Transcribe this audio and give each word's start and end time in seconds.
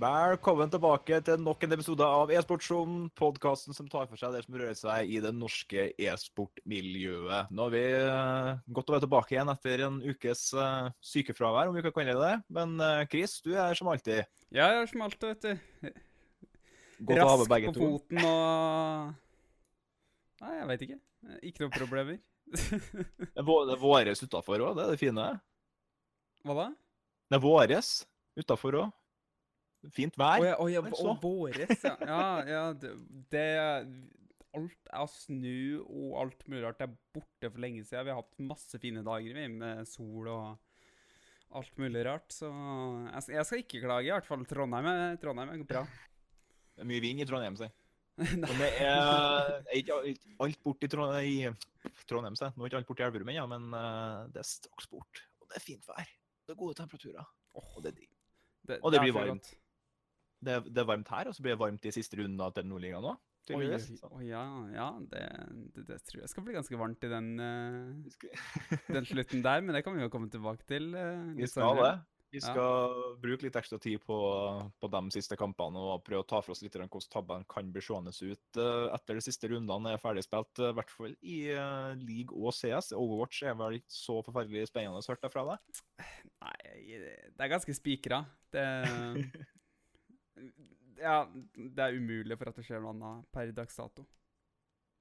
Velkommen 0.00 0.70
tilbake 0.72 1.18
til 1.26 1.42
nok 1.44 1.64
en 1.66 1.74
episode 1.74 2.06
av 2.06 2.30
E-sportsjonen, 2.32 3.10
podkasten 3.18 3.76
som 3.76 3.88
tar 3.90 4.06
for 4.08 4.16
seg 4.16 4.32
det 4.32 4.38
som 4.46 4.54
rører 4.56 4.76
seg 4.78 5.10
i 5.12 5.18
det 5.20 5.32
norske 5.36 5.82
e-sportmiljøet. 6.00 7.50
Nå 7.52 7.66
har 7.66 7.74
vi 7.74 7.82
uh, 7.98 8.62
godt 8.72 8.88
å 8.88 8.94
være 8.94 9.04
tilbake 9.04 9.34
igjen 9.34 9.50
etter 9.52 9.82
en 9.84 9.98
ukes 10.00 10.44
uh, 10.56 10.88
sykefravær, 11.04 11.68
om 11.68 11.76
vi 11.76 11.82
kan 11.84 11.92
kalle 11.98 12.14
det 12.16 12.22
det. 12.22 12.38
Men 12.56 12.72
uh, 12.80 13.02
Chris, 13.12 13.34
du 13.44 13.50
er 13.52 13.76
som 13.76 13.90
alltid. 13.92 14.22
Ja, 14.48 14.70
jeg 14.70 14.86
er 14.86 14.88
som 14.88 15.04
alltid, 15.04 15.34
vet 15.34 15.42
du. 15.44 15.90
Godt 17.10 17.20
Rask 17.20 17.52
på 17.66 17.74
foten 17.76 18.22
og 18.22 19.10
Nei, 20.40 20.54
jeg 20.54 20.70
veit 20.70 20.86
ikke. 20.86 20.98
Ikke 21.50 21.66
noen 21.66 21.74
problemer. 21.76 22.22
Det 23.20 23.34
er 23.36 23.44
det 23.44 23.76
er 23.76 23.84
våres 23.84 24.24
utafor 24.24 24.64
òg, 24.64 24.80
det 24.80 24.86
er 24.86 24.94
det 24.94 25.02
fine. 25.02 25.28
Hva 26.48 26.56
da? 26.56 26.66
Det 27.28 27.36
er 27.36 27.44
våres 27.44 27.92
utafor 28.40 28.80
òg. 28.80 28.96
Fint 29.96 30.16
vær. 30.20 30.42
Å 30.42 30.44
ja, 30.44 30.56
å 30.60 30.66
ja, 30.68 30.80
og 30.84 31.22
våres, 31.22 31.84
ja. 31.86 31.94
Ja, 32.04 32.24
ja 32.44 32.64
det, 32.76 32.90
det 33.32 33.44
Alt 34.50 34.88
av 34.98 35.06
snø 35.14 35.78
og 35.84 36.14
alt 36.18 36.40
mulig 36.50 36.64
rart 36.64 36.80
er 36.82 36.90
borte 37.14 37.46
for 37.52 37.62
lenge 37.62 37.84
siden. 37.86 38.02
Vi 38.08 38.10
har 38.10 38.18
hatt 38.18 38.40
masse 38.42 38.80
fine 38.82 39.04
dager 39.06 39.36
vi, 39.36 39.44
med 39.46 39.86
sol 39.86 40.26
og 40.26 40.58
alt 41.54 41.76
mulig 41.78 42.02
rart. 42.08 42.26
Så 42.34 42.50
jeg, 42.50 43.44
skal- 43.46 43.62
ikke 43.62 43.82
klage, 43.84 44.08
i 44.08 44.10
hvert 44.10 44.26
fall. 44.26 44.42
Trondheim 44.50 44.88
er, 44.90 45.14
Trondheim 45.22 45.52
er 45.54 45.62
bra. 45.70 45.84
Det 46.74 46.82
er 46.82 46.90
mye 46.90 47.04
vind 47.06 47.22
i 47.22 47.28
Trondheim, 47.30 47.56
si. 47.60 47.70
Det 48.20 48.72
er 48.82 49.62
er 49.62 49.78
ikke 49.78 50.00
alt- 50.42 50.60
borte 50.66 50.88
i 50.88 50.92
Trondheim, 50.92 51.54
i 51.86 51.94
Trondheim 52.10 52.36
si. 52.42 52.50
Nå 52.50 52.66
er 52.66 52.72
ikke 52.72 52.82
alt 52.82 52.90
borte 52.90 53.06
i 53.06 53.06
Elverum 53.06 53.30
ennå, 53.32 53.46
men 53.54 53.70
eh, 53.78 54.18
det 54.34 54.42
er 54.42 54.50
straks 54.50 54.90
bort. 54.90 55.22
Og 55.40 55.46
det 55.46 55.60
er 55.62 55.64
fint 55.64 55.86
vær. 55.88 56.10
Det 56.42 56.56
er 56.56 56.58
gode 56.58 56.74
temperaturer. 56.82 57.30
Og 57.54 57.78
det, 57.86 57.94
er 57.94 58.00
digg. 58.02 58.10
det, 58.66 58.80
og 58.82 58.90
det 58.90 58.98
er 58.98 59.06
blir 59.06 59.14
varmt. 59.14 59.54
Det, 60.44 60.60
det 60.68 60.82
er 60.82 60.88
varmt 60.88 61.10
her, 61.12 61.28
og 61.30 61.36
så 61.36 61.44
blir 61.44 61.56
det 61.56 61.62
varmt 61.62 61.88
i 61.88 61.92
siste 61.94 62.20
runden 62.20 62.40
av 62.44 62.54
til 62.56 62.68
Nordligaen 62.68 63.10
òg. 63.12 63.18
Oi, 63.56 63.66
oi, 63.66 64.24
ja, 64.28 64.42
ja 64.70 64.86
det, 65.10 65.24
det, 65.74 65.84
det 65.88 65.96
tror 66.06 66.20
jeg 66.20 66.30
skal 66.30 66.44
bli 66.46 66.54
ganske 66.54 66.78
varmt 66.78 67.02
i 67.06 67.10
den, 67.10 67.32
uh, 67.40 68.78
den 68.94 69.08
slutten 69.08 69.42
der, 69.42 69.64
men 69.64 69.74
det 69.74 69.82
kan 69.86 69.96
vi 69.96 70.04
jo 70.04 70.12
komme 70.12 70.30
tilbake 70.30 70.66
til. 70.68 70.92
Uh, 70.94 71.32
Vi 71.38 71.48
skal 71.50 71.80
det. 71.80 71.94
Vi 72.30 72.38
skal 72.38 73.16
bruke 73.18 73.42
litt 73.42 73.56
ekstra 73.58 73.74
tid 73.82 73.98
på, 74.06 74.16
på 74.78 74.88
de 74.92 75.00
siste 75.10 75.34
kampene 75.38 75.80
og 75.82 76.04
prøve 76.06 76.22
å 76.22 76.28
ta 76.30 76.38
for 76.38 76.54
oss 76.54 76.62
litt 76.62 76.76
hvordan 76.78 77.08
tabbene 77.10 77.48
kan 77.50 77.72
bli 77.74 77.82
seende 77.82 78.12
ut 78.14 78.60
eh, 78.62 78.86
etter 78.94 79.18
de 79.18 79.24
siste 79.26 79.50
rundene 79.50 79.96
er 79.96 79.98
ferdig 79.98 80.22
spilt. 80.22 80.60
I 80.62 80.70
hvert 80.78 80.94
fall 80.94 81.16
i 81.26 81.40
uh, 81.50 81.90
league 81.98 82.30
og 82.30 82.54
CS. 82.54 82.92
Overwatch 82.94 83.42
er 83.50 83.58
vel 83.58 83.80
ikke 83.80 83.96
så 83.96 84.20
forferdelig 84.22 84.70
spennende, 84.70 85.02
hørte 85.02 85.26
jeg 85.26 85.34
fra 85.34 85.46
deg? 85.50 85.82
Nei, 86.46 87.00
det 87.02 87.42
er 87.42 87.50
ganske 87.50 87.74
spikra. 87.74 88.22
Det 88.54 88.68
Ja, 91.00 91.24
det 91.56 91.84
er 91.84 91.96
umulig 91.96 92.36
for 92.38 92.50
at 92.50 92.58
det 92.58 92.66
skjer 92.66 92.82
noe 92.84 92.92
annet 92.94 93.28
per 93.34 93.52
dags 93.56 93.78
dato. 93.78 94.04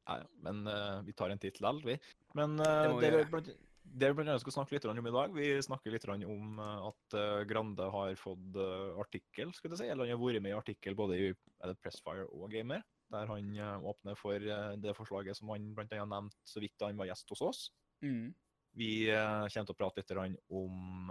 Nei, 0.10 0.22
men 0.46 0.62
uh, 0.66 1.02
vi 1.06 1.14
tar 1.14 1.30
en 1.30 1.42
titt 1.42 1.60
likevel, 1.60 1.82
vi. 1.86 1.98
Men 2.38 2.56
uh, 2.62 2.98
Det 3.02 3.12
vi 3.14 3.26
blant, 3.30 3.50
det 3.84 4.10
vi 4.10 4.18
blant 4.18 4.32
annet 4.32 4.44
skal 4.44 4.56
snakke 4.56 4.76
litt 4.76 4.88
om 4.90 5.10
i 5.10 5.16
dag, 5.16 5.36
vi 5.36 5.50
snakker 5.66 5.94
litt 5.94 6.08
om 6.10 6.60
eh, 6.62 6.88
at 6.90 7.18
uh, 7.18 7.42
Grande 7.50 7.90
har 7.94 8.14
fått 8.20 8.60
artikkel, 9.02 9.54
skulle 9.54 9.78
jeg 9.78 9.84
si. 9.84 9.90
Eller 9.90 10.08
han 10.10 10.16
har 10.16 10.22
vært 10.22 10.46
med 10.46 10.54
i 10.54 10.58
artikkel 10.58 10.98
både 10.98 11.20
i 11.20 11.32
Pressfire 11.82 12.28
og 12.30 12.50
Gamer, 12.54 12.84
der 13.14 13.32
han 13.32 13.56
åpner 13.90 14.18
for 14.18 14.38
det 14.78 14.94
forslaget 14.98 15.38
som 15.38 15.50
han 15.54 15.72
blant 15.78 15.96
annet 15.96 16.14
nevnte 16.14 16.38
så 16.46 16.62
vidt 16.62 16.78
da 16.78 16.92
han 16.92 17.00
var 17.00 17.10
gjest 17.10 17.34
hos 17.34 17.42
oss. 17.46 17.64
Mm. 18.06 18.30
Vi 18.78 18.92
kommer 19.10 19.66
til 19.66 19.74
å 19.74 19.80
prate 19.80 20.04
litt 20.06 20.38
om 20.54 21.02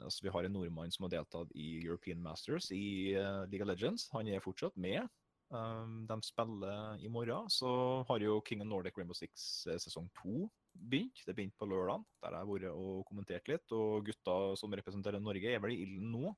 altså 0.00 0.24
Vi 0.24 0.32
har 0.34 0.46
en 0.46 0.54
nordmann 0.56 0.92
som 0.94 1.06
har 1.06 1.16
deltatt 1.16 1.50
i 1.58 1.82
European 1.82 2.22
Masters 2.22 2.70
i 2.72 3.14
uh, 3.16 3.44
League 3.50 3.64
of 3.64 3.70
Legends. 3.70 4.08
Han 4.14 4.28
er 4.28 4.44
fortsatt 4.44 4.76
med. 4.76 5.08
Um, 5.52 6.06
de 6.08 6.16
spiller 6.24 6.96
i 7.04 7.10
morgen. 7.12 7.50
Så 7.52 7.68
har 8.08 8.24
jo 8.24 8.40
King 8.46 8.62
of 8.64 8.70
Nordic 8.70 8.96
Rainbow 8.96 9.16
Six 9.16 9.66
eh, 9.66 9.76
sesong 9.82 10.08
to 10.16 10.48
begynt. 10.72 11.20
Det 11.26 11.34
begynte 11.36 11.60
på 11.60 11.68
lørdag, 11.68 12.00
der 12.24 12.32
jeg 12.32 12.40
har 12.40 12.48
vært 12.48 12.68
og 12.72 13.04
kommentert 13.10 13.52
litt. 13.52 13.76
Og 13.76 14.06
gutta 14.08 14.38
som 14.56 14.72
representerer 14.72 15.20
Norge, 15.20 15.52
er 15.52 15.60
vel 15.60 15.74
i 15.74 15.82
ilden 15.84 16.08
nå. 16.14 16.32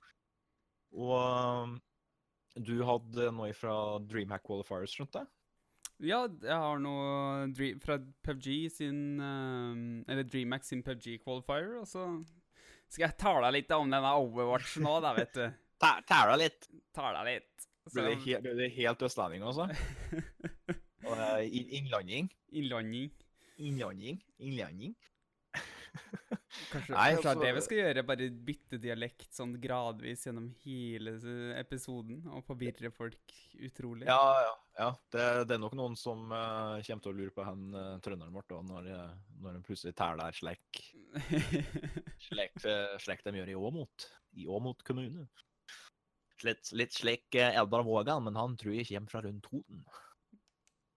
Og 0.98 1.14
um, 1.14 1.78
du 2.58 2.76
hadde 2.86 3.30
noe 3.34 3.54
fra 3.54 3.76
Dreamhack 4.02 4.44
Qualifiers, 4.46 4.94
skjønte 4.94 5.22
jeg? 5.22 5.32
Ja, 6.02 6.24
jeg 6.26 6.58
har 6.58 6.80
noe 6.82 7.70
fra 7.82 8.00
PubG 8.26 8.48
sin 8.74 9.20
eh, 9.22 9.82
Eller 10.10 10.26
DreamHack 10.26 10.66
sin 10.66 10.82
PubG 10.82 11.20
qualifier, 11.22 11.76
og 11.78 11.86
så 11.86 12.08
skal 12.94 13.08
jeg 13.08 13.16
tale 13.20 13.50
litt 13.54 13.72
om 13.74 13.90
denne 13.90 14.12
Overwatch 14.22 14.76
nå, 14.84 14.94
da, 15.02 15.10
vet 15.18 15.34
du. 15.34 15.44
Tæla 16.08 16.36
litt. 16.40 16.68
Tale 16.94 17.24
litt. 17.26 17.50
Så, 17.84 17.98
Ble 17.98 18.04
det, 18.14 18.18
he 18.24 18.38
ble 18.40 18.52
det 18.56 18.70
helt 18.78 19.02
østlending, 19.04 19.42
også? 19.44 19.66
Og 21.04 21.12
uh, 21.18 21.42
inn- 21.44 21.68
innlanding. 21.80 22.30
Innlanding. 22.56 23.10
Innlanding. 23.60 24.22
Innlanding. 24.40 24.94
Kanskje, 26.70 26.94
Nei, 26.94 27.14
kanskje 27.16 27.22
det 27.22 27.30
er 27.30 27.40
det 27.40 27.48
vi 27.48 27.58
altså- 27.58 27.66
skal 27.66 27.78
gjøre, 27.80 28.02
bare 28.06 28.26
bytte 28.48 28.78
dialekt 28.82 29.34
sånn 29.34 29.54
gradvis 29.62 30.24
gjennom 30.26 30.48
hele 30.64 31.14
episoden, 31.58 32.20
og 32.30 32.44
forvirre 32.46 32.90
folk 32.94 33.34
utrolig. 33.58 34.06
Ja, 34.06 34.20
ja. 34.44 34.52
ja. 34.78 34.88
Det, 35.14 35.24
det 35.50 35.56
er 35.56 35.62
nok 35.62 35.74
noen 35.78 35.96
som 35.98 36.28
uh, 36.30 36.78
kommer 36.86 37.06
til 37.06 37.12
å 37.12 37.16
lure 37.18 37.34
på 37.34 37.46
hen 37.46 37.64
uh, 37.74 37.96
trønderen 38.04 38.34
vårt 38.34 38.50
da, 38.52 38.60
når, 38.70 38.90
eh, 38.94 39.16
når 39.42 39.58
de 39.58 39.64
plutselig 39.66 39.96
tæler 39.98 40.38
slik, 40.38 40.84
slik, 42.28 42.62
slik 43.02 43.26
de 43.26 43.36
gjør 43.40 43.54
i 43.54 43.58
Åmot. 43.58 44.08
I 44.38 44.48
Åmot 44.50 44.86
kommune. 44.86 45.26
Litt, 46.44 46.70
litt 46.76 46.94
slik 46.94 47.38
uh, 47.38 47.50
Eldar 47.50 47.86
Vågan, 47.86 48.26
men 48.26 48.38
han 48.38 48.58
tror 48.60 48.78
jeg 48.78 48.90
kommer 48.92 49.14
fra 49.14 49.26
rundt 49.26 49.46
Toten. 49.50 49.84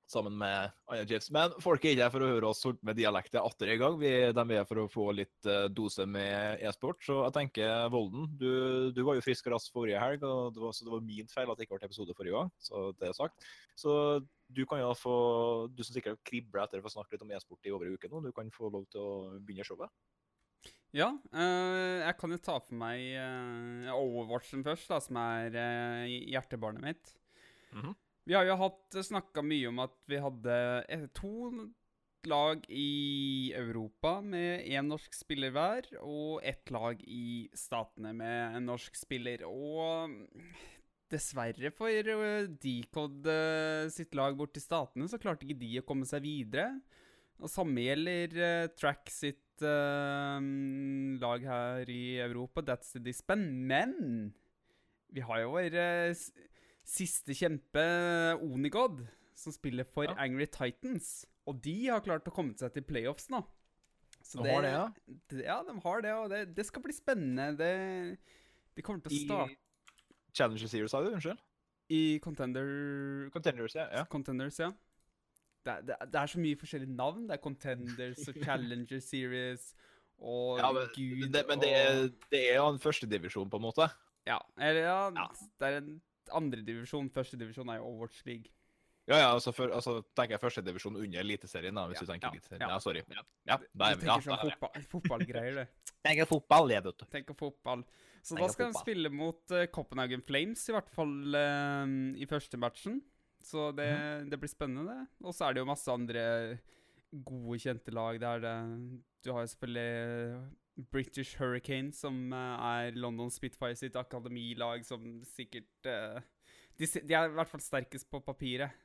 Sammen 0.08 0.38
med 0.40 0.72
Anja 0.88 1.04
Jeffs. 1.10 1.28
Men 1.36 1.52
folk 1.60 1.84
er 1.84 1.92
ikke 1.92 2.06
her 2.06 2.12
for 2.14 2.24
å 2.24 2.30
høre 2.32 2.48
oss 2.48 2.64
holde 2.64 2.80
med 2.88 2.96
dialekter 2.96 3.44
atter 3.44 3.74
en 3.74 3.82
gang. 3.82 3.98
Vi, 4.00 4.12
de 4.32 4.44
er 4.46 4.62
her 4.62 4.68
for 4.70 4.80
å 4.80 4.88
få 4.92 5.08
litt 5.18 5.50
eh, 5.50 5.66
dose 5.68 6.06
med 6.08 6.64
e-sport. 6.64 7.02
Så 7.04 7.18
jeg 7.26 7.36
tenker, 7.36 7.90
Volden, 7.92 8.30
du, 8.40 8.48
du 8.96 9.02
var 9.04 9.18
jo 9.18 9.26
frisk 9.26 9.50
og 9.50 9.58
rask 9.58 9.76
forrige 9.76 10.00
helg, 10.00 10.24
og 10.24 10.56
det 10.56 10.64
var, 10.64 10.76
så 10.78 10.88
det 10.88 10.94
var 10.96 11.04
min 11.10 11.28
feil 11.32 11.52
at 11.52 11.60
det 11.60 11.68
ikke 11.68 11.82
ble 11.82 11.90
episode 11.90 12.16
forrige 12.16 12.40
gang. 12.40 12.54
Så 12.64 12.86
det 12.96 13.10
er 13.10 13.18
sagt. 13.20 13.50
Så 13.76 13.98
du 14.48 14.64
kan 14.64 14.80
jo 14.80 14.94
få 14.96 15.18
Du 15.76 15.84
som 15.84 15.92
sikkert 15.98 16.24
kribler 16.24 16.64
etter 16.64 16.80
å 16.80 16.86
få 16.86 16.94
snakke 16.94 17.18
litt 17.18 17.26
om 17.28 17.34
e-sport 17.36 17.68
i 17.68 17.76
over 17.76 17.90
en 17.90 18.00
uke 18.00 18.08
nå, 18.08 18.24
du 18.24 18.32
kan 18.36 18.48
få 18.56 18.72
lov 18.72 18.88
til 18.94 19.04
å 19.04 19.12
begynne 19.44 19.68
showet. 19.68 19.92
Ja, 20.96 21.12
øh, 21.36 22.00
jeg 22.00 22.16
kan 22.20 22.32
jo 22.32 22.40
ta 22.40 22.58
for 22.64 22.80
meg 22.80 23.02
øh, 23.20 23.92
Overwatchen 23.92 24.64
først, 24.64 24.88
da, 24.88 25.02
som 25.04 25.20
er 25.20 25.52
øh, 25.52 26.18
hjertebarnet 26.32 26.86
mitt. 26.86 27.18
Mhm. 27.76 27.96
Vi 28.28 28.36
har 28.36 28.44
jo 28.50 28.58
hatt 28.60 28.98
snakka 29.08 29.44
mye 29.46 29.70
om 29.70 29.78
at 29.86 29.94
vi 30.12 30.18
hadde 30.20 30.56
eh, 30.92 31.06
to 31.16 31.30
lag 32.28 32.66
i 32.68 33.54
Europa 33.56 34.18
med 34.20 34.66
én 34.68 34.90
norsk 34.92 35.14
spiller 35.16 35.54
hver, 35.56 35.86
og 36.04 36.42
ett 36.44 36.68
lag 36.76 37.00
i 37.08 37.48
Statene 37.56 38.12
med 38.18 38.58
en 38.58 38.66
norsk 38.68 38.98
spiller. 39.00 39.46
Og 39.48 40.12
mm, 40.12 40.50
dessverre 41.14 41.72
for 41.72 41.88
eh, 41.94 42.50
Decode 42.60 43.32
eh, 43.32 43.88
sitt 43.96 44.18
lag 44.20 44.36
bort 44.36 44.52
til 44.58 44.66
Statene, 44.66 45.08
så 45.08 45.22
klarte 45.24 45.48
ikke 45.48 45.62
de 45.64 45.72
å 45.80 45.86
komme 45.88 46.10
seg 46.10 46.26
videre. 46.28 46.74
Og 47.40 47.48
samme 47.54 47.86
gjelder 47.86 48.36
eh, 48.44 48.68
Track 48.76 49.08
sitt 49.14 49.64
uh, 49.64 50.42
lag 51.22 51.48
her 51.48 51.90
i 51.90 52.18
Europa, 52.22 52.62
That's 52.66 52.92
the 52.98 53.00
Dispen. 53.08 53.48
Men 53.72 53.96
vi 55.16 55.24
har 55.24 55.46
jo 55.46 55.56
eh, 55.64 56.12
s- 56.12 56.34
siste 56.88 57.36
kjempe, 57.36 57.84
Onigod, 58.42 59.02
som 59.38 59.54
spiller 59.54 59.86
for 59.86 60.08
Ja. 60.08 60.16
Angry 60.24 60.48
Titans. 60.48 61.26
Og 61.48 61.60
de 61.64 61.88
har 61.88 62.02
klart 62.04 62.26
å 62.28 62.34
komme 62.34 62.56
seg 62.60 62.74
til 62.74 62.84
playoffs 62.88 63.30
nå. 63.32 63.44
Så 64.24 64.42
De 64.44 64.50
har 64.52 64.62
det, 64.66 64.72
ja? 64.72 64.88
det- 65.30 65.46
Ja, 65.46 65.64
de 65.64 65.76
har 65.84 66.02
det, 66.02 66.12
og 66.14 66.30
det, 66.30 66.56
det 66.56 66.66
skal 66.66 66.82
bli 66.84 66.94
spennende. 66.94 67.56
Det, 67.58 68.18
de 68.76 68.82
kommer 68.82 69.02
til 69.04 69.12
å 69.12 69.16
I 69.16 69.26
starte 69.26 69.56
Challenger 70.34 70.68
Series, 70.68 70.92
sa 70.92 71.02
du? 71.04 71.12
Unnskyld? 71.14 71.38
i 71.90 72.20
Contender 72.20 73.30
Contenders, 73.32 73.74
ja. 73.76 73.86
ja. 73.94 74.04
Contenders, 74.12 74.58
ja. 74.60 74.72
Det, 75.64 75.72
er- 75.72 75.82
det, 75.88 75.96
det 76.12 76.24
så 76.28 76.40
mye 76.40 76.58
forskjellige 76.60 76.92
navn. 76.96 77.28
Det 77.30 77.38
er 77.38 77.42
Contenders 77.44 78.28
og 78.28 78.36
Challenger 78.44 79.00
Series 79.00 79.74
og 80.20 80.58
ja 80.60 80.72
men, 80.74 80.88
Gud 80.96 81.32
det, 81.32 81.44
men 81.48 81.60
det 81.62 81.72
og 81.88 82.12
det 82.34 82.42
er 82.52 82.56
jo 82.58 82.68
en 82.74 82.80
førstedivisjon, 82.82 83.50
på 83.50 83.56
en 83.60 83.62
måte. 83.70 83.88
Ja, 84.28 84.40
eller 84.58 84.82
ja, 84.82 85.00
Ja. 85.16 85.28
det 85.60 85.68
er 85.70 85.78
en 85.78 86.02
andredivisjon. 86.36 87.10
Førstedivisjon 87.14 87.70
er 87.70 87.78
jo 87.82 87.88
Overwatch 87.92 88.24
League. 88.26 88.52
Ja, 89.08 89.18
ja, 89.22 89.28
altså, 89.32 89.54
for, 89.56 89.72
altså 89.72 90.02
tenker 90.18 90.36
jeg 90.36 90.42
førstedivisjon 90.42 90.98
under 91.00 91.20
Eliteserien, 91.22 91.74
da, 91.80 91.86
hvis 91.88 92.02
Ja, 92.02 92.06
du 92.06 92.12
tenker 92.12 92.28
ja, 92.28 92.32
Eliteserien. 92.36 92.62
ja. 92.66 92.70
Ja, 92.74 92.80
sorry. 92.84 93.04
Ja, 93.08 93.22
ja, 93.48 93.58
der, 93.58 93.96
Du 93.96 94.02
tenker 94.04 94.26
sånn 94.26 94.42
fotball, 94.42 94.82
fotballgreier, 94.92 95.60
du. 95.62 95.86
Tenker 96.08 96.26
fotball, 96.28 96.70
jeg, 96.72 96.84
vet 96.84 96.98
du. 97.00 97.06
Tenker 97.16 97.38
fotball. 97.40 97.86
Så 98.22 98.36
Tenker 98.36 98.44
da 98.44 98.54
skal 98.54 98.74
de 98.74 98.82
spille 98.82 99.10
mot 99.12 99.54
uh, 99.56 99.64
Copenhagen 99.72 100.22
Flames, 100.28 100.66
i 100.68 100.76
hvert 100.76 100.92
fall 100.92 101.14
uh, 101.40 101.86
i 102.20 102.28
første 102.28 102.60
matchen. 102.60 103.00
Så 103.48 103.70
det, 103.78 103.88
Mhm. 103.96 104.30
det 104.34 104.40
blir 104.42 104.52
spennende. 104.52 105.08
Og 105.24 105.32
så 105.34 105.48
er 105.48 105.54
det 105.56 105.62
jo 105.64 105.70
masse 105.72 105.88
andre 105.94 106.60
gode, 107.24 107.60
kjente 107.64 107.94
lag 107.96 108.20
der. 108.20 108.40
Det, 108.44 108.56
du 109.24 109.32
har 109.32 109.46
jo 109.46 109.52
selvfølgelig 109.56 110.52
British 110.78 111.38
Hurricane, 111.40 111.92
som 111.94 112.34
eh, 112.34 112.66
er 112.88 112.98
London 113.00 113.32
Spitfire 113.34 113.76
sitt 113.76 113.96
akademilag, 113.98 114.86
som 114.86 115.04
sikkert 115.26 115.90
uh, 115.90 116.20
de, 116.78 116.86
de 116.86 117.16
er 117.18 117.30
i 117.32 117.34
hvert 117.34 117.50
fall 117.50 117.64
sterkest 117.64 118.10
på 118.12 118.22
papiret. 118.22 118.76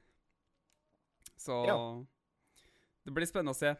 Så 1.36 1.58
Ja. 1.68 1.76
det 3.04 3.12
blir 3.12 3.28
spennende 3.28 3.52
å 3.52 3.58
se. 3.58 3.74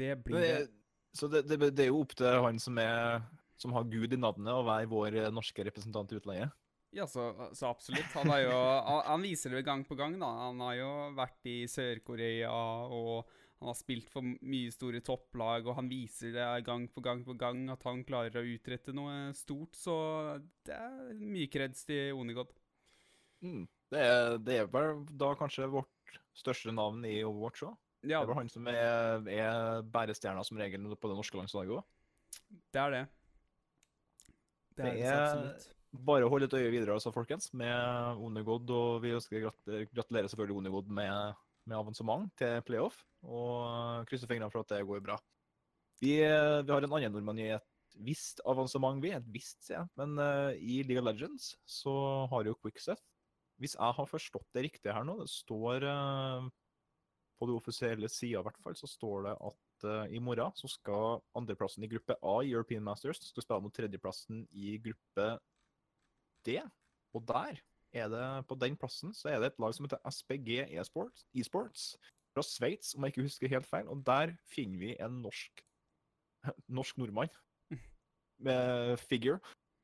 Det 0.00 0.16
blir 0.24 0.40
det. 0.40 0.68
Så 1.12 1.28
det, 1.28 1.44
det, 1.50 1.58
det 1.74 1.84
er 1.84 1.90
jo 1.90 2.00
opp 2.04 2.14
til 2.18 2.40
han 2.44 2.58
som, 2.62 2.78
er, 2.78 3.20
som 3.58 3.72
har 3.74 3.86
Gud 3.90 4.12
i 4.14 4.18
navnet, 4.18 4.50
å 4.54 4.66
være 4.66 4.90
vår 4.90 5.16
eh, 5.24 5.30
norske 5.34 5.64
representant 5.66 6.12
i 6.12 6.18
utlandet. 6.20 6.54
Ja, 6.94 7.06
så, 7.06 7.28
så 7.54 7.68
absolutt. 7.70 8.08
Han, 8.16 8.30
jo, 8.42 8.50
han, 8.86 9.02
han 9.06 9.22
viser 9.22 9.54
det 9.54 9.64
gang 9.66 9.84
på 9.86 9.94
gang, 9.98 10.16
da. 10.18 10.30
Han 10.48 10.62
har 10.66 10.74
jo 10.80 10.90
vært 11.18 11.46
i 11.50 11.56
Sør-Korea, 11.70 12.50
og 12.50 13.30
han 13.60 13.68
har 13.68 13.76
spilt 13.76 14.08
for 14.08 14.24
mye 14.24 14.70
store 14.72 15.02
topplag, 15.04 15.66
og 15.68 15.74
han 15.76 15.88
viser 15.90 16.32
det 16.32 16.46
gang 16.64 16.86
på 16.88 17.02
gang 17.04 17.20
på 17.26 17.34
gang 17.36 17.66
at 17.74 17.82
han 17.84 18.02
klarer 18.08 18.40
å 18.40 18.46
utrette 18.54 18.94
noe 18.96 19.34
stort, 19.36 19.76
så 19.76 20.40
det 20.64 20.76
er 20.78 21.12
mye 21.20 21.50
kreds 21.52 21.84
til 21.84 22.14
Onigod. 22.16 22.54
Mm. 23.44 23.66
Det, 23.90 24.00
er, 24.00 24.38
det 24.38 24.56
er 24.62 24.66
vel 24.72 25.02
da 25.20 25.34
kanskje 25.36 25.68
vårt 25.72 26.16
største 26.40 26.72
navn 26.72 27.04
i 27.04 27.18
Overwatch 27.26 27.64
òg. 27.68 27.76
Det 28.00 28.14
Ja, 28.14 28.22
er 28.22 28.30
vel 28.30 28.38
han 28.38 28.48
som 28.48 28.66
er, 28.72 29.26
er 29.28 29.82
bærestjerna 29.92 30.40
som 30.46 30.56
regel 30.56 30.86
på 30.96 31.10
det 31.10 31.18
norske 31.18 31.36
landslaget 31.36 31.76
òg. 31.76 31.84
det 32.72 32.80
er 32.80 32.90
det. 32.96 33.02
Det 34.76 34.84
er 34.86 34.90
Det 34.94 34.96
det 34.96 35.06
er- 35.10 35.26
absolutt. 35.26 35.68
Bare 35.92 36.28
hold 36.30 36.44
et 36.46 36.52
øye 36.54 36.70
videre, 36.70 36.94
altså, 36.94 37.10
folkens, 37.12 37.48
med 37.52 38.16
Onegod. 38.22 38.70
Og 38.70 39.00
vi 39.02 39.10
ønsker 39.10 39.40
grat- 39.42 39.88
gratulerer 39.92 40.28
selvfølgelig 40.30 40.56
Onegod 40.62 40.86
med, 40.88 41.34
med 41.68 41.78
avansement 41.78 42.30
til 42.40 42.62
playoff. 42.66 43.02
Og 43.26 44.06
krysser 44.08 44.30
fingrene 44.30 44.52
for 44.52 44.64
at 44.64 44.72
det 44.72 44.86
går 44.88 45.02
bra. 45.04 45.18
Vi, 46.00 46.16
eh, 46.24 46.62
vi 46.64 46.72
har 46.72 46.84
en 46.84 46.96
annen 46.96 47.12
nordmann 47.12 47.40
i 47.42 47.50
et 47.52 47.66
visst 48.00 48.40
avansement, 48.48 49.02
vi. 49.02 49.12
Et 49.12 49.30
visst, 49.34 49.60
sier 49.66 49.80
jeg. 49.80 49.90
Men 50.00 50.16
uh, 50.20 50.52
i 50.56 50.80
League 50.86 51.02
of 51.02 51.08
Legends 51.08 51.52
så 51.68 51.92
har 52.30 52.46
jo 52.46 52.56
Quickseth 52.62 53.02
Hvis 53.60 53.74
jeg 53.76 53.96
har 53.98 54.08
forstått 54.08 54.46
det 54.56 54.62
riktig 54.70 54.94
her 54.94 55.04
nå, 55.04 55.18
det 55.20 55.28
står 55.28 55.84
uh, 55.84 56.46
på 57.40 57.48
den 57.48 57.58
offisielle 57.58 58.08
sida 58.08 58.40
i 58.40 58.46
hvert 58.46 58.62
fall, 58.62 58.76
så 58.78 58.88
står 58.88 59.26
det 59.28 59.34
at 59.50 59.66
i 60.12 60.18
morgen 60.20 60.52
så 60.52 60.68
skal 60.68 61.22
andreplassen 61.32 61.86
i 61.86 61.88
gruppe 61.88 62.12
A 62.20 62.34
i 62.44 62.50
European 62.50 62.84
Masters 62.84 63.22
skal 63.24 63.46
spille 63.46 63.64
mot 63.64 63.72
tredjeplassen 63.72 64.42
i 64.52 64.74
gruppe 64.84 65.28
D. 66.44 66.58
Og 67.16 67.24
der 67.24 67.62
er 67.92 68.08
det, 68.12 68.24
på 68.46 68.54
den 68.60 68.76
plassen 68.78 69.14
så 69.16 69.28
er 69.32 69.40
det 69.40 69.52
et 69.52 69.60
lag 69.62 69.74
som 69.74 69.86
heter 69.86 70.00
SPG 70.10 70.50
e-sports 70.78 71.26
e-sports 71.34 71.84
fra 72.30 72.44
Sveits, 72.46 72.94
om 72.94 73.02
jeg 73.04 73.14
ikke 73.14 73.26
husker 73.26 73.50
helt 73.50 73.66
feil. 73.66 73.88
Og 73.90 74.04
der 74.06 74.36
finner 74.52 74.78
vi 74.78 74.92
en 75.02 75.20
norsk 75.24 75.64
norsk 76.78 76.98
nordmann 77.02 77.32
med 78.46 78.96
figure 79.02 79.40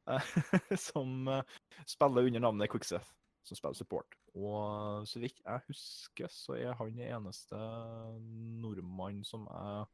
eh, 0.08 0.30
som 0.88 1.28
eh, 1.28 1.42
spiller 1.86 2.28
under 2.30 2.40
navnet 2.46 2.70
Quickseth, 2.70 3.10
som 3.44 3.58
spiller 3.58 3.74
support. 3.80 4.14
Og 4.36 5.06
så 5.08 5.20
vidt 5.22 5.40
jeg 5.42 5.66
husker, 5.66 6.28
så 6.30 6.56
er 6.60 6.74
han 6.78 6.92
den 6.94 7.06
eneste 7.08 7.58
nordmann 8.62 9.22
som 9.24 9.46
jeg 9.50 9.86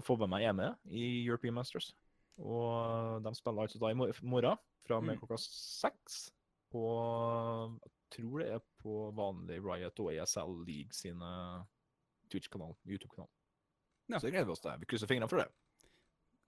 har 0.00 0.06
fått 0.06 0.22
med 0.24 0.32
meg 0.32 0.46
er 0.48 0.54
med 0.56 0.76
i 0.88 1.26
European 1.26 1.54
Masters. 1.58 1.92
Og 2.40 3.20
de 3.22 3.34
spiller 3.36 3.66
altså 3.66 3.78
da 3.82 3.90
i 3.92 3.98
morgen, 3.98 4.56
fra 4.82 4.96
og 4.96 5.04
med 5.04 5.14
Mm. 5.14 5.20
klokka 5.20 5.36
seks. 5.38 6.32
Og 6.78 7.78
jeg 7.82 7.94
tror 8.16 8.42
det 8.42 8.48
er 8.56 8.66
på 8.82 8.98
vanlig 9.16 9.60
Riot 9.64 10.02
og 10.04 10.10
ASL 10.12 10.58
League 10.66 10.96
sine 10.96 11.30
Twitch-kanal, 12.32 12.74
YouTube-kanal. 12.88 13.30
Ja. 14.08 14.18
Så 14.18 14.26
det 14.26 14.34
gleder 14.34 14.48
vi 14.48 14.54
oss 14.54 14.62
til. 14.64 14.78
Vi 14.80 14.88
krysser 14.90 15.10
fingrene 15.10 15.30
for 15.30 15.42
det. 15.42 15.48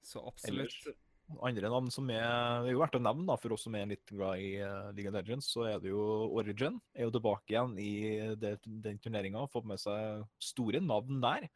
Så 0.04 0.20
absolutt. 0.26 0.74
Ellers, 0.74 0.98
andre 1.40 1.70
navn 1.72 1.90
som 1.92 2.08
er 2.12 2.64
Det 2.64 2.68
er 2.68 2.74
jo 2.74 2.80
verdt 2.82 2.98
å 2.98 3.02
nevne 3.04 3.28
da, 3.30 3.36
for 3.40 3.54
oss 3.56 3.64
som 3.64 3.76
er 3.78 3.88
litt 3.88 4.10
glad 4.10 4.42
i 4.44 4.50
uh, 4.60 4.90
League 4.92 5.08
of 5.08 5.16
Legends, 5.16 5.48
så 5.54 5.68
er 5.70 5.78
det 5.80 5.92
jo 5.92 6.02
Origin. 6.36 6.76
Er 6.92 7.08
jo 7.08 7.14
tilbake 7.14 7.54
igjen 7.54 7.78
i 7.80 7.92
det, 8.40 8.58
den 8.64 9.00
turneringa. 9.00 9.46
Fått 9.52 9.68
med 9.68 9.80
seg 9.80 10.26
store 10.42 10.82
navn 10.84 11.22
der. 11.24 11.48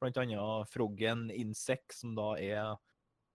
Blant 0.00 0.18
annet 0.18 0.72
Froggen 0.72 1.28
Insect, 1.30 1.92
som 1.94 2.16
da 2.18 2.32
er 2.40 2.72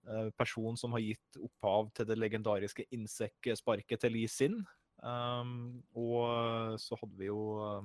eh, 0.08 0.30
personen 0.38 0.80
som 0.80 0.96
har 0.96 1.04
gitt 1.04 1.40
opphav 1.44 1.92
til 1.98 2.10
det 2.10 2.18
legendariske 2.20 2.88
Insec-sparket 2.96 4.04
til 4.04 4.16
Lee 4.16 4.32
Sin. 4.32 4.62
Um, 4.98 5.84
og 5.94 6.80
så 6.82 6.98
hadde 6.98 7.20
vi 7.20 7.30
jo 7.30 7.42
eh, 7.62 7.84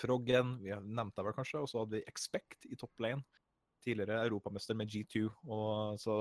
Froggen, 0.00 0.58
vi 0.62 0.72
har 0.72 0.84
nevnt 0.84 1.16
det 1.16 1.24
vel 1.26 1.36
kanskje, 1.36 1.62
og 1.62 1.68
så 1.68 1.82
hadde 1.82 1.98
vi 1.98 2.08
Expect 2.08 2.68
i 2.70 2.78
top 2.78 3.02
lane. 3.02 3.24
Tidligere 3.84 4.20
europamester 4.26 4.76
med 4.76 4.92
G2. 4.92 5.24
Og 5.48 6.00
så, 6.00 6.14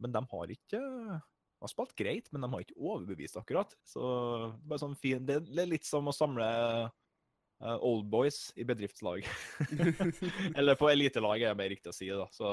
men 0.00 0.14
de 0.14 0.24
har 0.32 0.54
ikke 0.56 0.80
de 1.60 1.66
har 1.66 1.72
spilt 1.74 1.92
greit, 1.92 2.28
men 2.32 2.40
de 2.40 2.48
har 2.48 2.62
ikke 2.64 2.78
overbevist 2.80 3.36
akkurat. 3.36 3.74
Så 3.84 4.00
det 4.64 4.72
er 4.72 4.80
sånn 4.80 4.96
fin, 4.96 5.26
det 5.28 5.42
er 5.44 5.68
litt 5.68 5.84
som 5.84 6.08
å 6.08 6.14
samle 6.16 6.46
uh, 7.60 7.76
old 7.84 8.06
boys 8.08 8.46
i 8.56 8.64
bedriftslag. 8.64 9.28
Eller 10.58 10.78
på 10.80 10.88
elitelaget, 10.88 11.50
er 11.50 11.52
det 11.52 11.60
mer 11.60 11.68
riktig 11.74 11.92
å 11.92 11.96
si. 11.98 12.08
da. 12.08 12.24
Så 12.32 12.48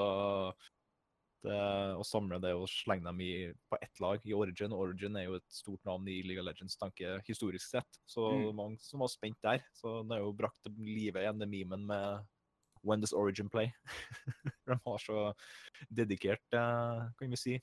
det, 1.47 1.59
å 1.97 2.03
samle 2.05 2.39
det 2.43 2.53
og 2.57 2.67
slenge 2.69 3.07
dem 3.07 3.21
i, 3.23 3.31
på 3.71 3.79
ett 3.81 4.01
lag 4.03 4.23
i 4.27 4.35
Origin 4.37 4.73
Origin 4.75 5.15
er 5.19 5.27
jo 5.29 5.37
et 5.39 5.47
stort 5.53 5.83
navn 5.87 6.07
i 6.11 6.19
League 6.25 6.41
of 6.43 6.47
Legends 6.47 6.77
tanke 6.79 7.17
historisk 7.27 7.67
sett. 7.71 7.99
Så 8.05 8.27
Mm. 8.27 8.55
mange 8.55 8.79
som 8.83 8.99
var 9.03 9.11
spent 9.11 9.39
der. 9.41 9.63
Så 9.73 10.01
den 10.03 10.11
er 10.15 10.21
jo 10.23 10.33
brakt 10.35 10.59
til 10.63 10.75
livet 10.77 11.23
igjen, 11.23 11.39
det 11.39 11.49
memen 11.49 11.85
med 11.87 12.27
When 12.83 13.01
does 13.01 13.13
Origin 13.13 13.49
play? 13.49 13.71
De 14.67 14.77
har 14.85 14.99
så 15.01 15.33
dedikert, 15.89 16.43
eh, 16.53 17.07
kan 17.17 17.33
vi 17.33 17.39
si, 17.39 17.55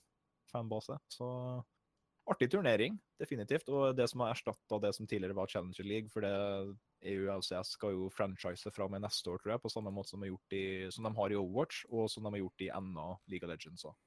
fanbase. 0.51 0.99
Så 1.09 1.29
artig 2.29 2.51
turnering, 2.51 2.99
definitivt. 3.21 3.69
Og 3.69 3.95
det 3.97 4.09
som 4.11 4.21
har 4.25 4.35
erstatta 4.35 4.81
det 4.83 4.95
som 4.97 5.07
tidligere 5.07 5.37
var 5.37 5.47
Challenger 5.47 5.85
League, 5.87 6.11
for 6.13 6.25
det 6.25 6.35
EU 7.11 7.27
og 7.27 7.43
LCS 7.43 7.75
skal 7.77 7.95
jo 7.97 8.09
franchise 8.12 8.73
fra 8.75 8.89
med 8.91 9.05
neste 9.05 9.31
år, 9.31 9.43
tror 9.43 9.55
jeg, 9.55 9.62
på 9.65 9.73
samme 9.73 9.93
måte 9.95 10.12
som 10.12 10.23
de, 10.23 10.29
har 10.29 10.35
gjort 10.35 10.56
i, 10.56 10.65
som 10.95 11.09
de 11.09 11.12
har 11.19 11.35
i 11.35 11.39
Overwatch, 11.39 11.85
og 11.93 12.09
som 12.12 12.25
de 12.25 12.35
har 12.35 12.43
gjort 12.45 12.65
i 12.65 12.73
NA 12.73 13.11
League 13.33 13.47
of 13.47 13.53
Legends 13.53 13.87
òg. 13.89 14.01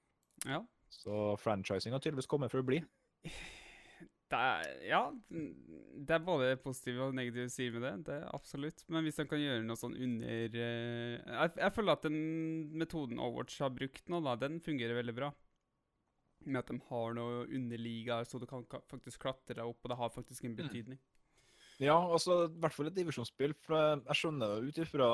Ja. 0.45 0.63
Så 0.93 1.37
franchising 1.41 1.95
har 1.95 2.03
tydeligvis 2.03 2.29
kommet 2.29 2.53
for 2.53 2.63
å 2.63 2.67
bli. 2.67 2.81
Det 4.27 4.35
er, 4.35 4.71
ja, 4.83 5.01
det 5.31 6.15
er 6.17 6.23
både 6.23 6.57
positive 6.59 7.05
og 7.05 7.15
negative 7.15 7.47
sider 7.51 7.77
med 7.77 7.85
det. 7.85 7.93
Det 8.09 8.15
er 8.17 8.35
absolutt. 8.35 8.83
Men 8.91 9.05
hvis 9.05 9.19
de 9.21 9.25
kan 9.29 9.39
gjøre 9.39 9.63
noe 9.63 9.79
sånn 9.79 9.95
under 9.95 10.57
eh, 10.59 11.13
jeg, 11.15 11.53
jeg 11.61 11.75
føler 11.75 11.95
at 11.95 12.07
den 12.07 12.17
metoden 12.75 13.21
Overwatch 13.23 13.61
har 13.63 13.71
brukt 13.75 14.11
nå, 14.11 14.19
da, 14.25 14.35
den 14.41 14.59
fungerer 14.63 14.99
veldig 14.99 15.15
bra. 15.15 15.31
Med 16.43 16.59
at 16.59 16.73
de 16.73 16.79
har 16.89 17.15
noe 17.15 17.45
underligaer, 17.47 18.27
så 18.27 18.39
du 18.39 18.45
kan 18.49 18.67
faktisk 18.91 19.23
klatre 19.23 19.55
deg 19.61 19.63
opp, 19.63 19.79
og 19.83 19.93
det 19.93 19.99
har 20.01 20.11
faktisk 20.13 20.47
en 20.47 20.59
betydning. 20.59 20.99
Ja, 21.77 21.97
altså 21.99 22.47
i 22.47 22.55
hvert 22.57 22.73
fall 22.73 22.89
et 22.89 22.97
divisjonsspill. 22.97 23.53
Jeg- 23.69 24.17
skjønner 24.17 24.65
ut 24.65 24.77
ifra 24.81 25.09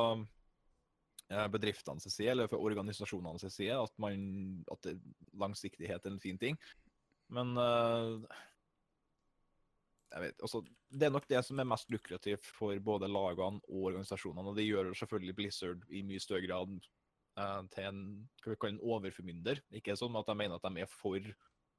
bedriftene 1.52 2.00
sin 2.00 2.12
side, 2.12 2.32
eller 2.32 2.48
for 2.48 2.64
organisasjonene 2.64 3.40
sin 3.40 3.50
side, 3.50 3.76
at, 3.76 3.94
man, 4.00 4.64
at 4.72 4.96
langsiktighet 5.34 6.06
er 6.06 6.12
en 6.12 6.20
fin 6.24 6.38
ting. 6.38 6.58
Men 7.34 7.56
eh, 7.58 8.42
jeg 10.14 10.22
vet, 10.28 10.42
altså, 10.46 10.62
det 10.94 11.08
er 11.08 11.14
nok 11.16 11.28
det 11.28 11.42
som 11.46 11.60
er 11.60 11.70
mest 11.70 11.90
lukrativt 11.90 12.46
for 12.46 12.78
både 12.86 13.10
lagene 13.10 13.64
og 13.68 13.88
organisasjonene. 13.90 14.52
Og 14.52 14.60
det 14.60 14.68
gjør 14.68 14.94
selvfølgelig 15.00 15.36
Blizzard 15.40 15.88
i 15.90 16.04
mye 16.06 16.22
større 16.22 16.46
grad 16.46 16.76
eh, 17.40 17.62
til 17.74 17.90
en, 17.90 18.04
en 18.54 18.80
overformynder. 18.80 19.64
Ikke 19.74 19.98
sånn 19.98 20.16
at 20.20 20.30
jeg 20.30 20.42
mener 20.44 20.60
at 20.60 20.68
de 20.70 20.86
er 20.86 20.92
for 20.92 21.34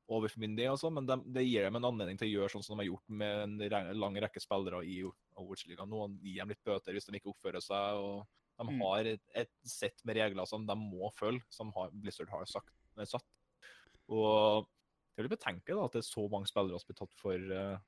overformyndige, 0.09 0.69
altså, 0.69 0.91
men 0.93 1.07
de, 1.09 1.17
det 1.33 1.47
gir 1.47 1.65
dem 1.65 1.77
en 1.79 1.87
anledning 1.89 2.19
til 2.21 2.29
å 2.29 2.33
gjøre 2.35 2.53
sånn 2.53 2.65
som 2.67 2.77
de 2.77 2.83
har 2.85 2.91
gjort 2.91 3.09
med 3.09 3.63
en 3.73 3.99
lang 4.01 4.19
rekke 4.21 4.43
spillere 4.43 4.83
i 4.85 4.99
Overwatch-ligaen. 5.07 5.89
Noen 5.89 6.19
gir 6.21 6.43
dem 6.43 6.53
litt 6.53 6.61
bøter 6.67 6.93
hvis 6.93 7.07
de 7.09 7.17
ikke 7.21 7.33
oppfører 7.33 7.63
seg. 7.65 7.97
og 7.97 8.27
De 8.59 8.65
Mm. 8.71 8.83
har 8.85 9.05
et, 9.15 9.23
et 9.35 9.51
sett 9.67 10.05
med 10.05 10.15
regler 10.17 10.47
som 10.47 10.67
de 10.67 10.77
må 10.79 11.09
følge, 11.17 11.43
som 11.51 11.73
har, 11.75 11.89
Blizzard 11.91 12.29
har 12.31 12.45
sagt, 12.47 12.71
eh, 12.99 13.05
satt. 13.09 13.25
Og 14.13 14.69
det 15.17 15.23
er 15.25 15.29
litt 15.29 15.39
betenkelig 15.39 15.75
da, 15.79 15.85
at 15.89 15.93
det 15.97 16.03
er 16.05 16.09
så 16.13 16.29
mange 16.31 16.47
spillere 16.51 16.79
som 16.79 16.91
blir 16.93 16.99
tatt 17.01 17.17
for 17.19 17.35
uh, 17.55 17.79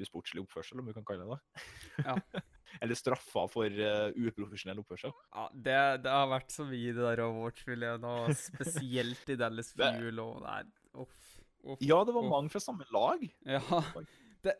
usportslig 0.00 0.42
oppførsel, 0.44 0.80
om 0.80 0.86
vi 0.88 0.94
kan 0.96 1.04
kalle 1.04 1.26
det 1.26 1.36
det. 1.36 2.04
Ja. 2.06 2.16
Eller 2.82 2.98
straffa 2.98 3.44
for 3.52 3.66
uh, 3.70 4.10
uprofesjonell 4.16 4.80
oppførsel. 4.82 5.12
Ja, 5.34 5.44
det, 5.54 5.76
det 6.06 6.10
har 6.14 6.26
vært 6.32 6.50
så 6.54 6.64
mye 6.66 6.88
i 6.90 6.94
det 6.96 7.04
der 7.04 7.22
Overwatch-miljøet 7.26 8.00
nå, 8.02 8.14
spesielt 8.38 9.28
i 9.30 9.36
Dallas 9.38 9.72
Det- 9.78 9.92
Fuel 9.98 10.22
og 10.24 10.40
Nei, 10.46 10.62
uff. 11.04 11.33
Uff 11.64 11.82
Ja, 11.84 11.98
det 12.04 12.14
var 12.14 12.22
uff. 12.26 12.30
mange 12.30 12.50
fra 12.52 12.60
samme 12.62 12.84
lag. 12.92 13.24
Ja. 13.46 13.60
Det, 14.44 14.54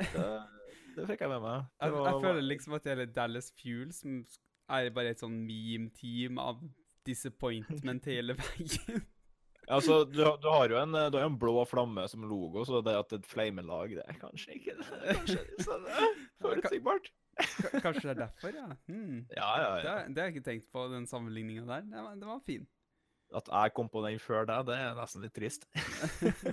det 0.96 1.06
fikk 1.10 1.20
jeg 1.24 1.28
med 1.34 1.42
meg. 1.44 1.66
Det 1.80 1.88
Jeg, 1.88 1.92
var- 1.98 2.08
jeg 2.12 2.22
føler 2.24 2.46
liksom 2.48 2.74
at 2.78 2.84
hele 2.88 3.06
Dallas 3.12 3.50
Fuel 3.60 3.92
som 3.92 4.20
er 4.72 4.90
bare 4.96 5.10
et 5.12 5.20
sånn 5.20 5.34
meme-team 5.44 6.38
av 6.40 6.62
disappointment 7.04 8.04
hele 8.12 8.36
veien. 8.38 9.02
Altså, 9.64 10.02
du, 10.04 10.18
du 10.20 10.48
har 10.52 10.68
jo 10.68 10.76
en, 10.76 10.92
du 10.92 11.16
har 11.16 11.24
en 11.24 11.38
blå 11.40 11.62
flamme 11.68 12.02
som 12.12 12.24
logo, 12.28 12.64
så 12.68 12.82
det 12.84 12.94
at 13.00 13.12
et 13.16 13.24
flamelag 13.28 13.94
det 13.96 14.02
er 14.04 14.18
kanskje 14.20 14.58
ikke 14.58 14.74
det. 14.76 14.88
Kanskje 15.20 15.38
ikke 15.40 15.64
så 15.64 15.78
det 15.84 15.94
er 15.94 16.18
forutsigbart. 16.44 17.08
Kanskje 17.82 18.02
det 18.04 18.12
er 18.12 18.18
derfor, 18.26 18.52
ja. 18.60 18.66
Hmm. 18.90 19.22
Ja, 19.34 19.48
ja, 19.62 19.70
ja. 19.80 19.94
Det, 20.04 20.14
det 20.14 20.20
har 20.22 20.28
jeg 20.28 20.36
ikke 20.36 20.48
tenkt 20.50 20.68
på, 20.72 20.84
den 20.92 21.06
sammenligninga 21.10 21.64
der. 21.70 21.80
Den 21.88 21.96
var, 22.04 22.12
den 22.20 22.28
var 22.28 22.42
fin. 22.46 22.66
At 23.38 23.48
jeg 23.50 23.74
kom 23.76 23.88
på 23.90 24.02
den 24.06 24.20
før 24.22 24.46
deg, 24.48 24.66
det 24.68 24.76
er 24.78 24.98
nesten 24.98 25.24
litt 25.24 25.34
trist. 25.36 25.66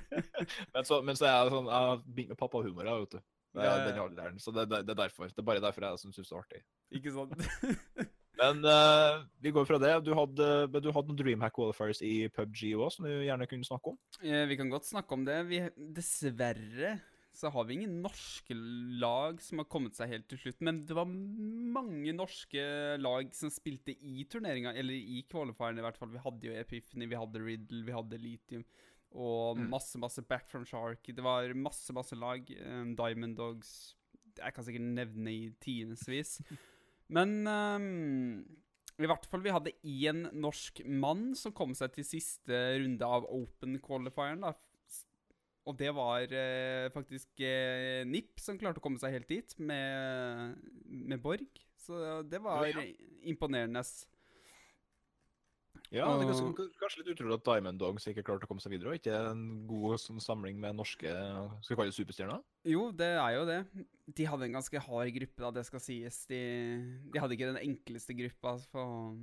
men, 0.73 0.87
så, 0.87 1.01
men 1.05 1.17
så 1.17 1.27
er 1.27 1.35
jeg 1.35 1.53
sånn 1.53 1.69
Jeg 1.69 1.89
har 1.91 2.01
begynt 2.05 2.33
med 2.33 2.39
pappahumor, 2.39 2.89
vet 3.03 3.17
du. 3.17 3.21
Det 3.51 3.67
er 3.67 3.81
den 3.83 3.99
alderen, 3.99 4.39
så 4.39 4.53
det, 4.55 4.69
det, 4.71 4.85
det 4.87 4.93
er 4.93 5.01
derfor. 5.03 5.27
Det 5.27 5.41
er 5.41 5.47
bare 5.47 5.63
derfor 5.63 5.83
jeg 5.83 5.99
syns 6.05 6.19
det 6.21 6.27
er 6.29 6.39
artig. 6.39 6.61
Ikke 6.95 7.13
sant? 7.15 7.35
Men 8.41 8.63
uh, 8.63 9.21
vi 9.43 9.51
går 9.53 9.67
fra 9.67 9.77
det. 9.81 9.91
Du 10.05 10.13
hadde, 10.17 10.45
du 10.71 10.87
hadde 10.89 11.11
noen 11.11 11.19
Dreamhack 11.19 11.53
qualifiers 11.53 11.99
i 12.05 12.29
PubG 12.33 12.71
òg, 12.73 12.87
som 12.93 13.05
du 13.05 13.11
gjerne 13.11 13.47
kunne 13.49 13.67
snakke 13.67 13.91
om. 13.91 13.99
Eh, 14.23 14.45
Vi 14.49 14.57
kan 14.57 14.71
godt 14.71 14.87
snakke 14.87 15.17
om 15.17 15.25
det. 15.27 15.37
Vi, 15.51 15.59
dessverre 15.93 16.95
så 17.33 17.49
har 17.53 17.63
vi 17.65 17.77
ingen 17.77 18.01
norske 18.03 18.53
lag 18.99 19.39
som 19.41 19.61
har 19.61 19.67
kommet 19.71 19.95
seg 19.95 20.09
helt 20.11 20.27
til 20.27 20.37
slutt. 20.41 20.59
Men 20.67 20.81
det 20.85 20.95
var 20.97 21.07
mange 21.07 22.11
norske 22.15 22.63
lag 22.99 23.29
som 23.37 23.49
spilte 23.53 23.95
i 23.95 24.25
turneringa, 24.27 24.73
eller 24.75 24.93
i 24.93 25.21
qualifieren 25.31 25.79
i 25.79 25.85
hvert 25.85 25.97
fall. 25.99 26.11
Vi 26.11 26.23
hadde 26.25 26.49
jo 26.49 26.57
Epiphany, 26.59 27.07
vi 27.07 27.15
hadde 27.21 27.43
Riddle, 27.45 27.83
vi 27.87 27.95
hadde 27.95 28.19
Litium. 28.19 28.65
Og 29.13 29.57
Mm. 29.57 29.69
masse, 29.69 29.97
masse 29.99 30.21
Back 30.27 30.49
from 30.49 30.65
Shark. 30.65 31.03
Det 31.03 31.19
var 31.23 31.53
masse, 31.53 31.91
masse 31.93 32.15
lag. 32.15 32.49
eh, 32.51 32.83
Diamond 32.95 33.35
Dogs 33.37 33.95
Jeg 34.37 34.53
kan 34.53 34.63
sikkert 34.63 34.81
nevne 34.95 35.27
i 35.29 35.49
timevis. 35.59 36.39
Men 37.09 37.45
um, 37.47 38.45
i 39.01 39.05
hvert 39.09 39.25
fall, 39.25 39.41
vi 39.43 39.51
hadde 39.51 39.73
én 39.83 40.29
norsk 40.33 40.83
mann 40.85 41.33
som 41.35 41.51
kom 41.51 41.73
seg 41.75 41.91
til 41.91 42.05
siste 42.07 42.79
runde 42.79 43.03
av 43.03 43.25
Open 43.27 43.77
Qualifieren. 43.83 44.39
da. 44.41 44.53
Og 45.69 45.75
det 45.77 45.91
var 45.93 46.23
eh, 46.33 46.87
faktisk 46.93 47.43
eh, 47.45 48.01
NIP 48.09 48.39
som 48.41 48.57
klarte 48.57 48.81
å 48.81 48.85
komme 48.85 48.97
seg 49.01 49.13
helt 49.13 49.29
dit, 49.29 49.53
med, 49.61 50.55
med 50.89 51.21
Borg. 51.21 51.45
Så 51.81 52.21
det 52.29 52.41
var 52.41 52.65
Ja. 52.69 52.81
imponerende. 53.29 53.83
Ja, 55.91 56.05
det 56.15 56.23
er 56.23 56.29
ganske, 56.31 56.65
kanskje 56.79 57.01
litt 57.01 57.09
utrolig 57.17 57.35
at 57.35 57.43
Diamond 57.43 57.79
Dogs 57.81 58.05
ikke 58.07 58.23
klarte 58.23 58.47
å 58.47 58.49
komme 58.49 58.63
seg 58.63 58.71
videre. 58.71 58.93
og 58.93 58.99
Ikke 58.99 59.15
en 59.27 59.41
god 59.67 59.99
sånn 59.99 60.21
samling 60.23 60.55
med 60.59 60.77
norske 60.79 61.03
skal 61.11 61.73
vi 61.73 61.77
kalle 61.81 61.91
det 61.91 61.97
superstjerner? 61.97 62.39
Jo, 62.71 62.85
det 62.95 63.09
er 63.19 63.35
jo 63.35 63.43
det. 63.49 63.57
De 64.15 64.27
hadde 64.29 64.47
en 64.47 64.55
ganske 64.55 64.81
hard 64.85 65.11
gruppe, 65.17 65.43
da, 65.43 65.51
det 65.59 65.65
skal 65.67 65.83
sies. 65.83 66.21
De, 66.31 66.39
de 67.11 67.19
hadde 67.19 67.35
ikke 67.35 67.51
den 67.51 67.59
enkleste 67.65 68.15
gruppa. 68.15 68.55
For, 68.71 69.17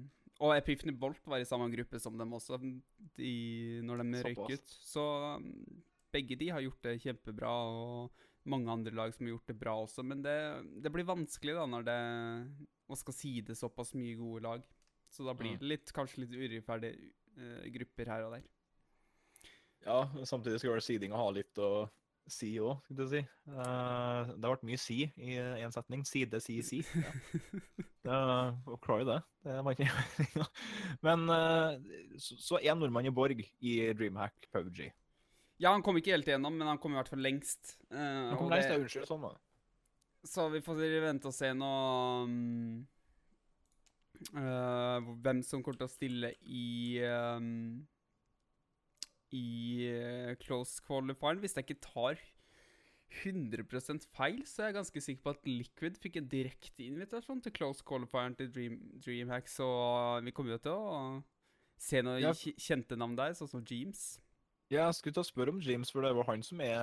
og 0.44 0.54
Epiphany 0.58 0.92
Bolt 0.92 1.24
var 1.28 1.40
i 1.40 1.48
samme 1.48 1.70
gruppe 1.72 2.00
som 2.04 2.20
dem 2.20 2.36
også, 2.36 2.60
de, 3.16 3.32
når 3.88 4.04
de 4.04 4.22
røyk 4.28 4.44
ut. 4.58 4.76
Så 4.92 5.06
um, 5.40 5.48
begge 6.14 6.38
de 6.40 6.50
har 6.54 6.64
gjort 6.64 6.82
det 6.86 6.98
kjempebra, 7.04 7.52
og 7.68 8.26
mange 8.48 8.72
andre 8.72 8.94
lag 8.96 9.12
som 9.14 9.26
har 9.26 9.34
gjort 9.34 9.50
det 9.50 9.58
bra 9.60 9.74
også. 9.82 10.04
Men 10.06 10.22
det, 10.24 10.36
det 10.82 10.92
blir 10.94 11.08
vanskelig 11.08 11.56
da 11.58 11.66
når 11.68 11.88
det 11.88 11.98
man 12.88 12.96
skal 13.00 13.16
side 13.16 13.56
såpass 13.58 13.94
mye 13.98 14.16
gode 14.16 14.44
lag. 14.46 14.66
Så 15.12 15.24
da 15.24 15.34
blir 15.36 15.54
Mm. 15.56 15.58
det 15.60 15.68
litt, 15.72 15.92
kanskje 15.92 16.24
litt 16.24 16.34
urettferdige 16.36 17.12
uh, 17.38 17.68
grupper 17.72 18.10
her 18.12 18.26
og 18.26 18.34
der. 18.36 18.44
Ja, 19.86 20.00
samtidig 20.24 20.60
skal 20.60 20.74
vel 20.74 20.84
seedinga 20.84 21.16
ha 21.16 21.30
litt 21.32 21.60
å 21.62 21.88
si 22.28 22.50
òg, 22.60 22.82
skulle 22.84 23.04
du 23.06 23.12
si. 23.12 23.20
Uh, 23.48 24.28
det 24.34 24.44
har 24.44 24.52
vært 24.52 24.66
mye 24.68 24.80
si 24.80 24.98
i 25.16 25.36
én 25.38 25.72
setning. 25.72 26.04
Side, 26.04 26.40
si, 26.44 26.58
si. 26.66 26.82
Ja. 28.04 28.52
uh, 28.68 28.76
klare 28.84 29.06
det. 29.08 29.18
Det 29.48 29.58
var 29.64 29.76
ikke 29.76 30.44
Men 31.06 31.24
uh, 31.32 31.76
så, 32.20 32.60
er 32.60 32.76
nordmann 32.76 33.08
i 33.08 33.14
Borg 33.14 33.40
i 33.60 33.78
Dreamhack 33.96 34.50
PubG. 34.52 34.90
Ja, 35.58 35.72
han 35.74 35.82
kom 35.82 35.96
ikke 35.98 36.12
helt 36.14 36.28
igjennom, 36.28 36.54
men 36.56 36.68
han 36.70 36.78
kom 36.78 36.92
i 36.94 36.98
hvert 37.00 37.10
fall 37.10 37.22
lengst. 37.24 37.76
Uh, 37.90 37.98
Han 38.30 38.36
kom 38.38 38.50
lengst, 38.52 38.68
det- 38.68 38.76
ja, 38.76 38.82
unnskyld. 38.84 39.06
Sånn, 39.10 39.22
da. 39.26 39.34
Så 40.28 40.48
vi 40.52 40.60
får 40.62 40.80
vente 41.02 41.26
og 41.30 41.34
se 41.34 41.52
nå 41.54 41.68
um, 42.24 42.86
uh, 44.34 44.98
Hvem 45.22 45.42
som 45.46 45.62
kommer 45.62 45.78
til 45.78 45.86
å 45.86 45.92
stille 45.92 46.32
i 46.42 46.98
um, 47.06 47.86
I 49.34 49.44
uh, 49.92 50.34
close 50.42 50.80
qualifieren. 50.86 51.40
Hvis 51.42 51.54
jeg 51.58 51.66
ikke 51.68 51.80
tar 51.86 52.18
100% 53.24 54.04
feil, 54.12 54.42
så 54.44 54.62
er 54.62 54.70
jeg 54.70 54.76
ganske 54.78 55.00
sikker 55.04 55.22
på 55.24 55.32
at 55.32 55.46
Liquid 55.48 55.96
fikk 56.02 56.18
en 56.20 56.28
direkte 56.28 56.84
invitasjon 56.84 57.40
til 57.44 57.54
close 57.56 57.82
qualifieren 57.88 58.34
til 58.36 58.50
Dream, 58.52 58.74
Dreamhack, 59.00 59.48
så 59.48 59.68
vi 60.26 60.34
kommer 60.36 60.58
jo 60.58 60.58
til 60.66 60.72
å 60.76 60.98
se 61.80 62.02
noen 62.04 62.20
Ja. 62.20 62.32
kjente 62.34 62.98
navn 63.00 63.16
der, 63.16 63.32
sånn 63.38 63.48
som 63.48 63.64
Jeems. 63.64 64.18
Ja, 64.68 64.84
jeg 64.86 64.98
skulle 64.98 65.16
ta 65.16 65.22
og 65.24 65.28
spørre 65.28 65.54
om 65.54 65.60
James, 65.64 65.90
for 65.92 66.04
det 66.04 66.12
vel 66.16 66.26
han 66.28 66.42
som 66.44 66.60
er 66.60 66.82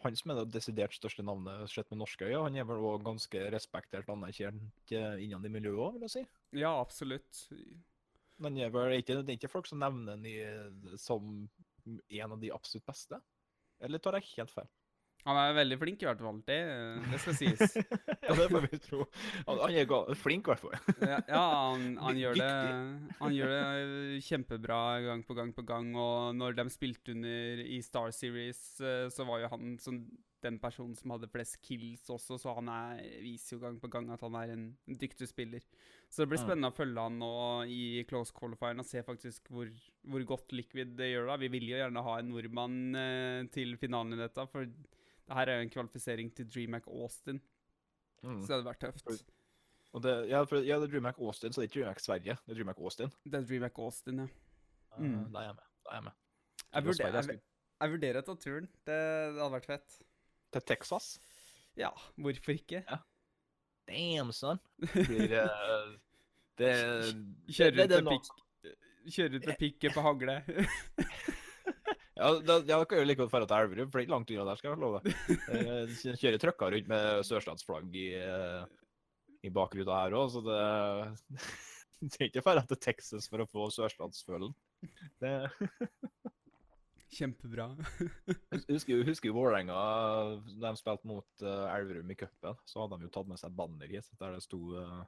han 0.00 0.16
som 0.16 0.32
er 0.32 0.38
det 0.40 0.54
desidert 0.54 0.94
største 0.96 1.24
navnet 1.26 1.68
sett 1.68 1.90
med 1.92 2.00
norske 2.00 2.24
øyne. 2.24 2.44
Han 2.46 2.56
er 2.56 2.68
vel 2.68 2.80
også 2.80 3.04
ganske 3.04 3.42
respektert 3.52 4.08
og 4.08 4.16
anerkjent 4.16 4.94
innen 4.94 5.44
i 5.44 5.52
miljøet 5.52 5.82
òg, 5.84 5.98
vil 5.98 6.06
jeg 6.06 6.14
si. 6.14 6.22
Ja, 6.56 6.72
absolutt. 6.80 7.42
Men 8.40 8.56
det 8.56 8.70
er 8.70 8.96
ikke, 8.96 9.18
det 9.20 9.34
er 9.34 9.36
ikke 9.36 9.52
folk 9.52 9.68
som 9.68 9.82
nevner 9.82 10.16
han 10.16 10.96
som 11.00 11.34
en 11.84 12.32
av 12.32 12.40
de 12.40 12.52
absolutt 12.54 12.88
beste? 12.88 13.20
Eller 13.80 14.00
tar 14.00 14.16
jeg 14.16 14.30
helt 14.38 14.54
feil? 14.54 14.70
Han 15.26 15.36
er 15.36 15.56
veldig 15.58 15.76
flink 15.80 16.02
i 16.02 16.08
hvert 16.08 16.22
fall, 16.24 16.38
det, 16.48 16.58
det 17.10 17.20
skal 17.20 17.36
sies. 17.36 17.74
ja, 18.26 18.36
det 18.38 18.46
får 18.48 18.64
vi 18.66 18.80
tro. 18.86 19.04
Han, 19.48 19.60
han 19.66 19.76
er 19.82 20.14
flink, 20.18 20.48
i 20.48 20.54
hvert 20.54 20.64
fall. 20.64 20.78
Ja, 21.10 21.18
ja 21.28 21.42
han, 21.74 21.84
han, 22.00 22.20
gjør 22.20 22.40
det, 22.40 22.48
han 23.20 23.36
gjør 23.36 23.52
det 23.52 24.22
kjempebra 24.26 24.80
gang 25.04 25.26
på 25.28 25.36
gang 25.36 25.52
på 25.56 25.66
gang. 25.68 25.92
Og 25.98 26.32
når 26.38 26.56
de 26.60 26.66
spilte 26.72 27.12
under 27.16 27.62
i 27.66 27.82
Star 27.84 28.14
Series, 28.16 28.62
eh, 28.80 29.06
så 29.12 29.26
var 29.28 29.44
jo 29.44 29.52
han 29.52 29.76
som 29.82 30.00
den 30.40 30.56
personen 30.56 30.94
som 30.96 31.12
hadde 31.12 31.28
flest 31.28 31.58
kills 31.66 32.06
også, 32.08 32.38
så 32.40 32.54
han 32.56 32.70
er, 32.72 33.02
viser 33.20 33.58
jo 33.58 33.60
gang 33.60 33.74
på 33.80 33.90
gang 33.92 34.06
at 34.14 34.22
han 34.24 34.38
er 34.40 34.54
en 34.54 34.62
dyktig 34.88 35.28
spiller. 35.28 35.60
Så 36.08 36.22
det 36.22 36.30
blir 36.30 36.40
Mm. 36.40 36.46
spennende 36.46 36.70
å 36.72 36.76
følge 36.76 37.04
han 37.04 37.18
nå 37.20 37.34
i 37.68 38.04
close 38.08 38.32
qualifieren 38.32 38.80
og 38.80 38.88
se 38.88 39.02
faktisk 39.04 39.50
hvor, 39.52 39.68
hvor 40.08 40.24
godt 40.32 40.54
Liquid 40.56 40.96
det 40.96 41.10
gjør 41.12 41.28
da. 41.28 41.36
Vi 41.44 41.52
vil 41.52 41.68
jo 41.68 41.76
gjerne 41.76 42.06
ha 42.08 42.16
en 42.18 42.32
nordmann 42.32 42.78
eh, 42.96 43.44
til 43.52 43.76
finalen 43.76 44.16
i 44.16 44.22
dette, 44.22 44.48
for 44.48 44.64
det 45.30 45.36
her 45.38 45.50
er 45.52 45.60
jo 45.60 45.66
en 45.68 45.70
kvalifisering 45.70 46.30
til 46.34 46.48
DreamHack 46.50 46.88
Austin, 46.90 47.40
Mm. 48.20 48.42
så 48.42 48.50
det 48.50 48.56
hadde 48.58 48.66
vært 48.68 48.80
tøft. 48.82 49.22
Og 49.96 50.02
det, 50.04 50.10
ja, 50.28 50.42
for, 50.44 50.60
ja, 50.60 50.76
det 50.76 50.88
er 50.88 50.92
DreamHack 50.92 51.18
Austin, 51.24 51.52
så 51.54 51.62
det 51.62 51.64
er 51.64 51.68
ikke 51.70 51.78
DreamHack 51.80 52.00
Sverige. 52.04 52.34
Det 52.44 52.52
er 52.52 52.58
DreamHack 52.58 52.80
Austin. 52.84 53.12
Det 53.24 53.38
er 53.38 53.46
DreamHack 53.48 53.78
Austin, 53.80 54.18
ja. 54.20 54.26
Mm. 54.98 55.14
Uh, 55.14 55.32
Da 55.32 55.38
er 55.40 55.46
jeg 55.46 55.54
med. 55.54 55.64
Da 55.86 55.90
er 55.90 55.94
jeg 55.96 56.04
med. 56.04 56.12
Jeg, 56.60 56.66
Det 56.66 56.74
var 56.74 56.82
vurder, 56.82 56.98
Sverige 57.00 57.32
jeg 57.32 57.40
jeg, 57.80 57.90
vurderer 57.94 58.20
å 58.20 58.26
ta 58.26 58.34
turen. 58.42 58.68
Det, 58.84 58.98
det 58.98 59.40
hadde 59.40 59.54
vært 59.54 59.70
fett. 59.70 59.96
Til 60.52 60.66
Texas. 60.68 61.08
Ja, 61.80 61.90
hvorfor 62.20 62.52
ikke? 62.58 62.82
Damn, 63.88 64.32
son. 64.36 64.60
Det 64.82 65.06
blir 65.08 65.32
uh, 65.46 65.96
Det 66.60 66.74
Kjører 69.08 69.38
ut 69.40 69.46
med 69.48 69.56
pikk 69.62 69.88
og 69.96 70.02
hagle. 70.04 70.34
Ja, 72.20 72.30
da, 72.44 72.58
ja, 72.68 72.76
da 72.76 72.84
kan 72.84 73.00
jo 73.00 73.06
like 73.08 73.16
godt 73.22 73.32
dra 73.32 73.46
til 73.48 73.56
Elverum, 73.56 73.88
for 73.90 73.96
det 73.96 74.02
er 74.02 74.06
ikke 74.06 74.14
langt 74.16 74.30
unna 74.34 74.44
der, 74.50 74.58
skal 74.60 74.70
jeg 74.74 74.80
love 74.82 75.00
deg. 75.00 75.14
Eh, 75.56 75.94
kjø- 76.02 76.16
Kjører 76.20 76.42
trøkka 76.42 76.68
rundt 76.74 76.90
med 76.92 77.22
sørstatsflagg 77.28 77.96
i, 77.96 78.06
eh, 78.20 78.64
i 79.48 79.52
bakruta 79.56 80.02
her 80.02 80.16
òg, 80.20 80.28
så 80.34 80.42
det 80.44 80.60
Det 82.00 82.16
er 82.16 82.28
ikke 82.30 82.42
dra 82.44 82.62
til 82.64 82.78
Texas 82.80 83.26
for 83.28 83.42
å 83.44 83.48
få 83.48 83.66
sørstatsfølen. 83.74 84.52
Det 85.20 85.32
Kjempebra. 87.16 87.66
Husker 88.70 89.02
husker 89.04 89.28
jo 89.30 89.34
Vålerenga, 89.34 89.78
de 90.62 90.70
spilte 90.78 91.08
mot 91.10 91.42
uh, 91.42 91.66
Elverum 91.74 92.12
i 92.12 92.16
cupen, 92.20 92.54
så 92.70 92.84
hadde 92.84 93.00
de 93.00 93.08
jo 93.08 93.12
tatt 93.16 93.28
med 93.32 93.40
seg 93.40 93.56
banner 93.58 93.90
hit 93.90 94.06
der 94.20 94.36
det 94.36 94.44
sto 94.46 94.60
uh, 94.78 95.00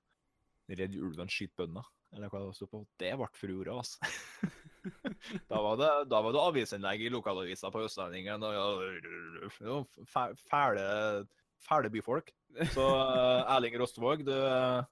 'Redd 0.73 0.97
ulven, 0.99 1.31
skyt 1.31 1.53
bøndene'. 1.59 1.85
Eller 2.13 2.29
hva 2.33 2.43
det 2.43 2.57
sto 2.59 2.67
på. 2.69 2.83
Det 3.01 3.13
ble 3.17 3.29
furore, 3.39 3.79
altså. 3.79 4.03
da, 5.51 5.59
var 5.63 5.77
det, 5.79 5.91
da 6.11 6.21
var 6.25 6.35
det 6.35 6.43
avisinnlegg 6.43 7.05
i 7.07 7.11
lokalavisa 7.13 7.71
på 7.73 7.85
Østlendingen. 7.87 8.43
Og 8.43 8.53
ja, 8.57 9.77
fæle, 10.49 10.87
fæle 11.63 11.93
byfolk. 11.93 12.33
Så 12.75 12.85
eh, 12.85 13.55
Erling 13.55 13.79
Rostvåg, 13.81 14.27
du 14.27 14.35
uh, 14.35 14.83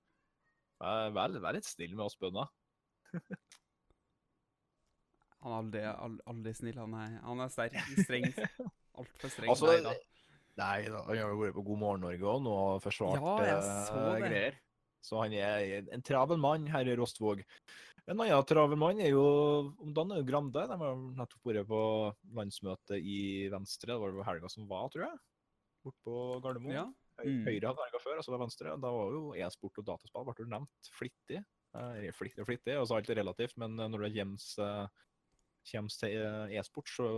Vær 0.80 1.34
vær 1.36 1.52
litt 1.52 1.68
snill 1.68 1.92
med 1.92 2.06
oss 2.06 2.16
bønder. 2.16 2.48
Han 5.40 5.72
er 5.72 5.90
aldri, 5.90 6.22
aldri, 6.28 6.54
snill. 6.56 6.78
Han 6.80 6.96
er, 6.96 7.18
han 7.24 7.42
er 7.44 7.52
sterk. 7.52 7.76
Streng. 8.04 8.26
Altfor 9.00 9.32
streng. 9.32 9.52
Altså, 9.52 9.70
Nei 9.70 9.82
da. 9.84 9.94
Nei 10.60 10.80
da, 10.92 11.04
han 11.06 11.20
har 11.20 11.30
jo 11.32 11.38
vært 11.40 11.56
på 11.56 11.64
God 11.64 11.80
morgen 11.80 12.02
Norge 12.04 12.26
òg 12.28 12.42
nå 12.44 12.52
og 12.52 12.82
forsvart 12.84 13.22
Ja, 13.22 13.36
eh, 13.46 13.68
så 13.88 14.00
uh, 14.02 14.16
greier. 14.20 14.58
Så 15.00 15.20
han 15.22 15.32
er 15.32 15.86
en 15.94 16.04
travel 16.04 16.40
mann, 16.40 16.66
herre 16.68 16.96
Rostvåg. 17.00 17.40
En 18.10 18.18
annen 18.18 18.46
travel 18.48 18.78
mann 18.80 18.98
er 18.98 19.12
jo 19.12 19.24
om 19.78 19.92
dagen 19.94 20.16
er 20.16 20.22
jo 20.22 20.26
Grande. 20.26 20.64
De 20.66 20.78
har 20.80 21.02
nettopp 21.20 21.46
vært 21.46 21.68
på 21.70 21.82
landsmøte 22.34 22.98
i 22.98 23.20
Venstre. 23.52 23.92
Det 23.92 24.00
var 24.02 24.16
vel 24.16 24.26
helga 24.26 24.50
som 24.50 24.66
var, 24.70 24.88
tror 24.90 25.06
jeg. 25.06 25.20
Bort 25.86 25.98
på 26.06 26.16
Gardermoen. 26.42 26.74
Ja. 26.74 26.88
Mm. 27.20 27.44
Høyre 27.46 27.70
hadde 27.70 27.84
helga 27.86 28.00
før, 28.02 28.18
og 28.18 28.26
så 28.26 28.34
var 28.34 28.42
Venstre. 28.42 28.74
Da 28.82 28.92
var 28.96 29.14
jo 29.14 29.22
e-sport 29.38 29.78
og 29.78 29.86
dataspill 29.92 30.26
ble 30.26 30.34
jo 30.42 30.48
nevnt 30.50 30.90
flittig. 30.96 31.44
Eh, 31.78 32.08
flittig 32.16 32.42
og 32.42 32.48
flittig, 32.50 32.74
og 32.80 32.88
så 32.90 32.98
alt 32.98 33.12
er 33.12 33.20
relativt, 33.20 33.54
men 33.62 33.78
eh, 33.78 33.92
når 33.92 34.08
det 34.08 34.14
kommer 34.16 34.90
kommer 35.70 35.94
til 36.00 36.16
eh, 36.16 36.56
e-sport, 36.58 36.90
så 36.90 37.08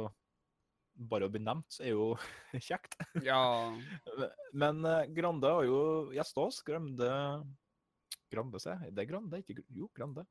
bare 0.92 1.25
å 1.25 1.32
bli 1.32 1.40
nevnt 1.40 1.78
er 1.80 1.94
jo 1.94 2.11
kjekt. 2.68 2.99
ja. 3.25 3.40
Men 4.61 4.84
eh, 4.84 5.08
Grande 5.16 5.49
har 5.56 5.64
jo 5.64 5.80
gjesta 6.12 6.44
oss. 6.44 6.61
Grande 6.66 7.08
Grande, 8.32 8.61
se. 8.61 8.76
Det 8.92 9.04
er 9.06 9.08
Grande, 9.08 9.40
ikke 9.40 9.64
Jo, 9.72 9.88
Grande. 9.96 10.26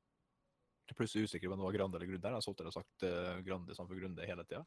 Plutselig 0.97 1.29
usikker 1.29 1.49
på 1.49 1.55
om 1.55 1.61
det 1.61 1.67
var 1.67 1.75
Grande 1.77 1.97
eller 1.99 2.09
Grunde. 2.11 2.29
Jeg 2.29 2.37
har 2.37 2.45
sittet 2.45 2.69
og 2.69 2.75
sagt 2.75 3.05
uh, 3.05 3.39
Grande 3.45 3.73
istedenfor 3.73 3.99
Grunde 4.01 4.27
hele 4.29 4.45
tida. 4.47 4.61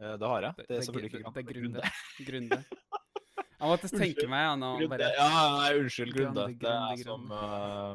Uh, 0.00 0.14
det 0.20 0.30
har 0.32 0.46
jeg. 0.46 0.56
Det, 0.58 0.66
er 0.68 0.86
selvfølgelig 0.88 1.10
ikke 1.12 1.22
Grande. 1.22 1.36
Det 1.36 1.44
er 1.44 1.60
Grunde. 1.60 1.90
Grunde. 2.30 2.58
Jeg 3.56 3.70
måtte 3.72 3.88
tenke 3.88 4.26
meg 4.28 4.42
ja, 4.44 4.56
nå 4.60 4.70
bare 4.92 5.06
Ja, 5.16 5.28
nei, 5.56 5.70
unnskyld, 5.80 6.12
Grunde. 6.16 6.44
Det 6.60 6.72
er 6.72 7.00
som 7.04 7.30
uh, 7.32 7.94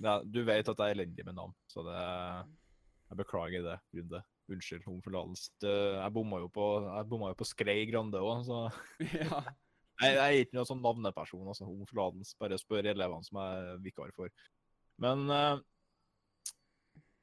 ja, 0.00 0.18
Du 0.24 0.42
vet 0.48 0.68
at 0.68 0.82
jeg 0.82 0.92
er 0.92 0.98
elendig 0.98 1.24
med 1.24 1.38
navn, 1.38 1.54
så 1.72 1.84
det 1.86 1.96
Jeg 2.00 3.20
beklager 3.22 3.64
det, 3.64 3.78
Grunde. 3.96 4.22
Unnskyld 4.50 4.86
om 4.90 5.00
forlatelse. 5.04 5.54
Jeg 5.62 6.12
bomma 6.12 6.42
jo 6.42 6.50
på, 6.52 6.68
bomma 7.08 7.32
jo 7.32 7.38
på 7.38 7.48
Skrei 7.48 7.84
Grande 7.88 8.20
òg, 8.20 8.44
så 8.48 8.64
ja. 9.22 9.40
jeg, 10.02 10.14
jeg, 10.16 10.20
er 10.26 10.38
ikke 10.42 10.58
noen 10.58 10.68
sånn 10.68 10.84
navneperson, 10.84 11.48
altså. 11.48 11.68
Om 11.70 11.88
forlatelse. 11.88 12.36
Bare 12.42 12.58
spør 12.60 12.90
elevene 12.92 13.26
som 13.26 13.40
jeg 13.40 13.68
er 13.70 13.84
vikar 13.84 14.12
for. 14.16 14.32
Men 15.00 15.24
uh, 15.32 15.62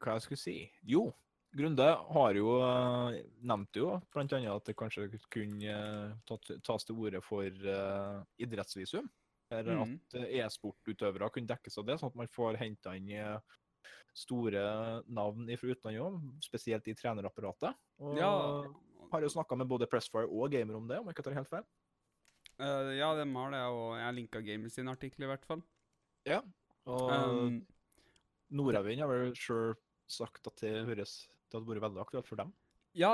hva 0.01 0.17
jeg 0.17 0.27
skulle 0.27 0.41
si? 0.41 0.57
Jo, 0.87 1.07
Grunde 1.57 1.85
har 2.13 2.37
jo 2.37 2.57
uh, 2.59 3.15
nevnt 3.47 3.77
jo 3.79 3.93
bl.a. 4.13 4.25
at 4.51 4.67
det 4.67 4.75
kanskje 4.77 5.07
kunne 5.31 5.77
uh, 5.77 6.49
tas 6.65 6.85
til 6.85 6.99
orde 6.99 7.21
for 7.23 7.47
uh, 7.47 8.19
idrettsvisum. 8.41 9.07
Eller 9.55 9.79
mm. 9.79 9.93
at 9.95 10.17
e-sportutøvere 10.27 11.29
kunne 11.31 11.47
dekkes 11.47 11.79
av 11.79 11.87
det, 11.87 11.95
sånn 12.01 12.11
at 12.11 12.19
man 12.19 12.29
får 12.33 12.59
henta 12.59 12.97
inn 12.99 13.13
store 14.17 14.63
navn 15.07 15.47
fra 15.55 15.69
utlandet 15.71 16.03
òg, 16.03 16.17
spesielt 16.43 16.89
i 16.91 16.95
trenerapparatet. 16.99 17.79
Og 18.03 18.19
ja. 18.19 18.27
har 19.13 19.23
jo 19.23 19.31
snakka 19.31 19.55
med 19.55 19.69
både 19.71 19.87
Pressfire 19.87 20.27
og 20.27 20.51
Gamer 20.51 20.75
om 20.75 20.89
det, 20.89 20.99
om 20.99 21.07
jeg 21.07 21.15
ikke 21.15 21.25
tar 21.29 21.37
helt 21.37 21.51
feil. 21.53 21.63
ja, 22.59 23.13
de 23.15 23.29
har 23.37 23.55
det, 23.55 23.63
og 23.71 23.95
jeg 24.01 24.17
linka 24.19 24.43
Gamer 24.43 24.73
sin 24.73 24.91
artikkel 24.91 25.23
i 25.23 25.31
hvert 25.31 25.47
fall. 25.47 25.63
Ja, 26.27 26.41
og 26.91 27.07
um, 27.07 27.61
Nordavind 28.51 28.99
har 28.99 29.13
vel 29.13 29.31
sjøl 29.39 29.77
sagt 30.11 30.47
at 30.49 30.63
det 30.63 30.73
høres 30.87 31.19
det 31.47 31.55
hadde 31.55 31.69
vært 31.69 31.85
veldig 31.87 32.03
aktuelt 32.03 32.27
for 32.27 32.39
dem? 32.39 32.51
Ja, 32.97 33.11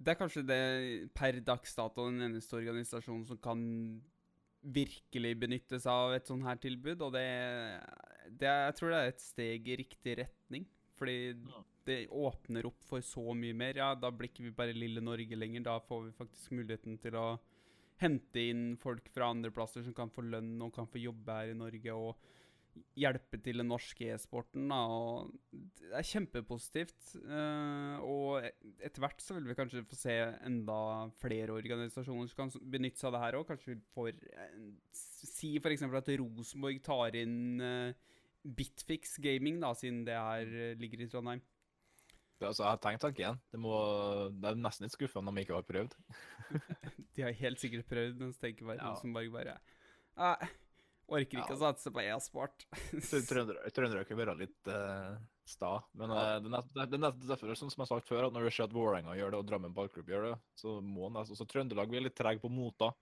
det 0.00 0.14
er 0.14 0.18
kanskje 0.18 0.44
det 0.46 0.62
per 1.16 1.36
dags 1.44 1.74
dato 1.76 2.08
den 2.08 2.24
eneste 2.30 2.56
organisasjonen 2.58 3.26
som 3.28 3.38
kan 3.42 3.60
virkelig 4.62 5.34
benytte 5.42 5.80
seg 5.82 5.90
av 5.92 6.14
et 6.16 6.30
sånt 6.30 6.46
her 6.46 6.58
tilbud. 6.62 7.02
Og 7.04 7.12
det, 7.14 7.26
det 8.30 8.48
Jeg 8.48 8.78
tror 8.78 8.94
det 8.94 9.00
er 9.00 9.12
et 9.12 9.22
steg 9.24 9.68
i 9.68 9.78
riktig 9.82 10.16
retning. 10.22 10.66
Fordi 10.98 11.16
ja. 11.34 11.62
det 11.88 11.98
åpner 12.08 12.68
opp 12.70 12.84
for 12.88 13.04
så 13.04 13.34
mye 13.36 13.56
mer. 13.58 13.78
Ja, 13.78 13.92
da 13.98 14.10
blir 14.14 14.30
ikke 14.30 14.46
vi 14.46 14.54
bare 14.54 14.76
lille 14.76 15.02
Norge 15.04 15.38
lenger. 15.38 15.66
Da 15.66 15.78
får 15.84 16.06
vi 16.06 16.18
faktisk 16.18 16.54
muligheten 16.56 16.98
til 17.02 17.18
å 17.18 17.26
hente 18.02 18.42
inn 18.42 18.78
folk 18.80 19.06
fra 19.14 19.28
andre 19.30 19.52
plasser 19.54 19.84
som 19.84 19.94
kan 19.94 20.10
få 20.10 20.24
lønn 20.26 20.56
og 20.64 20.72
kan 20.74 20.88
få 20.90 21.02
jobbe 21.02 21.36
her 21.36 21.52
i 21.52 21.58
Norge. 21.58 21.94
og 21.94 22.16
hjelpe 22.96 23.38
til 23.42 23.60
den 23.60 23.68
norske 23.70 24.08
e-sporten. 24.14 24.70
Det 25.52 25.92
er 25.98 26.08
kjempepositivt. 26.08 27.14
Uh, 27.24 27.96
og 28.04 28.46
etter 28.82 29.02
hvert 29.04 29.24
så 29.24 29.36
vil 29.36 29.48
vi 29.50 29.56
kanskje 29.58 29.84
få 29.88 29.98
se 29.98 30.16
enda 30.46 30.78
flere 31.22 31.56
organisasjoner 31.56 32.30
som 32.30 32.44
kan 32.44 32.70
benytte 32.72 33.00
seg 33.00 33.10
av 33.10 33.16
det 33.16 33.22
her 33.24 33.38
òg. 33.40 33.46
Kanskje 33.50 33.74
vi 33.74 33.80
får 33.96 34.12
uh, 34.36 34.56
si 34.96 35.54
f.eks. 35.60 35.86
at 35.88 36.12
Rosenborg 36.20 36.82
tar 36.84 37.18
inn 37.20 37.62
uh, 37.62 38.12
Bitfix 38.42 39.18
Gaming, 39.22 39.60
da, 39.62 39.72
siden 39.78 40.02
det 40.08 40.18
her 40.18 40.78
ligger 40.80 41.04
i 41.04 41.10
Trondheim. 41.10 41.44
Altså, 42.42 42.64
jeg 42.64 42.72
har 42.72 42.80
tenkt 42.82 43.04
tanken. 43.04 43.38
Det, 43.52 43.60
må, 43.62 43.76
det 44.34 44.50
er 44.50 44.58
nesten 44.58 44.88
litt 44.88 44.96
skuffende 44.96 45.30
om 45.30 45.38
de 45.38 45.44
ikke 45.44 45.60
har 45.60 45.68
prøvd. 45.68 45.94
de 47.14 47.24
har 47.24 47.38
helt 47.38 47.62
sikkert 47.62 47.86
prøvd, 47.90 48.18
men 48.18 48.34
så 48.34 48.48
tenker 48.48 48.66
bare 48.66 48.80
ja. 48.80 48.90
Rosenborg 48.90 49.30
bare 49.36 49.56
uh, 50.18 50.48
Orker 51.12 51.42
ikke 51.42 51.54
ja. 51.54 51.58
å 51.58 51.60
satse 51.60 51.92
på 51.92 52.02
e-sport. 52.02 52.66
Trøndelag 53.28 54.08
kan 54.08 54.18
være 54.18 54.34
litt 54.38 54.70
uh, 54.72 55.16
sta. 55.48 55.74
Men 55.98 56.12
uh, 56.14 56.36
det, 56.40 56.52
er, 56.56 56.88
det 56.88 56.98
er 56.98 57.18
derfor, 57.28 57.52
som 57.58 57.68
jeg 57.68 57.82
har 57.82 57.90
sagt 57.90 58.08
før, 58.08 58.28
at 58.28 58.36
når 58.36 58.48
du 58.48 58.52
ser 58.54 58.66
at 58.66 58.76
Vålerenga 58.76 59.16
gjør 59.18 59.34
det, 59.34 59.40
og 59.42 59.50
Drammen 59.50 59.74
ballklubb 59.76 60.12
gjør 60.12 60.30
det, 60.30 60.36
så 60.58 60.78
må 60.80 61.10
den, 61.10 61.20
altså, 61.20 61.36
så 61.36 61.48
Trøndelag 61.48 61.92
blir 61.92 62.06
litt 62.06 62.16
treg 62.18 62.40
på 62.42 62.50
mota. 62.52 62.92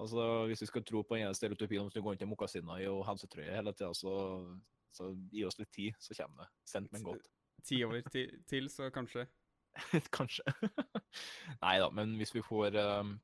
Altså, 0.00 0.46
Hvis 0.48 0.64
vi 0.64 0.70
skal 0.70 0.84
tro 0.88 1.02
på 1.04 1.18
den 1.20 1.34
stereotypien 1.36 1.82
om 1.82 1.90
at 1.90 1.96
du 1.96 2.02
går 2.04 2.16
inn 2.16 2.22
til 2.22 2.30
Mokasina 2.30 2.78
og 2.92 3.04
helsetrøye 3.08 3.56
hele 3.56 3.74
tida, 3.76 3.92
så, 3.96 4.14
så, 4.94 5.12
gi 5.32 5.44
oss 5.48 5.60
litt 5.60 5.72
tid, 5.74 5.98
så 6.00 6.16
kommer 6.20 6.44
det. 6.44 6.52
Sendt, 6.68 6.92
men 6.94 7.04
godt. 7.06 7.28
Ti 7.62 7.82
til, 8.10 8.38
til, 8.48 8.70
så 8.72 8.88
kanskje? 8.92 9.26
kanskje. 10.16 10.44
Nei 11.64 11.76
da, 11.80 11.90
men 11.94 12.16
hvis 12.20 12.34
vi 12.34 12.44
får 12.44 12.76
um, 12.80 13.14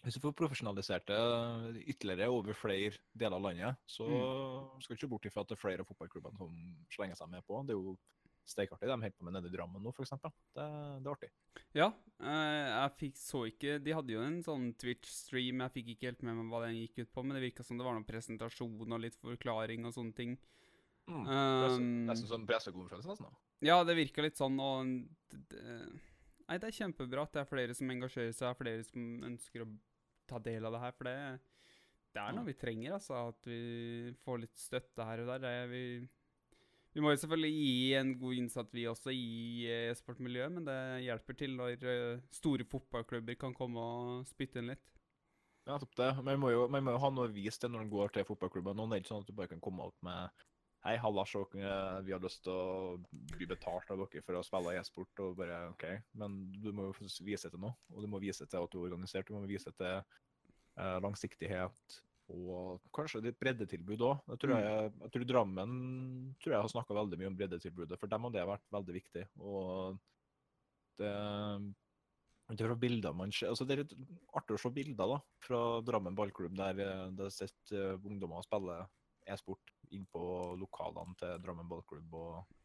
hvis 0.00 0.16
du 0.16 0.22
får 0.22 0.32
profesjonalisert 0.38 1.10
det 1.10 1.82
ytterligere 1.92 2.30
over 2.32 2.56
flere 2.56 2.94
deler 3.12 3.36
av 3.36 3.44
landet, 3.44 3.82
så 3.84 4.06
mm. 4.08 4.80
skal 4.80 4.94
du 4.94 4.98
ikke 4.98 5.10
bort 5.12 5.26
ifra 5.28 5.44
at 5.44 5.50
det 5.50 5.58
er 5.58 5.60
flere 5.60 5.84
av 5.84 5.90
fotballklubbene 5.90 6.40
som 6.40 6.54
slenger 6.94 7.18
seg 7.18 7.28
med 7.34 7.44
på. 7.44 7.60
Det 7.68 7.74
er 7.74 7.80
jo 7.80 7.98
steikartig. 8.48 8.88
De 8.88 8.96
holder 8.96 9.16
på 9.16 9.26
med 9.26 9.36
nede 9.36 9.50
i 9.50 9.52
Drammen 9.52 9.84
nå, 9.84 9.92
f.eks. 9.92 10.14
Det, 10.16 10.30
det 10.56 10.64
er 10.64 11.12
artig. 11.12 11.30
Ja, 11.76 11.90
eh, 12.22 12.70
jeg 12.70 12.94
fikk, 13.02 13.18
så 13.20 13.42
ikke 13.50 13.76
De 13.84 13.94
hadde 13.94 14.14
jo 14.14 14.22
en 14.24 14.40
sånn 14.46 14.70
Twitch-stream, 14.80 15.60
jeg 15.66 15.74
fikk 15.76 15.92
ikke 15.94 16.10
helt 16.10 16.24
med 16.26 16.38
meg 16.38 16.54
hva 16.54 16.62
den 16.64 16.80
gikk 16.80 17.02
ut 17.02 17.12
på, 17.12 17.24
men 17.26 17.36
det 17.36 17.44
virka 17.44 17.66
som 17.66 17.76
det 17.76 17.86
var 17.86 17.98
noen 17.98 18.08
presentasjon 18.08 18.96
og 18.96 19.04
litt 19.04 19.20
forklaring 19.20 19.84
og 19.84 19.94
sånne 19.96 20.16
ting. 20.16 20.38
Mm. 21.10 21.26
Um, 21.26 21.84
nesten 22.08 22.30
som 22.30 22.48
pressekonferanse, 22.48 23.10
nesten. 23.10 23.38
Ja, 23.66 23.82
det 23.84 23.98
virka 23.98 24.24
litt 24.24 24.40
sånn, 24.40 24.56
og 24.62 24.96
det, 25.50 25.60
Nei, 26.50 26.56
det 26.58 26.66
er 26.66 26.74
kjempebra 26.80 27.22
at 27.22 27.36
det 27.36 27.44
er 27.44 27.46
flere 27.46 27.74
som 27.78 27.90
engasjerer 27.92 28.32
seg, 28.34 28.56
flere 28.58 28.82
som 28.82 29.02
ønsker 29.28 29.62
å 29.62 29.68
ta 30.30 30.40
del 30.42 30.68
av 30.68 30.76
det 30.76 30.82
her. 30.84 30.94
For 30.96 31.10
det, 31.10 31.16
det 32.14 32.22
er 32.22 32.36
noe 32.36 32.48
vi 32.48 32.56
trenger, 32.58 32.96
altså. 32.96 33.26
At 33.32 33.50
vi 33.50 34.14
får 34.24 34.42
litt 34.44 34.56
støtte 34.58 35.06
her 35.06 35.24
og 35.24 35.32
der. 35.32 35.44
Det 35.44 35.54
vi, 35.72 35.82
vi 36.94 37.04
må 37.04 37.14
jo 37.14 37.20
selvfølgelig 37.22 37.52
gi 37.56 37.74
en 38.00 38.14
god 38.22 38.38
innsats, 38.42 38.74
vi 38.74 38.86
også, 38.90 39.14
i 39.14 39.66
e-sportmiljøet. 39.90 40.54
Men 40.58 40.68
det 40.68 40.78
hjelper 41.06 41.38
til 41.42 41.58
når 41.58 41.90
eh, 41.94 42.22
store 42.34 42.66
fotballklubber 42.70 43.38
kan 43.40 43.56
komme 43.56 43.82
og 43.82 44.30
spytte 44.30 44.62
inn 44.62 44.72
litt. 44.72 44.86
Ja, 45.68 45.76
topp 45.78 45.94
det. 45.98 46.10
Men 46.18 46.32
man 46.32 46.44
må, 46.46 46.54
jo, 46.54 46.64
man 46.72 46.86
må 46.86 46.96
jo 46.96 47.02
ha 47.02 47.10
noe 47.14 47.28
å 47.28 47.34
vise 47.34 47.60
til 47.60 47.70
når 47.70 47.84
man 47.84 47.92
går 47.92 48.14
til 48.14 48.26
fotballklubben. 48.26 48.78
Nå 48.78 48.88
er 48.90 49.02
ikke 49.02 49.12
sånn 49.12 49.22
at 49.22 49.30
du 49.30 49.36
bare 49.36 49.52
kan 49.52 49.62
komme 49.62 49.86
opp 49.86 49.98
med 50.06 50.46
Hei, 50.80 50.94
halla, 50.96 51.26
vi 51.52 52.12
har 52.14 52.22
lyst 52.24 52.40
til 52.46 52.54
å 52.56 52.94
bli 53.34 53.44
betalt 53.44 53.90
av 53.92 54.00
dere 54.00 54.22
for 54.24 54.38
å 54.38 54.44
spille 54.44 54.78
e-sport. 54.80 55.20
og 55.20 55.34
bare, 55.36 55.58
ok, 55.74 55.84
Men 56.16 56.38
du 56.56 56.70
må 56.72 56.86
jo 56.88 57.08
vise 57.26 57.50
til 57.50 57.60
noe, 57.60 57.74
og 57.92 58.00
du 58.00 58.08
må 58.08 58.20
vise 58.22 58.46
til 58.46 58.64
at 58.64 58.72
du 58.72 58.78
er 58.78 58.86
organisert. 58.86 59.28
Du 59.28 59.36
må 59.36 59.42
vise 59.44 59.68
til 59.76 59.98
eh, 60.00 60.96
langsiktighet 61.04 61.98
og 62.30 62.80
kanskje 62.96 63.20
litt 63.26 63.38
breddetilbud 63.42 64.06
òg. 64.06 64.22
Jeg, 64.32 64.40
tror 64.40 64.54
mm. 64.54 64.62
jeg, 64.64 64.92
jeg 65.02 65.12
tror 65.12 65.26
Drammen 65.28 65.74
tror 66.40 66.54
jeg 66.54 66.64
har 66.64 66.72
snakka 66.72 66.96
veldig 66.96 67.18
mye 67.20 67.28
om 67.28 67.36
breddetilbudet. 67.36 67.98
For 68.00 68.12
dem 68.12 68.24
har 68.24 68.34
det 68.38 68.46
vært 68.48 68.72
veldig 68.78 68.96
viktig. 68.96 69.26
og 69.44 70.00
det 71.00 71.12
det 72.50 72.64
er, 72.66 72.74
bilder 72.74 73.12
man 73.14 73.30
altså 73.30 73.62
det 73.62 73.74
er 73.74 73.80
litt 73.84 73.92
artig 74.34 74.56
å 74.56 74.58
se 74.58 74.72
bilder 74.74 75.12
da, 75.12 75.18
fra 75.44 75.60
Drammen 75.86 76.16
ballklubb, 76.18 76.56
der 76.58 76.80
eh, 76.82 77.04
det 77.14 77.28
sitter 77.30 77.92
uh, 77.94 78.08
ungdommer 78.08 78.40
og 78.40 78.48
spiller 78.48 78.88
e-sport 79.30 79.70
inn 79.96 80.06
på 80.10 80.22
lokalene 80.60 81.16
til 81.20 81.38
Drammen 81.44 81.68
ballklubb 81.70 82.16
og 82.18 82.58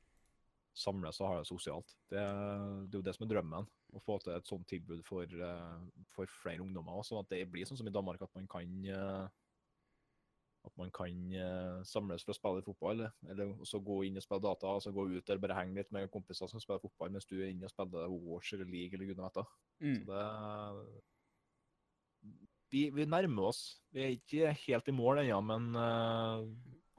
samles 0.76 1.22
og 1.22 1.30
ha 1.30 1.40
det 1.40 1.48
sosialt. 1.48 1.96
Det, 2.12 2.20
det, 2.20 2.92
er 2.92 3.00
jo 3.00 3.06
det 3.06 3.16
som 3.16 3.26
er 3.26 3.32
drømmen. 3.32 3.72
Å 3.96 4.02
få 4.04 4.18
til 4.20 4.36
et 4.36 4.50
sånt 4.50 4.68
tilbud 4.68 5.06
for, 5.08 5.24
uh, 5.40 5.80
for 6.16 6.32
flere 6.42 6.64
ungdommer. 6.66 7.00
Sånn 7.08 7.22
at 7.22 7.32
det 7.32 7.46
blir 7.52 7.68
sånn 7.68 7.80
som 7.80 7.88
i 7.88 7.96
Danmark, 7.96 8.22
at 8.26 8.36
man 8.36 8.50
kan 8.52 8.76
uh, 8.92 9.26
at 10.66 10.74
man 10.82 10.90
kan 10.94 11.18
uh, 11.38 11.80
samles 11.86 12.26
for 12.26 12.34
å 12.34 12.38
spille 12.40 12.66
fotball, 12.66 13.06
eller 13.30 13.52
så 13.70 13.80
gå 13.86 14.00
inn 14.08 14.18
og 14.18 14.26
spille 14.26 14.44
data, 14.48 14.74
og 14.74 14.82
så 14.84 14.94
gå 14.94 15.06
ut 15.14 15.28
der 15.30 15.42
bare 15.42 15.58
henge 15.60 15.78
litt 15.78 15.92
med 15.94 16.10
kompiser 16.14 16.50
som 16.50 16.62
spiller 16.62 16.82
fotball, 16.82 17.14
mens 17.14 17.30
du 17.30 17.38
er 17.38 17.52
inne 17.52 17.70
og 17.70 17.74
spiller 17.74 18.10
Wars 18.12 18.50
eller 18.56 18.70
League 18.72 18.98
eller 18.98 19.12
gudene 19.12 19.30
vet. 19.30 19.54
Mm. 19.86 20.00
Så 20.02 20.08
det 20.10 20.24
vi, 22.74 22.82
vi, 22.92 23.06
nærmer 23.08 23.52
oss. 23.52 23.60
Vi 23.94 24.02
er 24.02 24.16
ikke 24.18 24.56
helt 24.66 24.90
i 24.90 24.96
mål 24.98 25.22
ennå, 25.22 25.38
men 25.46 25.68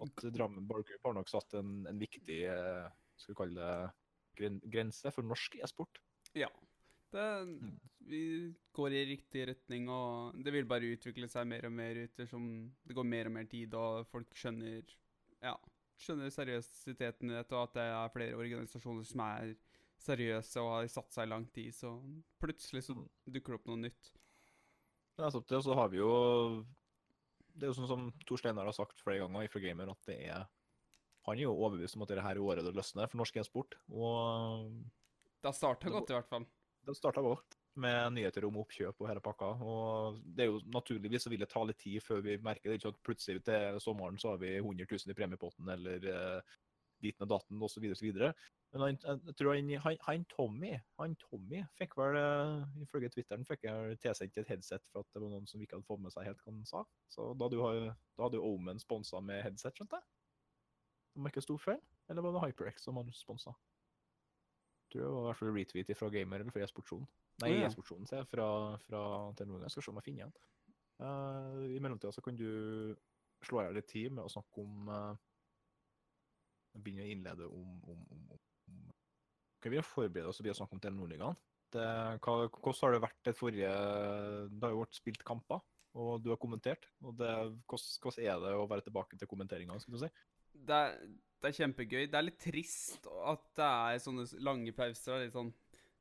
at 0.04 0.24
Drammen 0.34 0.66
ballklubb 0.68 1.08
har 1.08 1.16
nok 1.16 1.30
satt 1.30 1.56
en, 1.58 1.78
en 1.88 2.00
viktig 2.00 2.40
uh, 2.50 2.86
skal 3.16 3.32
vi 3.32 3.38
kalle 3.40 3.68
det, 4.36 4.50
grense 4.68 5.12
for 5.14 5.24
norsk 5.24 5.56
e-sport. 5.64 6.00
Ja. 6.36 6.50
Det, 7.14 7.22
mm. 7.48 7.76
vi 8.10 8.22
går 8.76 8.92
i 8.92 9.04
riktig 9.12 9.46
retning, 9.48 9.88
og 9.88 10.36
det 10.44 10.52
vil 10.52 10.68
bare 10.68 10.92
utvikle 10.96 11.28
seg 11.32 11.46
mer 11.48 11.68
og 11.68 11.72
mer 11.72 12.02
ettersom 12.02 12.50
det 12.84 12.96
går 12.98 13.08
mer 13.08 13.30
og 13.30 13.36
mer 13.38 13.48
tid, 13.48 13.74
og 13.78 14.08
folk 14.10 14.34
skjønner 14.36 14.82
ja, 15.40 15.54
skjønner 16.02 16.32
seriøsiteten 16.34 17.32
i 17.32 17.38
dette, 17.38 17.56
og 17.56 17.70
at 17.70 17.78
det 17.78 17.86
er 17.94 18.12
flere 18.12 18.38
organisasjoner 18.40 19.06
som 19.08 19.22
er 19.26 19.54
seriøse 20.02 20.60
og 20.62 20.72
har 20.74 20.90
satt 20.92 21.14
seg 21.14 21.28
i 21.28 21.32
lang 21.32 21.46
tid. 21.54 21.72
Så 21.74 21.94
plutselig 22.42 22.84
så 22.88 22.96
mm. 22.98 23.06
dukker 23.32 23.54
det 23.54 23.60
opp 23.60 23.70
noe 23.70 23.84
nytt. 23.86 24.12
Ja, 25.16 25.30
så 25.32 25.78
har 25.78 25.88
vi 25.88 26.02
jo 26.02 26.10
Det 27.56 27.66
er 27.66 27.72
jo 27.72 27.78
sånn 27.78 27.90
som 27.90 28.06
Tor 28.28 28.40
Steinar 28.40 28.68
har 28.68 28.76
sagt 28.76 29.00
flere 29.02 29.24
ganger 29.24 29.48
fra 29.52 29.62
Gamer, 29.64 29.92
at 29.92 30.08
det 30.10 30.18
er 30.28 30.44
Han 31.26 31.40
er 31.40 31.48
jo 31.48 31.56
overbevist 31.56 31.96
om 31.96 32.04
at 32.04 32.12
det 32.12 32.22
her 32.22 32.38
året 32.38 32.62
det 32.62 32.74
løsner 32.76 33.08
for 33.10 33.18
norsk 33.18 33.40
e-sport. 33.40 33.74
Og 33.90 34.68
Det 35.40 35.48
har 35.48 35.56
starta 35.56 35.90
godt, 35.90 36.12
i 36.12 36.14
hvert 36.14 36.28
fall. 36.30 36.44
Det 36.86 36.94
starta 36.94 37.24
godt 37.24 37.56
med 37.82 38.12
nyheter 38.14 38.44
om 38.46 38.60
oppkjøp 38.62 39.00
og 39.02 39.08
hele 39.10 39.22
pakka. 39.24 39.48
Og 39.60 40.20
det 40.22 40.44
er 40.46 40.52
jo 40.52 40.60
naturligvis 40.72 41.26
så 41.26 41.32
vil 41.32 41.42
det 41.42 41.50
ta 41.50 41.64
litt 41.66 41.80
tid 41.82 42.04
før 42.04 42.22
vi 42.24 42.38
merker 42.42 42.70
det. 42.70 42.78
Ikke 42.78 42.92
at 42.94 43.02
plutselig 43.04 43.42
til 43.46 43.80
sommeren 43.82 44.20
så 44.22 44.32
har 44.32 44.40
vi 44.42 44.54
100 44.60 44.86
000 44.86 45.12
i 45.12 45.18
premiepotten, 45.18 45.68
eller 45.74 46.06
uh, 46.06 46.54
ditten 47.02 47.26
og 47.26 47.34
datten 47.34 47.66
osv. 47.66 47.88
Men 48.74 48.82
han, 48.82 48.98
jeg 49.28 49.36
tror 49.38 49.54
han, 49.54 49.70
han, 49.84 49.98
han, 50.04 50.24
Tommy 50.28 50.72
han 50.98 51.14
Tommy 51.20 51.62
fikk 51.78 51.94
vel, 51.96 52.18
uh, 52.18 52.82
ifølge 52.82 53.12
Twitteren, 53.14 53.46
fikk 53.46 53.64
jeg 53.68 53.98
tilsendt 54.02 54.40
et 54.42 54.50
headset 54.50 54.84
for 54.90 55.04
at 55.04 55.14
det 55.14 55.22
var 55.22 55.32
noen 55.32 55.46
som 55.48 55.62
ikke 55.62 55.78
hadde 55.78 55.88
fått 55.88 56.02
med 56.04 56.12
seg 56.12 56.26
helt 56.28 56.42
hva 56.42 56.52
han 56.52 56.66
sa. 56.68 56.82
Så 57.12 57.30
da 57.38 57.48
hadde 57.48 58.40
jo 58.40 58.50
Omen 58.50 58.82
sponsa 58.82 59.22
med 59.24 59.44
headset, 59.46 59.78
skjønte 59.78 60.00
jeg. 60.00 60.08
Om 61.16 61.28
jeg 61.28 61.36
ikke 61.36 61.46
sto 61.46 61.56
feil. 61.60 61.80
Eller 62.10 62.26
var 62.26 62.36
det 62.36 62.42
HyperX 62.44 62.84
som 62.84 62.98
han 63.00 63.08
sponsa? 63.16 63.54
Tror 64.92 65.02
det 65.02 65.12
var 65.14 65.22
i 65.22 65.28
hvert 65.30 65.40
fall 65.40 65.54
retweet 65.56 65.98
fra 65.98 66.10
Gamer 66.12 66.42
eller 66.42 66.54
fra 66.54 66.66
e-sportsjonen. 66.66 67.08
Nei, 67.42 67.52
oh, 67.52 67.60
ja. 67.60 67.70
e-sportsjonen, 67.70 68.08
jeg, 68.10 68.28
fra, 68.30 68.48
fra 68.84 69.00
Telenor. 69.38 69.64
Jeg 69.66 69.74
skal 69.74 69.86
se 69.86 69.92
om 69.92 69.98
jeg 70.00 70.06
finner 70.06 70.24
igjen. 70.24 70.36
Uh, 70.96 71.64
I 71.76 71.80
mellomtida 71.84 72.12
så 72.14 72.22
kan 72.24 72.36
du 72.38 72.46
slå 73.44 73.60
av 73.64 73.74
litt 73.76 73.88
tid 73.90 74.14
med 74.16 74.24
å 74.24 74.32
snakke 74.32 74.62
om 74.62 74.88
uh, 74.88 75.16
Begynne 76.76 77.04
å 77.06 77.08
innlede 77.08 77.48
om, 77.48 77.76
om, 77.88 78.00
om, 78.12 78.24
om 78.36 78.40
Kan 79.62 79.72
vi 79.72 79.82
forberede 79.82 80.30
oss 80.30 80.38
til 80.38 80.52
å 80.52 80.56
snakke 80.56 80.76
om 80.76 80.82
Telenor-ligaen? 80.82 81.38
Hvordan 81.76 82.78
har 82.80 82.94
det 82.94 83.02
vært 83.02 83.18
det 83.26 83.34
forrige 83.36 83.70
Det 84.48 84.62
har 84.62 84.72
jo 84.72 84.82
vært 84.84 84.96
spilt 84.98 85.24
kamper, 85.26 85.60
og 85.98 86.22
du 86.22 86.30
har 86.30 86.40
kommentert. 86.40 86.86
og 87.02 87.16
det, 87.18 87.32
Hvordan 87.66 88.22
er 88.22 88.40
det 88.44 88.54
å 88.54 88.68
være 88.70 88.86
tilbake 88.86 89.18
til 89.18 89.28
kommenteringa? 89.28 89.78
si? 89.80 90.10
Det 90.56 90.76
er, 90.76 90.96
det 91.42 91.50
er 91.50 91.58
kjempegøy. 91.58 92.06
Det 92.06 92.16
er 92.16 92.28
litt 92.28 92.40
trist 92.40 93.06
at 93.06 93.44
det 93.58 93.66
er 93.66 94.02
sånne 94.04 94.26
lange 94.40 94.72
pauser. 94.72 95.24
Litt 95.24 95.36
sånn 95.36 95.52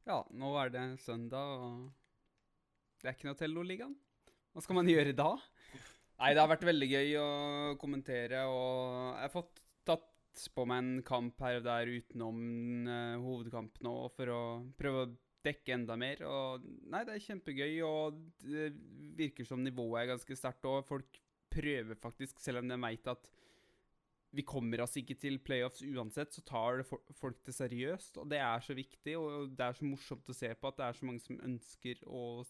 Ja, 0.06 0.22
nå 0.38 0.54
er 0.62 0.70
det 0.70 0.86
søndag, 1.02 1.66
og 1.66 1.92
det 3.02 3.10
er 3.10 3.18
ikke 3.18 3.32
noe 3.32 3.40
Telenor-ligaen. 3.40 3.96
Hva 4.54 4.62
skal 4.64 4.78
man 4.78 4.88
gjøre 4.88 5.16
da? 5.18 5.34
Nei, 6.16 6.32
det 6.32 6.40
har 6.40 6.48
vært 6.48 6.70
veldig 6.70 6.88
gøy 6.88 7.16
å 7.20 7.30
kommentere, 7.82 8.46
og 8.48 9.18
jeg 9.18 9.26
har 9.26 9.34
fått 9.34 9.65
på 10.56 10.66
meg 10.70 10.82
en 10.84 11.04
kamp 11.06 11.40
her 11.46 11.60
og 11.60 11.68
der 11.68 11.92
utenom 11.92 12.42
uh, 12.90 13.22
hovedkampen 13.24 13.90
òg, 13.92 14.10
for 14.18 14.34
å 14.34 14.42
prøve 14.80 15.06
å 15.06 15.14
dekke 15.46 15.76
enda 15.76 15.98
mer. 16.00 16.24
Og 16.28 16.66
nei, 16.92 17.04
det 17.06 17.16
er 17.16 17.26
kjempegøy, 17.28 17.76
og 17.86 18.20
det 18.44 18.72
virker 19.20 19.48
som 19.48 19.64
nivået 19.64 20.04
er 20.04 20.12
ganske 20.16 20.38
sterkt 20.38 20.68
òg. 20.70 20.86
Folk 20.88 21.20
prøver 21.54 21.98
faktisk, 22.02 22.42
selv 22.44 22.64
om 22.64 22.72
de 22.72 22.80
veit 22.82 23.12
at 23.12 23.32
vi 24.36 24.44
kommer 24.44 24.82
oss 24.84 24.98
ikke 25.00 25.16
til 25.20 25.38
playoffs 25.44 25.84
uansett, 25.86 26.34
så 26.36 26.44
tar 26.44 26.82
det 26.82 26.88
folk 26.90 27.40
det 27.46 27.56
seriøst. 27.56 28.20
Og 28.20 28.28
det 28.32 28.42
er 28.44 28.66
så 28.66 28.76
viktig, 28.76 29.16
og 29.20 29.54
det 29.56 29.68
er 29.68 29.78
så 29.78 29.88
morsomt 29.88 30.32
å 30.32 30.36
se 30.36 30.52
på 30.60 30.72
at 30.72 30.82
det 30.82 30.88
er 30.90 31.00
så 31.00 31.08
mange 31.08 31.24
som 31.24 31.40
ønsker 31.40 32.04
og 32.10 32.44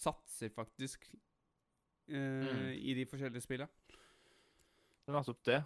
satser 0.00 0.52
faktisk 0.54 1.08
uh, 1.10 2.14
mm. 2.14 2.68
i 2.78 2.94
de 3.00 3.08
forskjellige 3.10 3.48
spillene. 3.48 3.79
Det 5.10 5.16
er 5.16 5.24
nettopp 5.24 5.46
det. 5.48 5.56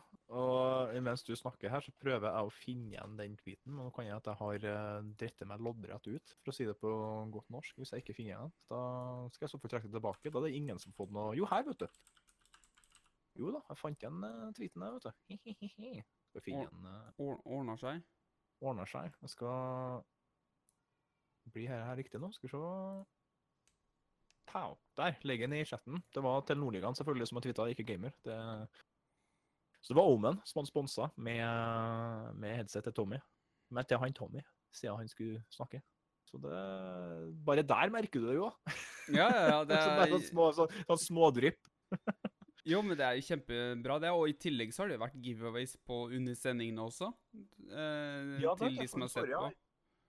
Og 0.40 0.94
mens 1.04 1.22
du 1.26 1.34
snakker 1.36 1.68
her, 1.68 1.82
så 1.84 1.92
prøver 2.00 2.30
jeg 2.30 2.46
å 2.48 2.52
finne 2.56 2.94
igjen 2.94 3.16
den 3.18 3.34
tweeten. 3.36 3.74
Og 3.76 3.90
nå 3.90 3.90
kan 3.92 4.06
jeg 4.06 4.16
at 4.16 4.28
jeg 4.30 4.38
har 4.38 4.62
uh, 4.72 5.08
dritt 5.20 5.42
meg 5.50 5.64
loddrett 5.66 6.06
ut, 6.08 6.32
for 6.40 6.52
å 6.52 6.54
si 6.56 6.64
det 6.64 6.76
på 6.80 6.92
godt 7.34 7.50
norsk. 7.52 7.76
Hvis 7.76 7.92
jeg 7.92 8.00
ikke 8.00 8.16
finner 8.16 8.40
den, 8.40 8.54
da 8.72 8.78
skal 9.34 9.44
jeg 9.44 9.52
så 9.52 9.60
få 9.60 9.68
trekke 9.68 9.90
det 9.90 9.98
tilbake. 9.98 10.32
Da 10.32 10.40
er 10.40 10.46
det 10.48 10.60
ingen 10.62 10.80
som 10.80 10.94
har 10.94 10.96
fått 11.02 11.12
noe 11.12 11.34
Jo, 11.36 11.44
her, 11.50 11.66
vet 11.68 11.84
du. 11.84 12.00
Jo 13.42 13.52
da, 13.52 13.60
jeg 13.68 13.80
fant 13.82 14.06
igjen 14.06 14.24
uh, 14.24 14.48
tweeten 14.56 14.86
der, 14.86 14.96
vet 14.96 15.04
du. 15.04 15.12
Skal 16.30 16.46
finne 16.48 16.64
igjen 16.64 16.88
uh, 16.88 17.36
Ordner 17.44 17.84
seg? 17.84 18.00
Ordner 18.64 18.88
seg. 18.88 19.12
Jeg 19.26 19.34
skal 19.34 20.00
bli 21.52 21.68
her, 21.68 21.84
her 21.90 22.00
riktig 22.00 22.22
nå. 22.22 22.32
Skal 22.32 22.48
vi 22.48 22.54
se 22.54 22.64
Pow. 24.48 24.78
Der 24.96 25.20
ligger 25.28 25.48
den 25.50 25.60
i 25.60 25.68
chatten. 25.68 26.00
Det 26.14 26.22
var 26.24 26.40
til 26.48 26.56
Nordligaen 26.56 26.96
selvfølgelig 26.96 27.28
som 27.28 27.36
har 27.42 27.44
tweeta, 27.50 27.68
ikke 27.68 27.88
Gamer. 27.92 28.16
Det... 28.24 28.40
Så 29.84 29.92
det 29.92 30.00
var 30.00 30.08
Omen 30.08 30.38
som 30.48 30.62
han 30.62 30.68
sponsa 30.68 31.10
med, 31.20 31.44
med 32.40 32.56
headset 32.56 32.86
til 32.88 32.94
Tommy. 32.96 33.18
Men 33.74 33.84
til 33.84 34.00
han 34.00 34.14
Tommy, 34.16 34.40
siden 34.72 34.96
han 34.96 35.10
skulle 35.10 35.42
snakke. 35.52 35.82
Så 36.24 36.40
det 36.40 36.54
Bare 37.44 37.62
der 37.62 37.92
merker 37.92 38.22
du 38.22 38.30
det 38.30 38.38
jo. 38.38 38.48
Ja, 39.12 39.28
ja, 39.28 39.42
ja. 39.50 39.58
Det 39.68 39.76
er 39.76 40.14
sånn 40.14 40.24
små, 40.30 40.48
sånn, 40.56 40.72
sånn 40.88 41.04
smådrypp. 41.08 41.60
Jo, 42.64 42.78
men 42.80 42.96
det 42.96 43.04
er 43.04 43.18
jo 43.18 43.26
kjempebra, 43.26 43.98
det. 44.00 44.10
Og 44.16 44.30
i 44.30 44.36
tillegg 44.40 44.70
så 44.72 44.84
har 44.84 44.94
det 44.94 45.00
vært 45.02 45.18
giveaways 45.20 45.74
på 45.84 46.06
under 46.16 46.36
sendingene 46.38 46.86
også. 46.86 47.10
Eh, 47.68 48.38
ja, 48.40 48.54
til 48.56 48.78
de 48.78 48.86
som 48.88 49.04
har 49.04 49.10
sett 49.12 49.28
på. 49.28 49.50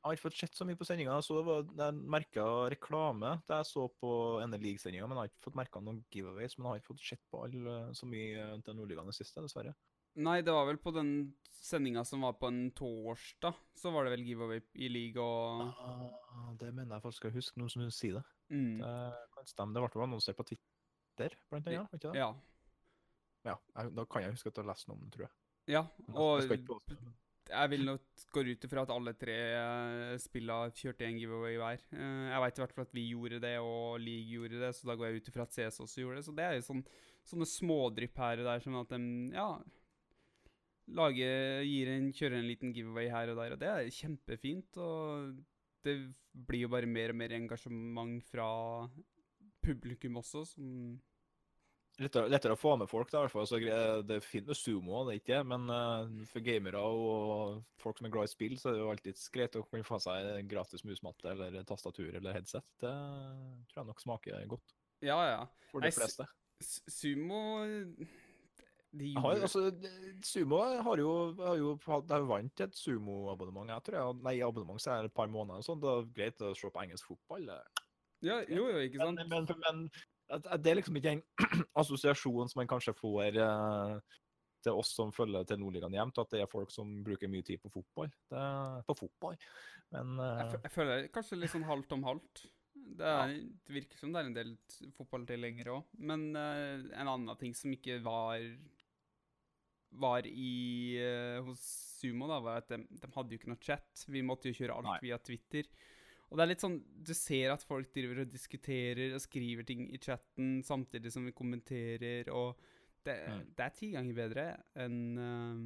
Jeg 0.06 0.12
har 0.12 0.18
ikke 0.20 0.28
fått 0.28 0.38
sett 0.38 0.54
så 0.54 0.66
mye 0.70 0.78
på 0.78 0.86
sendinga. 0.86 1.16
Jeg 1.18 1.94
merka 2.14 2.44
reklame 2.70 3.32
da 3.50 3.58
jeg 3.64 3.66
så 3.72 3.88
på 3.90 4.10
NL 4.46 4.62
League-sendinga, 4.62 5.08
men 5.10 5.18
jeg 5.18 5.24
har 5.24 5.32
ikke 5.32 5.46
fått 5.48 5.58
merka 5.58 5.82
noen 5.82 6.04
giveaways. 6.14 6.54
Men 6.60 6.68
jeg 6.68 6.70
har 6.70 6.82
ikke 6.84 6.90
fått 6.92 7.08
sett 7.08 7.24
på 7.34 7.42
all, 7.42 7.56
så 7.98 8.06
mye 8.12 8.44
til 8.68 8.78
Nordligaen 8.78 9.10
det 9.10 9.16
siste, 9.18 9.42
dessverre. 9.42 9.74
Nei, 10.22 10.36
det 10.46 10.54
var 10.54 10.70
vel 10.70 10.78
på 10.78 10.94
den 10.94 11.10
sendinga 11.58 12.06
som 12.06 12.22
var 12.22 12.38
på 12.38 12.54
en 12.54 12.70
torsdag, 12.78 13.58
så 13.82 13.96
var 13.98 14.06
det 14.06 14.14
vel 14.14 14.28
giveaway 14.30 14.62
i 14.78 14.92
league 14.94 15.26
og 15.26 15.66
ah, 15.74 16.54
Det 16.62 16.70
mener 16.70 17.00
jeg 17.00 17.08
faktisk 17.08 17.26
jeg 17.26 17.40
huske, 17.40 17.58
noen 17.60 17.74
som 17.74 17.90
sier 17.90 18.20
det. 18.20 18.26
Mm. 18.54 18.78
Det 18.86 19.28
kan 19.34 19.50
stemme. 19.56 19.74
Det 19.74 19.90
ble 19.90 20.06
annonsert 20.06 20.38
på 20.38 20.46
Twitter 20.54 21.34
blant 21.50 21.66
annet? 21.74 21.98
ikke 21.98 22.14
det? 22.14 22.22
Ja. 22.22 22.30
ja. 23.50 23.58
Da 23.74 24.06
kan 24.06 24.30
jeg 24.30 24.38
huske 24.38 24.54
at 24.54 24.62
jeg 24.62 24.68
har 24.68 24.76
lest 24.76 24.86
noe 24.86 25.00
om 25.00 25.08
det, 25.08 25.16
tror 25.18 25.26
jeg. 25.26 25.36
Ja, 25.74 25.88
og 26.14 26.46
jeg, 26.46 26.62
jeg 26.62 27.16
vil 27.72 27.86
nok 27.86 28.26
gå 28.34 28.44
ut 28.48 28.66
ifra 28.68 28.84
at 28.86 28.92
alle 28.94 29.14
tre 29.20 29.36
uh, 29.54 30.16
spillene 30.22 30.74
kjørte 30.76 31.06
en 31.08 31.20
giveaway 31.20 31.58
hver. 31.62 31.84
Uh, 31.94 32.28
jeg 32.32 32.44
veit 32.44 32.60
i 32.60 32.64
hvert 32.64 32.76
fall 32.76 32.88
at 32.88 32.96
vi 32.98 33.06
gjorde 33.12 33.40
det, 33.44 33.56
og 33.62 34.02
League 34.02 34.32
gjorde 34.32 34.62
det, 34.62 34.72
så 34.76 34.90
da 34.90 34.98
går 34.98 35.10
jeg 35.10 35.22
ut 35.22 35.32
ifra 35.32 35.46
at 35.46 35.56
CS 35.56 35.82
også 35.86 36.04
gjorde 36.04 36.20
det. 36.22 36.28
Så 36.28 36.36
det 36.36 36.46
er 36.46 36.58
jo 36.58 36.68
sånn, 36.68 36.84
sånne 37.32 37.50
smådrypp 37.54 38.22
her 38.26 38.44
og 38.44 38.50
der, 38.50 38.64
som 38.66 38.78
at 38.82 38.94
de 38.96 39.02
ja, 39.36 39.50
lager, 41.00 41.66
gir 41.66 41.92
en, 41.96 42.12
kjører 42.16 42.40
en 42.40 42.50
liten 42.50 42.74
giveaway 42.76 43.10
her 43.14 43.34
og 43.34 43.42
der, 43.42 43.56
og 43.56 43.62
det 43.62 43.72
er 43.72 43.92
kjempefint. 44.00 44.82
Og 44.82 45.36
det 45.86 46.00
blir 46.50 46.66
jo 46.66 46.72
bare 46.74 46.90
mer 46.90 47.14
og 47.14 47.20
mer 47.22 47.36
engasjement 47.38 48.18
fra 48.32 48.48
publikum 49.66 50.18
også, 50.22 50.46
som 50.56 50.98
Lettere, 51.96 52.28
lettere, 52.28 52.58
å 52.58 52.60
få 52.60 52.74
med 52.76 52.90
folk, 52.92 53.08
da, 53.08 53.22
i 53.22 53.24
hvert 53.24 53.32
fall. 53.32 53.46
Så 53.48 53.60
det 54.04 54.18
er 54.18 54.24
fint 54.26 54.50
med 54.50 54.58
sumo, 54.60 55.06
det 55.08 55.14
er 55.14 55.22
ikke 55.22 55.38
men 55.48 55.70
uh, 55.72 56.26
for 56.28 56.44
gamere 56.44 56.82
og 56.84 57.62
folk 57.80 58.02
som 58.02 58.10
er 58.10 58.14
glad 58.18 58.28
i 58.28 58.34
spill, 58.34 58.58
så 58.60 58.70
er 58.70 58.76
det 58.76 58.82
jo 58.82 58.90
alltid 58.92 59.22
greit 59.38 59.56
å 59.56 59.64
kunne 59.70 59.88
få 59.88 60.02
seg 60.04 60.50
gratis 60.52 60.84
musmatte 60.88 61.32
eller 61.32 61.64
tastatur 61.68 62.18
eller 62.20 62.36
headset. 62.36 62.68
Det 62.84 62.92
tror 62.92 63.82
jeg 63.82 63.90
nok 63.94 64.04
smaker 64.04 64.50
godt. 64.52 64.76
Ja, 65.06 65.22
ja. 65.30 65.42
For 65.72 65.86
de 65.86 65.94
fleste. 65.96 66.28
Sumo 66.64 67.42
de 68.96 69.12
har, 69.20 69.42
altså, 69.44 69.72
Sumo 70.24 70.62
har 70.64 71.00
jo, 71.00 71.10
har 71.40 71.58
jo, 71.60 71.74
har 71.86 72.28
vant 72.30 72.62
et 72.64 72.78
sumoabonnement. 72.80 73.72
Jeg 73.74 73.84
tror 73.88 73.98
jeg, 74.00 74.20
nei, 74.24 74.36
abonnement 74.46 74.80
så 74.82 74.94
er 74.94 75.04
det 75.04 75.12
et 75.12 75.18
par 75.18 75.32
måneder. 75.32 75.60
og 75.60 75.68
sånn. 75.68 75.82
Det 75.84 75.92
er 75.92 76.12
greit 76.16 76.44
å 76.44 76.54
se 76.56 76.72
på 76.72 76.84
engelsk 76.84 77.10
fotball. 77.12 77.50
Ja, 78.24 78.38
jo, 78.48 78.70
jo, 78.72 78.84
ikke 78.88 79.02
sant? 79.02 79.20
Men, 79.28 79.50
men, 79.50 79.66
men 79.66 79.82
det 80.30 80.72
er 80.72 80.80
liksom 80.80 80.98
ikke 81.00 81.16
en 81.16 81.24
assosiasjon 81.82 82.52
som 82.52 82.62
man 82.62 82.70
kanskje 82.70 82.96
får 82.98 83.38
uh, 83.38 83.98
til 84.66 84.80
oss 84.82 84.96
som 84.98 85.14
følger 85.14 85.46
til 85.48 85.62
Nordligaen 85.62 85.96
jevnt, 85.96 86.22
at 86.22 86.34
det 86.34 86.44
er 86.44 86.52
folk 86.52 86.74
som 86.74 86.92
bruker 87.06 87.30
mye 87.32 87.46
tid 87.46 87.62
på 87.62 87.72
fotball. 87.74 88.12
Det, 88.32 88.46
på 88.88 88.98
fotball. 89.04 89.38
Men 89.94 90.16
uh, 90.20 90.30
jeg, 90.42 90.62
jeg, 90.64 90.74
føler 90.74 91.10
kanskje 91.14 91.40
litt 91.40 91.54
sånn 91.54 91.68
halvt 91.70 91.98
om 91.98 92.08
halvt. 92.10 92.46
Det, 92.76 93.06
er, 93.06 93.36
ja. 93.36 93.44
det, 93.66 93.76
virker 93.80 94.00
som 94.00 94.14
det 94.14 94.22
er 94.22 94.30
en 94.30 94.40
del 94.40 94.56
fotballtilhengere 94.98 95.78
òg. 95.78 95.94
Men 96.10 96.32
uh, 96.38 96.90
en 96.96 97.12
annen 97.12 97.42
ting 97.42 97.54
som 97.58 97.74
ikke 97.76 98.02
var 98.06 98.42
var 99.96 100.26
i, 100.28 100.98
hos 101.46 101.62
Sumo, 102.02 102.28
da, 102.28 102.42
var 102.44 102.60
at 102.60 102.74
de, 102.74 102.82
de, 102.90 103.10
hadde 103.16 103.32
jo 103.32 103.40
ikke 103.40 103.52
noe 103.54 103.62
chat. 103.64 104.02
Vi 104.12 104.26
måtte 104.26 104.52
jo 104.52 104.58
kjøre 104.58 104.76
alt 104.76 104.90
Nei. 104.90 104.98
via 105.06 105.20
Twitter. 105.24 105.70
Og 106.30 106.40
det 106.40 106.46
er 106.46 106.50
litt 106.50 106.64
sånn 106.64 106.80
Du 107.06 107.14
ser 107.18 107.54
at 107.54 107.64
folk 107.66 107.92
driver 107.94 108.24
og 108.24 108.32
diskuterer 108.32 109.14
og 109.16 109.22
skriver 109.24 109.68
ting 109.68 109.86
i 109.94 110.00
chatten 110.02 110.58
samtidig 110.66 111.14
som 111.14 111.28
vi 111.28 111.36
kommenterer, 111.36 112.32
og 112.34 112.58
det, 113.06 113.20
mm. 113.30 113.44
det 113.54 113.66
er 113.68 113.76
ti 113.78 113.92
ganger 113.94 114.18
bedre 114.18 114.46
enn 114.82 115.00
um, 115.22 115.66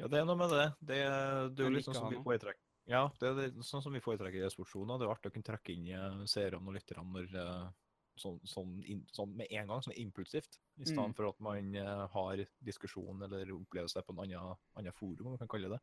Ja, 0.00 0.08
det 0.10 0.18
er 0.20 0.26
noe 0.26 0.38
med 0.38 0.50
det. 0.50 0.66
Det, 0.80 0.98
det 1.54 1.62
er 1.62 1.68
jo 1.68 1.74
litt 1.76 1.86
sånn 1.86 2.00
som 2.00 2.10
vi 2.10 2.18
foretrekker. 2.22 2.60
Ja, 2.90 3.06
det 3.20 3.30
er 3.30 3.54
sånn 3.64 3.82
som 3.84 3.94
vi 3.96 4.02
foretrekker 4.04 4.44
i 4.44 4.50
sportsjoner. 4.52 4.98
Det 5.00 5.06
er 5.06 5.14
artig 5.14 5.30
å 5.30 5.34
kunne 5.34 5.46
trekke 5.46 5.72
inn 5.72 5.86
eh, 5.94 6.24
seerne 6.28 6.60
og 6.60 6.74
lytterne 6.76 7.06
når 7.14 7.30
uh, 7.38 7.68
sånn, 8.20 8.36
sånn, 8.48 8.74
sånn, 9.14 9.32
med 9.38 9.48
en 9.48 9.70
gang, 9.70 9.82
sånn 9.84 9.96
impulsivt. 10.02 10.58
I 10.76 10.88
stedet 10.88 11.14
mm. 11.14 11.16
for 11.16 11.30
at 11.30 11.40
man 11.44 11.70
uh, 11.80 12.04
har 12.12 12.42
diskusjon 12.66 13.24
eller 13.24 13.54
opplever 13.54 13.90
seg 13.90 14.04
på 14.04 14.14
en 14.14 14.24
annen, 14.26 14.60
annen 14.76 14.96
forum, 14.98 15.30
om 15.30 15.34
man 15.34 15.42
kan 15.42 15.50
kalle 15.54 15.72
det. 15.72 15.80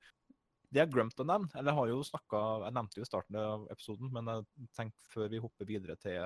Det 0.71 0.79
jeg 0.79 0.91
glemte 0.93 1.23
å 1.23 1.27
nevne, 1.27 1.51
eller 1.59 1.75
har 1.75 1.89
jo 1.91 1.99
snakket, 2.07 2.65
jeg 2.65 2.75
nevnte 2.77 3.01
jo 3.01 3.07
starten 3.07 3.37
av 3.41 3.67
episoden, 3.73 4.11
men 4.15 4.29
jeg 4.31 4.69
tenkte 4.77 5.09
før 5.11 5.31
vi 5.33 5.41
hopper 5.43 5.67
videre 5.67 5.97
til 5.99 6.21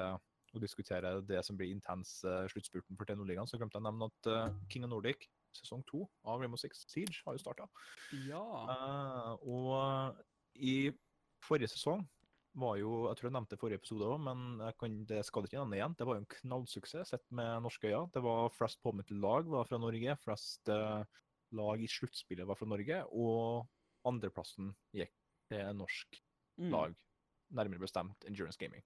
å 0.56 0.62
diskutere 0.62 1.18
det 1.26 1.42
som 1.44 1.58
blir 1.58 1.74
intens 1.74 2.20
uh, 2.28 2.46
sluttspurten 2.52 2.98
for 3.00 3.10
Tenoligaen, 3.10 3.50
så 3.50 3.58
glemte 3.60 3.80
jeg 3.80 3.84
å 3.84 3.88
nevne 3.88 4.10
at 4.12 4.30
uh, 4.30 4.60
King 4.72 4.86
of 4.86 4.94
Nordic 4.94 5.26
sesong 5.56 5.82
to 5.90 6.04
av 6.28 6.42
Rainbow 6.42 6.60
Six 6.60 6.86
Siege 6.92 7.24
har 7.26 7.36
jo 7.36 7.42
starta. 7.42 7.68
Ja. 8.28 8.44
Uh, 8.70 9.34
og 9.50 10.62
i 10.62 10.92
forrige 11.46 11.74
sesong 11.74 12.06
var 12.56 12.78
jo 12.80 13.10
Jeg 13.10 13.18
tror 13.20 13.28
jeg 13.28 13.34
nevnte 13.36 13.58
forrige 13.60 13.82
episode 13.82 14.08
òg, 14.08 14.20
men 14.24 14.62
kan, 14.80 14.94
det 15.10 15.26
skal 15.28 15.44
ikke 15.44 15.58
nevne 15.60 15.76
igjen. 15.76 15.96
Det 16.00 16.06
var 16.08 16.16
jo 16.16 16.22
en 16.24 16.34
knallsuksess 16.38 17.10
sett 17.12 17.26
med 17.36 17.66
norske 17.66 17.90
øyne. 17.90 18.08
Det 18.14 18.22
var 18.24 18.54
flest 18.56 18.80
påmeldte 18.86 19.18
lag 19.20 19.50
var 19.52 19.68
fra 19.68 19.80
Norge. 19.82 20.16
Flest 20.24 20.72
uh, 20.72 21.02
lag 21.52 21.84
i 21.84 21.90
sluttspillet 21.92 22.48
var 22.48 22.56
fra 22.56 22.70
Norge, 22.72 23.02
og 23.12 23.68
andreplassen 24.08 24.74
gikk 24.96 25.13
til 25.52 25.76
norsk 25.78 26.22
Mm. 26.56 26.72
lag, 26.72 26.96
nærmere 27.52 27.84
bestemt 27.84 28.26
Endurance 28.28 28.60
Gaming. 28.60 28.84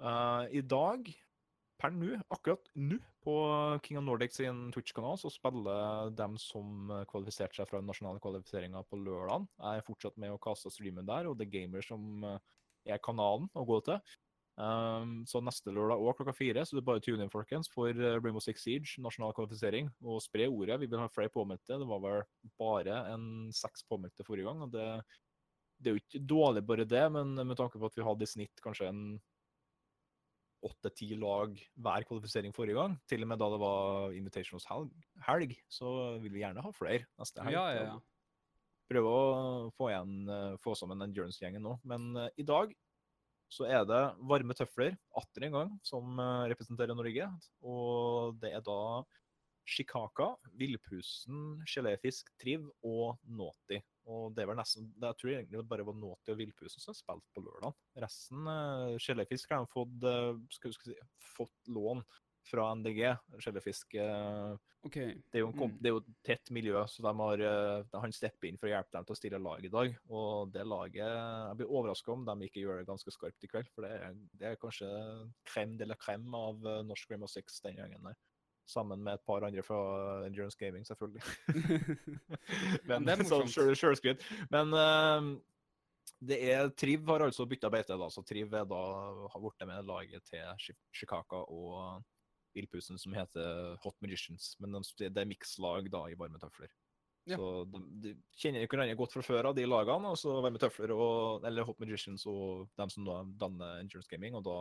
Uh, 0.00 0.44
I 0.52 0.60
dag, 0.60 1.06
per 1.80 1.92
nå, 1.96 2.18
akkurat 2.32 2.68
nå, 2.76 2.98
på 3.24 3.34
King 3.84 3.98
of 4.00 4.04
Nordic 4.04 4.36
sin 4.36 4.70
Twitch-kanal, 4.72 5.16
så 5.20 5.30
spiller 5.32 6.12
dem 6.16 6.36
som 6.40 6.92
kvalifiserte 7.08 7.56
seg 7.56 7.68
fra 7.68 7.80
den 7.80 7.88
nasjonale 7.88 8.20
kvalifiseringa 8.20 8.84
på 8.88 9.00
lørdag. 9.00 9.46
Jeg 9.60 9.80
er 9.80 9.86
fortsatt 9.86 10.18
med 10.20 10.32
å 10.34 10.40
kaste 10.40 10.72
streamen 10.72 11.08
der, 11.08 11.28
og 11.28 11.38
det 11.38 11.48
er 11.48 11.54
gamer 11.56 11.84
som 11.84 12.24
eh, 12.24 12.38
er 12.92 13.00
kanalen 13.04 13.48
å 13.56 13.64
gå 13.68 13.80
til. 13.88 14.00
Um, 14.60 15.22
så 15.30 15.40
neste 15.40 15.72
lørdag 15.72 16.02
òg 16.02 16.18
klokka 16.18 16.34
fire, 16.36 16.66
så 16.66 16.76
det 16.76 16.82
er 16.82 16.88
bare 16.90 17.02
tune 17.04 17.24
inn, 17.24 17.32
folkens, 17.32 17.70
for 17.72 17.94
eh, 17.94 18.18
Rainbow 18.18 18.42
Six 18.44 18.66
Siege, 18.66 18.98
nasjonal 19.00 19.32
kvalifisering. 19.36 19.88
Og 20.04 20.20
spre 20.24 20.50
ordet. 20.50 20.80
Vi 20.82 20.90
vil 20.90 21.00
ha 21.00 21.08
flere 21.12 21.32
påmeldte. 21.32 21.78
Det 21.80 21.88
var 21.88 22.02
vel 22.04 22.22
bare 22.60 23.02
en 23.14 23.24
seks 23.56 23.86
påmeldte 23.88 24.26
forrige 24.26 24.50
gang. 24.50 24.66
og 24.66 24.72
det 24.74 24.86
det 25.80 25.90
er 25.90 25.96
jo 25.96 26.02
ikke 26.02 26.22
dårlig 26.28 26.62
bare 26.68 26.84
det, 26.84 27.02
men 27.14 27.34
med 27.40 27.56
tanke 27.58 27.80
på 27.80 27.88
at 27.88 27.96
vi 27.96 28.04
hadde 28.04 28.26
i 28.26 28.28
snitt 28.28 28.62
kanskje 28.64 28.90
en 28.90 29.04
åtte-ti 30.66 31.14
lag 31.16 31.54
hver 31.80 32.04
kvalifisering 32.08 32.52
forrige 32.52 32.76
gang, 32.76 32.98
til 33.08 33.24
og 33.24 33.30
med 33.30 33.40
da 33.40 33.48
det 33.54 33.60
var 33.62 34.16
Invitationals 34.16 34.68
helg, 34.68 34.90
helg 35.24 35.54
så 35.72 35.92
vil 36.20 36.34
vi 36.34 36.42
gjerne 36.42 36.64
ha 36.64 36.72
flere 36.76 37.06
neste 37.20 37.46
helg. 37.46 37.56
Ja, 37.56 37.64
ja, 37.72 37.86
ja. 37.94 37.96
Prøve 38.90 39.14
å 39.14 39.24
få, 39.76 39.88
igjen, 39.88 40.14
eh, 40.34 40.58
få 40.60 40.74
sammen 40.76 41.06
Endurance-gjengen 41.06 41.62
nå. 41.62 41.76
Men 41.86 42.10
uh, 42.18 42.26
i 42.34 42.44
dag 42.44 42.72
så 43.50 43.66
er 43.66 43.86
det 43.88 44.02
varme 44.30 44.54
tøfler 44.54 44.94
atter 45.18 45.46
en 45.46 45.56
gang 45.56 45.72
som 45.86 46.18
eh, 46.22 46.50
representerer 46.52 46.96
Norge. 46.96 47.26
Og 47.66 48.36
det 48.42 48.52
er 48.54 48.62
da 48.66 48.80
Shikaka, 49.70 50.32
Villpusen, 50.58 51.60
geléfisk, 51.68 52.30
Triv 52.40 52.66
og 52.86 53.18
Naughty. 53.26 53.80
Og 54.10 54.32
det 54.34 54.46
var 54.48 54.56
nesten, 54.58 54.88
Jeg 54.98 55.18
tror 55.20 55.34
egentlig 55.34 55.60
det 55.60 55.68
bare 55.70 55.86
var 55.86 55.98
Naughty 55.98 56.32
og 56.32 56.40
Villpusen 56.40 56.82
som 56.82 56.96
spilte 56.96 57.30
på 57.34 57.44
lørdag. 57.44 57.76
Resten, 58.02 58.48
uh, 58.48 58.96
geléfisk, 58.98 59.52
har 59.52 59.62
de 59.62 59.70
fått, 59.70 60.08
eh, 60.10 60.32
skal, 60.56 60.74
vi 60.74 60.90
si, 60.90 60.98
fått 61.36 61.70
lån 61.70 62.02
fra 62.50 62.72
NDG. 62.74 63.04
Geléfisk 63.44 63.94
Okay. 64.82 65.10
Det 65.30 65.42
Mm. 65.68 65.74
det 65.82 65.88
er 65.90 65.92
jo 65.92 65.98
et 66.00 66.06
tett 66.24 66.50
miljø, 66.56 66.80
så 66.88 67.02
de 67.04 67.10
har, 67.18 67.40
eh, 67.44 67.82
de- 67.92 68.00
han 68.00 68.12
stepper 68.16 68.48
inn 68.48 68.56
for 68.56 68.66
å 68.66 68.70
hjelpe 68.72 68.92
dem 68.96 69.04
til 69.04 69.12
å 69.14 69.18
stille 69.18 69.38
lag 69.38 69.62
i 69.64 69.68
dag. 69.68 69.96
Og 70.08 70.50
det 70.54 70.62
laget 70.64 70.96
Jeg 71.04 71.56
blir 71.58 71.68
overraska 71.68 72.12
om 72.14 72.24
de 72.24 72.46
ikke 72.48 72.62
gjør 72.64 72.78
det 72.80 72.86
ganske 72.88 73.12
skarpt 73.12 73.44
i 73.44 73.46
kveld, 73.52 73.68
for 73.74 73.82
det 73.82 73.90
er, 74.00 74.14
det 74.38 74.46
er 74.48 74.56
kanskje 74.56 74.88
krem 75.44 75.76
de 75.76 75.84
la 75.84 75.94
krem 76.00 76.34
av 76.34 76.56
Norsk 76.86 77.10
norsk 77.10 77.22
of 77.22 77.28
Six 77.30 77.60
den 77.60 77.76
gjengen 77.76 78.02
der. 78.02 78.16
Sammen 78.66 79.02
med 79.02 79.14
et 79.18 79.24
par 79.26 79.44
andre 79.44 79.62
fra 79.62 80.24
Endurance 80.24 80.56
Gaming, 80.56 80.84
selvfølgelig. 80.84 81.22
Men, 82.88 83.04
det 83.04 83.18
er 83.18 83.24
så 83.24 83.42
morsomt. 83.42 83.52
sjøl- 83.52 83.76
Sjølskryt. 83.76 84.24
Men 84.50 84.72
uh, 84.72 85.40
det 86.24 86.38
er 86.54 86.70
Triv 86.70 87.04
har 87.06 87.20
altså 87.26 87.46
bytta 87.48 87.68
beite, 87.70 87.98
da, 87.98 88.08
så 88.08 88.24
Triv 88.24 88.52
er 88.54 88.64
da 88.64 88.80
har 89.28 89.40
blitt 89.44 89.66
med 89.68 89.84
laget 89.88 90.24
til 90.24 90.74
Chicago 90.94 91.44
og 91.48 92.02
Villpusen 92.56 92.98
som 92.98 93.14
heter 93.16 93.76
Hot 93.84 93.96
Magicians. 94.04 94.52
Men 94.60 94.74
de, 94.76 95.08
det 95.08 95.22
er 95.22 95.28
mikslag 95.30 95.90
da 95.92 96.04
i 96.10 96.18
varme 96.18 96.40
tøfler. 96.42 96.70
Ja. 97.28 97.36
Så 97.36 97.64
de, 97.68 97.80
de 98.02 98.12
kjenner 98.40 98.64
hverandre 98.64 98.96
godt 98.98 99.14
fra 99.14 99.22
før 99.22 99.50
av, 99.50 99.56
de 99.58 99.66
lagene. 99.68 100.12
og 100.12 100.18
så 100.18 100.38
Varme 100.42 100.60
tøfler 100.60 100.94
og, 100.96 101.44
eller 101.46 101.66
Hot 101.68 101.80
Magicians 101.82 102.26
og 102.30 102.70
dem 102.80 102.92
som 102.92 103.06
da 103.06 103.20
danner 103.44 103.82
Endurance 103.82 104.10
Gaming. 104.10 104.38
og 104.38 104.46
da 104.48 104.60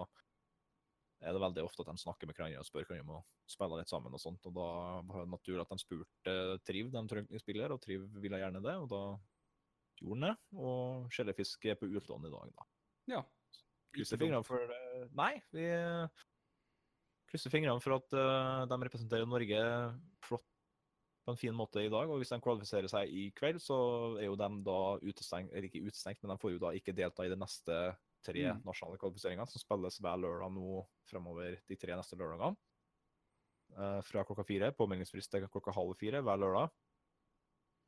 er 1.19 1.35
det 1.35 1.41
veldig 1.43 1.63
ofte 1.65 1.83
at 1.83 1.89
de 1.91 1.99
snakker 1.99 2.29
med 2.29 2.37
hverandre 2.37 2.61
og 2.61 2.67
spør 2.67 2.85
hverandre 2.87 3.03
om 3.03 3.17
å 3.17 3.49
spille 3.49 3.79
litt 3.81 3.91
sammen. 3.91 4.13
og 4.15 4.21
sånt, 4.23 4.45
og 4.47 4.55
Da 4.55 4.67
var 5.09 5.25
det 5.25 5.33
naturlig 5.33 5.65
at 5.65 5.73
de 5.73 5.81
spurte 5.81 6.35
Triv, 6.67 6.91
de 6.93 7.03
trengte 7.11 7.41
spiller, 7.41 7.73
og 7.75 7.81
Triv 7.83 8.05
ville 8.23 8.39
gjerne 8.39 8.61
det. 8.63 8.75
og 8.79 8.87
Da 8.93 9.03
gjorde 9.99 10.15
han 10.15 10.27
det. 10.29 10.35
Og 10.55 11.11
Skjellefisk 11.11 11.67
er 11.67 11.79
på 11.79 11.91
utlån 11.91 12.29
i 12.29 12.33
dag, 12.37 12.55
da. 12.55 12.69
ja. 13.17 13.25
Krysser 13.89 14.19
fingrene 14.21 14.45
for. 14.45 14.69
Nei, 15.17 15.31
vi 15.49 15.65
krysser 17.29 17.53
fingrene 17.53 17.81
for 17.83 17.97
at 17.99 18.15
uh, 18.17 18.65
de 18.69 18.77
representerer 18.85 19.29
Norge 19.29 19.61
flott 20.25 20.45
på 21.25 21.33
en 21.33 21.39
fin 21.39 21.55
måte 21.55 21.83
i 21.83 21.91
dag. 21.91 22.09
Og 22.09 22.21
hvis 22.21 22.31
de 22.33 22.41
kvalifiserer 22.43 22.89
seg 22.91 23.11
i 23.13 23.29
kveld, 23.37 23.61
så 23.61 23.77
er 24.17 24.27
jo 24.27 24.37
de 24.39 24.49
da 24.65 24.79
utestengt, 25.03 25.53
eller 25.53 25.69
ikke 25.69 25.83
utestengt, 25.85 26.21
men 26.23 26.33
de 26.33 26.41
får 26.41 26.55
jo 26.55 26.61
da 26.63 26.73
ikke 26.77 26.95
delta 26.97 27.25
i 27.25 27.31
de 27.31 27.39
neste 27.39 27.79
tre 28.25 28.49
Mm. 28.49 28.63
nasjonale 28.65 28.99
kvalifiseringene, 28.99 29.47
som 29.47 29.61
spilles 29.61 29.99
hver 30.03 30.17
lørdag 30.19 30.51
nå 30.51 30.81
fremover 31.07 31.55
de 31.69 31.75
tre 31.79 31.95
neste 31.95 32.17
lørdagene. 32.19 32.57
Uh, 33.77 34.01
fra 34.01 34.25
klokka 34.25 34.43
fire. 34.43 34.71
Påmeldingsfrist 34.75 35.35
er 35.37 35.47
klokka 35.47 35.71
halv 35.71 35.93
fire 35.95 36.23
hver 36.25 36.41
lørdag. 36.41 36.73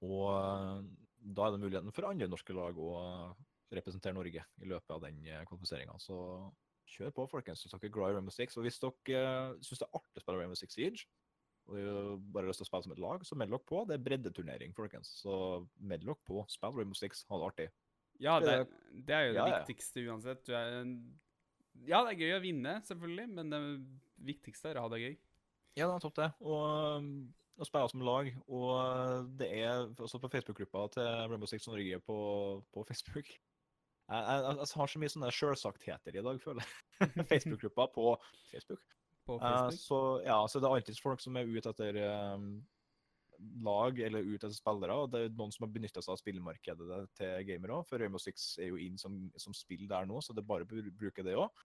Og 0.06 0.28
uh, 0.30 0.84
da 1.18 1.48
er 1.48 1.56
det 1.56 1.64
muligheten 1.64 1.94
for 1.94 2.08
andre 2.08 2.30
norske 2.30 2.54
lag 2.54 2.78
å 2.78 2.92
representere 3.72 4.14
Norge 4.14 4.46
i 4.62 4.70
løpet 4.70 4.94
av 4.94 5.02
den 5.04 5.20
kvalifiseringa. 5.48 5.98
Så 6.00 6.16
kjør 6.92 7.14
på, 7.16 7.26
folkens, 7.32 7.64
hvis 7.64 7.74
dere 7.74 7.90
er 7.90 7.94
glad 7.96 8.14
i 8.14 8.18
Rainbow 8.18 8.34
Six. 8.36 8.58
Og 8.60 8.66
hvis 8.66 8.80
dere 8.82 9.24
uh, 9.24 9.58
syns 9.64 9.82
det 9.82 9.88
er 9.88 10.00
artig 10.00 10.22
å 10.22 10.24
spille 10.24 10.42
Rainbow 10.42 10.60
Six 10.60 10.78
Siege, 10.78 11.08
og 11.70 11.78
uh, 11.78 12.14
bare 12.20 12.46
har 12.46 12.52
lyst 12.52 12.64
til 12.64 12.68
å 12.68 12.72
spille 12.72 12.88
som 12.88 12.96
et 12.96 13.04
lag, 13.04 13.26
så 13.28 13.38
meld 13.40 13.56
dere 13.56 13.68
på. 13.72 13.82
Det 13.90 13.98
er 13.98 14.06
breddeturnering, 14.10 14.76
folkens. 14.78 15.16
Så 15.24 15.34
meld 15.80 16.06
dere 16.06 16.18
på. 16.28 16.46
Spill 16.52 16.78
Rainbow 16.78 16.98
Six, 16.98 17.26
ha 17.32 17.42
det 17.42 17.50
artig. 17.50 17.68
Ja, 18.22 18.38
det, 18.44 18.56
det 19.08 19.18
er 19.18 19.28
jo 19.30 19.36
det 19.36 19.42
Ja, 19.42 19.50
viktigste 19.58 20.06
uansett. 20.12 20.46
Du 20.46 20.54
er 20.54 20.82
Ja, 21.88 22.04
det 22.06 22.14
er 22.14 22.20
gøy 22.22 22.38
å 22.38 22.42
vinne, 22.44 22.78
selvfølgelig, 22.86 23.30
men 23.40 23.54
det 23.54 23.62
viktigste 24.32 24.74
er 24.74 24.82
å 24.82 24.86
ha 24.86 24.92
det 24.94 25.06
gøy. 25.06 25.14
Ja, 25.80 25.86
det 25.88 25.94
er 25.96 26.04
topp, 26.04 26.18
det. 26.20 26.34
Og 26.44 27.08
og 27.62 27.68
spille 27.68 27.90
som 27.92 28.02
lag. 28.06 28.30
Og 28.50 28.70
uh, 28.74 29.22
det 29.38 29.50
er 29.62 29.86
også 30.00 30.20
på 30.22 30.30
Facebook-gruppa 30.34 30.88
til 30.96 31.10
Rainbow 31.30 31.50
Six 31.50 31.68
Norge 31.70 32.00
på, 32.08 32.18
på 32.74 32.86
Facebook. 32.88 33.30
Jeg, 34.12 34.24
jeg, 34.28 34.58
jeg 34.60 34.80
har 34.82 34.92
så 34.92 35.00
mye 35.02 35.12
sånne 35.14 35.32
sjølsagtheter 35.36 36.18
i 36.20 36.24
dag, 36.26 36.42
føler 36.44 36.66
jeg. 36.66 37.12
Facebook-gruppa 37.32 37.88
på 37.96 38.06
Facebook. 38.52 38.82
På 39.30 39.38
Facebook? 39.40 39.72
Uh, 39.72 39.80
så 39.80 40.00
ja, 40.26 40.38
så 40.52 40.60
det 40.60 40.68
er 40.68 40.76
alltid 40.78 41.00
folk 41.00 41.24
som 41.24 41.40
er 41.40 41.48
ute 41.48 41.72
etter 41.72 42.00
um, 42.36 42.50
lag 43.66 44.00
eller 44.04 44.26
ute 44.28 44.46
etter 44.46 44.58
spillere. 44.58 44.98
og 45.00 45.12
Det 45.14 45.24
er 45.26 45.36
noen 45.38 45.54
som 45.56 45.66
har 45.66 45.74
benytta 45.74 46.04
seg 46.04 46.14
av 46.16 46.20
spillmarkedet 46.22 47.02
til 47.18 47.48
gamere 47.48 47.80
òg, 47.80 47.88
for 47.90 48.02
Rainbow 48.04 48.22
Six 48.22 48.52
er 48.62 48.74
jo 48.74 48.82
inn 48.82 49.00
som, 49.02 49.24
som 49.40 49.56
spill 49.58 49.88
der 49.90 50.10
nå, 50.10 50.20
så 50.22 50.36
det 50.36 50.44
er 50.44 50.52
bare 50.52 50.68
å 50.68 50.72
bru- 50.74 50.92
bruke 51.06 51.26
det 51.26 51.38
òg. 51.40 51.64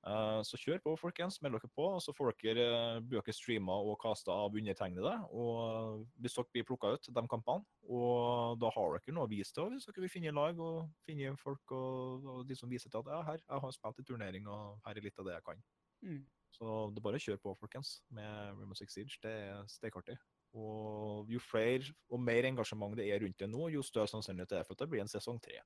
Så 0.00 0.56
kjør 0.56 0.80
på, 0.80 0.94
folkens. 0.96 1.38
Meld 1.44 1.58
dere 1.58 1.68
på, 1.76 1.86
så 2.00 2.14
får 2.16 2.32
dere, 2.40 2.64
bøker 3.04 3.28
blir 3.28 3.36
streama 3.36 3.76
og 3.84 3.98
kasta 4.00 4.32
av 4.32 4.56
undertegnede. 4.56 5.12
Og 5.36 6.06
hvis 6.16 6.36
dere 6.38 6.52
blir 6.54 6.66
plukka 6.68 6.94
ut 6.94 7.10
de 7.12 7.24
kampene, 7.28 7.66
og 7.84 8.56
da 8.62 8.72
har 8.72 8.96
dere 8.96 9.14
noe 9.16 9.28
å 9.28 9.30
vise 9.30 9.52
til 9.52 9.68
hvis 9.74 9.88
dere 9.90 10.06
vil 10.06 10.12
finne 10.12 10.32
lag 10.32 10.58
og 10.60 10.88
finne 11.04 11.34
folk 11.40 11.76
og, 11.76 12.26
og 12.32 12.42
de 12.48 12.56
som 12.56 12.70
viser 12.72 12.92
til 12.92 13.02
at 13.02 13.12
ja, 13.12 13.22
her, 13.28 13.44
jeg 13.44 13.64
har 13.66 13.76
spilt 13.76 14.00
i 14.00 14.08
turnering, 14.08 14.48
og 14.48 14.80
her 14.86 14.96
er 14.96 15.04
litt 15.04 15.20
av 15.20 15.28
det 15.28 15.36
jeg 15.36 15.48
kan. 15.50 15.64
Mm. 16.00 16.20
Så 16.56 16.66
det 16.90 17.00
er 17.00 17.06
bare 17.06 17.20
å 17.20 17.26
kjøre 17.28 17.44
på, 17.44 17.56
folkens, 17.60 17.94
med 18.08 18.56
Rainbow 18.56 18.78
Six 18.78 18.96
Siege. 18.96 19.20
Det 19.22 19.36
er 19.52 19.66
stekartig. 19.70 20.16
Og 20.56 21.28
jo 21.30 21.38
flere 21.44 21.92
og 22.10 22.22
mer 22.24 22.48
engasjement 22.48 22.96
det 22.98 23.06
er 23.12 23.20
rundt 23.22 23.38
det 23.38 23.46
nå, 23.52 23.68
jo 23.70 23.84
større 23.86 24.10
sannsynlighet 24.10 24.50
det 24.50 24.62
er 24.62 24.66
for 24.66 24.74
at 24.74 24.82
det 24.82 24.90
blir 24.90 25.04
en 25.04 25.12
sesong 25.12 25.38
tre. 25.44 25.60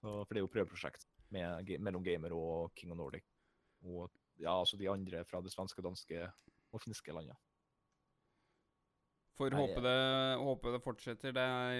Så, 0.00 0.22
for 0.22 0.32
det 0.32 0.40
er 0.40 0.46
jo 0.46 0.54
prøveprosjekt 0.54 1.04
med, 1.30 1.70
mellom 1.80 2.02
Gamer 2.04 2.32
og 2.36 2.72
King 2.76 2.92
of 2.92 2.98
Nordic. 2.98 3.24
Og 3.86 4.10
ja, 4.40 4.52
altså 4.58 4.76
de 4.80 4.88
andre 4.90 5.24
fra 5.24 5.40
det 5.44 5.52
svenske, 5.52 5.82
danske 5.84 6.24
og 6.72 6.80
finske 6.82 7.12
landet. 7.14 7.36
Får 9.38 9.54
håpe 9.56 9.80
det, 9.84 9.96
håpe 10.42 10.72
det 10.74 10.82
fortsetter. 10.84 11.32
Det 11.36 11.42
er 11.42 11.74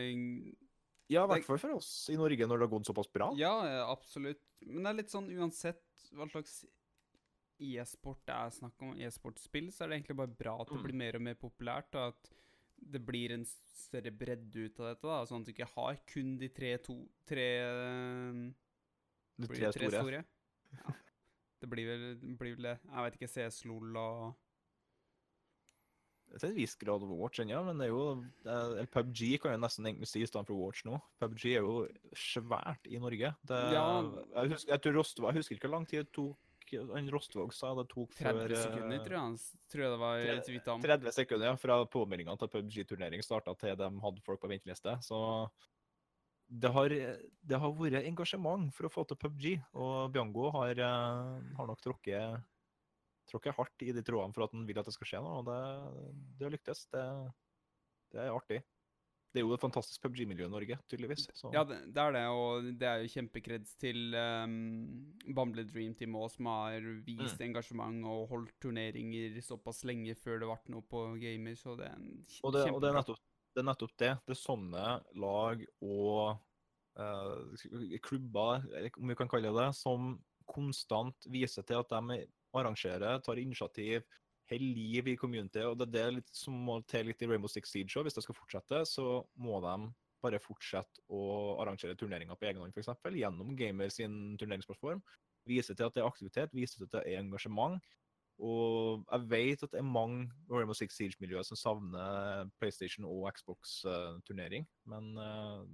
Ja, 1.11 1.25
i 1.25 1.29
hvert 1.33 1.45
fall 1.45 1.59
for 1.59 1.75
oss 1.77 1.91
i 2.13 2.17
Norge 2.17 2.47
når 2.47 2.61
det 2.61 2.67
har 2.69 2.73
gått 2.79 2.87
såpass 2.89 3.09
bra. 3.13 3.33
Ja, 3.37 3.55
ja, 3.67 3.81
absolutt. 3.91 4.41
Men 4.65 4.85
det 4.85 4.91
er 4.93 4.99
litt 5.03 5.13
sånn 5.13 5.29
uansett 5.35 5.83
hva 6.15 6.29
slags 6.31 6.61
e-sport 7.61 8.23
det 8.25 8.33
er 8.37 8.53
snakk 8.57 8.81
om, 8.87 8.95
e-sportspill, 8.97 9.67
så 9.75 9.85
er 9.85 9.91
det 9.91 9.99
egentlig 9.99 10.17
bare 10.23 10.33
bra 10.39 10.55
at 10.63 10.71
det 10.71 10.79
Mm. 10.79 10.85
blir 10.87 10.97
mer 10.97 11.17
og 11.19 11.23
mer 11.27 11.35
populært, 11.35 11.95
og 11.99 12.15
at 12.15 12.31
det 12.81 13.05
blir 13.05 13.33
en 13.35 13.45
større 13.45 14.11
bredde 14.11 14.57
ut 14.65 14.81
av 14.81 14.87
dette, 14.95 15.03
da, 15.05 15.19
sånn 15.29 15.43
at 15.43 15.47
du 15.47 15.53
ikke 15.53 15.69
har 15.75 15.99
kun 16.07 16.39
de 16.39 16.49
tre, 16.49 16.79
to, 16.79 16.97
tre, 17.27 18.55
De 19.41 19.49
tre 19.51 19.71
tre 19.73 19.89
store. 19.91 20.01
store. 20.01 20.25
Ja. 20.77 20.95
Det 21.61 21.69
blir 21.69 21.89
vel, 21.91 22.05
blir 22.41 22.55
vel 22.57 22.63
det. 22.71 22.77
Jeg 22.89 23.05
vet 23.07 23.19
ikke, 23.19 23.29
CS, 23.35 23.65
LOL 23.69 23.97
og 24.01 24.37
Til 26.39 26.47
en 26.53 26.55
viss 26.55 26.77
grad 26.79 27.03
Watch 27.11 27.41
ennå, 27.43 27.59
men 27.67 27.81
det 27.81 27.89
er 27.89 27.91
jo 27.91 28.03
det 28.47 28.85
PubG 28.95 29.41
kan 29.43 29.57
jo 29.57 29.59
nesten 29.65 29.89
egentlig 29.89 30.07
si 30.07 30.23
for 30.31 30.55
Watch 30.55 30.85
nå. 30.87 31.01
PubG 31.19 31.57
er 31.57 31.65
jo 31.65 31.89
svært 32.15 32.87
i 32.87 33.01
Norge. 33.03 33.33
Det, 33.43 33.59
Ja. 33.75 34.03
jeg, 34.37 34.53
husker, 34.53 34.71
jeg, 34.71 34.81
tror 34.85 34.95
Rostvåg, 35.01 35.27
jeg 35.33 35.41
husker 35.43 35.57
ikke 35.57 35.67
hvor 35.69 35.75
lang 35.75 35.89
tid 35.91 36.05
det 36.07 36.13
tok 36.15 36.39
han 36.95 37.11
Rostvåg 37.11 37.51
sa 37.53 37.75
det 37.75 37.89
tok 37.91 38.13
30 38.15 38.23
før, 38.23 38.47
30 38.47 38.63
sekunder, 38.63 38.99
tror 39.03 39.17
jeg, 39.17 39.25
han 39.27 39.37
tror 39.73 39.83
jeg 39.83 39.91
det 39.91 39.99
var 39.99 40.21
tre- 40.23 40.45
så 40.47 40.53
vidt 40.55 40.69
om. 40.71 40.83
30 40.87 41.13
sekunder 41.17 41.47
ja, 41.51 41.57
fra 41.59 41.79
påmeldinga 41.91 42.37
til 42.39 42.49
PubG-turnering 42.55 43.23
starta 43.27 43.55
til 43.59 43.75
de 43.77 43.89
hadde 44.05 44.23
folk 44.23 44.39
på 44.41 44.49
venteliste. 44.55 44.95
Så 45.03 45.19
det 46.51 46.71
har, 46.75 46.91
det 46.91 47.59
har 47.63 47.75
vært 47.79 48.07
engasjement 48.09 48.73
for 48.75 48.89
å 48.89 48.91
få 48.93 49.05
til 49.07 49.19
PubG, 49.23 49.47
og 49.79 50.11
Biango 50.15 50.49
har, 50.57 50.75
eh, 50.83 51.53
har 51.57 51.71
nok 51.71 51.85
tråkket, 51.85 52.43
tråkket 53.31 53.55
hardt 53.55 53.87
i 53.87 53.95
de 53.95 54.03
trådene 54.03 54.35
for 54.35 54.49
at 54.49 54.57
han 54.57 54.67
vil 54.67 54.81
at 54.83 54.91
det 54.91 54.97
skal 54.97 55.13
skje 55.13 55.23
noe, 55.23 55.39
og 55.41 55.47
det, 55.47 55.61
det 56.39 56.49
har 56.49 56.57
lyktes. 56.57 56.85
Det, 56.91 57.07
Det 58.11 58.19
er 58.25 58.35
artig. 58.35 58.59
Det 59.31 59.39
er 59.39 59.45
jo 59.47 59.55
et 59.55 59.63
fantastisk 59.63 60.03
PubG-miljø 60.03 60.49
i 60.49 60.51
Norge, 60.51 60.77
tydeligvis. 60.91 61.29
Så. 61.39 61.53
Ja, 61.55 61.63
det, 61.63 61.77
er 61.95 62.15
det, 62.17 62.23
og 62.35 62.67
det 62.81 62.89
er 62.89 63.05
jo 63.05 63.13
kjempekreds 63.13 63.77
til 63.79 64.17
um, 64.19 64.57
Bumble 65.31 65.63
Dream 65.69 65.95
Team 65.95 66.17
òg, 66.19 66.33
som 66.35 66.49
har 66.51 66.83
vist 67.07 67.39
Mm. 67.39 67.45
engasjement 67.47 68.09
og 68.11 68.25
holdt 68.33 68.57
turneringer 68.59 69.39
såpass 69.47 69.85
lenge 69.87 70.17
før 70.19 70.43
det 70.43 70.51
ble 70.51 70.75
noe 70.75 70.83
på 70.83 71.05
gamer, 71.23 71.55
så 71.55 71.77
det 71.79 71.87
er 71.87 71.95
en 71.95 72.11
kjempe... 72.27 72.43
Og 72.43 72.57
det, 72.59 72.65
og 72.75 72.83
det, 72.83 72.91
er 72.91 72.99
nettopp, 72.99 73.23
det 73.55 73.63
er 73.63 73.69
nettopp 73.69 73.95
det. 73.99 74.13
Det 74.27 74.35
er 74.35 74.41
sånne 74.41 74.87
lag 75.19 75.63
og 75.83 76.37
eh, 77.01 78.01
klubber, 78.05 78.67
om 78.95 79.13
vi 79.13 79.19
kan 79.19 79.31
kalle 79.31 79.53
det 79.57 79.71
som 79.79 80.15
konstant 80.51 81.29
viser 81.31 81.67
til 81.67 81.83
at 81.83 81.93
de 81.93 82.23
arrangerer, 82.57 83.21
tar 83.23 83.39
initiativ, 83.39 84.03
holder 84.51 84.75
liv 84.75 85.09
i 85.13 85.17
community. 85.17 85.63
og 85.63 85.79
Det 85.79 85.87
er 85.87 85.97
det 85.97 86.19
litt, 86.19 86.31
som 86.35 86.57
må 86.67 86.81
til 86.91 87.11
litt 87.11 87.23
i 87.23 87.29
Rainbow 87.31 87.51
Six 87.51 87.71
Siege 87.71 87.99
òg. 87.99 88.09
Hvis 88.09 88.19
det 88.19 88.25
skal 88.27 88.39
fortsette, 88.39 88.83
så 88.89 89.21
må 89.39 89.61
de 89.63 89.77
bare 90.21 90.41
fortsette 90.43 91.05
å 91.09 91.23
arrangere 91.63 91.97
turneringer 91.97 92.37
på 92.37 92.51
egen 92.51 92.61
hånd, 92.61 92.75
f.eks. 92.77 92.91
Gjennom 93.17 93.55
Gamer 93.57 93.93
sin 93.95 94.37
turneringsplattform. 94.41 95.01
Vise 95.49 95.75
til 95.75 95.87
at 95.87 95.97
det 95.97 96.03
er 96.03 96.11
aktivitet, 96.11 96.55
vise 96.57 96.77
til 96.77 96.89
at 96.89 96.99
det 96.99 97.05
er 97.07 97.23
engasjement. 97.23 97.79
Og 98.41 99.05
jeg 99.05 99.27
vet 99.31 99.63
at 99.67 99.73
det 99.75 99.81
er 99.83 99.87
mange 99.87 100.31
Rainbow 100.51 100.77
Six 100.77 100.97
Siege-miljøer 100.97 101.45
som 101.47 101.59
savner 101.61 102.49
PlayStation 102.61 103.05
og 103.09 103.29
Xbox-turnering. 103.37 104.65
Men 104.89 105.11
uh, 105.21 105.65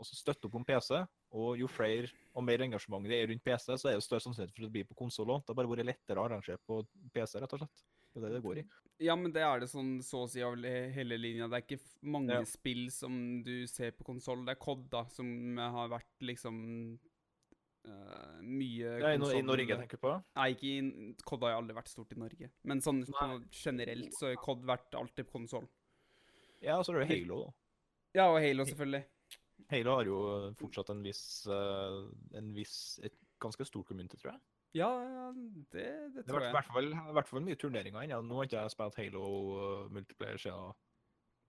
også 0.00 0.18
støtte 0.18 0.48
opp 0.48 0.58
om 0.60 0.66
PC. 0.68 0.92
Og 1.36 1.56
jo 1.60 1.68
flere 1.68 2.12
og 2.36 2.44
mer 2.46 2.62
engasjement 2.64 3.04
det 3.08 3.18
er 3.18 3.28
rundt 3.30 3.44
PC, 3.44 3.72
så 3.74 3.90
er 3.90 3.98
det 3.98 4.04
større 4.04 4.22
sannsynlighet 4.24 4.54
for 4.54 4.62
at 4.62 4.68
det 4.68 4.74
blir 4.76 4.88
på 4.88 4.98
konsoll 4.98 5.32
òg. 5.34 5.42
Det 5.44 5.52
har 5.52 5.58
bare 5.58 5.72
vært 5.72 5.88
lettere 5.88 6.22
å 6.22 6.28
arrangere 6.28 6.60
på 6.68 6.82
PC, 7.14 7.40
rett 7.42 7.56
og 7.56 7.64
slett. 7.64 7.86
Det 8.16 8.22
er 8.22 8.28
det 8.30 8.36
det 8.38 8.44
går 8.46 8.60
i. 8.62 8.66
Ja, 9.04 9.12
men 9.18 9.32
det 9.34 9.42
er 9.44 9.60
det 9.60 9.68
sånn 9.68 9.98
så 10.04 10.22
å 10.24 10.28
si 10.30 10.40
av 10.44 10.54
hele 10.94 11.18
linja. 11.20 11.48
Det 11.52 11.58
er 11.58 11.64
ikke 11.66 12.06
mange 12.08 12.38
Ja. 12.38 12.44
spill 12.48 12.86
som 12.90 13.42
du 13.44 13.66
ser 13.68 13.92
på 13.92 14.06
konsoll. 14.08 14.46
Det 14.46 14.54
er 14.54 14.62
COD, 14.62 14.86
da, 14.88 15.04
som 15.12 15.28
har 15.58 15.90
vært 15.92 16.24
liksom 16.24 16.98
eh, 17.86 18.38
mye 18.42 18.92
Ja, 19.00 19.12
i, 19.14 19.18
I 19.38 19.42
Norge, 19.46 19.76
tenker 19.80 19.98
du 19.98 20.02
på? 20.04 20.12
Nei, 20.38 20.46
ikke 20.54 20.70
i 20.70 21.10
COD 21.26 21.46
har 21.46 21.54
jo 21.54 21.60
aldri 21.62 21.76
vært 21.78 21.92
stort 21.92 22.12
i 22.14 22.18
Norge. 22.20 22.50
Men 22.68 22.82
sånn 22.84 23.02
på, 23.08 23.28
generelt 23.54 24.16
så 24.18 24.30
har 24.32 24.40
COD 24.42 24.64
vært 24.68 24.96
alltid 24.98 25.28
på 25.28 25.38
konsoll. 25.38 25.68
Ja, 26.64 26.78
og 26.80 26.86
så 26.86 26.94
er 26.96 27.02
det 27.04 27.10
Halo, 27.12 27.40
da. 27.46 27.52
Ja, 28.16 28.26
og 28.32 28.40
Halo, 28.40 28.64
selvfølgelig. 28.68 29.04
Halo 29.72 29.96
har 29.98 30.08
jo 30.08 30.18
fortsatt 30.60 30.90
en 30.94 31.00
viss, 31.02 31.22
uh, 31.50 32.04
en 32.38 32.52
viss 32.54 32.76
Et 33.04 33.14
ganske 33.42 33.64
stort 33.66 33.88
community, 33.88 34.16
tror 34.20 34.32
jeg. 34.34 34.40
Ja, 34.76 34.88
ja, 35.02 35.26
det, 35.72 35.84
det 36.12 36.14
Det 36.20 36.24
tror 36.28 36.40
har 36.42 36.46
jeg. 36.48 36.54
vært 36.54 36.68
i 36.68 36.72
hvert 36.72 36.74
fall, 36.74 36.90
i 37.10 37.14
hvert 37.16 37.28
fall 37.30 37.42
mye 37.46 37.56
turneringer 37.60 38.02
ennå. 38.06 38.20
Nå 38.28 38.38
har 38.40 38.48
ikke 38.48 38.62
jeg 38.62 38.74
spilt 38.74 38.98
Halo 39.00 39.22
uh, 39.56 39.86
multiplayer 39.92 40.40
siden 40.40 40.72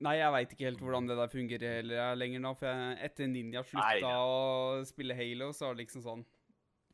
Nei, 0.06 0.18
jeg 0.20 0.34
veit 0.36 0.52
ikke 0.54 0.68
helt 0.68 0.82
hvordan 0.84 1.08
det 1.10 1.16
der 1.18 1.30
fungerer 1.32 1.80
heller 1.80 2.18
lenger 2.20 2.42
nå. 2.44 2.52
For 2.60 2.70
jeg, 2.70 2.98
etter 3.08 3.30
Ninja 3.32 3.64
slutta 3.66 4.02
Nei, 4.02 4.12
å 4.14 4.84
spille 4.86 5.18
Halo, 5.18 5.50
så 5.58 5.70
var 5.70 5.78
det 5.78 5.88
liksom 5.88 6.04
sånn 6.06 6.22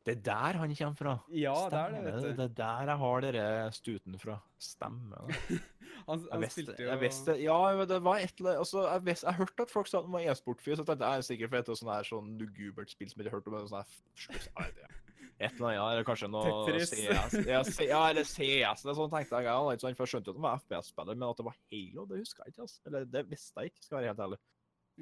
Det 0.04 0.14
er 0.14 0.22
der 0.24 0.58
han 0.60 0.72
kommer 0.78 0.96
fra. 1.00 1.12
Ja, 1.36 1.52
det 1.72 1.82
er 1.82 1.92
det, 1.94 2.00
vet 2.06 2.16
du. 2.24 2.30
Det 2.40 2.46
er 2.48 2.56
der 2.62 2.90
jeg 2.92 3.00
har 3.04 3.24
dere 3.26 3.44
stuten 3.76 4.18
fra. 4.20 4.38
Stemmer 4.60 5.28
det. 5.28 5.60
Han, 6.04 6.20
Jeg 6.20 6.32
han 6.34 6.42
visste, 6.42 6.60
spilte 6.64 6.82
jo 6.82 6.88
jeg 6.90 7.00
visste, 7.00 7.34
ja, 7.40 7.56
men 7.78 7.86
det 7.88 7.96
var 8.04 8.18
et 8.20 8.40
eller 8.40 8.50
annet 8.50 8.60
altså, 8.64 8.80
jeg, 8.82 9.02
visste, 9.06 9.26
jeg 9.30 9.38
hørte 9.38 9.64
at 9.64 9.70
folk 9.72 9.88
sa 9.88 10.00
at 10.00 10.08
han 10.08 10.12
var 10.12 10.24
e-sportfyr, 10.26 10.74
så 10.74 10.82
jeg 10.82 10.88
tenkte 10.90 11.06
jeg 11.12 11.22
er 11.22 11.26
sikkert 11.28 11.52
for 11.52 11.60
et 11.60 11.70
sånt 11.70 11.90
der, 11.92 12.08
sånn 12.08 12.32
lugubert 12.40 12.92
spill 12.92 13.08
som 13.08 13.22
jeg 13.22 13.28
ikke 13.28 13.36
har 13.36 13.40
hørt 13.40 13.48
om. 13.48 13.68
Sånn 13.70 14.58
her, 14.58 14.98
et 15.44 15.54
eller 15.58 15.68
annet, 15.70 15.92
eller 15.94 16.06
kanskje 16.08 16.28
noe 16.32 16.52
Tetris. 16.66 16.92
CS. 16.94 17.78
Ja, 17.86 18.00
eller 18.10 18.24
CS. 18.28 18.84
Det 18.84 18.90
er 18.92 18.98
sånn 18.98 19.12
tenkte 19.12 19.38
jeg. 19.40 19.46
Ja, 19.48 19.56
ikke 19.74 19.94
for 19.98 20.04
jeg 20.06 20.12
skjønte 20.14 20.30
jo 20.30 20.34
at 20.34 20.40
han 20.40 20.46
var 20.48 20.62
FPS-spiller, 20.62 21.18
men 21.20 21.28
at 21.28 21.40
det 21.40 21.46
var 21.50 21.56
Halo, 21.72 22.06
det 22.10 22.20
husker 22.22 22.44
jeg 22.44 22.54
ikke. 22.54 22.66
Altså. 22.66 22.80
Eller 22.88 23.06
det 23.14 23.24
visste 23.30 23.60
jeg 23.64 23.72
ikke, 23.72 23.84
skal 23.84 23.96
jeg 23.96 24.02
være 24.02 24.12
helt 24.14 24.24
ærlig. 24.26 24.40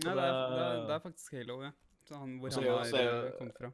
Nei, 0.02 0.12
det, 0.16 0.24
er, 0.24 0.36
det, 0.52 0.60
er, 0.66 0.76
det- 0.88 0.96
er 0.96 1.02
faktisk 1.06 1.38
Halo, 1.38 1.58
ja. 1.66 1.72
Så 2.08 2.18
han, 2.18 2.38
hvor 2.42 2.50
så 2.50 2.60
han 2.64 2.70
er 2.72 2.90
så 2.90 3.02
eh, 3.02 3.32
kommet 3.38 3.58
fra. 3.60 3.72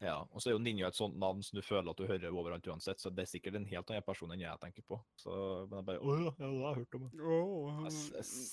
Ja, 0.00 0.14
og 0.32 0.40
så 0.40 0.48
er 0.48 0.54
jo 0.54 0.62
Ninja 0.64 0.88
et 0.88 0.96
sånt 0.96 1.18
navn 1.20 1.42
som 1.44 1.58
du 1.58 1.62
føler 1.62 1.90
at 1.92 1.98
du 2.00 2.06
hører 2.08 2.32
overalt 2.32 2.64
uansett, 2.72 2.96
så 3.02 3.10
det 3.12 3.26
er 3.26 3.28
sikkert 3.28 3.58
en 3.58 3.66
helt 3.68 3.90
annen 3.92 4.02
person 4.06 4.30
enn 4.32 4.40
jeg 4.40 4.60
tenker 4.62 4.82
på. 4.88 4.96
Så, 5.20 5.34
men 5.68 5.82
jeg 5.82 5.86
bare 5.90 6.00
Å 6.00 6.14
ja, 6.22 6.30
det 6.38 6.46
har 6.46 6.54
jeg 6.56 6.78
hørt 6.80 6.96
om. 6.96 7.04
det». 7.04 7.18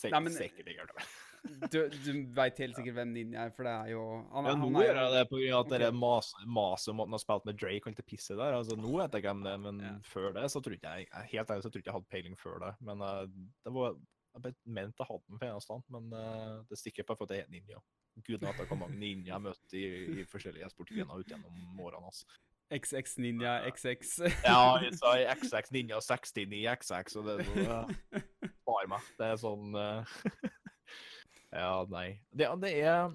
Jeg 0.04 0.12
Nei, 0.12 0.20
men- 0.26 0.34
Sikkert 0.36 0.68
ikke 0.74 0.84
hørt 0.84 0.92
om. 0.92 1.02
det. 1.02 1.08
Du, 1.72 1.78
du 2.04 2.10
veit 2.36 2.58
helt 2.60 2.76
sikkert 2.76 2.96
hvem 2.98 3.12
Ninja 3.14 3.46
er, 3.46 3.52
for 3.56 3.64
det 3.64 3.72
er 3.72 3.92
jo 3.94 4.02
han, 4.34 4.48
Ja, 4.50 4.56
han 4.58 4.72
nå 4.74 4.80
er 4.82 4.88
gjør 4.90 4.98
jeg 4.98 5.12
det 5.14 5.52
av 5.54 5.60
at 5.62 5.70
det 5.72 5.80
dere 5.80 5.92
maser 5.96 6.48
maser 6.58 6.92
om 6.92 7.00
at 7.00 7.08
han 7.08 7.16
har 7.16 7.22
spilt 7.24 7.46
med 7.48 7.60
Drake 7.62 7.80
og 7.86 7.88
alt 7.94 8.00
det 8.02 8.06
pisset 8.10 8.36
der. 8.42 8.58
Altså, 8.58 8.76
nå 8.76 8.92
vet 8.98 9.14
jeg 9.16 9.24
hvem 9.24 9.44
det 9.46 9.54
er, 9.54 9.62
men 9.64 9.80
Ja. 9.86 9.94
før 10.04 10.34
det 10.36 10.44
så 10.52 10.60
tror 10.66 10.76
ikke 10.76 10.92
jeg 10.98 11.08
jeg- 11.08 11.30
Helt 11.32 11.48
ærlig 11.54 11.64
så 11.64 11.72
tror 11.72 11.80
ikke 11.80 11.92
jeg 11.94 11.98
hadde 12.00 12.12
peiling 12.12 12.36
før 12.42 12.60
det. 12.66 12.74
Men 12.82 13.02
uh, 13.06 13.24
det 13.64 13.74
var 13.78 13.96
Jeg 14.44 14.56
mente 14.66 15.04
jeg 15.04 15.10
hadde 15.10 15.24
den 15.28 15.40
på 15.40 15.46
en 15.46 15.54
eller 15.54 15.64
stand, 15.66 15.86
men 15.94 16.12
uh, 16.14 16.66
det 16.70 16.80
stikker 16.80 17.08
på 17.08 17.16
for 17.18 17.28
at 17.28 17.38
jeg 17.38 17.46
er 17.46 17.54
ninja. 17.54 17.82
Gud 18.26 18.42
vet 18.42 18.62
hvor 18.70 18.80
mange 18.80 18.98
ninja 18.98 19.32
jeg 19.32 19.36
har 19.36 19.44
møtt 19.44 19.78
i, 19.78 19.86
i 20.22 20.28
forskjellige 20.30 20.70
sportsgrener 20.74 21.22
ut 21.22 21.32
gjennom 21.34 21.82
årene. 21.84 22.10
Altså. 22.10 22.26
XX 22.74 23.18
Ninja 23.24 23.58
XX. 23.70 24.14
Ja, 24.44 24.62
jeg 24.84 24.98
sa 25.00 25.14
XX 25.38 25.72
Ninja 25.76 26.02
69 26.04 26.64
XX, 26.84 27.20
og 27.20 27.30
det 27.30 27.38
er 27.38 27.48
så 27.48 27.68
uh, 27.68 28.26
Spar 28.68 28.90
meg. 28.92 29.14
Det 29.20 29.30
er 29.32 29.40
sånn 29.42 29.78
uh, 29.78 30.18
Ja, 31.62 31.72
nei. 31.90 32.10
Det, 32.36 32.50
det 32.62 32.74
er 32.84 33.14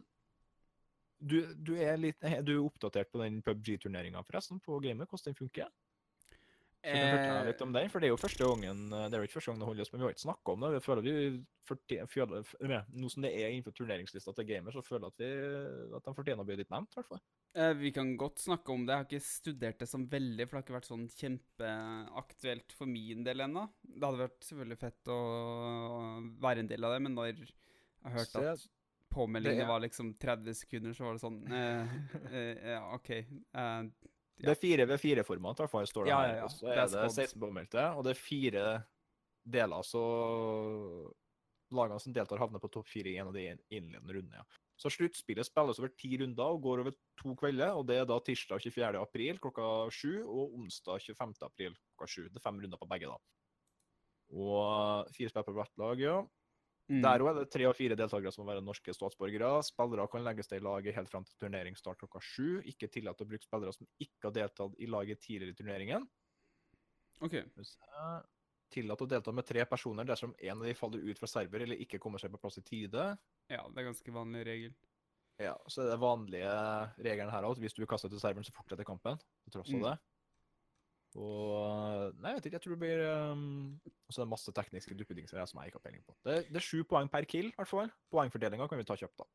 du, 1.23 1.37
du 1.55 1.77
er 1.79 2.01
litt 2.01 2.25
Er 2.27 2.43
du 2.43 2.57
oppdatert 2.65 3.13
på 3.13 3.21
den 3.23 3.43
PubG-turneringa, 3.47 4.25
forresten, 4.27 4.61
på 4.63 4.81
gamet? 4.83 5.11
Hvordan 5.11 5.31
den 5.31 5.39
funker? 5.39 5.69
Kan 6.83 6.99
du 6.99 7.07
fortelle 7.15 7.41
Eh, 7.43 7.47
litt 7.47 7.61
om 7.63 7.73
den? 7.73 7.89
For 7.93 8.01
det 8.03 8.09
er 8.09 8.11
jo 8.11 8.17
første 8.19 8.43
gangen 8.43 8.89
Det 8.91 9.15
er 9.15 9.21
jo 9.23 9.27
ikke 9.29 9.37
første 9.39 9.53
gang 9.53 9.61
det 9.61 9.67
holdes, 9.69 9.93
men 9.93 10.01
vi 10.01 10.05
har 10.09 10.15
ikke 10.17 10.25
snakka 10.27 10.53
om 10.57 10.61
det. 10.65 10.71
Vi 10.75 10.81
føler 10.83 11.03
vi 11.07 11.45
fortje- 11.69 12.07
føler, 12.11 12.87
Nå 12.93 13.09
som 13.11 13.23
det 13.23 13.31
er 13.39 13.51
innenfor 13.53 13.73
turneringslista 13.79 14.35
til 14.35 14.45
gamer, 14.49 14.73
så 14.75 14.83
føler 14.83 15.07
jeg 15.07 15.13
at, 15.13 15.23
vi, 15.23 15.95
at 15.97 16.05
de 16.09 16.15
fortjener 16.19 16.43
å 16.43 16.47
bli 16.49 16.57
litt 16.59 16.71
nevnt, 16.75 16.91
i 16.91 16.99
hvert 16.99 17.07
fall. 17.13 17.23
Eh, 17.55 17.73
vi 17.79 17.93
kan 17.93 18.17
godt 18.17 18.43
snakke 18.43 18.73
om 18.75 18.85
det. 18.85 18.93
Jeg 18.93 18.99
har 18.99 19.07
ikke 19.07 19.23
studert 19.29 19.79
det 19.79 19.89
som 19.89 20.09
veldig, 20.09 20.49
for 20.49 20.57
det 20.57 20.59
har 20.59 20.67
ikke 20.67 20.79
vært 20.81 20.91
sånn 20.91 21.07
kjempeaktuelt 21.21 22.73
for 22.77 22.87
min 22.91 23.23
del 23.25 23.45
ennå. 23.47 23.69
Det 23.85 24.03
hadde 24.03 24.23
vært 24.25 24.47
selvfølgelig 24.49 24.79
fett 24.83 25.11
å 25.13 25.19
være 26.43 26.65
en 26.65 26.71
del 26.73 26.85
av 26.89 26.95
det, 26.97 27.03
men 27.07 27.15
når 27.15 27.31
jeg 27.31 27.53
har 28.03 28.17
hørt 28.19 28.37
at 28.43 28.67
påmeldingene 29.13 29.63
er- 29.67 29.69
var 29.69 29.81
liksom 29.85 30.15
30 30.19 30.55
sekunder, 30.57 30.95
så 30.97 31.05
var 31.05 31.13
det 31.15 31.23
sånn 31.23 31.53
eh, 31.53 31.89
eh, 32.33 32.71
Ja, 32.75 32.95
OK. 32.95 33.11
eh, 33.11 33.83
Det 34.41 34.51
er 34.55 34.59
fire 34.59 34.87
ved 34.89 35.01
fire-format, 35.01 35.59
i 35.61 35.63
hvert 35.63 35.71
fall, 35.71 35.87
står 35.87 36.09
det 36.09 36.15
her. 36.15 36.37
ja, 36.41 36.49
så 36.51 36.71
er 36.73 36.81
det 36.89 37.13
16 37.13 37.41
påmeldte, 37.41 37.85
og 37.97 38.07
det 38.07 38.15
er 38.15 38.19
fire 38.19 38.65
deler, 39.43 39.85
så 39.87 40.03
lagene 41.73 42.01
som 42.03 42.15
deltar, 42.15 42.41
havner 42.43 42.63
på 42.63 42.71
topp 42.73 42.89
fire 42.91 43.13
i 43.13 43.19
en 43.21 43.31
av 43.31 43.37
de 43.37 43.47
innledende 43.73 44.17
rundene. 44.17 44.43
Ja. 44.43 44.63
Så 44.83 44.91
sluttspillet 44.91 45.47
spilles 45.47 45.79
over 45.79 45.93
ti 45.95 46.17
runder 46.19 46.57
og 46.57 46.63
går 46.65 46.83
over 46.83 46.97
to 47.21 47.37
kvelder, 47.39 47.77
og 47.79 47.87
det 47.87 48.01
er 48.01 48.09
da 48.09 48.19
tirsdag 48.25 48.65
24. 48.65 48.99
april 48.99 49.39
klokka 49.43 49.69
sju 49.95 50.25
og 50.25 50.57
onsdag 50.59 51.05
25. 51.05 51.37
april 51.47 51.77
klokka 51.93 52.09
sju. 52.11 52.25
Det 52.29 52.41
er 52.41 52.47
fem 52.49 52.59
runder 52.63 52.81
på 52.81 52.89
begge, 52.91 53.13
da. 53.13 53.19
Og 54.33 55.13
fire 55.15 55.31
spill 55.31 55.47
på 55.47 55.55
hvert 55.59 55.83
lag, 55.83 56.03
ja. 56.03 56.17
Mm. 56.93 57.03
Der 57.03 57.23
òg 57.25 57.29
er 57.31 57.39
det 57.41 57.51
tre 57.55 57.65
av 57.69 57.75
fire 57.79 57.97
deltakere 57.97 58.33
som 58.33 58.45
må 58.45 58.53
være 58.53 58.63
norske 58.65 58.93
statsborgere. 58.95 59.63
Spillere 59.65 60.09
kan 60.13 60.25
legges 60.27 60.47
til 60.51 60.59
i 60.61 60.65
laget 60.67 60.95
helt 60.95 61.09
fram 61.11 61.25
til 61.25 61.35
turneringsstart 61.41 61.99
klokka 62.03 62.21
sju. 62.21 62.61
Ikke 62.69 62.91
tillatt 62.93 63.21
å 63.21 63.27
bruke 63.29 63.43
spillere 63.47 63.73
som 63.73 63.87
ikke 63.99 64.29
har 64.29 64.37
deltatt 64.37 64.77
i 64.79 64.87
laget 64.87 65.21
tidligere 65.25 65.55
i 65.57 65.59
turneringen. 65.63 66.09
OK. 67.23 67.35
Tillatt 68.73 69.03
å 69.05 69.09
delta 69.09 69.33
med 69.37 69.45
tre 69.45 69.65
personer 69.69 70.07
dersom 70.09 70.33
en 70.39 70.63
av 70.63 70.65
de 70.65 70.73
faller 70.79 71.03
ut 71.05 71.19
fra 71.21 71.29
server 71.29 71.61
eller 71.67 71.81
ikke 71.85 71.99
kommer 72.01 72.19
seg 72.23 72.33
på 72.33 72.41
plass 72.41 72.57
i 72.59 72.65
tide. 72.65 73.19
Ja, 73.53 73.67
det 73.69 73.83
er 73.83 73.89
ganske 73.91 74.15
vanlig 74.15 74.47
regel. 74.49 74.73
Ja, 75.41 75.57
Så 75.69 75.83
er 75.83 75.91
det 75.91 75.99
vanlige 76.01 76.55
regelen 77.03 77.33
her 77.33 77.43
òg. 77.49 77.59
hvis 77.59 77.75
du 77.75 77.83
blir 77.83 77.91
kastet 77.91 78.11
til 78.13 78.21
serveren, 78.21 78.45
så 78.45 78.53
fortsetter 78.57 78.85
kampen. 78.85 79.19
Til 79.45 79.53
tross 79.53 79.69
av 79.73 79.81
Mm. 79.81 79.83
det. 79.91 79.99
Og 81.21 82.15
Nei, 82.23 82.31
jeg 82.33 82.39
vet 82.39 82.47
ikke. 82.49 82.57
Jeg 82.57 82.65
tror 82.65 82.75
det 82.77 82.81
blir 82.83 83.03
um, 83.33 83.45
Og 83.85 84.15
så 84.15 84.23
er 84.23 84.25
det 84.25 84.33
masse 84.33 84.53
tekniske 84.57 84.97
duppedingser 84.97 85.43
som 85.49 85.61
jeg 85.61 85.71
ikke 85.73 85.81
har 85.81 85.87
peiling 85.87 86.05
på. 86.07 86.15
Det, 86.25 86.37
det 86.49 86.61
er 86.61 86.65
sju 86.65 86.83
poeng 86.89 87.11
per 87.13 87.27
kill, 87.29 87.51
i 87.51 87.57
hvert 87.59 87.69
fall. 87.69 87.91
Poengfordelinga 88.15 88.69
kan 88.71 88.81
vi 88.81 88.87
ta 88.89 88.97
kjapt, 88.97 89.19
da. 89.21 89.27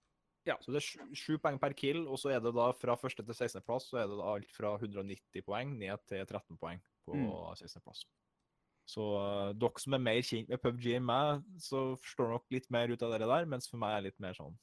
Ja. 0.47 0.55
Så 0.63 0.71
det 0.71 0.79
er 0.79 0.85
sju, 0.87 1.01
sju 1.19 1.33
poeng 1.43 1.59
per 1.59 1.75
kill, 1.77 2.05
og 2.07 2.17
så 2.21 2.31
er 2.33 2.39
det 2.41 2.53
da 2.55 2.69
fra 2.77 2.95
første 2.97 3.25
til 3.27 3.35
16. 3.35 3.61
plass 3.67 3.89
så 3.91 3.99
er 4.01 4.07
det 4.09 4.17
da 4.17 4.29
alt 4.31 4.53
fra 4.55 4.73
190 4.79 5.43
poeng 5.45 5.73
ned 5.77 6.05
til 6.09 6.23
13 6.25 6.57
poeng 6.61 6.79
på 7.07 7.17
Mm. 7.17 7.27
16. 7.59 7.81
plass. 7.83 8.05
Så 8.87 9.03
uh, 9.03 9.51
dere 9.53 9.83
som 9.83 9.93
er 9.97 9.99
mer 9.99 10.21
kjent 10.23 10.47
med 10.49 10.61
PubG 10.63 10.85
enn 10.95 11.05
meg, 11.07 11.43
så 11.59 11.81
forstår 11.99 12.31
nok 12.31 12.45
litt 12.55 12.69
mer 12.71 12.87
ut 12.89 13.03
av 13.03 13.11
det 13.13 13.27
der, 13.27 13.45
mens 13.51 13.67
for 13.67 13.79
meg 13.81 13.97
er 13.97 14.01
det 14.01 14.13
litt 14.13 14.23
mer 14.23 14.37
sånn 14.39 14.55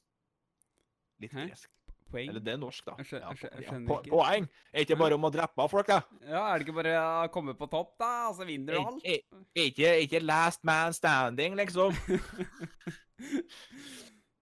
Litt 1.21 1.31
gresk. 1.31 1.69
Poeng? 2.11 2.29
Eller 2.29 2.43
det 2.45 2.53
er 2.53 2.59
norsk, 2.61 2.85
da. 2.85 2.93
Jeg 3.01 3.07
skjønner, 3.09 3.31
jeg 3.33 3.49
jeg 3.49 3.63
ja, 3.63 3.69
skjønner 3.71 3.89
po- 3.89 3.97
ikke. 4.01 4.11
Poeng! 4.13 4.47
Er 4.71 4.85
ikke 4.85 4.97
bare 4.99 5.17
om 5.17 5.25
å 5.25 5.31
drepe 5.33 5.65
folk, 5.71 5.87
da? 5.89 5.97
Ja, 6.21 6.41
er 6.51 6.59
det 6.61 6.67
ikke 6.67 6.75
bare 6.77 6.93
å 7.01 7.29
komme 7.33 7.55
på 7.57 7.67
topp, 7.71 7.95
da, 8.01 8.11
og 8.29 8.35
så 8.37 8.45
vinner 8.47 8.77
du 8.77 8.81
alt? 8.81 9.01
er- 9.03 9.23
ikke, 9.65 9.93
ikke 10.05 10.21
last 10.23 10.61
man 10.67 10.93
standing, 10.95 11.57
liksom. 11.59 11.95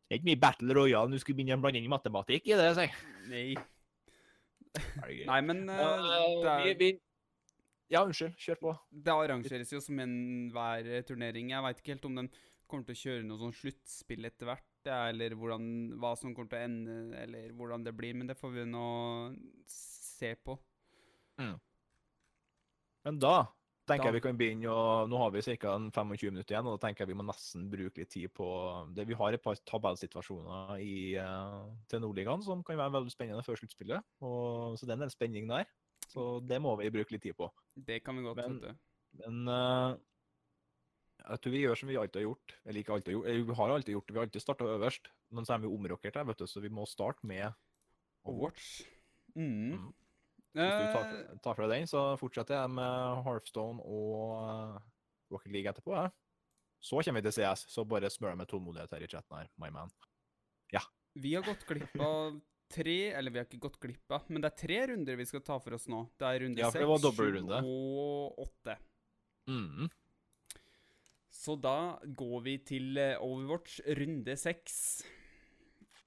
Det 0.03 0.18
er 0.18 0.20
ikke 0.20 0.28
mye 0.30 0.41
Battle 0.43 0.76
Royale 0.78 1.16
du 1.16 1.22
skulle 1.22 1.39
begynne 1.39 1.55
å 1.57 1.61
blande 1.64 1.80
inn 1.80 1.89
matematikk 1.89 2.51
i 2.51 2.57
det, 2.59 2.68
si. 2.78 2.86
Nei. 3.32 3.45
Nei, 5.26 5.39
men 5.45 5.64
uh, 5.70 5.78
det, 6.43 6.53
vi, 6.66 6.70
er, 6.74 6.78
vi, 6.80 6.89
ja, 7.93 8.03
unnskyld. 8.03 8.36
Kjør 8.41 8.59
på. 8.61 8.74
det 9.07 9.14
arrangeres 9.14 9.72
jo 9.74 9.82
som 9.82 9.99
enhver 10.03 10.89
turnering. 11.07 11.53
Jeg 11.53 11.66
veit 11.66 11.82
ikke 11.82 11.95
helt 11.95 12.07
om 12.09 12.20
den 12.22 12.30
kommer 12.70 12.86
til 12.88 12.95
å 12.97 13.01
kjøre 13.03 13.26
noe 13.28 13.41
sånn 13.41 13.55
sluttspill 13.57 14.30
etter 14.30 14.49
hvert, 14.49 14.66
ja, 14.86 15.07
eller 15.09 15.36
hvordan, 15.36 15.67
hva 15.99 16.13
som 16.17 16.34
kommer 16.36 16.49
til 16.49 16.59
å 16.59 16.63
ende, 16.67 17.17
eller 17.21 17.51
hvordan 17.57 17.84
det 17.86 17.95
blir. 17.95 18.13
Men 18.15 18.27
det 18.27 18.38
får 18.38 18.51
vi 18.53 18.65
nå 18.69 19.36
se 19.67 20.36
på. 20.36 20.57
Men 23.03 23.19
da 23.19 23.47
tenker 23.86 24.03
Da- 24.05 24.11
jeg 24.11 24.13
vi 24.13 24.21
kan 24.23 24.38
begynne 24.38 24.69
å 24.71 25.07
Nå 25.09 25.17
har 25.17 25.31
vi 25.31 25.41
ca. 25.57 25.77
25 25.91 26.07
minutter 26.31 26.53
igjen, 26.55 26.65
og 26.67 26.79
da 26.79 26.88
tenker 26.88 26.99
jeg 27.03 27.07
vi 27.09 27.13
må 27.21 27.25
nesten 27.27 27.69
bruke 27.69 27.97
litt 27.97 28.09
tid 28.09 28.34
på 28.34 28.93
det. 28.95 29.05
Vi 29.07 29.13
har 29.13 29.34
et 29.34 29.43
par 29.43 29.55
tabellsituasjoner 29.55 30.79
i, 30.79 31.17
uh, 31.17 31.67
til 31.89 31.99
Nordligaen 31.99 32.41
som 32.43 32.63
kan 32.63 32.77
være 32.77 32.91
veldig 32.93 33.11
spennende 33.11 33.43
før 33.43 33.57
sluttspillet. 33.59 34.01
og- 34.21 34.77
Så 34.77 34.81
det 34.86 34.89
er 34.91 34.93
en 34.93 34.99
del 34.99 35.09
spenning 35.09 35.47
der. 35.47 35.65
Så 36.07 36.45
det 36.45 36.61
må 36.61 36.77
vi 36.77 36.89
bruke 36.89 37.11
litt 37.11 37.21
tid 37.23 37.36
på. 37.36 37.49
Det 37.77 38.03
kan 38.03 38.15
vi 38.15 38.21
godt, 38.23 38.38
Men- 38.38 38.77
Men 39.15 39.47
eh, 39.47 39.97
jeg 41.30 41.39
tror 41.41 41.51
vi 41.53 41.61
gjør 41.63 41.78
som 41.80 41.89
vi 41.89 41.97
alltid 41.97 42.19
har 42.21 42.28
gjort. 42.30 42.55
Eller 42.65 42.80
ikke 42.84 42.93
alltid 42.93 43.13
har 43.13 43.19
gjort, 43.19 43.47
vi 43.47 43.57
har 43.59 43.69
alltid 43.76 43.93
gjort 43.95 44.07
det. 44.07 44.13
Vi 44.13 44.19
har 44.19 44.26
alltid 44.28 44.41
starta 44.43 44.65
øverst. 44.76 45.07
Men 45.32 45.45
så 45.47 45.53
er 45.55 45.61
vi 45.63 45.67
omrokert 45.71 46.15
her, 46.19 46.24
vet 46.28 46.38
du, 46.38 46.45
så 46.47 46.61
vi 46.61 46.69
må 46.69 46.86
starte 46.88 47.24
med 47.26 47.53
Overwatch. 48.26 48.84
Mm. 49.36 49.74
Mm. 49.74 49.93
Hvis 50.53 50.74
du 50.80 50.93
tar, 50.93 51.05
Eh, 51.05 51.13
fra- 51.26 51.38
tar 51.43 51.55
fra 51.55 51.67
den, 51.67 51.88
så 51.89 52.01
fortsetter 52.19 52.53
jeg 52.61 52.69
med 52.69 53.24
Hearthstone 53.26 53.82
og 53.82 54.82
Rocket 55.32 55.51
League 55.51 55.71
etterpå. 55.71 55.95
Ja. 55.97 56.09
Så 56.84 56.99
kommer 57.03 57.21
vi 57.24 57.32
til 57.32 57.41
CS, 57.41 57.65
så 57.74 57.84
bare 57.88 58.09
smør 58.11 58.36
med 58.38 58.47
tålmodighet 58.47 58.91
her 58.91 59.01
i 59.03 59.07
chatten 59.07 59.38
her, 59.38 59.47
my 59.57 59.69
man. 59.71 59.89
Ja. 60.71 60.82
vi 61.15 61.34
har 61.36 61.43
gått 61.43 61.65
glipp 61.67 61.95
av 62.01 62.41
tre 62.74 63.11
Eller 63.13 63.30
vi 63.32 63.38
har 63.38 63.45
ikke 63.45 63.59
gått 63.61 63.80
glipp 63.80 64.09
av, 64.11 64.24
men 64.30 64.41
det 64.41 64.51
er 64.51 64.57
tre 64.67 64.88
runder 64.88 65.15
vi 65.15 65.26
skal 65.26 65.41
ta 65.41 65.59
for 65.59 65.74
oss 65.76 65.88
nå. 65.88 66.09
Det 66.17 66.26
er 66.26 66.39
runde 66.41 66.57
Ja, 66.57 66.71
for 66.71 66.80
det 66.80 67.13
sju 67.15 67.49
og 67.63 68.39
åtte. 68.47 68.78
Mm. 69.47 69.89
Så 71.43 71.57
da 71.59 71.99
går 72.15 72.39
vi 72.45 72.55
til 72.63 72.97
eh, 73.01 73.19
Overwatch 73.19 73.81
runde 73.99 74.35
seks. 74.39 74.75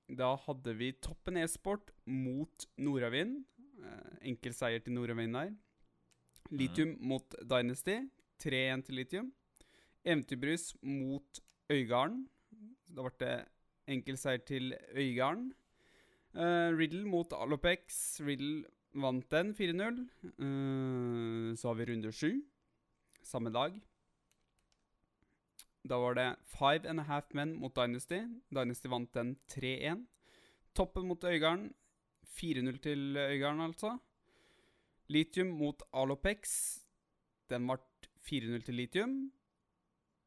Da 0.08 0.30
hadde 0.46 0.72
vi 0.78 0.94
Toppen 1.02 1.36
e-sport 1.42 1.90
mot 2.08 2.64
Nordavind. 2.80 3.42
Eh, 3.84 4.14
enkel 4.30 4.54
seier 4.56 4.80
til 4.80 4.96
Nordavind 4.96 5.36
der. 5.36 5.50
Litium 6.56 6.94
mot 7.04 7.36
Dynasty. 7.42 7.98
3-1 8.40 8.86
til 8.86 8.98
Litium. 9.00 9.28
Eventyrbrus 10.06 10.70
mot 10.82 11.40
Øygarden. 11.72 12.22
Da 12.88 13.04
ble 13.04 13.12
det 13.20 13.34
enkel 13.92 14.16
seier 14.20 14.40
til 14.46 14.72
Øygarden. 14.94 15.50
Uh, 16.36 16.68
Riddle 16.76 17.04
mot 17.08 17.32
Alopex. 17.32 18.20
Riddle 18.20 18.64
vant 18.94 19.28
den 19.32 19.52
4-0. 19.56 20.00
Uh, 20.36 21.56
så 21.56 21.72
har 21.72 21.78
vi 21.80 21.88
runde 21.90 22.12
sju. 22.12 22.30
Samme 23.24 23.52
dag. 23.52 23.80
Da 25.86 25.98
var 26.02 26.16
det 26.18 26.26
Five 26.50 26.88
and 26.88 27.00
a 27.00 27.06
Half 27.06 27.32
Men 27.34 27.54
mot 27.60 27.74
Dynasty. 27.74 28.22
Dynasty 28.50 28.88
vant 28.88 29.12
den 29.14 29.36
3-1. 29.52 30.06
Toppen 30.74 31.06
mot 31.06 31.24
Øygarden. 31.24 31.72
4-0 32.36 32.78
til 32.82 33.16
Øygarden, 33.16 33.60
altså. 33.60 33.98
Litium 35.08 35.54
mot 35.58 35.82
Alopex. 35.92 36.82
Den 37.50 37.68
ble 37.68 37.78
4-0 38.26 38.64
til 38.66 38.74
Litium. 38.74 39.14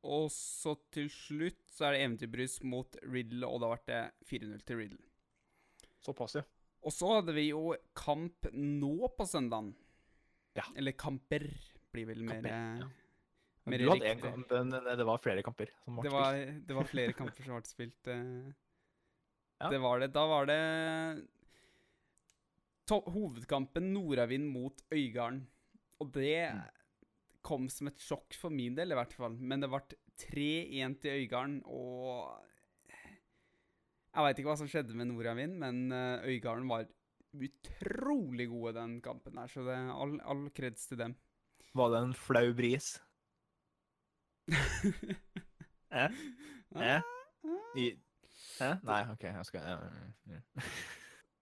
Og 0.07 0.29
så 0.31 0.77
til 0.95 1.09
slutt 1.11 1.65
så 1.67 1.89
er 1.89 1.95
det 1.95 2.03
Eventyrbrys 2.05 2.61
mot 2.63 2.95
Riddle, 3.03 3.47
og 3.47 3.59
da 3.61 3.73
ble 3.73 3.81
det 3.89 3.99
4-0 4.31 4.63
til 4.63 4.79
Riddle. 4.79 5.03
Såpass, 5.99 6.37
ja. 6.39 6.45
Og 6.87 6.95
så 6.95 7.11
hadde 7.17 7.35
vi 7.35 7.49
jo 7.49 7.73
kamp 7.97 8.47
nå 8.55 9.11
på 9.17 9.27
søndagen. 9.27 9.73
Ja. 10.55 10.63
Eller 10.79 10.95
kamper, 10.95 11.43
blir 11.91 12.07
vel 12.07 12.23
mer 12.23 12.39
Kamper, 12.39 12.55
ja. 12.55 12.87
Mer 13.69 13.77
du 13.83 13.89
hadde 13.89 14.09
én 14.09 14.21
kamp, 14.21 14.51
eh, 14.51 14.95
det 14.97 15.05
var 15.05 15.17
flere 15.23 15.43
kamper 15.45 15.69
som 15.83 15.95
ble 15.95 16.03
Det 16.07 16.11
var, 16.13 16.33
det 16.69 16.75
var 16.79 16.89
flere 16.89 17.13
kamper 17.13 17.43
som 17.45 17.55
ble 17.59 17.69
spilt. 17.69 18.07
eh. 18.07 18.51
Ja. 19.61 19.69
Det 19.69 19.79
var 19.83 19.99
det. 19.99 20.11
Da 20.15 20.25
var 20.27 20.45
det 20.47 20.59
hovedkampen 22.89 23.91
Nordavind 23.93 24.47
mot 24.51 24.81
Øygarden. 24.91 25.47
Og 25.99 26.11
det 26.13 26.53
Mm. 26.53 26.61
kom 27.43 27.69
som 27.69 27.87
et 27.87 27.97
sjokk 27.99 28.33
for 28.35 28.49
min 28.49 28.75
del, 28.75 28.91
i 28.91 28.95
hvert 28.95 29.13
fall. 29.13 29.35
Men 29.37 29.59
det 29.61 29.69
ble 29.69 29.81
3-1 30.17 30.99
til 31.01 31.11
Øygarden, 31.27 31.61
og 31.65 32.45
Jeg 34.11 34.23
veit 34.25 34.39
ikke 34.39 34.49
hva 34.49 34.57
som 34.57 34.67
skjedde 34.67 34.95
med 34.95 35.05
Nordavind, 35.07 35.53
men 35.59 35.91
eh, 35.91 36.23
Øygarden 36.25 36.67
var 36.67 36.87
utrolig 37.37 38.47
gode 38.49 38.73
den 38.73 39.01
kampen 39.01 39.37
her, 39.37 39.45
så 39.47 39.61
det 39.63 39.75
er 39.75 39.91
all, 39.93 40.19
all 40.25 40.49
kreds 40.49 40.87
til 40.87 40.97
dem. 40.97 41.15
Var 41.75 41.89
det 41.93 41.99
en 42.07 42.13
flau 42.17 42.53
bris? 42.57 42.99
Eh? 45.89 46.11
Eh? 46.77 47.01
I 47.81 47.85
Hæ? 48.59 48.75
Nei, 48.85 48.99
OK, 49.09 49.23
jeg 49.23 49.45
skal 49.47 49.63
ja, 49.65 49.77
ja. 50.29 50.41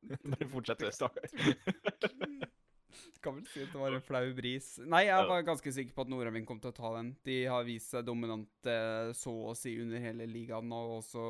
Bare 0.32 0.47
fortsett, 0.47 0.86
stakkar. 0.95 1.26
Kan 3.24 3.36
vel 3.39 3.47
si 3.49 3.64
at 3.66 3.74
det 3.74 3.80
var 3.82 3.95
en 3.97 4.03
flau 4.05 4.30
bris. 4.38 4.68
Nei, 4.86 5.03
jeg 5.10 5.26
var 5.30 5.45
ganske 5.45 5.74
sikker 5.74 5.95
på 5.95 6.05
at 6.05 6.12
Nordavind 6.12 6.47
kom 6.47 6.62
til 6.62 6.72
å 6.72 6.78
ta 6.78 6.91
den. 6.95 7.12
De 7.28 7.38
har 7.49 7.66
vist 7.68 7.91
seg 7.93 8.05
dominante 8.08 8.76
så 9.18 9.34
å 9.49 9.55
si 9.58 9.76
under 9.82 10.01
hele 10.01 10.28
ligaen, 10.30 10.72
og 10.74 10.99
også 10.99 11.26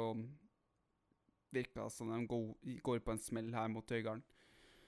virka 1.55 1.87
som 1.93 2.11
de 2.11 2.19
går 2.83 3.01
på 3.03 3.15
en 3.15 3.23
smell 3.23 3.49
her 3.55 3.71
mot 3.71 3.91
Øygarden. 3.91 4.23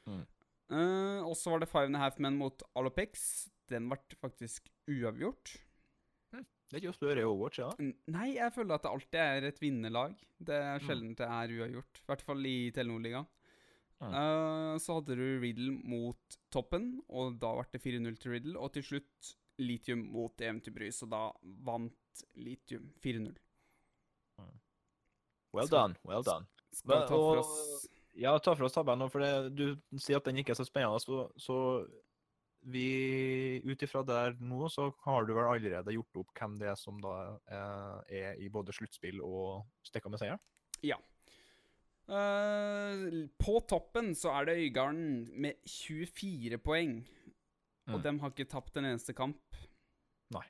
Mm. 0.05 0.25
Uh, 0.69 1.25
og 1.25 1.33
så 1.39 1.55
var 1.55 1.63
det 1.63 1.71
Five 1.71 1.89
and 1.89 1.97
a 1.97 2.03
Half 2.03 2.19
Men 2.21 2.37
mot 2.37 2.63
Alopex. 2.77 3.47
Den 3.71 3.89
ble 3.89 4.19
faktisk 4.21 4.69
uavgjort. 4.89 5.55
Det 6.69 6.77
er 6.77 6.81
ikke 6.83 6.91
ofte 6.93 7.01
du 7.05 7.09
hører 7.09 7.23
i 7.23 7.25
Overwatch, 7.25 7.59
ja? 7.63 7.69
Nei, 8.13 8.27
jeg 8.35 8.53
føler 8.53 8.75
at 8.75 8.83
det 8.85 8.91
alltid 8.91 9.19
er 9.23 9.47
et 9.49 9.59
vinnerlag. 9.59 10.15
Det 10.37 10.53
er 10.55 10.77
Mm. 10.79 10.85
sjelden 10.85 11.15
det 11.17 11.25
er 11.27 11.53
uavgjort. 11.57 12.01
I 12.03 12.05
hvert 12.11 12.21
fall 12.27 12.45
i 12.45 12.71
Telenor-ligaen. 12.71 13.25
Mm. 13.99 14.13
Eh, 14.13 14.77
så 14.79 14.93
hadde 14.99 15.15
du 15.17 15.39
Riddle 15.41 15.71
mot 15.83 16.37
toppen, 16.53 17.01
og 17.09 17.39
da 17.41 17.55
ble 17.57 17.65
det 17.73 17.81
4-0 17.81 18.19
til 18.21 18.31
Riddle. 18.31 18.55
Og 18.61 18.71
til 18.73 18.83
slutt 18.83 19.33
Litium 19.59 20.05
mot 20.13 20.37
Eventyrbrys, 20.39 21.01
og 21.03 21.09
da 21.09 21.23
vant 21.65 22.23
Litium 22.37 22.93
4-0. 23.01 23.35
Well 25.51 25.67
done, 25.67 25.95
well 26.05 26.21
done. 26.23 26.45
Skal 26.71 26.93
vi 27.01 27.07
ta 27.07 27.15
for 27.17 27.37
oss 27.41 27.87
Ja, 28.19 28.37
ta 28.37 28.53
for 28.53 28.65
oss 28.67 28.73
tabellen 28.75 29.09
for 29.09 29.19
det, 29.23 29.55
du 29.55 29.75
sier 29.97 30.17
at 30.19 30.25
den 30.27 30.37
ikke 30.37 30.51
er 30.53 30.59
så 30.59 30.65
spennende. 30.67 30.99
Så, 31.01 31.31
så 31.39 31.55
vi 32.61 33.61
Ut 33.63 33.81
ifra 33.85 34.01
der 34.05 34.35
nå, 34.39 34.67
så 34.69 34.89
har 35.05 35.25
du 35.25 35.33
vel 35.33 35.47
allerede 35.47 35.93
gjort 35.95 36.19
opp 36.23 36.33
hvem 36.39 36.57
det 36.59 36.67
er 36.71 36.75
som 36.79 36.99
da 37.01 37.13
er, 37.47 38.03
er 38.09 38.41
i 38.43 38.49
både 38.51 38.73
sluttspill 38.75 39.21
og 39.23 39.63
stikka 39.87 40.09
med 40.11 40.19
seier? 40.19 40.39
Eh, 42.09 43.27
På 43.37 43.59
toppen 43.69 44.15
så 44.17 44.31
er 44.39 44.45
det 44.49 44.57
Øygarden 44.63 45.29
med 45.39 45.59
24 45.67 46.57
poeng. 46.57 47.03
Og 47.87 47.99
Mm. 47.99 48.03
dem 48.03 48.19
har 48.19 48.29
ikke 48.29 48.49
tapt 48.49 48.77
en 48.77 48.85
eneste 48.85 49.13
kamp. 49.13 49.55
Nei. 50.31 50.45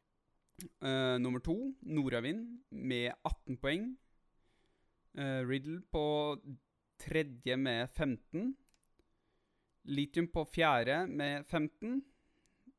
Uh, 0.82 1.18
nummer 1.18 1.39
to, 1.39 1.74
Nordavind, 1.82 2.60
med 2.72 3.14
18 3.24 3.57
poeng. 3.57 3.97
Uh, 5.18 5.47
Riddle 5.47 5.82
på 5.91 6.39
tredje 6.99 7.55
med 7.57 7.88
15. 7.95 8.57
Litium 9.90 10.28
på 10.32 10.46
fjerde 10.46 11.02
med 11.08 11.46
15. 11.50 12.00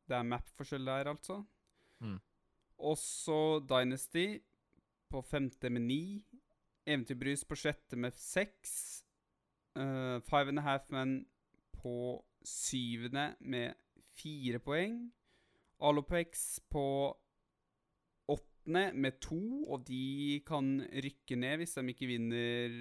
Det 0.08 0.16
er 0.16 0.26
map-forskjell 0.26 0.86
der, 0.86 1.10
altså. 1.10 1.42
Mm. 2.00 2.18
Også 2.78 3.60
Dynasty 3.68 4.38
på 5.10 5.22
femte 5.26 5.70
med 5.70 5.82
9. 5.88 6.00
Eventyrbrys 6.86 7.44
på 7.44 7.58
sjette 7.58 7.98
med 7.98 8.14
6. 8.16 9.04
five 9.74 10.48
and 10.48 10.58
a 10.58 10.62
half 10.62 10.88
men 10.90 11.26
på 11.72 12.24
syvende 12.44 13.34
med 13.40 13.74
fire 14.18 14.58
poeng. 14.58 15.12
Alopex 15.80 16.60
på 16.70 16.84
åttende 18.28 18.92
med 18.92 19.20
to, 19.20 19.64
og 19.64 19.86
de 19.88 20.40
kan 20.46 20.80
rykke 21.04 21.36
ned 21.36 21.56
hvis 21.56 21.74
de 21.78 21.86
ikke 21.88 22.10
vinner 22.10 22.74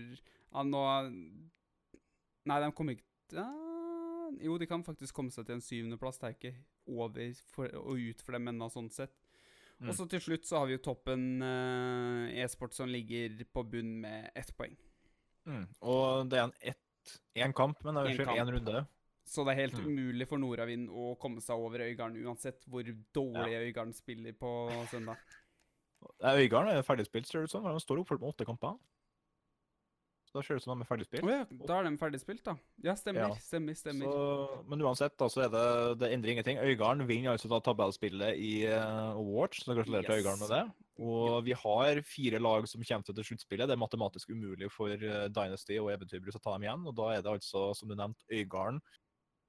ja, 0.49 0.63
nå 0.63 0.83
Nei, 2.49 2.57
de 2.63 2.71
kommer 2.73 2.97
ikke 2.97 3.05
ja, 3.37 3.45
Jo, 4.39 4.57
de 4.57 4.67
kan 4.69 4.83
faktisk 4.83 5.15
komme 5.15 5.31
seg 5.31 5.45
til 5.47 5.57
en 5.57 5.61
syvendeplass. 5.63 6.19
Det 6.21 6.27
er 6.29 6.35
ikke 6.37 6.55
over 6.87 7.33
for, 7.53 7.71
og 7.81 7.97
ut 7.99 8.21
for 8.25 8.37
dem 8.37 8.47
ennå, 8.51 8.69
sånn 8.71 8.89
sett. 8.93 9.13
Mm. 9.79 9.89
Og 9.89 9.95
så 9.95 10.05
til 10.11 10.19
slutt 10.19 10.45
så 10.47 10.59
har 10.59 10.67
vi 10.67 10.75
jo 10.77 10.83
toppen 10.89 11.41
eh, 11.45 12.43
e-sport 12.43 12.73
som 12.75 12.89
ligger 12.91 13.37
på 13.53 13.63
bunn 13.63 13.93
med 14.03 14.31
ett 14.35 14.51
poeng. 14.57 14.75
Mm. 15.47 15.65
Og 15.87 16.29
det 16.29 16.39
er 16.39 16.47
en 16.49 16.55
ett 16.73 17.19
én 17.39 17.53
kamp, 17.55 17.79
men 17.83 17.95
det 17.95 18.01
er 18.01 18.09
unnskyld, 18.11 18.33
én 18.43 18.51
runde. 18.57 18.81
Så 19.29 19.45
det 19.45 19.53
er 19.53 19.61
helt 19.61 19.77
Mm. 19.79 19.87
umulig 19.87 20.27
for 20.27 20.37
Nordavind 20.41 20.89
å 20.89 21.15
komme 21.21 21.39
seg 21.41 21.55
over 21.55 21.79
Øygarden, 21.85 22.17
uansett 22.25 22.63
hvor 22.65 22.83
dårlig 23.13 23.55
Øygarden 23.69 23.93
spiller 23.93 24.33
på 24.33 24.51
søndag. 24.89 25.17
Øygarden 26.23 26.73
er 26.73 26.81
ferdigspilt, 26.83 27.27
ser 27.27 27.39
det 27.39 27.49
ut 27.49 27.51
som. 27.51 27.63
De 27.63 27.79
står 27.79 27.99
oppført 28.01 28.19
med 28.23 28.29
åtte 28.33 28.45
kamper. 28.47 28.77
Så 30.29 30.37
da 30.37 30.41
ser 30.45 30.57
det 30.57 30.61
ut 30.61 30.65
som 30.67 30.77
de 30.77 30.85
er 30.85 30.99
Å 31.01 31.25
Oh, 31.25 31.31
ja, 31.33 31.45
da 31.65 31.77
er 31.79 31.87
de 31.87 31.97
ferdigspilt, 31.97 32.43
da. 32.45 32.53
Ja, 32.85 32.93
stemmer. 32.93 33.23
Ja. 33.23 33.37
Stemmer, 33.41 33.73
stemmer. 33.73 34.05
Så, 34.05 34.57
men 34.69 34.83
uansett, 34.85 35.15
da, 35.17 35.25
så 35.33 35.41
er 35.47 35.49
det, 35.55 35.63
det 36.03 36.09
endrer 36.13 36.35
ingenting. 36.35 36.59
Øygarden 36.61 37.07
vinner 37.09 37.33
altså 37.33 37.49
da 37.49 37.57
tabellspillet 37.65 38.37
i 38.37 38.51
uh, 38.69 39.15
Awards, 39.15 39.63
så 39.65 39.73
gratulerer 39.73 40.05
til 40.05 40.19
Yes. 40.19 40.21
Øygarden 40.21 40.43
med 40.43 40.53
det. 40.53 40.61
Og 41.01 41.39
vi 41.47 41.55
har 41.57 42.01
fire 42.05 42.41
lag 42.43 42.67
som 42.69 42.85
kommer 42.85 43.09
til 43.09 43.25
sluttspillet. 43.31 43.71
Det 43.71 43.73
er 43.73 43.81
matematisk 43.81 44.29
umulig 44.29 44.69
for 44.75 44.93
uh, 44.93 45.25
Dynasty 45.33 45.79
og 45.81 45.89
Eventyrbrus 45.95 46.37
å 46.37 46.43
ta 46.45 46.53
dem 46.59 46.67
igjen. 46.67 46.85
Og 46.85 46.93
da 47.01 47.09
er 47.15 47.25
det 47.25 47.33
altså, 47.33 47.71
som 47.79 47.89
du 47.89 47.97
nevnte, 47.97 48.29
Øygarden, 48.29 48.77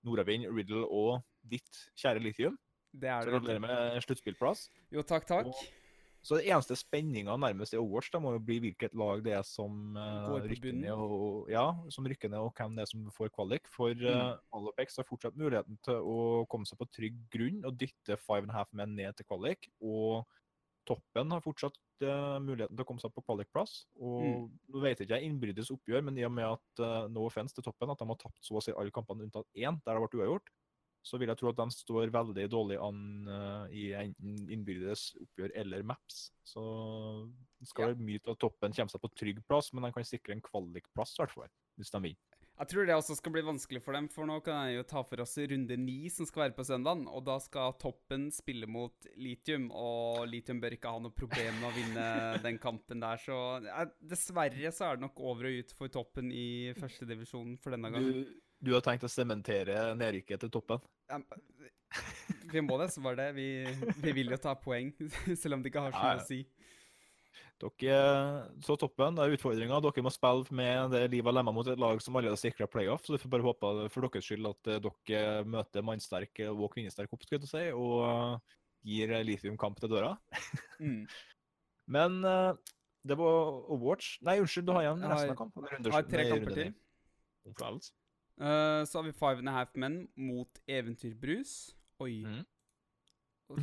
Nordavind, 0.08 0.48
Riddle 0.48 0.86
og 0.88 1.20
ditt 1.44 1.84
kjære 2.00 2.24
Lithium. 2.24 2.56
Det 2.96 3.12
er 3.12 3.28
Så 3.28 3.34
gratulerer 3.36 3.60
med 3.68 4.00
sluttspillplass. 4.06 4.64
Jo, 4.96 5.04
takk, 5.04 5.28
takk. 5.28 5.52
Og- 5.52 5.79
Så 6.20 6.36
det 6.36 6.50
eneste 6.50 6.76
spenninga 6.76 7.32
nærmest 7.40 7.72
i 7.72 7.78
Overwatch 7.80 8.10
da 8.12 8.20
må 8.20 8.34
jo 8.34 8.42
bli 8.44 8.58
hvilket 8.60 8.92
lag 8.98 9.22
det 9.24 9.32
er 9.38 9.44
som 9.48 9.96
uh, 9.96 10.34
rykker 10.44 10.74
ned, 10.76 10.92
og, 10.92 11.46
ja, 11.48 11.64
som 11.88 12.04
rykker 12.04 12.28
ned, 12.28 12.42
og 12.44 12.52
hvem 12.58 12.76
det 12.76 12.84
er 12.84 12.90
som 12.90 13.06
får 13.16 13.32
kvalik. 13.32 13.70
For 13.72 13.96
uh, 14.04 14.34
Alopex 14.56 15.00
har 15.00 15.08
fortsatt 15.08 15.38
muligheten 15.40 15.80
til 15.86 16.04
å 16.04 16.44
komme 16.52 16.68
seg 16.68 16.80
på 16.82 16.90
trygg 16.92 17.16
grunn 17.32 17.64
og 17.64 17.78
dytte 17.80 18.18
five 18.20 18.44
and 18.44 18.52
a 18.52 18.58
half 18.60 18.68
men 18.76 18.92
ned 18.98 19.16
til 19.16 19.30
kvalik. 19.30 19.70
Og 19.80 20.28
toppen 20.88 21.32
har 21.32 21.42
fortsatt 21.44 21.80
uh, 22.04 22.36
muligheten 22.42 22.76
til 22.76 22.84
å 22.84 22.88
komme 22.92 23.00
seg 23.00 23.16
på 23.16 23.24
kvalikplass. 23.24 23.86
Og 24.00 24.20
Mm. 24.20 24.46
nå 24.74 24.84
vet 24.84 25.00
jeg 25.00 25.08
ikke 25.08 25.20
jeg 25.22 25.30
innbyrdes 25.30 25.72
oppgjør, 25.72 26.04
men 26.04 26.20
i 26.20 26.28
og 26.28 26.36
med 26.36 26.52
at 26.52 26.84
uh, 26.84 27.08
no 27.08 27.24
offense 27.30 27.56
til 27.56 27.64
toppen, 27.64 27.90
at 27.92 28.00
de 28.00 28.12
har 28.12 28.20
tapt 28.20 28.44
så 28.44 28.60
å 28.60 28.64
si 28.64 28.76
alle 28.76 28.92
kampene 28.92 29.24
unntatt 29.24 29.48
én, 29.56 29.80
der 29.86 29.96
det 29.96 30.04
ble 30.04 30.20
uavgjort, 30.20 30.52
så 31.02 31.18
vil 31.20 31.30
jeg 31.32 31.40
tro 31.40 31.50
at 31.50 31.60
de 31.60 31.66
står 31.74 32.12
veldig 32.12 32.46
dårlig 32.52 32.76
an 32.82 33.04
uh, 33.28 33.64
i 33.72 33.90
enten 33.96 34.50
innbyrdes 34.52 35.10
oppgjør 35.20 35.54
eller 35.62 35.86
maps. 35.86 36.26
Så 36.44 36.62
det 37.60 37.70
skal 37.70 37.94
Ja. 37.94 38.00
mye 38.00 38.20
til 38.20 38.34
at 38.34 38.42
toppen 38.42 38.74
kommer 38.76 38.92
seg 38.92 39.00
på 39.00 39.14
trygg 39.16 39.40
plass, 39.48 39.72
men 39.72 39.86
de 39.86 39.92
kan 39.96 40.04
sikre 40.04 40.36
en 40.36 40.44
kvalikplass, 40.44 41.16
i 41.16 41.22
hvert 41.22 41.36
fall. 41.38 41.54
Hvis 41.80 41.94
de 41.94 42.02
vinner. 42.10 42.40
Jeg 42.60 42.68
tror 42.68 42.84
det 42.84 42.92
også 42.92 43.14
skal 43.16 43.32
bli 43.32 43.40
vanskelig 43.40 43.80
for 43.80 43.96
dem, 43.96 44.06
for 44.12 44.28
nå 44.28 44.34
kan 44.44 44.66
jeg 44.68 44.74
jo 44.74 44.82
ta 44.90 45.00
for 45.08 45.22
oss 45.24 45.32
runde 45.48 45.78
ni 45.80 46.10
som 46.12 46.26
skal 46.28 46.42
være 46.42 46.56
på 46.58 46.66
søndag. 46.68 47.06
og 47.08 47.24
da 47.24 47.38
skal 47.40 47.72
toppen 47.80 48.26
spille 48.36 48.68
mot 48.68 48.92
Litium, 49.16 49.70
og 49.72 50.26
Litium 50.28 50.60
bør 50.60 50.76
ikke 50.76 50.92
ha 50.92 51.00
noe 51.00 51.16
problem 51.16 51.56
med 51.56 51.70
å 51.70 51.72
vinne 51.72 52.04
den 52.46 52.58
kampen 52.60 53.00
der, 53.00 53.16
så 53.16 53.64
eh, 53.64 53.88
dessverre 54.04 54.74
så 54.76 54.90
er 54.90 55.00
det 55.00 55.06
nok 55.06 55.24
over 55.24 55.48
og 55.48 55.56
ut 55.62 55.72
for 55.78 55.88
toppen 55.88 56.28
i 56.28 56.74
førstedivisjonen 56.76 57.56
for 57.64 57.72
denne 57.72 57.94
gangen. 57.96 58.28
Du, 58.28 58.36
du 58.60 58.74
har 58.76 58.84
tenkt 58.84 59.06
å 59.06 59.10
sementere 59.10 59.90
nedrykket 59.98 60.44
til 60.44 60.52
toppen? 60.52 60.82
Ja, 61.10 61.20
Vi 62.52 62.62
må 62.62 62.76
det, 62.80 62.90
så 62.94 63.02
var 63.02 63.16
det. 63.18 63.32
Vi, 63.36 63.48
vi 64.02 64.12
vil 64.14 64.32
jo 64.32 64.38
ta 64.40 64.54
poeng, 64.58 64.92
selv 65.40 65.56
om 65.56 65.62
det 65.62 65.72
ikke 65.72 65.84
har 65.86 65.94
så 65.94 66.02
mye 66.02 66.22
å 66.22 66.26
si. 66.26 66.40
Dere, 67.60 67.96
så 68.64 68.72
toppen, 68.80 69.18
det 69.18 69.24
er 69.24 69.34
utfordringa. 69.36 69.80
Dere 69.84 70.04
må 70.04 70.12
spille 70.14 70.56
med 70.56 70.94
det 70.94 71.02
livet 71.12 71.28
og 71.28 71.36
lemma 71.36 71.52
mot 71.52 71.68
et 71.68 71.80
lag 71.80 72.00
som 72.00 72.16
allerede 72.16 72.38
har 72.38 72.40
sikra 72.40 72.68
playoff. 72.70 73.04
Så 73.04 73.14
vi 73.14 73.20
får 73.20 73.32
bare 73.34 73.44
håpe 73.44 73.72
for 73.92 74.06
deres 74.06 74.24
skyld 74.24 74.48
at 74.48 74.70
eh, 74.72 74.80
dere 74.86 75.44
møter 75.44 75.84
mannsterk 75.84 76.40
og 76.48 76.70
kvinnesterk 76.72 77.12
opp, 77.12 77.26
skal 77.26 77.40
jeg 77.40 77.52
si, 77.52 77.66
og 77.76 78.40
gir 78.86 79.12
Lithium 79.26 79.60
kamp 79.60 79.80
til 79.80 79.92
døra. 79.92 80.14
Mm. 80.80 81.04
Men 81.96 82.20
eh, 82.24 82.52
det 83.04 83.16
var 83.18 83.64
Overwatch 83.72 84.18
Nei, 84.24 84.38
unnskyld, 84.40 84.68
du 84.68 84.74
har 84.76 84.86
igjen 84.86 85.04
resten 85.04 85.34
av 85.34 85.38
kampen. 85.38 85.68
Jeg 85.72 85.96
har 85.96 86.08
tre 86.08 86.28
kamper 86.32 86.56
til. 86.56 87.90
Eh, 88.40 88.82
så 88.88 88.98
har 88.98 89.04
vi 89.04 89.12
Five 89.12 89.42
and 89.42 89.48
a 89.48 89.52
Half 89.52 89.74
Men 89.76 90.08
mot 90.16 90.60
Eventyrbrus. 90.66 91.74
Oi. 92.00 92.22
Mm. 92.24 92.46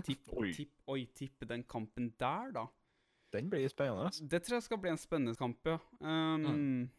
Tipp, 0.05 0.27
Oi. 0.37 0.51
tipp, 0.53 0.73
oi, 0.91 1.05
tippe 1.15 1.47
den 1.47 1.63
kampen 1.63 2.11
der, 2.19 2.51
da. 2.53 2.65
Den 3.33 3.49
blir 3.51 3.67
spennende. 3.71 4.11
Det 4.29 4.41
tror 4.43 4.57
jeg 4.57 4.65
skal 4.67 4.79
bli 4.83 4.91
en 4.93 4.99
spennende 5.01 5.35
kamp, 5.39 5.65
ja. 5.67 5.79
Um, 5.99 6.45
Mm. 6.47 6.89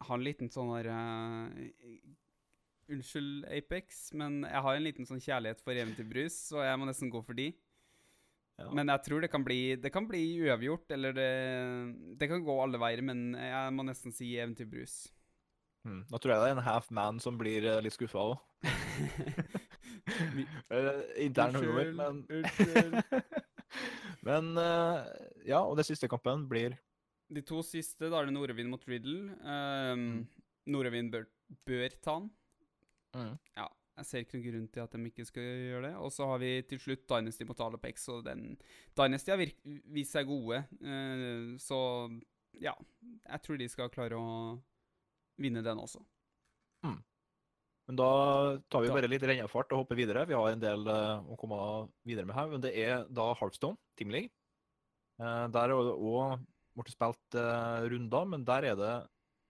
Har 0.00 0.16
en 0.16 0.24
liten 0.24 0.48
sånn 0.48 0.70
der 0.72 0.86
uh, 0.88 1.50
Unnskyld, 2.90 3.44
Apex, 3.52 4.12
men 4.16 4.40
jeg 4.48 4.62
har 4.64 4.76
en 4.78 4.86
liten 4.86 5.06
sånn 5.08 5.20
kjærlighet 5.20 5.60
for 5.60 5.76
eventyrbrus, 5.76 6.38
så 6.50 6.62
jeg 6.64 6.78
må 6.80 6.88
nesten 6.88 7.10
gå 7.12 7.20
for 7.26 7.36
de. 7.36 7.50
Ja. 8.60 8.70
Men 8.76 8.88
jeg 8.92 9.04
tror 9.06 9.22
det 9.24 9.30
kan 9.32 9.44
bli 9.44 9.76
Det 9.80 9.88
kan 9.92 10.04
bli 10.08 10.20
uavgjort, 10.44 10.90
eller 10.92 11.14
det 11.16 11.28
Det 12.20 12.26
kan 12.28 12.42
gå 12.44 12.56
alle 12.60 12.76
veier, 12.80 13.00
men 13.00 13.30
jeg 13.32 13.72
må 13.72 13.86
nesten 13.88 14.12
si 14.12 14.34
eventyrbrus. 14.36 15.06
Mm. 15.86 16.02
Da 16.10 16.18
tror 16.20 16.34
jeg 16.34 16.42
det 16.42 16.48
er 16.50 16.56
en 16.58 16.66
half 16.66 16.90
man 16.92 17.20
som 17.24 17.38
blir 17.40 17.64
eh, 17.64 17.78
litt 17.84 17.94
skuffa 17.96 18.20
òg. 18.32 18.36
Intern 21.20 21.54
humor, 21.54 21.92
men 21.96 22.26
Men 24.26 24.56
eh, 24.58 25.04
ja, 25.48 25.60
og 25.62 25.76
det 25.78 25.86
siste 25.88 26.08
kampen 26.10 26.46
blir 26.50 26.74
De 27.32 27.42
to 27.46 27.62
siste, 27.64 28.10
da 28.10 28.18
er 28.20 28.26
det 28.28 28.34
Nordavind 28.34 28.70
mot 28.72 28.84
Riddle. 28.90 29.30
Um, 29.40 30.26
Mm. 30.70 31.08
Bør, 31.10 31.24
bør 31.66 31.88
ta 32.04 32.12
den. 32.20 32.26
mm. 33.16 33.32
Ja, 33.56 33.64
jeg 33.96 34.06
ser 34.06 34.18
ikke 34.22 34.36
noen 34.36 34.44
grunn 34.44 34.66
til 34.70 34.82
at 34.84 34.92
de 34.92 34.98
ikke 35.08 35.24
skal 35.26 35.42
gjøre 35.42 35.86
det. 35.88 35.94
Og 35.98 36.12
så 36.14 36.26
har 36.28 36.38
vi 36.38 36.50
til 36.68 36.78
slutt 36.78 37.06
Dynasty 37.08 37.44
mot 37.48 37.58
Alopex, 37.64 38.04
og 38.12 38.20
den 38.28 38.58
Dynasty 38.94 39.32
har 39.32 39.40
vist 39.40 40.12
seg 40.14 40.28
gode. 40.28 40.60
Uh, 40.84 41.56
så 41.58 41.78
ja, 42.60 42.74
jeg 43.24 43.42
tror 43.42 43.56
de 43.58 43.68
skal 43.72 43.90
klare 43.90 44.20
å 44.20 44.28
vinne 45.40 45.62
den 45.64 45.80
også. 45.82 46.02
Men 47.90 47.96
da 47.98 48.06
tar 48.70 48.84
vi 48.84 48.90
bare 48.94 49.08
litt 49.10 49.24
rennefart 49.26 49.72
og 49.74 49.80
hopper 49.82 49.98
videre. 49.98 50.22
Vi 50.30 50.36
har 50.38 50.52
en 50.52 50.60
del 50.62 50.86
eh, 50.86 51.24
å 51.26 51.36
komme 51.40 51.56
videre 52.06 52.28
med 52.28 52.36
her. 52.36 52.46
Men 52.52 52.62
det 52.62 52.70
er 52.78 53.06
da 53.10 53.32
Heartstone, 53.40 53.80
Team 53.98 54.12
League. 54.14 54.30
Eh, 55.18 55.46
der 55.50 55.72
er 55.74 55.74
det 55.74 55.96
òg 55.98 56.44
blitt 56.78 56.92
spilt 56.94 57.34
eh, 57.40 57.88
runder, 57.90 58.28
men 58.30 58.44
der 58.46 58.68
er 58.70 58.78
det 58.78 58.92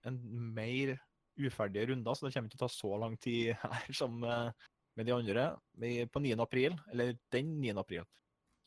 en 0.09 0.17
mer 0.57 0.95
uferdige 1.37 1.91
runder, 1.91 2.17
så 2.17 2.25
det 2.25 2.33
kommer 2.33 2.49
ikke 2.49 2.57
til 2.57 2.65
å 2.65 2.65
ta 2.65 2.73
så 2.73 2.97
lang 3.03 3.13
tid 3.21 3.51
her 3.61 3.93
som 3.95 4.17
med 4.21 5.05
de 5.07 5.13
andre. 5.13 5.45
Vi- 5.79 6.07
På 6.11 6.19
9. 6.19 6.33
april, 6.41 6.73
eller 6.91 7.13
den 7.31 7.53
9. 7.61 7.77
april, 7.79 8.03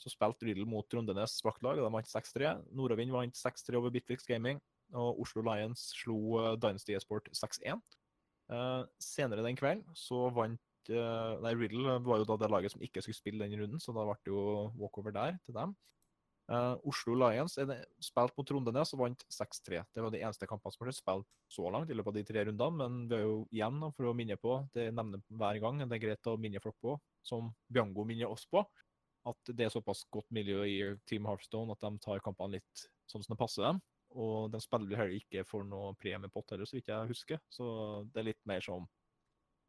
så 0.00 0.10
spilte 0.12 0.46
Riddle 0.46 0.64
mot 0.70 0.86
Rundenes 0.94 1.34
vaktlag, 1.44 1.78
og 1.82 1.88
de 1.88 1.92
vant 1.98 2.08
6-3. 2.14 2.54
Nordavind 2.78 3.12
vant 3.14 3.34
6-3 3.42 3.74
over 3.82 3.90
Bitwix 3.94 4.24
Gaming, 4.30 4.62
og 4.98 5.20
Oslo 5.24 5.44
Lions 5.46 5.88
slo 5.98 6.18
eh, 6.40 6.54
Dynasty 6.60 6.96
Esport 6.96 7.28
6-1. 7.34 7.82
Uh, 8.52 8.84
senere 9.00 9.40
den 9.46 9.56
kvelden 9.56 9.96
så 9.96 10.26
vant 10.36 10.90
uh, 10.92 11.40
Nei, 11.40 11.54
Riddle 11.56 11.94
var 12.04 12.18
jo 12.20 12.26
da 12.28 12.36
det 12.42 12.50
laget 12.52 12.74
som 12.74 12.82
ikke 12.84 13.00
skulle 13.00 13.16
spille 13.16 13.46
den 13.46 13.56
runden, 13.62 13.80
så 13.80 13.94
da 13.96 14.04
ble 14.04 14.18
det 14.20 14.34
jo 14.34 14.42
walkover 14.76 15.14
der 15.16 15.38
til 15.46 15.56
dem. 15.56 15.72
Uh, 16.44 16.76
Oslo 16.84 17.14
Lions 17.16 17.56
er 17.56 17.70
det, 17.70 17.78
spilt 18.04 18.34
mot 18.36 18.44
Trondenes 18.44 18.92
og 18.92 19.00
vant 19.00 19.24
6-3. 19.32 19.80
Det 19.96 20.04
var 20.04 20.12
de 20.12 20.20
eneste 20.20 20.48
kampene 20.48 20.74
som 20.74 20.84
ble 20.84 20.92
spilt 20.92 21.28
så 21.48 21.70
langt 21.72 21.88
i 21.88 21.96
løpet 21.96 22.12
av 22.12 22.18
de 22.18 22.24
tre 22.28 22.44
rundene, 22.44 22.82
men 22.82 22.98
vi 23.08 23.16
er 23.16 23.24
jo 23.24 23.38
igjen, 23.48 23.80
for 23.96 24.10
å 24.10 24.16
minne 24.18 24.36
på, 24.40 24.58
det 24.76 24.90
nevner 24.92 25.24
hver 25.40 25.62
gang, 25.64 25.80
det 25.86 25.96
er 25.96 26.04
greit 26.04 26.28
å 26.28 26.36
minne 26.40 26.60
folk 26.60 26.76
på, 26.84 26.98
som 27.24 27.48
Biango 27.72 28.04
minner 28.04 28.28
oss 28.28 28.44
på, 28.50 28.60
at 29.24 29.54
det 29.56 29.66
er 29.66 29.72
såpass 29.72 30.04
godt 30.12 30.28
miljø 30.36 30.66
i 30.68 30.78
Team 31.08 31.24
Hearthstone 31.30 31.72
at 31.72 31.80
de 31.80 32.04
tar 32.04 32.20
kampene 32.24 32.58
litt 32.58 32.86
sånn 33.08 33.24
som 33.24 33.32
det 33.32 33.40
passer 33.40 33.64
dem. 33.64 33.80
Og 34.14 34.52
de 34.52 34.60
spiller 34.62 34.90
vel 34.90 35.00
heller 35.00 35.18
ikke 35.18 35.42
for 35.48 35.66
noe 35.66 35.94
premiepott 35.98 36.54
heller, 36.54 36.68
så 36.68 36.78
vidt 36.78 36.92
jeg 36.92 37.10
husker. 37.10 37.40
Så 37.52 37.66
det 38.12 38.22
er 38.22 38.30
litt 38.30 38.42
mer 38.48 38.62
som 38.64 38.86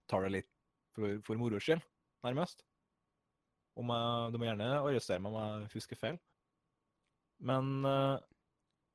tar 0.10 0.26
det 0.26 0.36
litt 0.36 0.52
for, 0.96 1.18
for 1.26 1.42
moro 1.42 1.60
skyld, 1.62 1.82
nærmest. 2.26 2.62
Om 3.76 3.92
jeg, 3.92 4.32
du 4.32 4.38
må 4.40 4.48
gjerne 4.48 4.70
arrestere 4.78 5.24
meg 5.24 5.34
om 5.34 5.42
jeg 5.42 5.72
husker 5.74 6.00
feil. 6.00 6.20
Men 7.46 7.74
eh, 7.90 8.20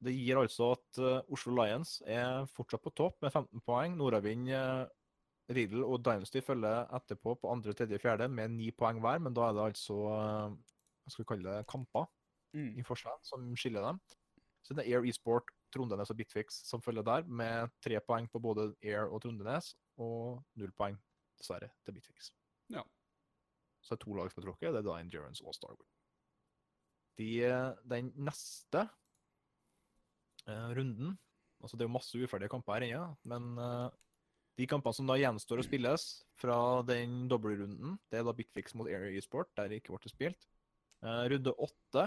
det 0.07 0.15
gir 0.17 0.41
altså 0.41 0.71
at 0.79 1.03
eh, 1.03 1.19
Oslo 1.35 1.57
Lions 1.59 1.99
er 2.09 2.47
fortsatt 2.55 2.87
på 2.87 2.95
topp 2.97 3.19
med 3.27 3.35
15 3.35 3.67
poeng. 3.67 3.99
Nordavind, 3.99 4.49
uh, 4.55 4.87
Riddle 5.51 5.83
og 5.85 6.01
Dynasty 6.07 6.41
følger 6.47 6.87
etterpå 6.97 7.35
på 7.43 7.51
andre, 7.53 7.75
tredje, 7.77 7.99
fjerde 8.01 8.31
med 8.33 8.55
ni 8.55 8.71
poeng 8.73 9.03
hver, 9.03 9.21
men 9.21 9.35
da 9.37 9.51
er 9.51 9.59
det 9.59 9.67
altså 9.67 9.99
eh, 10.15 10.57
hva 10.57 11.13
skal 11.13 11.25
vi 11.25 11.31
kalle 11.35 11.59
det, 11.59 11.69
kamper 11.69 12.09
Mm. 12.51 12.75
i 12.81 12.83
forskjell 12.87 13.21
som 13.27 13.45
skiller 13.59 13.85
dem. 13.87 14.01
Så 14.67 14.77
det 14.77 14.85
er 14.85 14.99
Air 14.99 15.09
Esport, 15.09 15.51
Trondenes 15.73 16.11
og 16.13 16.19
Bitfix 16.19 16.61
som 16.69 16.83
følger 16.85 17.07
der, 17.07 17.27
med 17.27 17.73
tre 17.85 18.01
poeng 18.05 18.29
på 18.31 18.43
både 18.43 18.71
Air 18.83 19.09
og 19.09 19.23
Trondenes, 19.25 19.73
og 20.01 20.43
null 20.61 20.73
poeng, 20.77 20.99
dessverre, 21.41 21.71
til 21.85 21.97
Bitfix. 21.97 22.33
Ja. 22.73 22.85
Så 23.81 23.95
det 23.95 24.01
er 24.01 24.05
to 24.05 24.19
lag 24.19 24.33
som 24.33 24.43
er 24.43 24.49
tråkket, 24.49 24.75
det 24.75 24.83
er 24.83 24.89
da 24.89 24.99
Endurance 25.01 25.45
og 25.47 25.57
Starwood. 25.57 25.89
De, 27.21 27.31
den 27.89 28.13
neste 28.17 28.87
uh, 30.49 30.71
runden 30.77 31.19
Altså, 31.61 31.77
det 31.77 31.85
er 31.85 31.91
jo 31.91 31.93
masse 31.93 32.17
uferdige 32.17 32.49
kamper 32.49 32.79
her 32.79 32.87
ennå, 32.87 33.09
men 33.29 33.59
uh, 33.61 33.91
de 34.61 34.67
kampene 34.69 34.97
som 34.97 35.09
da 35.09 35.17
gjenstår 35.21 35.61
å 35.61 35.65
spilles 35.65 36.07
fra 36.41 36.57
den 36.89 37.27
dobbeltrunden, 37.29 37.99
det 38.09 38.21
er 38.21 38.25
da 38.27 38.35
Bitfix 38.37 38.75
mot 38.77 38.89
Air 38.89 39.11
Esport, 39.17 39.51
der 39.57 39.69
det 39.69 39.81
ikke 39.81 39.95
ble 39.95 40.13
spilt. 40.13 40.49
Eh, 41.01 41.23
runde 41.33 41.55
åtte 41.57 42.03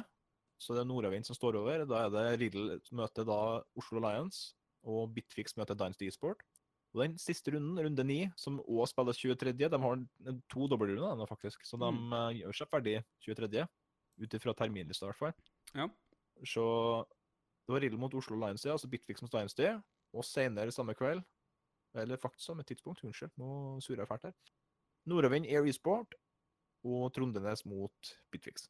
så 0.64 0.74
det 0.78 0.82
er 0.86 0.88
Nordavind 0.89 1.28
som 1.28 1.36
står 1.36 1.57
over. 1.59 1.84
Da 1.89 2.05
er 2.07 2.11
det 2.14 2.39
Riddle 2.41 2.80
møter 2.95 3.28
da 3.28 3.38
Oslo 3.80 3.99
Lions, 4.03 4.53
og 4.88 5.11
Bitfix 5.16 5.55
møter 5.59 5.76
Dynasty 5.80 6.07
Sport. 6.16 6.41
Og 6.93 7.01
den 7.01 7.16
siste 7.18 7.51
runden, 7.55 7.80
runde 7.82 8.03
ni, 8.05 8.20
som 8.38 8.59
òg 8.61 8.86
spilles 8.91 9.18
23., 9.18 9.53
de 9.57 9.80
har 9.82 10.01
to 10.53 10.68
dobbeltrunder 10.70 11.28
faktisk. 11.30 11.64
Så 11.66 11.80
de 11.82 11.89
Mm. 11.91 12.14
eh, 12.14 12.41
gjør 12.43 12.53
seg 12.59 12.70
ferdig 12.70 12.95
23., 13.26 13.68
ut 14.22 14.34
ifra 14.38 14.53
terminlista 14.53 15.07
i 15.07 15.09
hvert 15.09 15.18
fall. 15.18 15.34
Ja. 15.74 15.88
Så 16.45 16.64
det 17.66 17.74
var 17.74 17.82
Riddle 17.82 17.97
mot 17.99 18.14
Oslo 18.14 18.36
Lions, 18.38 18.64
ja, 18.66 18.72
altså 18.76 18.88
Bitfix 18.89 19.22
mot 19.24 19.32
Dynasty. 19.32 19.66
Og 20.14 20.24
senere 20.24 20.72
samme 20.72 20.93
kveld, 20.93 21.24
eller 21.95 22.18
faktisk 22.22 22.45
samme 22.45 22.64
tidspunkt, 22.64 23.01
unnskyld, 23.03 23.32
nå 23.41 23.80
surrer 23.82 24.03
jeg 24.03 24.07
fælt 24.11 24.28
her, 24.30 24.34
Nordavind 25.09 25.45
Air 25.49 25.66
Esport 25.66 26.14
og 26.86 27.11
Trondenes 27.16 27.66
mot 27.66 28.11
Bitfix. 28.32 28.68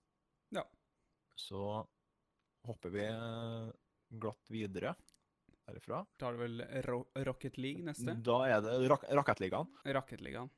Så 1.39 1.59
hopper 2.67 2.93
vi 2.93 3.03
eh, 3.07 3.71
glatt 4.21 4.51
videre 4.53 4.93
herifra. 5.67 6.03
Da 6.19 6.29
er 6.29 6.37
det 6.37 6.43
vel 6.43 6.63
Ro 6.87 7.01
Rocket 7.27 7.57
League 7.57 7.83
neste? 7.87 8.15
Da 8.23 8.41
er 8.51 8.61
det 8.63 8.77
rak 8.91 9.05
Rakettligaen. 9.09 9.69
Rakettligaen. 9.85 10.49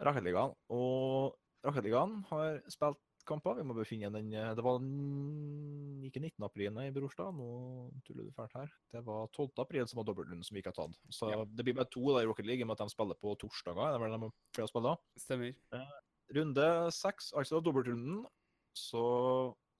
Rakettligaen. 0.00 0.54
Og 0.72 1.34
Rakettligaen 1.66 2.20
har 2.30 2.60
spilt 2.72 3.00
kamper. 3.28 3.58
Vi 3.58 3.64
må 3.68 3.74
befinne 3.76 4.06
igjen 4.06 4.14
den 4.16 4.30
eh, 4.32 4.54
Det 4.56 4.64
var 4.64 4.78
den, 4.80 6.00
ikke 6.08 6.22
19. 6.22 6.44
april 6.46 6.72
nei, 6.72 6.86
Brorstad, 6.94 7.34
nå 7.36 7.90
tuller 8.06 8.24
du 8.28 8.32
fælt 8.36 8.54
her. 8.56 8.70
Det 8.94 9.02
var 9.06 9.28
12. 9.36 9.50
april 9.64 9.88
som 9.90 10.00
var 10.00 10.08
dobbeltrunden 10.08 10.46
som 10.46 10.56
vi 10.56 10.62
ikke 10.62 10.72
har 10.72 10.78
tatt. 10.86 10.96
Så 11.12 11.28
Ja. 11.32 11.42
det 11.44 11.66
blir 11.66 11.76
bare 11.76 11.90
to 11.92 12.00
da 12.14 12.22
i 12.22 12.28
Rocket 12.30 12.46
League, 12.48 12.60
i 12.60 12.64
og 12.64 12.70
med 12.72 12.80
at 12.80 12.86
de 12.86 12.94
spiller 12.94 13.18
på 13.20 13.34
torsdager. 13.42 13.92
Det 13.92 14.00
er 14.00 14.04
vel 14.06 14.16
de 14.16 14.30
flere 14.56 14.68
å 14.68 14.72
spille 14.72 14.88
da. 14.88 14.96
Stemmer. 15.20 15.56
Runde 16.36 16.66
seks, 16.94 17.32
altså 17.36 17.60
dobbeltrunden, 17.64 18.24
så 18.78 19.04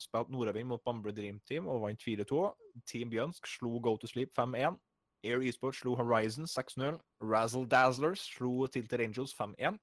spilte 0.01 0.33
Nordavind 0.33 0.69
mot 0.71 0.83
Bamble 0.85 1.13
Dream 1.15 1.41
Team 1.49 1.69
og 1.69 1.83
vant 1.85 2.03
4-2. 2.03 2.41
Team 2.89 3.11
Bjønsk 3.13 3.47
slo 3.47 3.79
Go 3.83 3.97
to 4.01 4.09
Sleep 4.11 4.33
5-1. 4.37 4.79
Air 5.25 5.45
Esport 5.45 5.77
slo 5.77 5.95
Horizon 5.99 6.49
6-0. 6.49 6.99
Razzle 7.21 7.69
Dazzlers 7.69 8.25
slo 8.33 8.67
Tilter 8.67 9.05
Angels 9.05 9.35
5-1. 9.37 9.79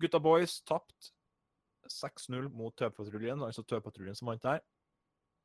Gutta 0.00 0.18
Boys 0.18 0.60
tapte 0.66 1.12
6-0 1.90 2.48
mot 2.54 2.74
Tøvpatruljen, 2.76 3.42
altså 3.44 3.62
Tøvpatruljen 3.62 4.16
som 4.16 4.30
vant 4.32 4.42
der. 4.42 4.62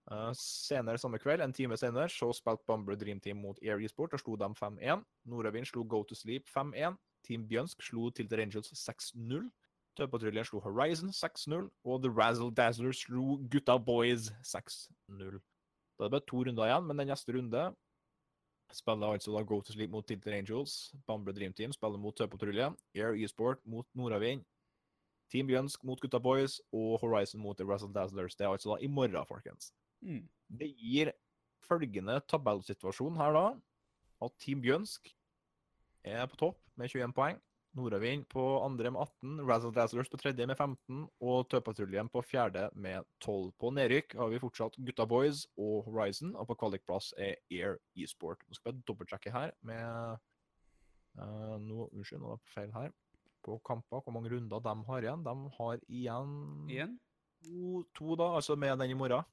Uh, 0.09 0.31
senere 0.33 0.97
samme 0.97 1.19
kveld, 1.21 1.41
en 1.43 1.53
time 1.53 1.77
senere, 1.77 2.09
så 2.09 2.31
spilte 2.33 2.65
Bamble 2.67 2.97
Dream 2.97 3.19
Team 3.21 3.41
mot 3.43 3.59
Air 3.61 3.81
Esport 3.85 4.13
og 4.13 4.21
slo 4.21 4.37
dem 4.39 4.55
5-1. 4.57 5.03
Nordavind 5.29 5.69
slo 5.69 5.83
Go 5.83 6.03
to 6.03 6.17
Sleep 6.17 6.47
5-1. 6.49 6.97
Team 7.27 7.45
Bjønsk 7.49 7.83
slo 7.83 8.09
Tilter 8.09 8.41
Angels 8.41 8.71
6-0. 8.73 9.49
Tøvpatruljen 9.99 10.47
slo 10.47 10.61
Horizon 10.63 11.11
6-0, 11.15 11.67
og 11.83 12.03
The 12.03 12.11
Razzle 12.11 12.53
Dazzlers 12.55 13.03
slo 13.03 13.37
Gutta 13.51 13.77
Boys 13.77 14.29
6-0. 14.47 15.39
Da 15.99 16.05
er 16.05 16.07
det 16.07 16.15
bare 16.15 16.27
to 16.27 16.43
runder 16.47 16.69
igjen, 16.69 16.87
men 16.87 17.01
den 17.01 17.11
neste 17.11 17.35
runde 17.35 17.63
spiller 18.73 19.15
altså 19.17 19.33
da 19.33 19.41
Go 19.43 19.59
to 19.61 19.73
Sleep 19.73 19.91
mot 19.91 20.05
Tilted 20.07 20.33
Angels, 20.33 20.93
Bamble 21.07 21.33
Dream 21.33 21.53
Team 21.53 21.73
spiller 21.73 21.99
mot 21.99 22.15
Tøvpatruljen, 22.15 22.77
Air 22.95 23.17
Esport 23.23 23.59
mot 23.65 23.87
Nordavind, 23.97 24.45
Team 25.31 25.47
Bjønsk 25.47 25.83
mot 25.83 25.99
Gutta 26.01 26.17
Boys 26.17 26.59
og 26.73 26.99
Horizon 27.01 27.41
mot 27.41 27.57
The 27.57 27.67
Razzle 27.67 27.93
Dazzlers. 27.93 28.35
Det 28.35 28.45
er 28.45 28.51
altså 28.51 28.73
da 28.73 28.77
i 28.81 28.87
morgen, 28.87 29.25
folkens. 29.27 29.73
Mm. 30.01 30.29
Det 30.59 30.69
gir 30.77 31.11
følgende 31.67 32.21
tabellsituasjon 32.29 33.17
her 33.17 33.35
da, 33.35 33.45
at 34.25 34.31
Team 34.39 34.61
Bjønsk 34.61 35.11
er 36.03 36.25
på 36.25 36.35
topp 36.35 36.61
med 36.75 36.89
21 36.89 37.13
poeng. 37.13 37.41
Nordavind 37.77 38.23
på 38.31 38.43
andre 38.65 38.89
med 38.91 39.01
18, 39.03 39.41
Razzle 39.47 39.71
Dazzlers 39.75 40.09
på 40.09 40.17
tredje 40.17 40.45
med 40.49 40.57
15, 40.57 41.03
og 41.21 41.43
Tøpatruljen 41.51 42.09
på 42.09 42.23
fjerde 42.25 42.69
med 42.73 43.05
12. 43.21 43.51
På 43.61 43.69
nedrykk 43.75 44.15
har 44.17 44.31
vi 44.31 44.39
fortsatt 44.41 44.77
Gutta 44.87 45.05
Boys 45.05 45.43
og 45.61 45.85
Horizon, 45.85 46.31
og 46.35 46.47
på 46.49 46.57
kvalikplass 46.63 47.11
er 47.17 47.35
Air 47.53 47.77
Esport. 48.01 48.41
Nå 48.49 48.57
skal 48.57 48.73
jeg 48.73 48.85
dobbeltsjekke 48.89 49.33
her 49.35 49.53
med 49.69 50.17
uh, 51.21 51.55
no, 51.61 51.85
Unnskyld, 51.93 52.23
nå 52.23 52.33
er 52.33 52.41
det 52.41 52.53
feil 52.55 52.73
her. 52.73 52.89
På 53.45 53.59
kamper, 53.65 54.01
hvor 54.03 54.11
mange 54.17 54.33
runder 54.33 54.59
de 54.65 54.75
har 54.89 55.05
igjen. 55.05 55.23
De 55.29 55.35
har 55.59 55.85
igjen 55.87 56.33
Igjen? 56.73 56.97
to, 57.45 57.83
to 57.95 58.15
da, 58.19 58.33
altså 58.35 58.57
med 58.59 58.75
den 58.81 58.91
i 58.91 58.97
morgen. 58.99 59.23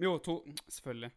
Jo, 0.00 0.18
to. 0.22 0.42
Selvfølgelig. 0.70 1.10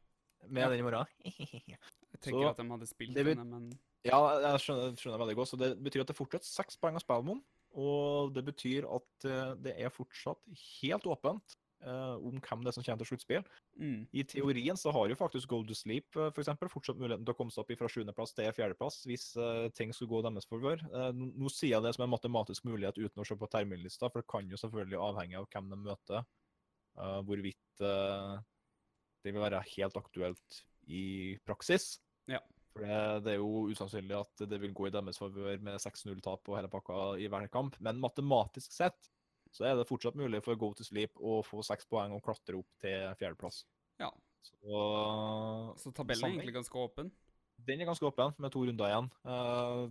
Med 0.49 0.63
Ja. 0.63 0.69
den 0.71 0.79
i 0.79 0.83
morgen. 0.87 1.05
Jeg 1.23 2.19
tenker 2.21 2.39
Så, 2.41 2.49
at 2.49 2.57
de 2.57 2.69
hadde 2.71 2.87
spilt 2.89 3.15
denne, 3.15 3.43
men 3.45 3.69
Ja, 4.03 4.19
jeg 4.43 4.61
skjønner, 4.65 4.95
skjønner 4.99 5.21
veldig 5.21 5.35
godt. 5.39 5.53
Så 5.53 5.59
det 5.59 5.73
betyr 5.83 6.03
at 6.03 6.11
det 6.11 6.15
er 6.15 6.21
fortsatt 6.21 6.47
seks 6.47 6.79
poeng 6.79 6.99
å 6.99 7.03
spille 7.03 7.37
om. 7.37 7.43
Og 7.79 8.33
det 8.35 8.43
betyr 8.45 8.85
at 8.85 9.27
eh, 9.27 9.53
det 9.65 9.75
er 9.81 9.93
fortsatt 9.93 10.41
helt 10.83 11.07
åpent 11.09 11.55
eh, 11.81 12.15
om 12.19 12.37
hvem 12.37 12.61
det 12.61 12.69
er 12.69 12.75
som 12.75 12.85
kommer 12.85 13.01
til 13.01 13.09
sluttspill. 13.09 13.47
mm. 13.79 14.03
I 14.13 14.25
teorien 14.29 14.77
så 14.77 14.93
har 14.93 15.09
jo 15.09 15.17
faktisk 15.17 15.49
Gold 15.49 15.71
to 15.71 15.77
Sleep 15.77 16.05
eh, 16.19 16.29
for 16.35 16.43
eksempel, 16.43 16.69
fortsatt 16.69 16.99
muligheten 17.01 17.25
til 17.25 17.33
å 17.33 17.39
komme 17.39 17.55
seg 17.55 17.63
opp 17.63 17.73
fra 17.79 17.89
sjuendeplass 17.89 18.35
til 18.37 18.51
fjerdeplass 18.53 19.01
hvis 19.09 19.25
eh, 19.41 19.65
ting 19.73 19.93
skulle 19.95 20.13
gå 20.13 20.21
deres 20.27 20.49
forvør. 20.51 20.85
Eh, 20.85 21.09
nå 21.17 21.49
sier 21.53 21.77
jeg 21.77 21.87
det 21.87 21.95
som 21.97 22.05
en 22.05 22.13
matematisk 22.13 22.67
mulighet 22.69 23.01
uten 23.01 23.23
å 23.23 23.27
se 23.27 23.39
på 23.39 23.49
terminlista, 23.55 24.11
for 24.11 24.21
det 24.21 24.31
kan 24.35 24.49
jo 24.51 24.59
selvfølgelig 24.61 25.01
avhenge 25.09 25.41
av 25.41 25.49
hvem 25.49 25.73
de 25.73 25.81
møter. 25.87 26.25
eh, 27.01 27.19
hvorvidt 27.25 27.83
det 29.23 29.31
vil 29.31 29.41
være 29.41 29.63
helt 29.73 29.95
aktuelt 29.97 30.63
i 30.93 31.39
praksis. 31.47 31.95
Ja. 32.29 32.43
For 32.73 32.85
det, 32.85 32.99
det 33.25 33.33
er 33.35 33.41
jo 33.41 33.67
usannsynlig 33.69 34.15
at 34.17 34.45
det 34.49 34.57
vil 34.63 34.73
gå 34.73 34.87
i 34.89 34.93
deres 34.93 35.19
favør 35.21 35.59
med 35.61 35.81
6-0-tap 35.81 36.49
og 36.49 36.57
hele 36.57 36.71
pakka 36.73 37.01
i 37.21 37.27
hver 37.29 37.45
kamp. 37.53 37.77
Men 37.85 38.01
matematisk 38.01 38.73
sett 38.73 39.11
så 39.53 39.67
er 39.69 39.77
det 39.77 39.85
fortsatt 39.85 40.17
mulig 40.17 40.41
for 40.41 40.57
Go 40.57 40.71
to 40.73 40.85
Sleep 40.85 41.19
å 41.21 41.41
få 41.45 41.61
seks 41.65 41.85
poeng 41.89 42.15
og 42.15 42.23
klatre 42.25 42.57
opp 42.57 42.69
til 42.81 43.11
fjerdeplass. 43.19 43.61
Ja. 44.01 44.09
Så 44.43 44.79
Så 45.79 45.93
tabellen 45.93 46.25
er 46.25 46.39
egentlig 46.39 46.55
ganske 46.57 46.79
åpen. 46.81 47.11
den 47.63 47.81
er 47.81 47.87
ganske 47.87 48.05
åpen, 48.09 48.33
med 48.37 48.51
to 48.51 48.65
runder 48.65 48.89
igjen. 48.89 49.11
Uh, 49.23 49.85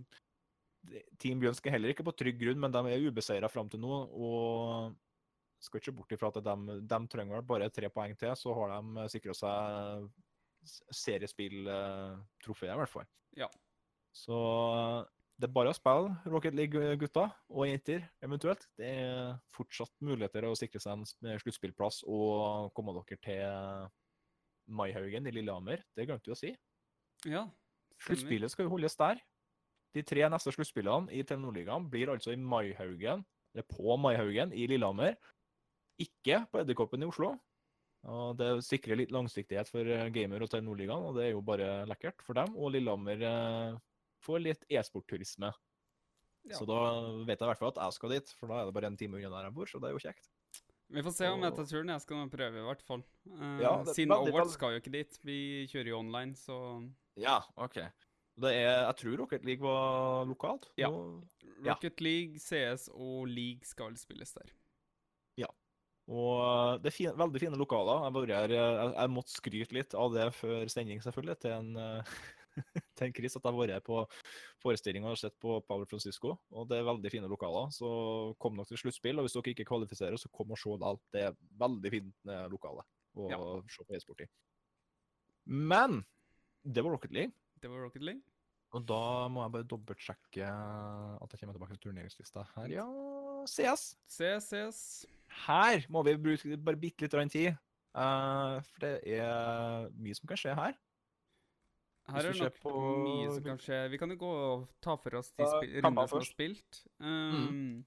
Team 1.17 1.39
Bjønsk 1.39 1.65
er 1.65 1.77
heller 1.77 1.93
ikke 1.93 2.03
på 2.03 2.13
trygg 2.19 2.37
grunn, 2.41 2.59
men 2.59 2.73
de 2.75 2.83
er 2.91 3.07
ubeseira 3.07 3.47
fram 3.49 3.69
til 3.71 3.79
nå. 3.79 4.01
Og 4.11 4.93
skal 5.63 5.79
ikke 5.79 5.95
bort 5.95 6.11
ifra 6.11 6.27
at 6.27 6.43
de, 6.43 6.79
de 6.83 6.99
trenger 7.07 7.47
bare 7.47 7.71
tre 7.71 7.87
poeng 7.89 8.13
til, 8.19 8.35
så 8.35 8.53
har 8.57 8.75
de 8.75 9.07
sikra 9.13 9.35
seg 9.37 10.09
seriespilltrofeet, 10.63 12.71
i 12.73 12.77
hvert 12.79 12.91
fall. 12.91 13.07
Ja. 13.37 13.47
Så 14.13 14.35
det 15.41 15.47
er 15.49 15.53
bare 15.55 15.71
å 15.73 15.75
spille 15.75 16.13
Rocket 16.29 16.53
League-gutta 16.55 17.25
og 17.49 17.65
jenter, 17.67 18.05
eventuelt. 18.23 18.67
Det 18.77 18.91
er 19.01 19.33
fortsatt 19.55 19.91
muligheter 20.05 20.45
å 20.47 20.53
sikre 20.57 20.79
seg 20.83 20.99
en 20.99 21.05
s- 21.07 21.17
sluttspillplass 21.43 22.03
og 22.07 22.69
komme 22.77 22.93
dere 22.93 23.17
til 23.25 24.73
Maihaugen 24.73 25.27
i 25.27 25.33
Lillehammer. 25.35 25.81
Det 25.97 26.05
glemte 26.07 26.29
vi 26.29 26.35
å 26.35 26.39
si. 26.39 26.53
Ja. 27.25 27.47
Sluttspillet 28.03 28.51
skal 28.51 28.67
jo 28.67 28.73
holdes 28.75 28.95
der. 28.99 29.19
De 29.93 30.01
tre 30.03 30.23
neste 30.29 30.51
sluttspillene 30.53 31.11
i 31.13 31.23
Telenor-ligaen 31.23 31.89
blir 31.91 32.09
altså 32.13 32.33
i 32.33 32.39
Maihaugen, 32.39 33.23
eller 33.53 33.65
på 33.69 33.97
Maihaugen 34.01 34.53
i 34.53 34.67
Lillehammer. 34.67 35.17
Ikke 36.01 36.43
på 36.49 36.61
Edderkoppen 36.63 37.03
i 37.03 37.09
Oslo. 37.09 37.35
Og 38.03 38.35
Det 38.37 38.49
sikrer 38.67 38.97
litt 38.99 39.11
langsiktighet 39.15 39.69
for 39.71 39.87
eh, 39.87 40.09
gamer 40.11 40.43
og 40.43 40.49
Telenor-ligaen, 40.51 41.05
og 41.07 41.15
det 41.15 41.29
er 41.29 41.31
jo 41.31 41.41
bare 41.41 41.85
lekkert 41.87 42.21
for 42.25 42.33
dem. 42.35 42.55
Og 42.57 42.73
Lillehammer 42.75 43.21
eh, 43.23 43.77
får 44.25 44.41
litt 44.43 44.65
e-sportturisme. 44.69 45.53
Ja. 46.43 46.57
Så 46.59 46.65
da 46.67 46.79
vet 47.23 47.39
jeg 47.39 47.45
i 47.47 47.49
hvert 47.53 47.59
fall 47.61 47.71
at 47.71 47.79
jeg 47.85 47.93
skal 47.95 48.09
dit, 48.17 48.33
for 48.35 48.51
da 48.51 48.61
er 48.61 48.65
det 48.67 48.73
bare 48.75 48.89
en 48.91 48.97
time 48.99 49.15
unna 49.21 49.29
der 49.37 49.47
jeg 49.47 49.55
bor, 49.55 49.65
så 49.71 49.79
det 49.79 49.87
er 49.89 49.95
jo 49.95 50.03
kjekt. 50.03 50.27
Vi 50.93 51.01
får 51.01 51.13
se 51.15 51.29
om 51.31 51.41
jeg 51.41 51.55
tar 51.55 51.65
turen. 51.69 51.89
Jeg 51.95 52.01
skal 52.03 52.17
nå 52.19 52.25
prøve, 52.29 52.59
i 52.59 52.65
hvert 52.67 52.81
fall. 52.85 53.03
Eh, 53.31 53.59
Ja, 53.63 53.71
det- 53.83 53.95
siden 53.95 54.11
veldig, 54.11 54.49
skal 54.51 54.73
jo 54.75 54.79
ikke 54.83 54.91
dit. 54.91 55.19
Vi 55.23 55.37
kjører 55.71 55.87
jo 55.93 55.99
online, 55.99 56.35
så 56.35 56.57
Ja, 57.15 57.39
OK. 57.55 57.79
Det 58.35 58.49
er, 58.51 58.83
jeg 58.89 58.95
tror 58.97 59.17
Rocket 59.21 59.45
League 59.45 59.61
var 59.63 60.25
lokalt. 60.25 60.67
Ja. 60.77 60.89
og- 60.89 61.23
Ja. 61.63 61.73
Rocket 61.73 62.01
League, 62.01 62.35
CS 62.39 62.89
og 62.91 63.27
League 63.27 63.63
skal 63.63 63.95
spilles 63.95 64.33
der. 64.33 64.51
Og 66.11 66.81
det 66.83 66.89
er 66.91 66.95
fine, 66.97 67.13
veldig 67.15 67.39
fine 67.39 67.57
lokaler. 67.59 68.01
Jeg, 68.03 68.13
bare, 68.17 68.39
er- 68.43 68.53
jeg, 68.57 68.93
jeg 68.97 69.11
måtte 69.13 69.31
skryte 69.37 69.75
litt 69.77 69.93
av 69.95 70.13
det 70.13 70.25
før 70.35 70.65
sending, 70.71 70.99
selvfølgelig, 71.05 71.37
til 71.39 71.51
en, 71.55 71.69
eh, 71.79 72.15
til 72.99 73.07
en 73.07 73.13
Chris. 73.15 73.37
At 73.39 73.45
jeg 73.47 73.53
har 73.55 73.61
vært 73.61 73.85
på 73.87 74.01
forestilling 74.63 75.05
og 75.07 75.15
sett 75.17 75.37
på 75.39 75.61
Power 75.67 75.87
Francisco. 75.87 76.35
Og 76.51 76.67
det 76.67 76.81
er 76.81 76.89
veldig 76.89 77.11
fine 77.13 77.29
lokaler. 77.31 77.71
Så 77.71 77.87
kom 78.43 78.55
nok 78.59 78.67
til 78.67 78.81
sluttspill. 78.83 79.17
Og 79.21 79.27
hvis 79.29 79.37
dere 79.39 79.53
ikke 79.55 79.69
kvalifiserer, 79.71 80.19
så 80.19 80.27
kom 80.35 80.51
og 80.51 80.59
se 80.59 80.75
det. 80.83 80.91
Det 81.15 81.23
er 81.29 81.39
veldig 81.63 81.93
fint 81.95 82.13
eh, 82.35 82.45
lokale 82.51 82.83
å 83.15 83.29
Ja. 83.31 83.39
se 83.71 83.85
på 83.87 83.95
e-sport 83.95 84.25
i. 84.25 84.29
Men 85.45 86.01
det 86.63 86.83
var 86.83 86.91
Rocket 86.95 87.11
League. 87.15 87.33
Det 87.61 87.69
var 87.71 87.83
Rocket 87.87 88.03
League. 88.03 88.21
Og 88.73 88.85
da 88.89 89.27
må 89.29 89.43
jeg 89.43 89.51
bare 89.53 89.67
dobbeltsjekke 89.69 90.47
at 90.49 91.33
jeg 91.35 91.39
kommer 91.43 91.53
tilbake 91.55 91.75
til 91.77 91.83
turneringslista 91.91 92.41
her. 92.55 92.71
Ja, 92.73 92.85
CS. 93.47 93.95
Ses! 94.07 94.47
Ses! 94.49 94.79
Her 95.47 95.85
må 95.89 96.03
vi 96.05 96.13
bruke 96.21 96.57
bare 96.61 96.77
bitte 96.79 97.01
litt 97.07 97.31
tid. 97.33 97.55
Uh, 97.93 98.57
for 98.73 98.79
det 98.85 98.93
er 99.19 99.89
mye 100.01 100.15
som 100.17 100.27
kan 100.29 100.37
skje 100.37 100.55
her. 100.57 100.75
Her 102.09 102.19
er 102.27 102.31
det 102.33 102.41
nok 102.41 102.57
på- 102.61 103.03
mye 103.05 103.31
som 103.33 103.43
kan 103.45 103.57
skje. 103.63 103.81
Vi 103.93 103.97
kan 104.01 104.09
jo 104.09 104.17
gå 104.19 104.29
og 104.29 104.67
ta 104.83 104.95
for 104.99 105.15
oss 105.19 105.31
de 105.37 105.45
rundene 105.45 106.07
som 106.09 106.19
er 106.19 106.25
spilt. 106.27 106.81
Um, 106.99 107.85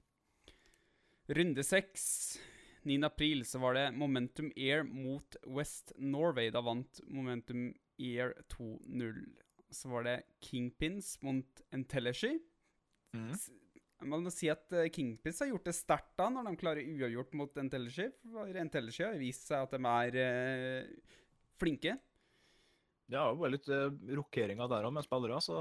Runde 1.29 1.63
seks. 1.67 2.39
9. 2.87 3.01
april 3.05 3.43
så 3.45 3.59
var 3.59 3.75
det 3.75 3.89
Momentum 3.99 4.53
Air 4.57 4.85
mot 4.87 5.37
West 5.47 5.93
Norway. 5.99 6.51
Da 6.55 6.61
vant 6.63 7.01
Momentum 7.11 7.73
Air 7.99 8.33
2-0. 8.55 9.25
Så 9.75 9.89
var 9.91 10.05
det 10.07 10.21
Kingpins 10.41 11.17
mot 11.27 11.63
Entellegy. 11.75 12.37
S- 13.35 13.51
Man 14.11 14.25
må 14.27 14.33
si 14.33 14.49
at 14.53 14.73
eh, 14.77 14.89
Kingpins 14.93 15.43
har 15.43 15.51
gjort 15.51 15.69
det 15.69 15.77
sterkt 15.77 16.15
da, 16.19 16.29
når 16.33 16.49
de 16.49 16.59
klarer 16.61 16.91
uavgjort 16.97 17.37
mot 17.39 17.63
Entellegy. 17.63 18.09
For 18.33 18.61
Entellegy 18.63 19.05
har 19.07 19.19
vist 19.21 19.49
seg 19.51 19.67
at 19.67 19.75
de 19.77 19.93
er 19.93 20.19
uh, 20.23 21.17
flinke. 21.61 21.97
Det 23.07 23.19
er 23.19 23.29
jo 23.31 23.39
bare 23.39 23.55
litt 23.55 23.69
uh, 23.71 23.91
rokeringer 24.19 24.71
der 24.71 24.89
òg 24.89 24.95
med 24.97 25.07
spillere, 25.07 25.39
så 25.45 25.59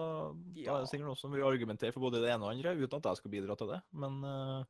da 0.56 0.64
er 0.64 0.86
det 0.86 0.90
sikkert 0.90 1.12
noen 1.12 1.20
som 1.20 1.36
vil 1.36 1.46
argumentere 1.46 1.94
for 1.94 2.08
både 2.08 2.24
det 2.24 2.32
ene 2.34 2.42
og 2.42 2.50
det 2.50 2.58
andre, 2.58 2.74
uten 2.82 2.98
at 2.98 3.12
jeg 3.12 3.22
skal 3.22 3.36
bidra 3.36 3.58
til 3.60 3.70
det. 3.74 3.84
Men 4.02 4.18
uh, 4.26 4.64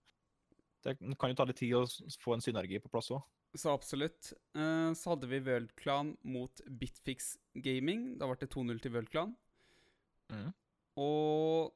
Det 0.84 0.98
kan 1.00 1.32
jo 1.32 1.40
ta 1.40 1.48
litt 1.48 1.62
tid 1.62 1.78
å 1.78 1.86
få 2.22 2.36
en 2.36 2.44
synergi 2.44 2.82
på 2.84 2.92
plass 2.92 3.14
òg. 3.16 3.24
Så 3.56 3.72
absolutt. 3.72 4.34
Uh, 4.58 4.92
så 4.98 5.14
hadde 5.14 5.32
vi 5.32 5.40
Worldclan 5.46 6.12
mot 6.28 6.62
Bitfix 6.68 7.36
Gaming. 7.56 8.14
Da 8.20 8.28
ble 8.28 8.40
det 8.42 8.52
2-0 8.52 8.84
til 8.84 8.96
Worldclan. 8.98 9.32
Mm. 10.34 10.52
Og 11.00 11.72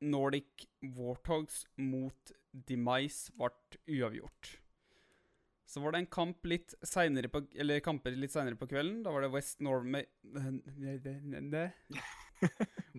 Nordic 0.00 0.66
Warthogs 0.96 1.64
mot 1.76 2.32
Demise 2.52 3.32
ble 3.36 3.52
uavgjort. 3.86 4.56
Så 5.70 5.80
var 5.80 5.94
det 5.94 6.00
en 6.02 6.10
kamp 6.10 6.46
litt 6.50 6.74
senere 6.82 7.30
på 7.30 7.44
Eller 7.54 7.78
kamper 7.84 8.16
litt 8.18 8.32
seinere 8.34 8.58
på 8.58 8.66
kvelden. 8.72 9.04
Da 9.04 9.12
var 9.14 9.22
det 9.22 9.30
West 9.34 9.60
Norway 9.66 10.06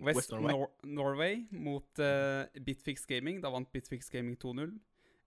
West. 0.06 0.32
Nor 0.32 0.70
Norway 0.82 1.42
mot 1.50 2.00
uh, 2.00 2.46
Bitfix 2.64 3.04
Gaming. 3.06 3.42
Da 3.42 3.50
vant 3.52 3.68
Bitfix 3.72 4.08
Gaming 4.10 4.38
2-0. 4.40 4.72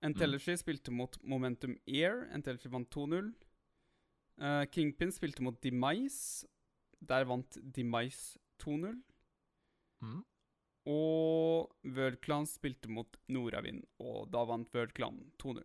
Entellergy 0.06 0.58
spilte 0.58 0.94
mot 0.94 1.18
Momentum 1.24 1.78
Air. 1.88 2.26
Entellergy 2.34 2.72
vant 2.72 2.90
2-0. 2.96 3.34
Uh, 4.42 4.66
Kingpin 4.72 5.14
spilte 5.14 5.46
mot 5.46 5.62
Demise. 5.64 6.48
Der 7.00 7.28
vant 7.30 7.60
Demise 7.76 8.40
2-0. 8.64 8.96
Mm. 10.02 10.24
Og 10.86 11.72
Worldclan 11.96 12.46
spilte 12.50 12.92
mot 12.94 13.18
Nordavind, 13.34 13.82
og 14.06 14.28
da 14.34 14.44
vant 14.46 14.70
Worldclan 14.76 15.18
2-0. 15.42 15.64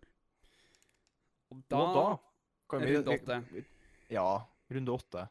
Og 1.50 1.64
da, 1.68 1.80
og 1.80 1.96
da 1.96 2.06
kan 2.70 2.84
vi 2.86 2.94
runde 2.96 3.16
åtte. 3.18 3.64
Ja, 4.10 4.28
runde 4.70 4.94
åtte. 4.94 5.26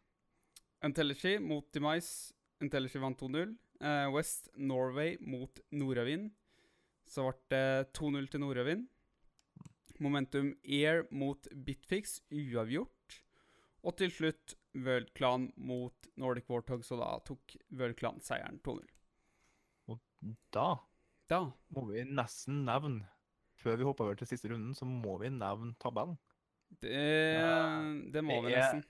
Entellergy 0.86 1.40
mot 1.42 1.66
Demise. 1.74 2.36
Entellergy 2.62 3.02
vant 3.02 3.20
2-0. 3.20 3.56
Uh, 3.80 4.12
West 4.14 4.50
Norway 4.56 5.18
mot 5.22 5.60
Nordavind. 5.72 6.30
Så 7.10 7.26
ble 7.26 7.40
det 7.56 7.90
2-0 7.98 8.30
til 8.30 8.44
Nordavind. 8.44 8.86
Momentum 10.00 10.54
Air 10.64 11.08
mot 11.12 11.48
Bitfix, 11.52 12.20
uavgjort. 12.32 13.18
Og 13.84 13.96
til 14.00 14.12
slutt 14.14 14.56
Worldclan 14.76 15.50
mot 15.58 16.08
Nordic 16.20 16.50
Warthog, 16.52 16.86
så 16.86 17.00
da 17.00 17.16
tok 17.26 17.58
Worldclan 17.74 18.22
seieren 18.24 18.62
2-0. 18.64 18.86
Da 20.54 20.76
Da 21.30 21.44
må 21.76 21.84
vi 21.92 22.04
nesten 22.10 22.64
nevne, 22.66 23.06
før 23.62 23.78
vi 23.78 23.86
hopper 23.86 24.06
over 24.08 24.16
til 24.18 24.28
siste 24.28 24.50
runden, 24.50 24.74
så 24.74 24.86
må 24.88 25.18
vi 25.22 25.30
nevne 25.30 25.76
tabellen. 25.80 26.18
Det, 26.82 28.12
det 28.14 28.24
må 28.26 28.40
vi 28.46 28.54
er- 28.54 28.60
nesten. 28.60 28.84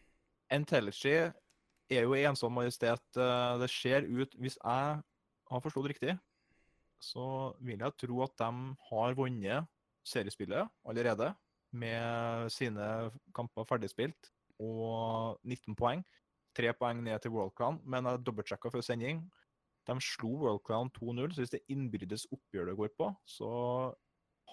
Intelligy 0.51 1.33
er 1.89 2.01
jo 2.07 2.13
ensom 2.15 2.53
majestet. 2.53 3.01
eh, 3.17 3.57
Det 3.59 3.69
ser 3.69 4.01
ut 4.07 4.35
Hvis 4.39 4.57
jeg 4.63 5.03
har 5.51 5.61
forstått 5.61 5.89
riktig, 5.89 6.19
så 6.99 7.55
vil 7.59 7.79
jeg 7.79 7.97
tro 7.97 8.23
at 8.23 8.35
de 8.37 8.75
har 8.89 9.13
vunnet 9.15 9.67
seriespillet 10.05 10.69
allerede, 10.85 11.35
med 11.71 12.49
sine 12.51 13.11
kamper 13.35 13.63
ferdigspilt, 13.65 14.31
og 14.59 15.39
19 15.45 15.75
poeng. 15.75 16.03
Tre 16.55 16.73
poeng 16.73 17.03
ned 17.03 17.21
til 17.21 17.31
Worldclan, 17.31 17.79
men 17.85 18.05
jeg 18.05 18.23
dobbeltsjekka 18.25 18.71
før 18.71 18.81
sending. 18.83 19.31
De 19.89 19.99
slo 20.05 20.29
Worldclan 20.43 20.91
2-0, 20.93 21.33
så 21.33 21.41
hvis 21.43 21.53
det 21.55 21.61
er 21.63 21.73
innbyrdes 21.75 22.27
oppgjør 22.35 22.69
det 22.71 22.77
går 22.77 22.91
på, 22.99 23.09
så 23.25 23.49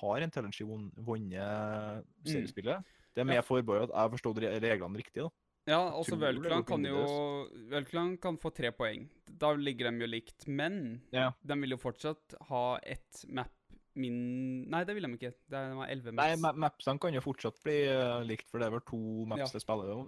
har 0.00 0.24
Intelligy 0.24 0.64
vunnet 0.66 2.04
seriespillet. 2.26 2.84
Det 3.14 3.20
er 3.22 3.28
med 3.28 3.36
Ja. 3.40 3.42
forbehold 3.44 3.84
at 3.88 3.92
jeg 3.94 3.98
har 4.02 4.10
forstått 4.12 4.40
reglene 4.62 4.96
riktig. 5.00 5.22
da. 5.22 5.28
Ja, 5.68 5.90
altså 5.90 6.14
det 6.18 6.66
kan 6.66 6.84
jo 6.84 7.48
Worldclan 7.72 8.16
kan 8.20 8.36
få 8.38 8.50
tre 8.54 8.70
poeng. 8.70 9.08
Da 9.26 9.52
ligger 9.54 9.90
de 9.90 10.00
jo 10.04 10.06
likt. 10.06 10.46
Men 10.46 11.00
Ja. 11.12 11.32
de 11.44 11.54
vil 11.60 11.70
jo 11.70 11.76
fortsatt 11.76 12.34
ha 12.48 12.78
ett 12.82 13.24
map 13.28 13.50
min 13.96 14.68
Nei, 14.68 14.84
det 14.84 14.94
vil 14.94 15.02
de 15.02 15.16
ikke. 15.16 15.32
Det 15.48 15.56
er, 15.56 15.70
de 15.70 15.76
har 15.76 15.88
elleve 15.88 16.12
Nei, 16.14 16.36
maps. 16.36 16.42
ma- 16.42 16.68
mapsene 16.68 17.00
kan 17.00 17.14
jo 17.14 17.20
fortsatt 17.20 17.62
bli 17.64 17.86
eh, 17.88 18.22
likt, 18.24 18.48
for 18.50 18.58
det 18.58 18.66
er 18.66 18.70
vel 18.70 18.80
to 18.80 19.24
maps 19.26 19.38
Ja. 19.38 19.46
det 19.46 19.62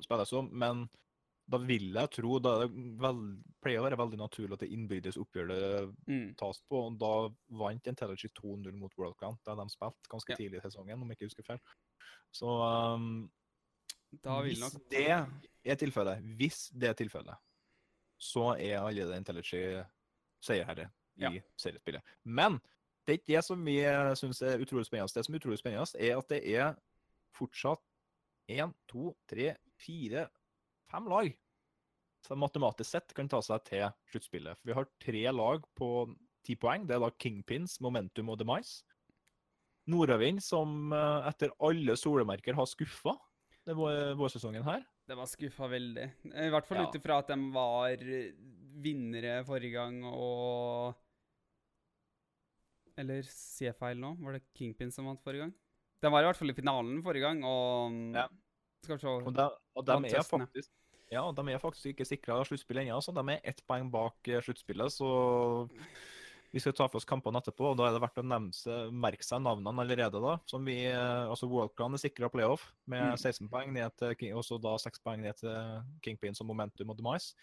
spilles 0.05 0.33
om. 0.35 0.51
Men 0.53 0.89
da 1.49 1.59
vil 1.59 1.93
jeg 1.95 2.11
tro 2.13 2.39
Da 2.45 2.59
det 2.61 2.71
vel, 3.01 3.21
pleier 3.65 3.81
å 3.81 3.87
være 3.87 3.97
veldig 3.99 4.19
naturlig 4.21 4.53
at 4.59 4.61
det 4.65 4.71
innbyrdes 4.75 5.17
oppgjør 5.17 5.49
det 5.49 5.95
Mm. 6.07 6.35
tas 6.37 6.61
på. 6.69 6.87
og 6.87 6.99
Da 6.99 7.35
vant 7.57 7.87
Intelligy 7.87 8.29
2-0 8.29 8.73
mot 8.77 8.93
Worldclan. 8.99 9.39
Det 9.45 9.55
har 9.55 9.57
de 9.57 9.71
spilt 9.71 10.09
ganske 10.09 10.31
Ja. 10.31 10.37
tidlig 10.37 10.59
i 10.59 10.69
sesongen, 10.69 11.01
om 11.01 11.09
jeg 11.09 11.17
ikke 11.19 11.31
husker 11.31 11.43
feil. 11.45 11.61
Så 12.33 12.47
um, 12.95 13.31
hvis 14.23 14.61
nok 14.61 14.89
det 14.91 15.09
er 15.65 15.75
tilfellet, 15.77 16.23
hvis 16.37 16.71
det 16.71 16.89
er 16.91 16.95
tilfellet, 16.95 17.37
så 18.19 18.55
er 18.59 18.81
allerede 18.81 19.17
Intelligy 19.17 19.85
seierherre 20.43 20.91
i 21.17 21.23
Ja. 21.23 21.41
seriespillet. 21.57 22.03
Men 22.25 22.61
det 23.07 23.15
er 23.15 23.19
ikke 23.19 23.37
det 23.37 23.45
som 23.45 23.65
vi 23.65 23.79
syns 24.17 24.43
er 24.43 24.59
utrolig 24.59 24.85
spennende. 24.87 25.15
Det 25.15 25.25
som 25.25 25.35
er 25.35 25.39
utrolig 25.41 25.59
spennende, 25.59 25.97
er 25.99 26.19
at 26.19 26.29
det 26.29 26.45
er 26.55 26.77
fortsatt 27.35 27.81
én, 28.51 28.75
to, 28.89 29.17
tre, 29.29 29.57
fire, 29.79 30.29
fem 30.91 31.07
lag 31.11 31.31
som 32.27 32.41
matematisk 32.43 32.91
sett 32.91 33.15
kan 33.15 33.29
ta 33.31 33.39
seg 33.45 33.63
til 33.69 33.87
sluttspillet. 34.13 34.59
Vi 34.67 34.75
har 34.75 34.89
tre 35.01 35.23
lag 35.33 35.63
på 35.79 35.89
ti 36.45 36.57
poeng. 36.59 36.87
Det 36.89 36.97
er 36.97 37.01
da 37.05 37.11
Kingpins, 37.15 37.79
Momentum 37.85 38.33
og 38.33 38.39
Demise. 38.41 38.83
Nordavind, 39.89 40.43
som 40.45 40.93
eh, 40.93 41.29
etter 41.31 41.53
alle 41.65 41.95
solemerker 41.97 42.57
har 42.59 42.67
skuffa 42.69 43.15
vårsesongen 43.69 44.65
her. 44.65 44.83
Det 45.09 45.17
var 45.17 45.29
skuffa 45.29 45.69
veldig. 45.69 46.05
I 46.35 46.49
hvert 46.53 46.67
fall 46.69 46.79
Ja. 46.83 46.89
ut 46.89 46.95
ifra 46.99 47.19
at 47.23 47.29
de 47.29 47.37
var 47.53 47.97
vinnere 48.85 49.45
forrige 49.45 49.73
gang 49.77 50.03
og 50.09 50.95
Eller 52.99 53.23
sier 53.23 53.69
jeg 53.71 53.79
feil 53.79 54.01
nå? 54.03 54.17
Var 54.19 54.33
det 54.39 54.43
Kingpin 54.59 54.91
som 54.91 55.07
vant 55.07 55.21
forrige 55.23 55.45
gang? 55.47 55.53
De 56.03 56.11
var 56.11 56.25
i 56.25 56.27
hvert 56.29 56.37
fall 56.41 56.51
i 56.51 56.57
finalen 56.57 57.03
forrige 57.05 57.23
gang, 57.29 57.45
og 57.47 58.15
Ja. 58.17 58.27
Skal 58.85 58.97
vi 58.97 59.01
se 59.03 59.09
Og 59.09 59.33
de, 59.35 59.49
og 59.75 59.87
de 59.87 60.13
er 60.13 60.27
faktisk 60.27 60.75
ja, 61.09 61.23
de 61.33 61.45
er 61.49 61.61
faktisk 61.61 61.95
ikke 61.95 62.05
sikra 62.05 62.43
sluttspill 62.45 62.83
ennå. 62.83 63.01
De 63.01 63.33
er 63.33 63.45
ett 63.49 63.63
poeng 63.69 63.89
bak 63.93 64.29
eh, 64.29 64.43
sluttspillet. 64.45 64.93
Så 64.93 65.09
vi 66.53 66.61
skal 66.61 66.75
ta 66.77 66.87
for 66.89 67.01
oss 67.01 67.09
kampene 67.09 67.41
etterpå. 67.41 67.71
og 67.71 67.79
Da 67.81 67.89
er 67.89 67.97
det 67.97 68.03
verdt 68.03 68.21
å 68.21 68.41
seg, 68.57 68.93
merke 68.93 69.25
seg 69.25 69.41
navnene 69.45 69.85
allerede. 69.85 70.21
da, 70.21 70.39
som 70.47 70.65
vi, 70.65 70.85
eh, 70.85 71.25
altså 71.29 71.49
Worldclan 71.49 71.95
er 71.95 72.05
sikra 72.05 72.29
playoff 72.29 72.73
med 72.87 73.13
Mm. 73.13 73.17
16 73.17 73.49
poeng 73.49 73.73
ned 73.73 73.97
til 73.97 74.15
King, 74.17 74.35
og 74.35 74.45
så 74.45 74.61
da 74.61 74.77
6 74.77 75.01
poeng 75.01 75.23
ned 75.23 75.37
til 75.37 75.83
Kingpins 76.03 76.41
og 76.41 76.47
Momentum 76.47 76.91
og 76.91 76.97
Demise. 76.99 77.35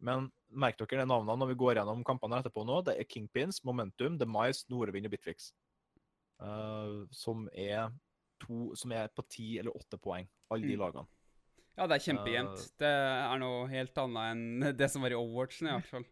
Men 0.00 0.32
merk 0.50 0.76
dere 0.78 1.02
de 1.02 1.06
navnene 1.06 1.38
når 1.38 1.48
vi 1.48 1.54
går 1.54 1.76
gjennom 1.76 2.04
kampene 2.04 2.42
etterpå 2.42 2.66
nå. 2.66 2.84
Det 2.84 2.98
er 2.98 3.04
Kingpins, 3.04 3.62
Momentum, 3.64 4.18
Demise, 4.18 4.66
Nordvind 4.68 5.06
og 5.06 5.12
Bitfix. 5.12 5.52
Uh, 6.42 7.06
som 7.12 7.48
er 7.54 7.92
to 8.42 8.74
som 8.78 8.92
er 8.96 9.08
på 9.14 9.24
ti 9.30 9.48
eller 9.60 9.74
åtte 9.78 9.98
poeng, 10.02 10.28
alle 10.52 10.66
de 10.68 10.76
Mm. 10.76 10.82
lagene. 10.84 11.06
Ja, 11.78 11.86
det 11.88 11.96
er 11.96 12.04
kjempejevnt. 12.12 12.64
Det 12.78 12.88
er 12.92 13.38
noe 13.40 13.66
helt 13.70 13.96
annet 13.96 14.32
enn 14.34 14.42
det 14.76 14.90
som 14.92 15.02
var 15.02 15.14
i 15.14 15.16
Overwatchen, 15.16 15.68
i 15.70 15.76
hvert 15.78 15.88
fall. 15.88 16.04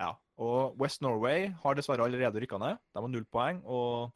Ja, 0.00 0.10
og 0.40 0.76
West 0.80 1.00
Norway 1.04 1.48
har 1.62 1.74
dessverre 1.76 2.04
allerede 2.04 2.40
rykka 2.40 2.58
ned. 2.60 2.78
De 2.94 3.00
har 3.00 3.08
null 3.08 3.24
poeng, 3.28 3.62
og 3.64 4.12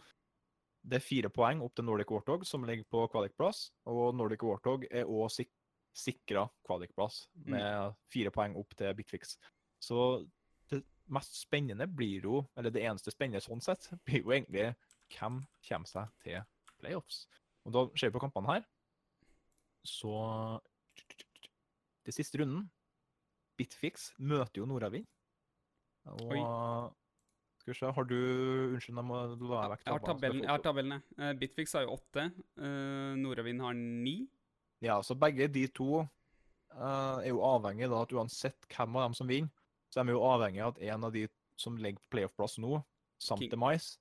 det 0.84 0.98
er 1.00 1.04
fire 1.04 1.30
poeng 1.32 1.60
opp 1.64 1.74
til 1.76 1.84
Nordic 1.88 2.10
Warthog, 2.12 2.44
som 2.48 2.64
ligger 2.68 2.84
på 2.92 3.06
kvalikplass. 3.12 3.70
Og 3.88 4.14
Nordic 4.16 4.42
Warthog 4.44 4.84
er 4.90 5.04
òg 5.08 5.30
sik 5.32 5.50
sikra 5.94 6.48
kvalikplass, 6.66 7.28
med 7.46 7.94
fire 8.10 8.32
poeng 8.34 8.56
opp 8.58 8.72
til 8.76 8.92
Bitfix. 8.98 9.36
Så 9.80 10.26
det 10.72 10.80
mest 11.08 11.36
spennende 11.38 11.86
blir 11.86 12.24
jo, 12.26 12.40
eller 12.58 12.72
det 12.74 12.82
eneste 12.82 13.12
spennende 13.14 13.40
sånn 13.44 13.62
sett, 13.62 13.86
blir 14.04 14.24
jo 14.24 14.32
egentlig 14.34 14.72
hvem 15.14 15.36
kommer 15.68 15.86
seg 15.86 16.08
til 16.24 16.40
playoffs. 16.80 17.26
Og 17.64 17.74
da 17.74 17.84
ser 17.96 18.10
vi 18.10 18.16
på 18.18 18.22
kampene 18.26 18.56
her, 18.58 18.66
så 19.84 20.14
Det 22.04 22.12
siste 22.12 22.40
runden 22.40 22.66
Bitfix 23.56 24.10
møter 24.18 24.60
jo 24.60 24.66
Nordavind. 24.68 25.06
Og 26.12 26.32
Oi. 26.34 26.40
Skal 27.60 27.72
vi 27.72 27.76
se, 27.78 27.90
har 27.96 28.04
du 28.04 28.16
Unnskyld, 28.74 28.98
jeg 28.98 29.06
må 29.08 29.20
la 29.48 29.60
jeg 29.62 29.72
vekk 29.72 29.84
tabellen, 30.04 30.42
jeg 30.42 30.50
har 30.50 30.64
tabellene. 30.64 30.98
Eh, 31.16 31.30
Bitfix 31.40 31.72
har 31.78 31.86
jo 31.86 31.94
åtte. 31.94 32.26
Uh, 32.60 33.14
Nordavind 33.16 33.62
har 33.64 33.72
ni. 33.78 34.26
Ja, 34.84 34.98
så 35.06 35.16
begge 35.16 35.48
de 35.48 35.62
to 35.72 36.02
uh, 36.02 37.22
er 37.22 37.30
jo 37.30 37.40
avhengig 37.46 37.88
da 37.88 38.02
at 38.04 38.12
uansett 38.12 38.68
hvem 38.68 38.98
av 38.98 39.06
dem 39.06 39.16
som 39.16 39.30
vinner, 39.30 39.48
så 39.88 40.02
er 40.02 40.10
vi 40.10 40.16
jo 40.16 40.26
avhengig 40.28 40.60
av 40.60 40.74
at 40.74 40.82
en 40.90 41.08
av 41.08 41.14
de 41.14 41.24
som 41.56 41.78
ligger 41.80 42.02
på 42.02 42.16
playoff-plass 42.18 42.58
nå, 42.60 42.82
samt 43.22 43.46
King- 43.46 43.54
Demise, 43.54 43.96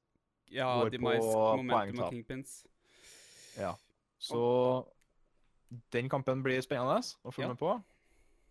Ja, 0.51 0.74
Går 0.82 0.91
Demise, 0.97 1.24
på 1.24 1.64
poengtap. 1.70 2.73
Ja. 3.58 3.74
Så 4.24 4.43
den 5.93 6.10
kampen 6.10 6.43
blir 6.45 6.62
spennende 6.64 7.01
å 7.24 7.34
følge 7.34 7.49
Ja. 7.49 7.54
med 7.54 7.60
på. 7.60 7.74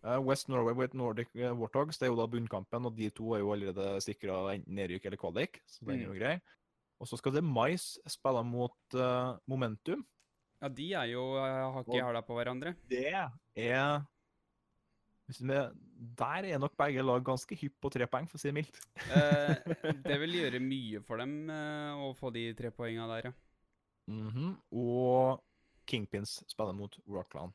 Eh, 0.03 0.19
West 0.19 0.49
Norway 0.51 0.75
with 0.75 0.95
Nordic 0.95 1.29
eh, 1.35 1.53
Warthogs 1.55 1.97
det 1.99 2.07
er 2.07 2.11
jo 2.11 2.19
da 2.19 2.27
bunnkampen, 2.27 2.85
og 2.89 2.95
de 2.97 3.09
to 3.15 3.33
er 3.35 3.39
jo 3.39 3.53
allerede 3.55 4.01
sikra 4.03 4.41
enten 4.51 4.75
nedrykk 4.75 5.05
eller 5.07 5.21
kvalik, 5.21 5.61
så 5.65 5.85
den 5.87 6.01
er 6.01 6.09
jo 6.09 6.17
grei. 6.17 6.33
Og 6.99 7.07
så 7.07 7.19
skal 7.19 7.35
det 7.35 7.43
Mais 7.43 7.97
spille 8.07 8.43
mot 8.47 8.95
uh, 8.95 9.35
Momentum. 9.49 10.03
Ja, 10.61 10.69
de 10.71 10.93
er 10.95 11.07
jo 11.11 11.23
uh, 11.35 11.73
hakk 11.75 11.89
i 11.91 11.99
hæla 11.99 12.21
på 12.23 12.35
hverandre. 12.37 12.75
Det 12.87 13.09
er 13.11 14.03
Der 16.19 16.47
er 16.51 16.59
nok 16.61 16.77
begge 16.79 17.03
lag 17.03 17.23
ganske 17.23 17.57
hypp 17.59 17.75
på 17.81 17.91
tre 17.91 18.07
poeng, 18.07 18.27
for 18.29 18.39
å 18.39 18.43
si 18.43 18.51
det 18.51 18.55
mildt. 18.59 18.79
uh, 19.07 19.55
det 20.07 20.19
vil 20.23 20.39
gjøre 20.43 20.63
mye 20.63 21.03
for 21.03 21.19
dem 21.23 21.49
uh, 21.51 22.07
å 22.07 22.13
få 22.15 22.31
de 22.35 22.49
tre 22.59 22.71
poengene 22.75 23.07
der, 23.15 23.31
ja. 23.31 23.35
Mhm, 24.11 24.57
Og 24.71 25.43
Kingpins 25.87 26.43
spiller 26.47 26.73
mot 26.73 26.95
Rockland. 27.07 27.53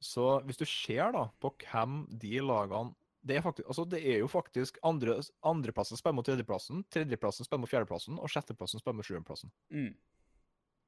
Så 0.00 0.40
hvis 0.48 0.56
du 0.56 0.64
ser 0.64 1.12
da 1.12 1.26
på 1.40 1.52
hvem 1.60 2.06
de 2.20 2.40
lagene 2.40 2.94
det 3.20 3.36
er, 3.36 3.42
faktisk, 3.44 3.66
altså 3.68 3.84
det 3.84 3.98
er 4.00 4.22
jo 4.22 4.28
faktisk 4.32 4.78
andre, 4.82 5.18
andreplassen 5.44 5.98
spiller 6.00 6.16
mot 6.16 6.24
tredjeplassen, 6.24 6.84
tredjeplassen 6.88 7.44
spiller 7.44 7.60
mot 7.60 7.68
fjerdeplassen, 7.68 8.16
og 8.16 8.30
sjetteplassen 8.32 8.80
spiller 8.80 8.96
mot 8.96 9.04
sjuendeplassen. 9.04 9.52
Mm. 9.68 9.90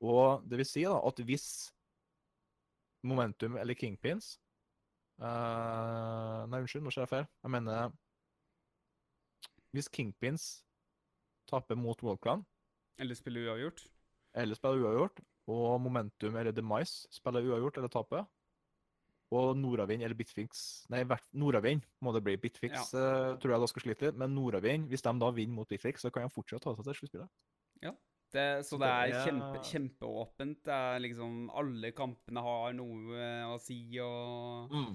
Og 0.01 0.47
det 0.49 0.63
vil 0.63 0.69
si 0.69 0.87
da 0.89 0.97
at 0.97 1.21
hvis 1.29 1.49
Momentum 3.05 3.59
eller 3.59 3.75
Kingpins 3.75 4.37
uh, 5.21 6.47
Nei, 6.49 6.63
unnskyld, 6.63 6.85
nå 6.87 6.93
ser 6.95 7.05
jeg 7.05 7.11
feil. 7.11 7.29
Jeg 7.43 7.53
mener 7.53 7.93
Hvis 9.75 9.91
Kingpins 9.93 10.47
taper 11.51 11.77
mot 11.77 12.01
Worldclan, 12.03 12.47
Eller 12.99 13.19
spiller 13.19 13.51
uavgjort. 13.51 13.85
Eller 14.35 14.59
spiller 14.59 14.85
uavgjort, 14.87 15.21
og 15.53 15.81
Momentum 15.83 16.39
eller 16.39 16.55
Demise 16.55 17.09
spiller 17.13 17.49
uavgjort 17.51 17.81
eller 17.81 17.93
taper, 17.93 18.25
og 19.33 19.55
Nordavind 19.57 20.05
eller 20.05 20.17
Bitfix 20.17 20.85
Nei, 20.93 21.07
Nordavind 21.41 21.87
må 22.05 22.13
det 22.13 22.21
bli. 22.25 22.35
Bitfix 22.37 22.93
eh, 22.93 23.31
tror 23.41 23.55
jeg 23.55 23.63
da 23.63 23.69
skal 23.71 23.85
slite 23.87 24.09
litt, 24.09 24.19
men 24.21 24.35
Nordavind, 24.37 24.91
hvis 24.93 25.05
de 25.05 25.15
da 25.23 25.31
vinner 25.33 25.57
mot 25.57 25.69
Bitfix, 25.69 26.05
så 26.05 26.13
kan 26.13 26.27
de 26.27 26.35
fortsatt 26.35 26.65
ta 26.67 26.75
seg 26.77 26.85
til 26.89 26.99
sluttspillet. 27.01 27.33
Det, 28.33 28.65
så 28.65 28.77
Så 28.77 28.81
det 28.81 28.89
er 28.89 29.27
kjempe, 29.27 29.63
kjempeåpent. 29.69 30.61
Det 30.65 30.73
er 30.73 31.01
liksom 31.05 31.51
Alle 31.53 31.91
kampene 31.93 32.41
har 32.41 32.77
noe 32.77 33.17
eh, 33.19 33.49
å 33.49 33.59
si, 33.61 33.81
og 34.01 34.73
Mm. 34.73 34.95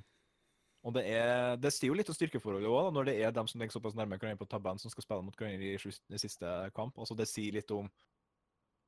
Og 0.88 0.93
det, 0.93 1.03
er, 1.09 1.57
det 1.59 1.73
sier 1.73 1.89
jo 1.89 1.97
litt 1.97 2.07
om 2.07 2.15
styrkeforholdet 2.15 2.69
òg, 2.69 2.93
når 2.95 3.09
det 3.09 3.15
er 3.19 3.33
dem 3.35 3.47
som 3.49 3.59
ligger 3.59 3.75
såpass 3.75 3.95
nærme 3.97 4.15
hverandre 4.15 4.39
på 4.39 4.47
tabellen, 4.47 4.79
som 4.79 4.91
skal 4.93 5.03
spille 5.03 5.25
mot 5.25 5.35
hverandre 5.35 5.73
i 5.73 6.19
siste 6.21 6.51
kamp. 6.77 6.95
Altså 6.95 7.17
Det 7.17 7.25
sier 7.27 7.57
litt 7.57 7.73
om 7.75 7.89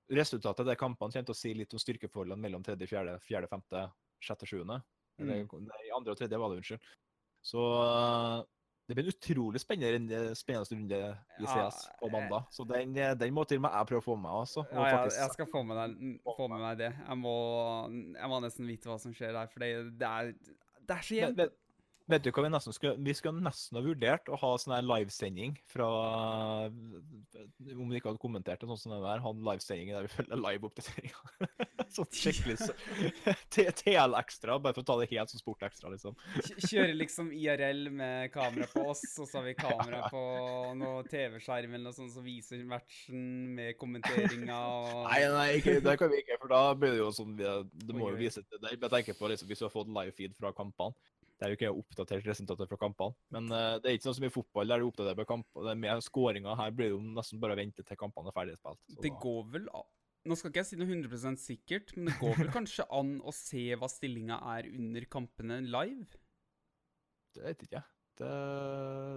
Resultatet 0.09 0.63
av 0.63 0.71
de 0.71 0.77
kampene 0.79 1.13
kommer 1.13 1.27
til 1.27 1.35
å 1.35 1.37
si 1.37 1.51
litt 1.53 1.73
om 1.75 1.81
styrkeforholdene 1.81 2.41
mellom 2.41 2.63
tredje, 2.65 2.87
fjerde, 2.89 3.19
fjerde, 3.21 3.49
femte, 3.51 3.83
sjette, 4.25 4.47
sjuende. 4.49 4.79
Eller, 5.19 5.43
nei, 5.45 5.83
andre 5.95 6.15
og 6.15 6.17
tredje 6.17 6.39
var 6.39 6.53
det, 6.53 6.61
unnskyld. 6.61 6.87
Så 7.45 7.65
det 8.89 8.95
blir 8.97 9.05
en 9.05 9.13
utrolig 9.13 9.59
spennende, 9.61 10.19
spennende 10.35 10.73
runde 10.73 10.99
i 10.99 11.43
Ja, 11.45 11.69
CS 11.69 11.83
på 11.99 12.09
mandag. 12.09 12.47
Så 12.49 12.65
den, 12.65 12.95
eh, 12.97 13.13
den 13.13 13.35
må 13.35 13.43
til 13.45 13.59
og 13.59 13.67
med 13.67 13.75
jeg 13.77 13.89
prøve 13.91 14.01
å 14.01 14.05
få 14.07 14.15
med 14.15 14.25
meg. 14.25 14.37
Altså. 14.39 14.63
ja, 14.71 14.87
Ja, 14.87 15.03
jeg, 15.05 15.33
skal 15.35 15.49
få 15.51 15.61
med, 15.63 15.77
deg, 15.77 16.15
få 16.25 16.47
med 16.49 16.63
meg 16.63 16.79
det. 16.79 16.89
Jeg 16.97 17.17
må, 17.21 17.35
jeg 18.17 18.31
må 18.31 18.39
nesten 18.41 18.65
vite 18.65 18.89
hva 18.89 18.97
som 18.97 19.13
skjer 19.13 19.35
der, 19.37 19.51
for 19.51 19.61
det, 19.61 19.69
det, 20.01 20.09
er, 20.09 20.33
det 20.81 20.95
er 20.95 21.05
så 21.05 21.19
jevnt. 21.19 21.59
Vet, 22.09 22.23
du 22.25 22.31
hva 22.33 22.43
vi 22.45 22.51
nesten 22.51 22.75
skulle 22.75 22.95
Vi 23.05 23.15
skulle 23.17 23.43
nesten 23.43 23.79
ha 23.79 23.83
vurdert 23.85 24.29
å 24.29 24.37
ha 24.39 24.51
sånn 24.59 24.75
her 24.75 24.85
livesending 24.85 25.55
fra 25.69 25.89
Om 26.69 27.89
vi 27.89 27.99
ikke 27.99 28.11
hadde 28.11 28.21
kommentert 28.21 28.61
det 28.61 28.69
sånn 28.69 28.81
som 28.81 28.95
det 28.95 29.01
der, 29.03 29.23
ha 29.23 29.33
en 29.33 29.45
livesending 29.45 29.93
der 29.93 30.07
vi 30.07 30.11
følger 30.13 30.41
live-oppdateringer. 30.41 31.59
sånn 31.95 32.09
skikkelig 32.13 32.57
TL 33.81 34.17
ekstra, 34.19 34.57
bare 34.61 34.75
for 34.77 34.83
å 34.83 34.87
ta 34.89 34.97
det 35.01 35.09
helt 35.13 35.31
som 35.31 35.41
sport 35.41 35.65
ekstra, 35.65 35.91
liksom. 35.93 36.17
Kjøre 36.65 36.95
liksom 36.97 37.31
IRL 37.35 37.89
med 37.93 38.29
kamera 38.33 38.67
på 38.71 38.85
oss, 38.91 39.03
og 39.21 39.29
så 39.29 39.39
har 39.39 39.47
vi 39.47 39.55
kamera 39.59 40.01
på 40.13 40.23
noe 40.79 41.03
TV-skjerm 41.09 41.75
eller 41.75 41.89
noe 41.89 41.97
sånt 41.97 42.13
som 42.13 42.25
viser 42.25 42.61
matchen 42.69 43.21
med 43.57 43.77
kommenteringa 43.81 44.59
og 44.59 45.05
Nei, 45.09 45.21
nei, 45.33 45.47
ikke, 45.59 45.79
det 45.85 45.95
kan 46.01 46.11
vi 46.11 46.21
ikke, 46.23 46.39
for 46.41 46.53
da 46.53 46.61
blir 46.77 46.95
det 46.95 47.01
jo 47.01 47.11
sånn 47.15 47.37
Det 47.39 47.95
må 47.95 48.11
jo 48.11 48.19
vise 48.19 48.43
til 48.43 48.61
deg. 48.61 48.77
Jeg 48.77 48.93
tenker 48.93 49.17
på 49.17 49.31
liksom, 49.31 49.49
hvis 49.49 49.61
du 49.61 49.67
har 49.67 49.73
fått 49.73 49.91
live 49.93 50.13
feed 50.17 50.35
fra 50.37 50.53
kampene. 50.55 50.95
Det 51.39 51.47
er 51.47 51.53
jo 51.53 51.57
ikke 51.57 51.71
oppdatert 51.71 52.25
resultater 52.27 52.67
fra 52.67 52.77
kampene. 52.81 53.15
Men 53.31 53.45
uh, 53.53 53.77
det 53.79 53.87
er 53.87 53.95
ikke 53.95 54.09
sånn 54.09 54.17
som 54.17 54.25
i 54.27 54.33
fotball, 54.33 54.67
der 54.67 54.81
du 54.81 54.89
oppdaterer 54.89 55.21
på 55.21 55.29
kamp. 55.29 55.47
og 55.55 55.69
det 55.69 55.77
Med 55.79 56.03
skåringa 56.03 56.57
her 56.59 56.73
blir 56.75 56.89
det 56.89 56.97
jo 56.97 57.03
nesten 57.15 57.39
bare 57.39 57.55
å 57.55 57.59
vente 57.61 57.85
til 57.87 57.99
kampene 57.99 58.33
er 58.33 58.35
ferdig 58.35 58.57
spilt. 58.59 58.81
Så 58.91 59.05
Det 59.05 59.13
går 59.23 59.45
vel 59.55 59.69
an, 59.71 59.87
Nå 60.27 60.35
skal 60.35 60.51
ikke 60.51 60.59
jeg 60.59 60.67
si 60.67 60.77
noe 60.77 60.89
100 60.89 61.39
sikkert, 61.39 61.93
men 61.95 62.09
det 62.09 62.17
går 62.19 62.35
vel 62.41 62.51
kanskje 62.57 62.85
an 62.91 63.15
å 63.23 63.31
se 63.33 63.63
hva 63.79 63.87
stillinga 63.87 64.41
er 64.57 64.67
under 64.67 65.07
kampene 65.07 65.61
live? 65.63 66.19
Det 67.37 67.45
vet 67.45 67.63
ikke 67.63 67.79
jeg. 67.79 67.87
Det, 68.19 68.29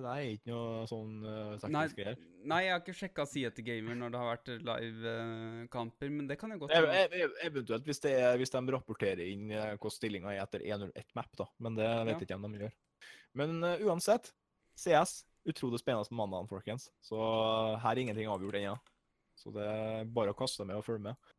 det 0.04 0.10
er 0.12 0.26
ikke 0.36 0.52
noe 0.52 0.82
sånn 0.86 1.14
uh, 1.26 1.32
Nei, 1.32 1.56
teknisk 1.64 1.96
greier. 1.98 2.18
nei, 2.52 2.58
jeg 2.62 2.72
har 2.76 2.82
ikke 2.84 2.94
sjekka 2.94 3.24
sida 3.26 3.50
til 3.56 3.64
Gamer 3.66 3.96
når 3.98 4.12
det 4.14 4.20
har 4.20 4.28
vært 4.28 4.50
live-kamper, 4.68 6.12
men 6.14 6.28
det 6.30 6.36
kan 6.38 6.52
jeg 6.54 6.60
godt 6.62 6.74
ev- 6.76 7.34
Eventuelt 7.48 7.88
hvis, 7.88 8.00
det 8.04 8.12
er, 8.20 8.36
hvis 8.38 8.52
de 8.54 8.62
rapporterer 8.76 9.24
inn 9.26 9.50
uh, 9.50 9.72
hvordan 9.74 9.96
stillinga 9.96 10.32
er 10.36 10.44
etter 10.44 10.62
1-0-1 10.62 11.10
map, 11.18 11.32
da. 11.40 11.48
Men 11.58 11.76
det 11.80 11.88
vet 11.90 12.14
Ja. 12.14 12.18
ikke 12.20 12.30
jeg 12.36 12.38
om 12.44 12.46
de 12.54 12.62
gjør. 12.64 12.74
Men 13.42 13.58
uh, 13.64 13.74
uansett, 13.90 14.32
CS. 14.78 15.22
Utrolig 15.50 15.80
spennende 15.82 16.06
på 16.06 16.14
mandagen, 16.14 16.46
folkens. 16.46 16.84
Så 17.02 17.18
uh, 17.18 17.74
her 17.82 17.90
er 17.96 17.98
ingenting 18.04 18.28
avgjort 18.30 18.60
ennå. 18.60 18.76
Så 19.34 19.50
det 19.50 19.64
er 19.66 20.04
bare 20.14 20.30
å 20.30 20.38
kaste 20.38 20.62
med 20.68 20.78
og 20.78 20.84
følge 20.86 21.08
med. 21.08 21.32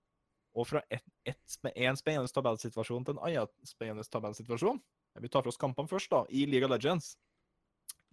Og 0.60 0.68
fra 0.68 0.82
én 0.92 1.40
en 1.88 1.98
spennende 1.98 2.28
tabellsituasjon 2.30 3.06
til 3.08 3.16
en 3.16 3.24
annen 3.24 3.48
spennende 3.66 4.04
tabellsituasjon. 4.12 4.82
Vi 5.24 5.30
tar 5.32 5.46
for 5.46 5.54
oss 5.54 5.62
kampene 5.62 5.88
først, 5.90 6.12
da, 6.12 6.26
i 6.30 6.44
League 6.50 6.68
of 6.68 6.74
Legends. 6.76 7.14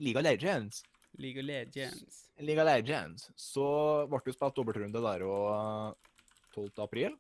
League 0.01 0.16
of 0.16 0.24
Legends. 0.24 0.82
League 1.18 1.38
of 1.38 1.44
Legends. 1.44 2.28
League 2.40 2.62
of 2.62 2.66
Legends. 2.66 3.26
Så 3.36 3.66
ble 4.09 4.20
det 4.24 4.34
spilt 4.36 4.57
dobbeltrunde 4.57 5.03
der 5.05 5.24
og 5.28 5.98
12. 6.55 6.70
april. 6.86 7.18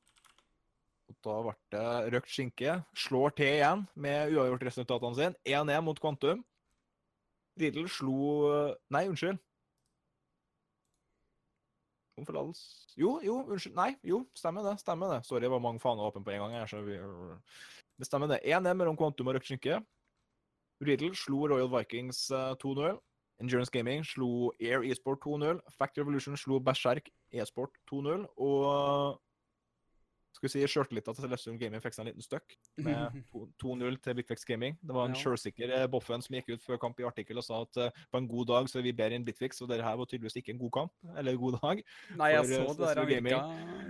Og 1.10 1.18
da 1.26 1.36
ble 1.44 1.54
det 1.74 2.14
røkt 2.14 2.32
skinke. 2.32 2.78
Slår 2.96 3.34
til 3.36 3.58
igjen 3.58 3.84
med 3.94 4.32
uavgjort-resultatene 4.32 5.18
sine. 5.18 5.36
1-1 5.44 5.84
mot 5.84 6.00
Quantum. 6.00 6.44
Riddle 7.60 7.90
slo 7.90 8.74
Nei, 8.94 9.04
unnskyld. 9.10 9.40
Om 12.20 12.26
forlatelse 12.28 12.96
Jo, 13.00 13.18
jo, 13.24 13.40
unnskyld. 13.44 13.76
Nei, 13.76 13.92
jo, 14.06 14.24
stemmer 14.38 14.64
det. 14.70 14.78
Stemmer 14.80 15.16
det. 15.16 15.22
Sorry, 15.28 15.44
det 15.44 15.52
var 15.52 15.62
mange 15.64 15.82
faner 15.82 16.08
åpne 16.08 16.24
på 16.24 16.32
en 16.32 16.44
gang. 16.46 16.58
her, 16.62 16.70
så 16.70 16.80
vi... 16.86 16.96
Det 18.00 18.08
stemmer 18.08 18.30
det. 18.30 18.40
1-1 18.48 18.72
mellom 18.72 18.96
Quantum 18.96 19.28
og 19.28 19.36
røkt 19.36 19.50
skinke. 19.50 19.82
Riddle 20.80 21.14
slo 21.14 21.46
Royal 21.50 21.70
Vikings 21.72 22.26
eh, 22.30 22.52
2-0. 22.62 22.98
Endurance 23.40 23.72
Gaming 23.72 24.04
slo 24.04 24.50
Air 24.60 24.84
Esport 24.84 25.22
2-0. 25.24 25.60
Fact 25.78 25.98
Revolution 26.00 26.36
slo 26.36 26.58
Berserk 26.60 27.08
Esport 27.32 27.72
2-0. 27.90 28.26
Og 28.36 29.18
skal 30.36 30.46
vi 30.46 30.50
si 30.52 30.60
sjøltillita 30.70 31.12
til 31.12 31.24
Celestial 31.26 31.56
Gaming 31.58 31.82
fikk 31.82 31.96
seg 31.96 32.04
en 32.04 32.08
liten 32.12 32.24
støkk 32.24 32.52
med 32.86 33.16
2-0 33.64 33.96
til 34.04 34.14
Bitfix 34.20 34.44
Gaming. 34.48 34.76
Det 34.80 34.94
var 34.94 35.08
en 35.08 35.16
Ja. 35.16 35.20
sjølsikker 35.24 35.72
eh, 35.74 35.86
Boffen 35.90 36.22
som 36.24 36.36
gikk 36.38 36.52
ut 36.54 36.62
før 36.64 36.78
kamp 36.80 37.00
i 37.02 37.06
artikkel 37.08 37.40
og 37.42 37.44
sa 37.44 37.62
at 37.66 37.80
eh, 37.82 37.90
på 38.12 38.20
en 38.22 38.28
god 38.30 38.46
dag 38.52 38.70
så 38.70 38.78
er 38.80 38.86
vi 38.86 38.92
bedre 38.96 39.18
enn 39.18 39.26
Bitfix, 39.26 39.60
og 39.64 39.68
dette 39.72 39.84
her 39.84 39.98
var 40.00 40.06
tydeligvis 40.08 40.38
ikke 40.40 40.54
en 40.54 40.62
god 40.62 40.72
kamp, 40.78 40.94
eller 41.16 41.34
en 41.34 41.42
god 41.42 41.58
dag. 41.58 41.82
Nei, 42.20 42.30
jeg 42.36 42.44
eh, 42.46 42.54
så 42.54 42.76
det 42.78 42.86
der. 42.86 43.02
Han 43.02 43.10
virka, 43.10 43.42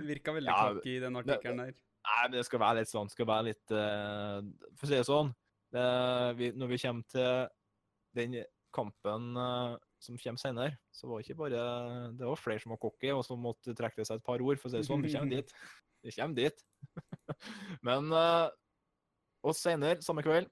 virka 0.09 0.35
veldig 0.39 0.51
Ja, 0.51 0.65
cocky 0.73 0.95
i 0.97 0.99
den 1.05 1.21
artikkelen 1.21 1.63
der. 1.63 1.77
Nei, 2.01 2.17
men 2.25 2.33
det 2.39 2.45
skal 2.49 2.63
være 2.65 2.79
litt 2.81 2.89
sånn, 2.89 3.11
skal 3.13 3.27
være 3.29 3.45
litt 3.51 3.73
uh, 3.77 4.39
For 4.73 4.87
å 4.87 4.89
si 4.89 4.95
det 4.97 5.05
sånn, 5.05 5.27
vi, 5.71 6.49
når 6.57 6.67
vi 6.67 6.79
kommer 6.81 7.05
til 7.11 7.47
den 8.17 8.41
kampen 8.73 9.35
eh, 9.37 9.75
som 10.01 10.17
kommer 10.17 10.41
senere, 10.41 10.77
så 10.91 11.07
var 11.07 11.19
det 11.19 11.27
ikke 11.27 11.41
bare 11.43 11.61
Det 12.17 12.25
var 12.25 12.39
flere 12.39 12.63
som 12.63 12.73
var 12.73 12.81
cocky, 12.81 13.11
og 13.11 13.23
som 13.25 13.41
måtte 13.41 13.75
trekke 13.77 13.99
til 13.99 14.07
seg 14.07 14.21
et 14.21 14.25
par 14.25 14.41
ord, 14.41 14.59
for 14.59 14.69
å 14.69 14.73
si 14.73 14.81
det 14.81 14.87
sånn. 14.87 15.05
Vi 15.05 15.13
kommer 15.13 15.35
dit. 15.35 15.53
Vi 16.01 16.15
kommer 16.15 16.39
dit. 16.39 16.65
men 17.87 18.09
eh, 18.17 18.47
Og 19.45 19.55
senere, 19.57 20.01
samme 20.05 20.23
kveld, 20.25 20.49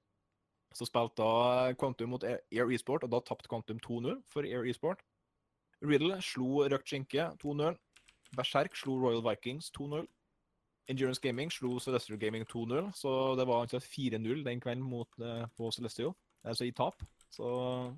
så 0.74 0.86
spilte 0.86 1.22
da 1.22 1.74
Quantum 1.80 2.14
mot 2.14 2.24
Air 2.26 2.74
Esport, 2.74 3.06
og 3.06 3.14
da 3.14 3.22
tapte 3.26 3.50
Quantum 3.50 3.80
2-0 3.82 4.20
for 4.30 4.46
Air 4.46 4.68
Esport. 4.70 5.02
Riddle 5.82 6.20
slo 6.26 6.66
Røkt 6.70 6.92
Skinke 6.92 7.30
2-0. 7.42 7.78
Berserk 8.38 8.76
slo 8.78 9.00
Royal 9.02 9.24
Vikings 9.26 9.72
2-0. 9.78 10.06
Endurance 10.90 11.22
Gaming 11.22 11.52
slo 11.54 11.78
Celestial 11.80 12.18
Gaming 12.20 12.46
2-0, 12.50 12.92
så 12.98 13.36
det 13.38 13.46
var 13.48 13.62
altså 13.62 13.80
4-0 13.84 14.44
den 14.46 14.62
kvelden 14.62 14.84
mot, 14.84 15.20
eh, 15.22 15.46
på 15.58 15.72
Celestial. 15.72 16.16
Altså 16.44 16.66
i 16.66 16.72
tap. 16.72 17.04
Så 17.30 17.46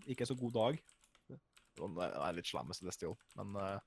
ikke 0.07 0.25
en 0.25 0.27
så 0.27 0.35
god 0.35 0.51
dag. 0.51 0.81
Det 1.29 2.07
er 2.11 2.35
litt 2.35 2.49
slem 2.49 2.67
med 2.67 2.75
Celestial, 2.75 3.15
men 3.39 3.55
eh, 3.55 3.79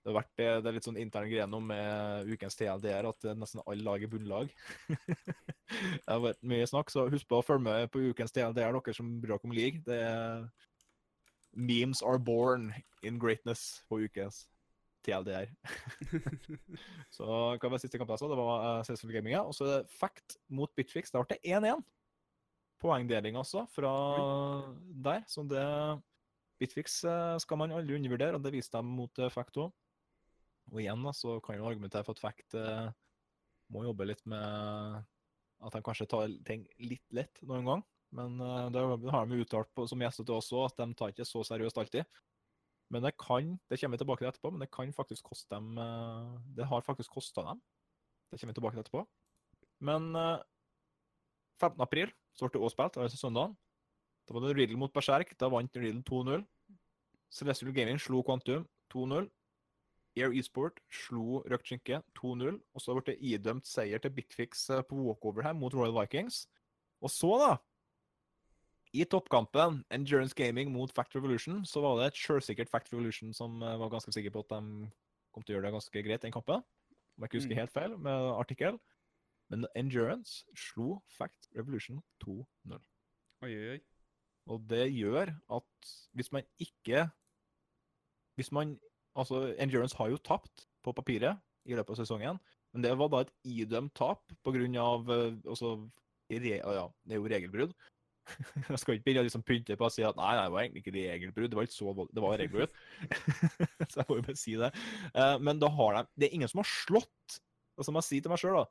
det 0.00 0.10
har 0.10 0.16
vært 0.16 0.32
det, 0.40 0.48
det 0.64 0.70
er 0.70 0.74
litt 0.78 0.86
sånn 0.88 0.98
intern 0.98 1.28
greie 1.28 1.46
nå 1.46 1.60
med 1.62 2.30
ukens 2.32 2.56
TLDR 2.58 3.10
at 3.12 3.26
eh, 3.28 3.36
nesten 3.38 3.62
alle 3.66 3.86
lag 3.86 4.02
er 4.02 4.10
bunnlag. 4.10 4.50
det 4.88 6.08
har 6.08 6.24
vært 6.24 6.42
mye 6.42 6.66
snakk, 6.66 6.90
så 6.90 7.06
husk 7.12 7.28
på 7.30 7.38
å 7.38 7.46
følge 7.46 7.68
med 7.68 7.90
på 7.92 8.02
ukens 8.10 8.34
TLDR, 8.34 8.74
dere 8.80 8.96
som 8.96 9.18
bryr 9.22 9.36
dere 9.36 9.46
om 9.46 9.54
league. 9.54 9.84
Det 9.86 10.00
er 10.08 10.48
Memes 11.54 12.02
are 12.02 12.18
born 12.18 12.72
in 13.06 13.18
greatness 13.20 13.84
på 13.90 14.02
ukens 14.06 14.44
TLDR. 15.06 15.48
så 17.16 17.26
hva 17.56 17.70
var 17.72 17.80
siste 17.82 18.00
kamp 18.00 18.12
jeg 18.14 18.22
så? 18.22 18.28
Det 18.30 18.38
var 18.38 18.66
uh, 18.66 18.82
Celestial 18.86 19.14
Gaming. 19.16 19.38
Og 19.40 19.56
så 19.56 19.80
Fact 19.92 20.36
mot 20.52 20.72
Bitfix. 20.76 21.14
Da 21.14 21.22
ble 21.24 21.36
det 21.36 21.56
1-1. 21.56 21.82
Poengdeling, 22.80 23.36
altså, 23.36 23.66
fra 23.68 23.90
der. 25.04 25.26
Så 25.28 25.44
det 25.48 25.64
Bitfix 26.60 27.04
eh, 27.08 27.36
skal 27.40 27.60
man 27.60 27.72
aldri 27.72 27.96
undervurdere, 27.96 28.36
og 28.36 28.44
det 28.44 28.52
viste 28.52 28.76
de 28.76 28.96
mot 28.96 29.20
eh, 29.20 29.32
Fact 29.32 29.56
òg. 29.62 29.70
Og 30.70 30.82
igjen 30.82 31.06
da, 31.06 31.12
så 31.16 31.38
kan 31.44 31.56
jo 31.56 31.68
argumentere 31.70 32.04
for 32.06 32.16
at 32.16 32.22
Fact 32.22 32.56
eh, 32.58 32.90
må 33.72 33.86
jobbe 33.86 34.10
litt 34.10 34.20
med 34.28 35.00
at 35.60 35.76
de 35.76 35.82
kanskje 35.84 36.08
tar 36.10 36.32
ting 36.46 36.66
litt 36.84 37.06
lett 37.16 37.40
noen 37.48 37.66
gang. 37.68 37.82
Men 38.16 38.40
uh, 38.42 38.66
det 38.72 38.80
har 39.12 39.28
de 39.28 39.36
uttalt 39.44 39.68
på, 39.76 39.84
som 39.86 40.00
gjester 40.02 40.26
til 40.26 40.34
oss 40.34 40.48
òg, 40.56 40.64
at 40.70 40.80
de 40.80 40.96
tar 40.98 41.12
ikke 41.12 41.26
så 41.28 41.44
seriøst 41.46 41.76
alltid. 41.78 42.08
Men 42.90 43.04
det 43.06 43.14
kan, 43.22 43.54
det 43.70 43.78
kommer 43.78 43.96
vi 43.96 44.02
tilbake 44.02 44.24
til 44.24 44.30
etterpå, 44.32 44.50
men 44.50 44.64
det 44.64 44.70
kan 44.74 44.92
faktisk 44.92 45.28
koste 45.30 45.54
dem 45.54 45.78
eh, 45.78 46.38
Det 46.58 46.66
har 46.66 46.82
faktisk 46.82 47.10
kosta 47.14 47.44
dem 47.46 47.60
Det 48.30 48.40
kommer 48.40 48.52
vi 48.52 48.58
tilbake 48.58 48.76
til 48.76 48.84
etterpå. 48.84 49.04
Men 49.86 50.14
eh, 50.18 50.38
15. 51.60 51.80
april 51.80 52.10
så 52.34 52.46
ble 52.46 52.56
det 52.56 52.64
også 52.64 52.76
spilt, 52.76 52.96
altså 53.02 53.20
søndagen. 53.20 53.56
Da 54.26 54.34
var 54.34 54.46
det 54.46 54.56
Riddle 54.56 54.78
mot 54.78 54.92
Berserk. 54.94 55.34
Da 55.38 55.48
vant 55.50 55.76
Riddle 55.76 56.02
2-0. 56.06 56.44
Celestial 57.30 57.74
Gaming 57.74 57.98
slo 58.00 58.22
Quantum 58.26 58.66
2-0. 58.94 59.28
Air 60.18 60.34
Esport 60.38 60.80
slo 60.90 61.42
Røkt 61.50 61.70
Skinke 61.70 62.00
2-0. 62.18 62.58
Og 62.74 62.82
så 62.82 62.94
ble 62.96 63.06
det 63.10 63.18
idømt 63.20 63.66
seier 63.66 64.02
til 64.02 64.14
Bitfix 64.14 64.68
eh, 64.70 64.82
på 64.86 64.98
walkover 64.98 65.46
her 65.46 65.58
mot 65.58 65.74
Royal 65.74 65.94
Vikings. 66.00 66.46
Og 67.02 67.10
så, 67.10 67.34
da 67.42 67.52
I 68.92 69.04
toppkampen, 69.06 69.84
Endurance 69.94 70.34
Gaming 70.34 70.72
mot 70.74 70.90
Fact 70.92 71.14
Revolution, 71.14 71.62
så 71.64 71.82
var 71.84 71.98
det 72.00 72.08
et 72.10 72.18
sjølsikkert 72.18 72.70
Fact 72.72 72.90
Revolution 72.92 73.30
som 73.36 73.60
eh, 73.62 73.76
var 73.78 73.92
ganske 73.92 74.12
sikker 74.14 74.32
på 74.34 74.42
at 74.42 74.50
de 74.56 74.88
kom 75.30 75.44
til 75.44 75.54
å 75.54 75.58
gjøre 75.58 75.68
det 75.68 75.76
ganske 75.76 76.02
greit 76.02 76.24
den 76.26 76.34
kampen. 76.34 76.64
Om 77.14 77.22
jeg 77.22 77.30
ikke 77.30 77.38
husker 77.38 77.54
Mm. 77.54 77.60
helt 77.60 77.72
feil 77.74 77.98
med 77.98 78.26
artikkel. 78.34 78.80
Men 79.50 79.66
Endurance 79.76 80.44
slo 80.56 81.02
Fact 81.06 81.48
Revolution 81.54 82.02
2-0. 82.24 82.80
Oi, 83.42 83.50
oi, 83.50 83.68
oi. 83.76 83.80
Og 84.50 84.66
det 84.66 84.88
gjør 84.94 85.34
at 85.50 85.90
hvis 86.14 86.32
man 86.32 86.42
ikke 86.58 87.10
Hvis 88.36 88.52
man 88.52 88.78
Altså, 89.18 89.54
Endurance 89.58 89.96
har 89.98 90.08
jo 90.08 90.16
tapt 90.22 90.68
på 90.84 90.92
papiret 90.94 91.36
i 91.66 91.74
løpet 91.74 91.90
av 91.90 91.96
sesongen, 91.98 92.38
men 92.72 92.82
det 92.82 92.92
var 92.96 93.08
da 93.10 93.24
et 93.24 93.32
idømt 93.44 93.92
tap 93.98 94.22
av 94.46 95.10
eh, 95.10 95.34
altså, 95.50 95.90
re, 96.30 96.52
ja, 96.62 96.84
det 97.04 97.16
er 97.16 97.18
jo 97.18 97.26
regelbrudd. 97.26 97.74
Jeg 98.70 98.80
skal 98.82 98.96
ikke 98.96 99.06
begynne 99.08 99.24
å 99.24 99.26
liksom 99.26 99.44
pynte 99.46 99.76
på 99.78 99.86
og 99.88 99.94
si 99.94 100.04
at 100.06 100.18
nei, 100.18 100.32
nei, 100.38 100.46
det 100.46 100.54
var 100.54 100.64
egentlig 100.64 100.82
ikke 100.84 100.96
regelbrudd, 100.96 101.50
det 101.52 101.58
var 101.58 101.68
ikke 101.68 101.76
så 101.76 101.94
det 102.10 102.24
var 102.24 102.40
regelbrudd. 102.40 102.78
så 103.90 104.00
jeg 104.00 104.08
får 104.08 104.20
jo 104.20 104.26
bare 104.28 104.40
si 104.40 104.56
det. 104.60 104.70
Uh, 105.14 105.36
men 105.42 105.62
da 105.62 105.70
har 105.76 105.96
de 105.96 106.04
Det 106.14 106.28
er 106.28 106.36
ingen 106.38 106.52
som 106.52 106.62
har 106.62 106.70
slått. 106.70 107.40
Og 107.80 107.86
som 107.86 107.96
jeg 107.96 108.08
sier 108.08 108.24
til 108.24 108.32
meg 108.32 108.42
sjøl, 108.42 108.60
da 108.60 108.66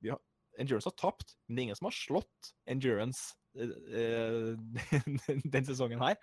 vi 0.00 0.12
har, 0.12 0.20
Endurance 0.60 0.88
har 0.88 0.96
tapt, 0.98 1.36
men 1.46 1.56
det 1.56 1.62
er 1.62 1.68
ingen 1.68 1.78
som 1.78 1.88
har 1.88 1.96
slått 1.96 2.50
Endurance 2.68 3.36
eh, 3.56 4.50
den 5.54 5.68
sesongen 5.68 6.02
her. 6.02 6.18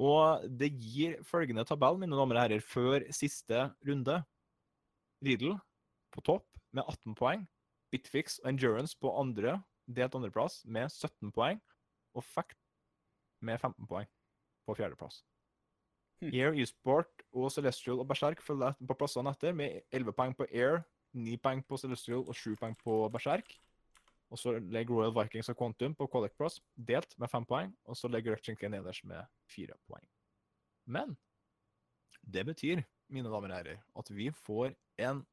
Og 0.00 0.44
det 0.48 0.70
gir 0.80 1.18
følgende 1.28 1.66
tabell, 1.68 1.98
mine 2.00 2.16
damer 2.16 2.38
og 2.38 2.44
herrer, 2.46 2.64
før 2.64 3.04
siste 3.12 3.66
runde. 3.84 4.22
Riddle 5.22 5.58
på 6.14 6.24
topp 6.24 6.46
med 6.72 6.86
18 6.86 7.18
poeng. 7.18 7.44
Bitfix 7.92 8.38
og 8.40 8.54
Endurance 8.54 8.96
på 8.98 9.12
andre, 9.20 9.58
delt 9.86 10.16
andreplass 10.16 10.62
med 10.64 10.88
17 10.88 11.32
poeng. 11.34 11.60
Og 12.14 12.24
fikk 12.24 12.56
med 13.42 13.58
15 13.58 13.86
poeng 13.88 14.08
på 14.66 14.76
fjerdeplass. 14.78 15.22
Hmm. 16.22 16.30
Air, 16.30 16.54
Esport 16.62 17.24
og 17.32 17.50
Celestial 17.50 17.98
og 17.98 18.06
Berserk 18.08 18.42
følger 18.44 18.76
på 18.78 18.94
plassene 18.98 19.32
etter 19.34 19.56
med 19.56 19.80
11 19.90 20.14
poeng 20.14 20.36
på 20.38 20.46
Air, 20.52 20.84
9 21.18 21.36
poeng 21.42 21.64
på 21.66 21.78
Celestial 21.80 22.22
og 22.22 22.36
7 22.38 22.54
poeng 22.60 22.76
på 22.78 23.08
Berserk. 23.12 23.56
Og 24.32 24.38
så 24.40 24.54
legger 24.56 24.94
Royal 24.96 25.12
Vikings 25.12 25.50
og 25.52 25.58
Quantum 25.58 25.94
på 25.94 26.06
Plus 26.08 26.60
delt 26.74 27.18
med 27.18 27.28
5 27.28 27.44
poeng. 27.44 27.74
Og 27.84 27.96
så 27.96 28.08
legger 28.08 28.32
Rutchinke 28.32 28.68
nederst 28.68 29.04
med 29.04 29.20
4 29.50 29.74
poeng. 29.86 30.06
Men 30.86 31.16
det 32.22 32.46
betyr, 32.46 32.82
mine 33.08 33.28
damer 33.28 33.50
og 33.50 33.56
herrer, 33.56 33.82
at 33.98 34.10
vi 34.10 34.30
får 34.30 34.72
en 34.98 35.26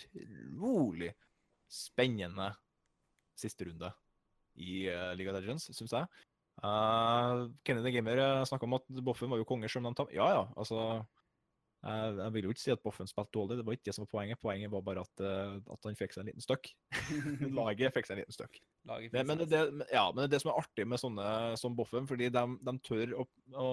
utrolig 0.00 1.14
spennende 1.70 2.50
siste 3.38 3.64
runde 3.64 3.92
i 4.60 4.82
uh, 4.92 5.12
League 5.16 5.32
of 5.32 5.38
Legends, 5.38 5.70
syns 5.76 5.96
jeg. 5.96 6.26
Uh, 6.60 7.48
Kennedy 7.64 7.94
Gamer 7.94 8.20
uh, 8.20 8.42
snakka 8.48 8.68
om 8.68 8.76
at 8.76 9.00
Boffen 9.04 9.32
var 9.32 9.40
jo 9.40 9.48
konge 9.48 9.70
selv 9.70 9.86
om 9.86 9.90
de 9.94 10.00
tapte. 10.00 10.16
Ja, 10.16 10.28
ja, 10.36 10.44
altså 10.60 11.00
jeg, 11.80 12.16
jeg 12.18 12.32
vil 12.34 12.44
jo 12.44 12.52
ikke 12.52 12.62
si 12.62 12.72
at 12.74 12.82
Boffen 12.84 13.08
spilte 13.08 13.32
dårlig, 13.32 13.56
det 13.56 13.64
var 13.64 13.76
ikke 13.76 13.86
det 13.88 13.94
som 13.96 14.04
var 14.04 14.10
poenget. 14.12 14.40
Poenget 14.42 14.72
var 14.72 14.82
bare 14.84 15.04
at, 15.06 15.22
uh, 15.24 15.54
at 15.72 15.88
han 15.88 15.96
fikk 15.96 16.12
seg 16.12 16.24
en 16.24 16.32
liten 16.32 16.44
støkk. 16.44 16.68
Laget 17.60 17.94
fikk 17.96 18.08
seg 18.08 18.18
en 18.18 18.20
liten 18.20 18.36
støkk. 18.36 18.60
Det, 18.84 19.22
men, 19.24 19.40
det, 19.40 19.48
det, 19.52 19.62
ja, 19.92 20.04
men 20.10 20.22
det 20.22 20.28
er 20.28 20.34
det 20.34 20.42
som 20.44 20.52
er 20.52 20.60
artig 20.60 20.86
med 20.88 21.00
sånne 21.00 21.30
som 21.60 21.78
Boffen, 21.78 22.08
fordi 22.10 22.28
de, 22.34 22.44
de 22.66 22.76
tør 22.84 23.16
å, 23.22 23.26
å 23.56 23.70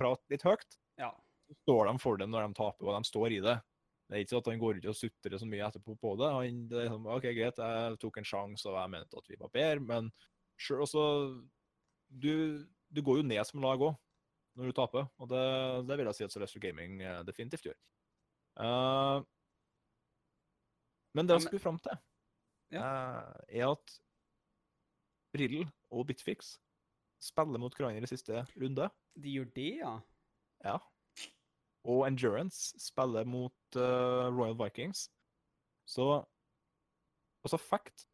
prate 0.00 0.34
litt 0.34 0.46
høyt. 0.46 0.80
Ja. 1.00 1.12
Så 1.46 1.58
står 1.60 1.90
de 1.90 1.94
for 2.02 2.18
det 2.18 2.28
når 2.30 2.48
de 2.48 2.58
taper, 2.58 2.88
og 2.88 2.98
de 2.98 3.12
står 3.12 3.36
i 3.36 3.40
det. 3.44 3.58
Det 4.04 4.16
er 4.16 4.24
ikke 4.24 4.34
sånn 4.34 4.42
at 4.42 4.48
han 4.52 4.60
går 4.60 4.78
ut 4.78 4.86
og 4.90 4.96
sutrer 4.98 5.40
så 5.40 5.46
mye 5.48 5.66
etterpå 5.66 5.96
på 6.00 6.14
det. 6.20 6.30
Han, 6.34 6.62
det 6.68 6.80
er 6.82 6.90
sånn, 6.92 7.06
OK, 7.08 7.28
greit, 7.36 7.60
jeg 7.60 7.98
tok 8.02 8.20
en 8.20 8.28
sjanse, 8.28 8.66
og 8.68 8.76
jeg 8.76 8.92
mente 8.92 9.20
at 9.20 9.30
vi 9.30 9.38
var 9.40 9.52
bedre, 9.54 9.84
men 9.88 10.10
sjøl 10.60 10.84
også 10.84 11.04
du, 12.08 12.34
du 12.92 13.00
går 13.02 13.22
jo 13.22 13.26
ned 13.26 13.42
som 13.48 13.62
lag 13.64 13.80
òg 13.82 13.94
når 14.54 14.70
du 14.70 14.76
taper, 14.76 15.08
og 15.18 15.30
det, 15.32 15.44
det 15.88 15.96
vil 15.98 16.08
jeg 16.10 16.18
si 16.18 16.26
at 16.28 16.34
Celestial 16.34 16.62
Gaming 16.62 17.00
eh, 17.02 17.22
definitivt 17.26 17.66
gjør. 17.66 17.78
Uh, 18.54 19.24
men 21.18 21.26
det 21.26 21.38
jeg 21.38 21.48
skulle 21.48 21.62
fram 21.62 21.80
til, 21.82 21.98
eh, 22.78 23.32
er 23.58 23.66
at 23.66 23.96
Riddle 25.34 25.66
og 25.90 26.06
Bitfix 26.06 26.54
spiller 27.22 27.58
mot 27.58 27.74
hverandre 27.74 28.06
i 28.06 28.10
siste 28.10 28.44
runde. 28.54 28.88
De 29.18 29.34
gjør 29.34 29.50
det, 29.56 29.70
ja? 29.80 29.94
Ja. 30.64 30.78
Og 31.84 32.06
Endurance 32.08 32.72
spiller 32.80 33.26
mot 33.28 33.76
uh, 33.76 34.30
Royal 34.32 34.56
Vikings. 34.58 35.08
Så 35.88 36.24
Altså, 37.44 37.58
Fact 37.60 38.06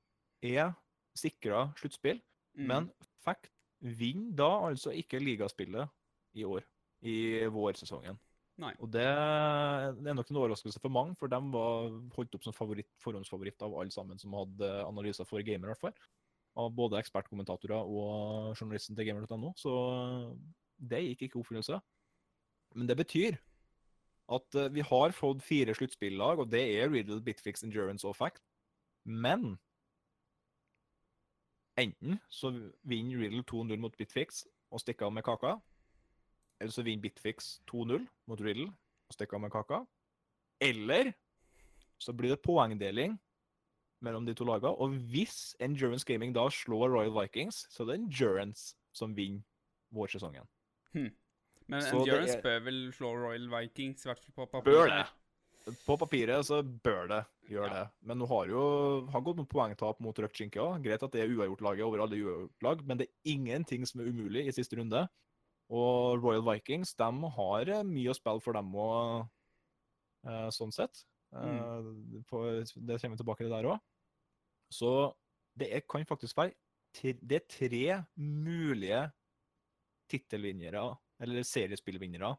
er 0.42 0.72
sikra 1.14 1.68
sluttspill, 1.78 2.18
Mm. 2.58 2.66
men 2.66 2.86
Fact 3.22 3.46
vinner 3.78 4.32
da 4.34 4.48
altså 4.66 4.90
ikke 4.90 5.20
ligaspillet 5.22 5.86
i 6.34 6.42
år. 6.44 6.64
I 7.06 7.46
vårsesongen. 7.46 8.18
Nei. 8.58 8.72
Og 8.82 8.90
det, 8.92 9.04
det 10.02 10.10
er 10.10 10.16
nok 10.18 10.28
en 10.32 10.36
overraskelse 10.42 10.80
for 10.82 10.90
mange, 10.92 11.14
for 11.16 11.30
de 11.30 11.38
var 11.54 11.86
holdt 12.16 12.34
opp 12.34 12.42
som 12.44 12.52
favoritt, 12.52 12.90
forhåndsfavoritt 13.00 13.62
av 13.62 13.76
alle 13.78 13.94
sammen 13.94 14.18
som 14.18 14.34
hadde 14.34 14.68
analyser 14.84 15.24
for 15.24 15.40
gamer, 15.46 15.70
i 15.70 15.72
hvert 15.72 15.80
fall. 15.86 15.94
Av 16.58 16.74
både 16.74 16.98
ekspertkommentatorer 16.98 17.86
og 17.86 18.58
journalisten 18.58 18.98
til 18.98 19.06
gamer.no. 19.06 19.54
Så 19.56 19.72
det 20.76 21.04
gikk 21.06 21.28
ikke 21.28 21.40
oppfyllelse. 21.40 21.78
Men 22.74 22.90
det 22.90 22.98
betyr 22.98 23.38
at 24.30 24.54
eh, 24.54 24.70
vi 24.72 24.84
har 24.86 25.14
fått 25.16 25.42
fire 25.42 25.74
sluttspillag, 25.74 26.38
og 26.38 26.50
det 26.52 26.62
er 26.78 26.90
Riddle, 26.90 27.20
Bitfix, 27.22 27.64
Endurance 27.66 28.06
og 28.06 28.16
Fact. 28.16 28.42
Men 29.04 29.56
enten 31.80 32.20
så 32.28 32.52
vinner 32.82 33.24
Riddle 33.24 33.42
2-0 33.50 33.80
mot 33.80 33.96
Bitfix 33.96 34.44
og 34.70 34.82
stikker 34.82 35.08
av 35.08 35.16
med 35.16 35.26
kaka. 35.26 35.56
Eller 36.60 36.74
så 36.74 36.84
vinner 36.86 37.02
Bitfix 37.02 37.58
2-0 37.72 38.06
mot 38.30 38.40
Riddle 38.40 38.68
og 38.70 39.16
stikker 39.16 39.38
av 39.38 39.46
med 39.46 39.54
kaka. 39.54 39.82
Eller 40.60 41.12
så 42.00 42.12
blir 42.12 42.34
det 42.34 42.44
poengdeling 42.44 43.16
mellom 44.00 44.26
de 44.26 44.34
to 44.36 44.44
lagene. 44.44 44.72
Og 44.76 44.94
hvis 45.12 45.56
Endurance 45.60 46.06
Gaming 46.06 46.34
da 46.36 46.46
slår 46.52 46.88
Royal 46.88 47.12
Vikings, 47.16 47.66
så 47.70 47.82
er 47.82 47.92
det 47.92 47.98
Endurance 48.00 48.76
som 48.92 49.16
vinner 49.16 49.42
vårsesongen. 49.90 50.46
Men 51.70 51.82
så 51.86 52.00
Endurance 52.00 52.36
er- 52.38 52.42
bør 52.42 52.60
vel 52.66 52.78
slå 52.92 53.10
Royal 53.22 53.48
Vikings, 53.52 54.04
i 54.04 54.08
hvert 54.10 54.22
fall 54.24 54.34
på 54.46 54.46
papiret? 54.50 54.74
Bør 54.74 54.94
det. 54.96 55.76
På 55.86 55.96
papiret 56.00 56.44
så 56.48 56.62
bør 56.64 57.06
det 57.08 57.20
gjøre 57.50 57.68
Ja. 57.70 57.84
det. 57.84 57.90
Men 58.02 58.18
nå 58.18 58.26
har 58.28 58.46
jo 58.48 59.06
har 59.12 59.20
gått 59.20 59.36
noen 59.36 59.46
poengtap 59.50 60.00
mot 60.00 60.16
Rødt 60.18 60.32
Skinke 60.34 60.58
òg. 60.58 60.82
Greit 60.82 61.02
at 61.02 61.12
det 61.12 61.20
er 61.22 61.28
uavgjort-laget 61.34 61.84
over 61.84 62.00
alle 62.00 62.16
uavgjort-lag, 62.16 62.84
men 62.86 62.98
det 62.98 63.08
er 63.08 63.30
ingenting 63.34 63.84
som 63.86 64.00
er 64.00 64.08
umulig 64.10 64.46
i 64.48 64.54
siste 64.56 64.76
runde. 64.80 65.08
Og 65.70 66.18
Royal 66.22 66.42
Vikings 66.42 66.94
de 66.94 67.04
har 67.36 67.68
eh, 67.68 67.82
mye 67.84 68.10
å 68.10 68.16
spille 68.16 68.40
for 68.42 68.52
dem 68.54 68.72
òg, 68.74 69.28
sånn 70.50 70.72
sett. 70.72 71.04
Mm. 71.32 72.24
på, 72.26 72.40
det 72.74 73.00
kommer 73.00 73.14
vi 73.16 73.22
tilbake 73.22 73.44
til 73.44 73.50
der 73.50 73.68
òg. 73.70 73.80
Så 74.72 75.14
det 75.56 75.68
er, 75.72 75.80
kan 75.86 76.04
faktisk 76.04 76.36
være 76.36 76.52
Det 76.92 77.32
er 77.36 77.46
tre 77.46 78.04
mulige 78.18 79.12
tittelvinnere, 80.10 80.96
eller 81.20 81.46
seriespillvinnere, 81.46 82.34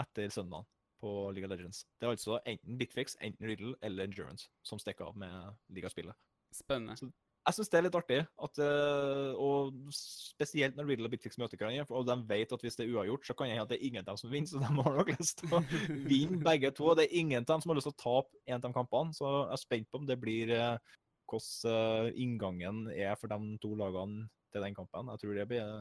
etter 0.00 0.32
søndagen 0.32 0.68
på 1.00 1.30
League 1.32 1.48
of 1.48 1.52
Legends. 1.52 1.84
Det 1.98 2.06
er 2.06 2.14
altså 2.14 2.38
enten 2.46 2.78
Bitfix, 2.78 3.16
enten 3.24 3.48
Riddle 3.48 3.74
eller 3.82 4.04
Endurance 4.04 4.50
som 4.66 4.78
stikker 4.78 5.08
av 5.08 5.18
med 5.18 5.56
ligaspillet. 5.72 6.16
Spennende. 6.54 7.12
Jeg 7.40 7.56
syns 7.56 7.70
det 7.72 7.78
er 7.78 7.84
litt 7.86 7.96
artig, 7.96 8.18
at, 8.44 8.58
eh, 8.60 9.38
og 9.40 9.76
spesielt 9.96 10.76
når 10.76 10.90
Riddle 10.90 11.08
og 11.08 11.14
Bitfix 11.14 11.38
møter 11.40 11.56
hverandre. 11.56 11.86
Og 11.96 12.04
de 12.04 12.16
vet 12.28 12.52
at 12.52 12.64
hvis 12.64 12.76
det 12.76 12.84
er 12.84 12.92
uavgjort, 12.92 13.24
så 13.26 13.36
kan 13.36 13.48
jeg 13.48 13.56
hende 13.56 13.64
at 13.64 13.72
det 13.72 13.78
er 13.78 13.86
ingen 13.88 14.02
av 14.02 14.10
dem 14.10 14.20
som 14.20 14.34
vinner, 14.34 14.50
så 14.50 14.60
de 14.60 14.68
har 14.68 14.98
nok 14.98 15.12
lyst 15.14 15.40
til 15.40 15.54
å 15.56 15.62
vinne 16.12 16.42
begge 16.44 16.72
to. 16.76 16.90
Det 16.98 17.06
er 17.06 17.16
ingen 17.22 17.40
av 17.40 17.48
dem 17.54 17.64
som 17.64 17.72
har 17.72 17.80
lyst 17.80 17.88
til 17.88 17.96
å 17.96 18.02
tape 18.04 18.42
en 18.44 18.58
av 18.58 18.66
de 18.66 18.72
kampene, 18.76 19.16
så 19.16 19.30
jeg 19.30 19.56
er 19.56 19.62
spent 19.64 19.88
på 19.88 20.02
om 20.02 20.10
det 20.10 20.18
blir 20.20 20.52
eh, 20.56 20.98
hvordan 21.30 21.72
eh, 21.72 22.12
inngangen 22.20 22.84
er 22.92 23.16
for 23.16 23.32
de 23.32 23.56
to 23.62 23.72
lagene 23.78 24.28
til 24.52 24.66
den 24.66 24.76
kampen. 24.76 25.08
Jeg 25.14 25.24
tror 25.24 25.40
det 25.40 25.48
blir 25.48 25.72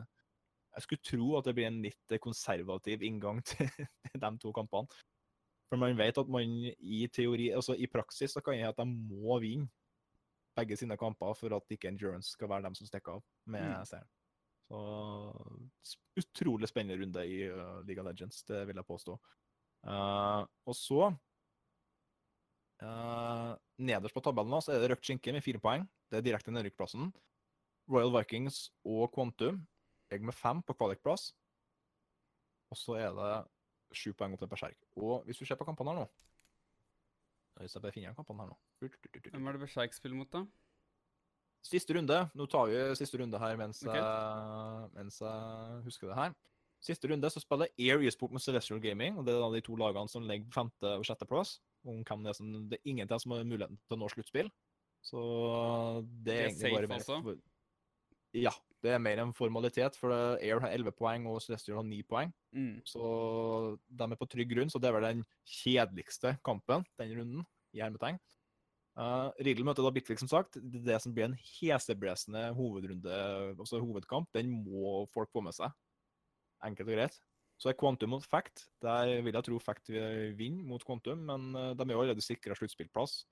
Jeg 0.80 0.86
skulle 0.86 1.04
tro 1.04 1.34
at 1.36 1.48
det 1.50 1.54
blir 1.58 1.68
en 1.68 1.82
litt 1.84 2.14
konservativ 2.24 3.04
inngang 3.04 3.42
til 3.50 3.68
de 4.16 4.30
to 4.40 4.54
kampene. 4.56 4.88
For 5.70 5.78
man 5.78 5.98
vet 6.00 6.18
at 6.18 6.30
man 6.32 6.56
i 6.80 7.04
teori, 7.14 7.52
altså 7.54 7.76
i 7.78 7.90
praksis, 7.92 8.32
så 8.34 8.42
kan 8.42 8.56
jeg 8.58 8.72
at 8.72 8.80
de 8.80 8.88
må 8.88 9.36
vinne 9.44 9.68
begge 10.58 10.78
sine 10.80 10.98
kamper 11.00 11.36
for 11.38 11.54
at 11.56 11.76
ikke 11.76 11.92
Endurance 11.92 12.34
skal 12.34 12.50
være 12.50 12.66
dem 12.66 12.78
som 12.80 12.88
stikker 12.88 13.20
av 13.20 13.26
med 13.46 13.68
Mm. 13.70 13.86
seieren. 13.86 14.10
Så 14.70 16.00
utrolig 16.20 16.70
spennende 16.70 17.04
runde 17.04 17.26
i 17.26 17.38
uh, 17.50 17.80
League 17.86 18.02
of 18.02 18.08
Legends, 18.08 18.44
det 18.44 18.68
vil 18.68 18.76
jeg 18.76 18.86
påstå. 18.86 19.16
Uh, 19.88 20.46
og 20.68 20.76
så 20.76 21.14
uh, 22.84 23.54
nederst 23.80 24.14
på 24.14 24.22
tabellen 24.22 24.52
nå 24.52 24.60
så 24.62 24.74
er 24.74 24.84
det 24.84 24.92
røkt 24.92 25.06
skinke 25.08 25.34
med 25.34 25.46
fire 25.46 25.62
poeng. 25.64 25.88
Det 26.10 26.20
er 26.20 26.26
direkte 26.26 26.54
nedrykkplassen. 26.54 27.12
Royal 27.90 28.14
Vikings 28.14 28.70
og 28.86 29.10
Quantum 29.16 29.64
ligger 30.12 30.30
med 30.32 30.38
fem 30.38 30.62
på 30.66 30.76
kvalikplass. 30.78 31.30
Og 32.70 32.78
så 32.78 32.98
er 33.00 33.14
det 33.18 33.34
sju 33.98 34.12
poeng 34.14 34.36
opp 34.36 34.44
til 34.44 34.52
Berserk. 34.52 34.80
Og 35.02 35.24
hvis 35.26 35.40
du 35.42 35.46
ser 35.46 35.58
på 35.60 35.68
kampene 35.68 35.94
her 35.94 36.04
nå 36.04 36.10
Hvis 37.60 37.74
jeg 37.76 37.82
bare 37.84 37.96
finner 37.96 38.18
kampene 38.18 38.46
her 38.46 38.52
nå 38.52 38.58
Hvem 39.32 39.48
er 39.48 39.58
det 39.58 39.64
Berserk 39.64 39.96
spiller 39.98 40.20
mot, 40.20 40.30
da? 40.32 40.44
Siste 41.66 41.96
runde. 41.98 42.20
Nå 42.40 42.46
tar 42.48 42.70
vi 42.70 42.78
siste 42.96 43.20
runde 43.20 43.40
her 43.42 43.58
mens, 43.60 43.82
okay. 43.84 44.00
jeg, 44.00 44.92
mens 44.96 45.18
jeg 45.20 45.82
husker 45.84 46.08
det 46.08 46.20
her. 46.20 46.38
Siste 46.80 47.10
runde 47.12 47.30
så 47.34 47.42
spiller 47.44 47.68
Air 47.76 48.06
Esport 48.08 48.32
med 48.32 48.44
Celestial 48.44 48.80
Gaming. 48.80 49.18
og 49.20 49.26
Det 49.28 49.34
er 49.34 49.42
da 49.44 49.50
de 49.52 49.62
to 49.66 49.76
lagene 49.76 50.08
som 50.08 50.24
ligger 50.24 50.54
femte 50.56 50.94
og 50.96 51.04
sjetteplass. 51.08 51.58
Om 51.84 52.00
hvem 52.08 52.24
det, 52.24 52.32
er 52.32 52.38
som, 52.38 52.54
det 52.72 52.80
er 52.80 52.92
ingen 52.94 53.12
som 53.20 53.36
har 53.36 53.44
muligheten 53.44 53.80
til 53.82 53.98
å 53.98 54.00
nå 54.00 54.12
sluttspill. 54.14 54.52
Så 55.04 55.20
det 56.06 56.24
Det 56.26 56.38
er 56.38 56.48
egentlig 56.48 56.76
bare 56.78 56.92
mer 56.96 57.36
Ja, 58.38 58.52
det 58.84 58.94
er 58.94 59.02
mer 59.02 59.22
en 59.24 59.34
formalitet, 59.36 59.96
for 60.00 60.14
Air 60.14 60.62
har 60.64 60.74
11 60.76 60.94
poeng 60.98 61.26
og 61.32 61.42
Celestial 61.44 61.80
har 61.80 61.88
9 61.88 62.02
poeng. 62.10 62.34
Mm. 62.56 62.76
Så 62.88 63.02
de 63.90 64.06
er 64.06 64.20
på 64.20 64.28
trygg 64.30 64.52
grunn, 64.54 64.72
så 64.72 64.82
det 64.82 64.90
er 64.90 64.98
vel 64.98 65.08
den 65.08 65.24
kjedeligste 65.60 66.36
kampen 66.46 66.86
den 67.02 67.16
runden, 67.18 67.48
i 67.76 67.82
hermetegn. 67.84 68.20
Uh, 69.00 69.30
Riddle 69.46 69.64
møter 69.64 69.86
da 69.86 69.92
Bitlik, 69.96 70.20
som 70.20 70.30
sagt. 70.32 70.58
Det 70.60 70.82
det 70.84 70.98
som 71.04 71.14
blir 71.16 71.30
en 71.30 71.38
heseblesende 71.38 72.50
hovedrunde, 72.58 73.20
altså 73.56 73.80
hovedkamp. 73.80 74.30
Den 74.36 74.52
må 74.66 75.06
folk 75.14 75.32
få 75.32 75.44
med 75.46 75.56
seg. 75.56 75.76
Enkelt 76.66 76.90
og 76.90 76.98
greit. 76.98 77.20
Så 77.60 77.72
er 77.72 77.78
Quantum 77.80 78.14
mot 78.16 78.24
Fact. 78.24 78.70
Der 78.84 79.20
vil 79.24 79.36
jeg 79.36 79.46
tro 79.48 79.60
Fact 79.60 79.92
vinner 80.40 80.64
mot 80.68 80.84
Quantum, 80.88 81.26
men 81.28 81.50
eh, 81.56 81.74
de 81.76 81.84
er 81.84 81.92
jo 81.92 82.04
allerede 82.06 82.24
sikra 82.24 82.56
sluttspillplass. 82.56 83.26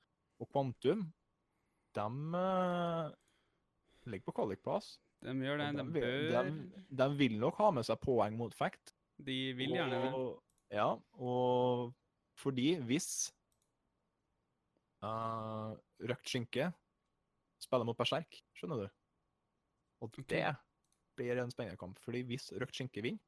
Og 0.44 0.50
Quantum, 0.52 1.06
de 1.96 2.08
eh, 2.42 3.14
ligger 4.12 4.30
på 4.30 4.36
kvalikplass. 4.40 4.98
De 5.26 5.34
gjør 5.44 5.62
det. 5.62 5.70
De 5.74 5.84
de, 5.84 5.94
bør 5.96 6.50
de, 6.50 6.84
de 7.00 7.08
vil 7.20 7.40
nok 7.42 7.58
ha 7.62 7.72
med 7.74 7.88
seg 7.88 8.00
poeng 8.04 8.38
mot 8.40 8.54
Fact. 8.56 8.94
De 9.18 9.38
vil 9.58 9.74
gjerne 9.74 10.02
det. 10.04 10.12
Ja, 10.76 10.92
og 11.24 11.94
fordi 12.38 12.76
hvis 12.86 13.32
uh, 15.06 15.74
røkt 16.12 16.30
skinke 16.30 16.70
spiller 17.62 17.88
mot 17.88 17.98
berserk, 17.98 18.40
skjønner 18.58 18.84
du? 18.84 18.88
Og 20.04 20.12
okay. 20.12 20.26
det 20.30 20.44
blir 21.18 21.42
en 21.42 21.54
spennende 21.54 21.80
kamp, 21.82 21.98
fordi 22.04 22.22
hvis 22.30 22.52
røkt 22.62 22.78
skinke 22.78 23.02
vinner, 23.02 23.24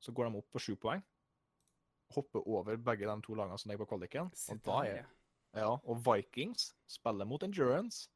så 0.00 0.14
går 0.16 0.30
de 0.30 0.40
opp 0.40 0.48
på 0.54 0.62
sju 0.64 0.76
poeng. 0.80 1.02
Hopper 2.14 2.46
over 2.48 2.78
begge 2.80 3.06
de 3.06 3.16
to 3.26 3.36
lagene 3.36 3.58
som 3.60 3.68
ligger 3.68 3.84
på 3.84 3.90
kvaliken. 3.92 4.30
Og, 4.32 4.62
da 4.64 4.78
er, 4.88 5.02
ja. 5.02 5.10
ja, 5.60 5.74
og 5.76 6.00
Vikings 6.06 6.70
spiller 6.88 7.28
mot 7.28 7.44
Endurance. 7.44 8.08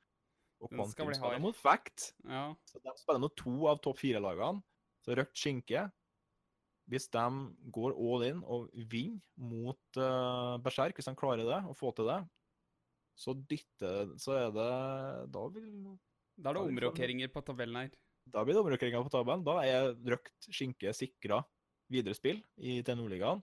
Og 0.64 0.70
Den 0.72 0.80
skal 0.88 1.04
Quantum 1.04 1.10
bli 1.10 1.18
spiller 1.18 1.42
mot 1.44 1.58
Fact. 1.58 2.06
ja. 2.28 2.46
Så 2.68 2.80
de 2.80 2.94
spiller 3.00 3.20
nå 3.22 3.30
to 3.36 3.52
av 3.70 3.82
topp 3.84 4.00
fire-lagene. 4.00 4.64
Så 5.04 5.16
røkt 5.18 5.36
skinke 5.36 5.90
Hvis 6.88 7.08
de 7.12 7.24
går 7.72 7.94
all 7.96 8.24
in 8.26 8.40
og 8.44 8.70
vinner 8.90 9.20
mot 9.40 10.00
uh, 10.00 10.56
Berserk, 10.64 10.96
hvis 10.96 11.08
de 11.08 11.14
klarer 11.16 11.44
det, 11.44 11.60
og 11.68 11.76
får 11.76 11.94
til 11.96 12.10
det, 12.10 12.18
så 13.16 13.34
dytter 13.52 14.12
Så 14.20 14.34
er 14.36 14.50
det 14.52 14.70
Da, 15.32 15.46
vil, 15.54 15.68
Da 16.36 16.50
er 16.50 16.58
det 16.58 16.64
omrokeringer 16.68 17.32
på 17.32 17.44
tabellen 17.46 17.76
her. 17.76 17.90
da 18.26 18.44
blir 18.44 18.56
det 18.56 18.64
omrokeringer 18.64 19.04
på 19.04 19.12
tabellen. 19.12 19.44
Da 19.44 19.60
er 19.64 19.92
røkt 19.94 20.48
skinke 20.48 20.92
sikra 20.96 21.42
videre 21.92 22.16
spill 22.16 22.40
i 22.56 22.80
til 22.82 22.96
Nordligaen. 22.96 23.42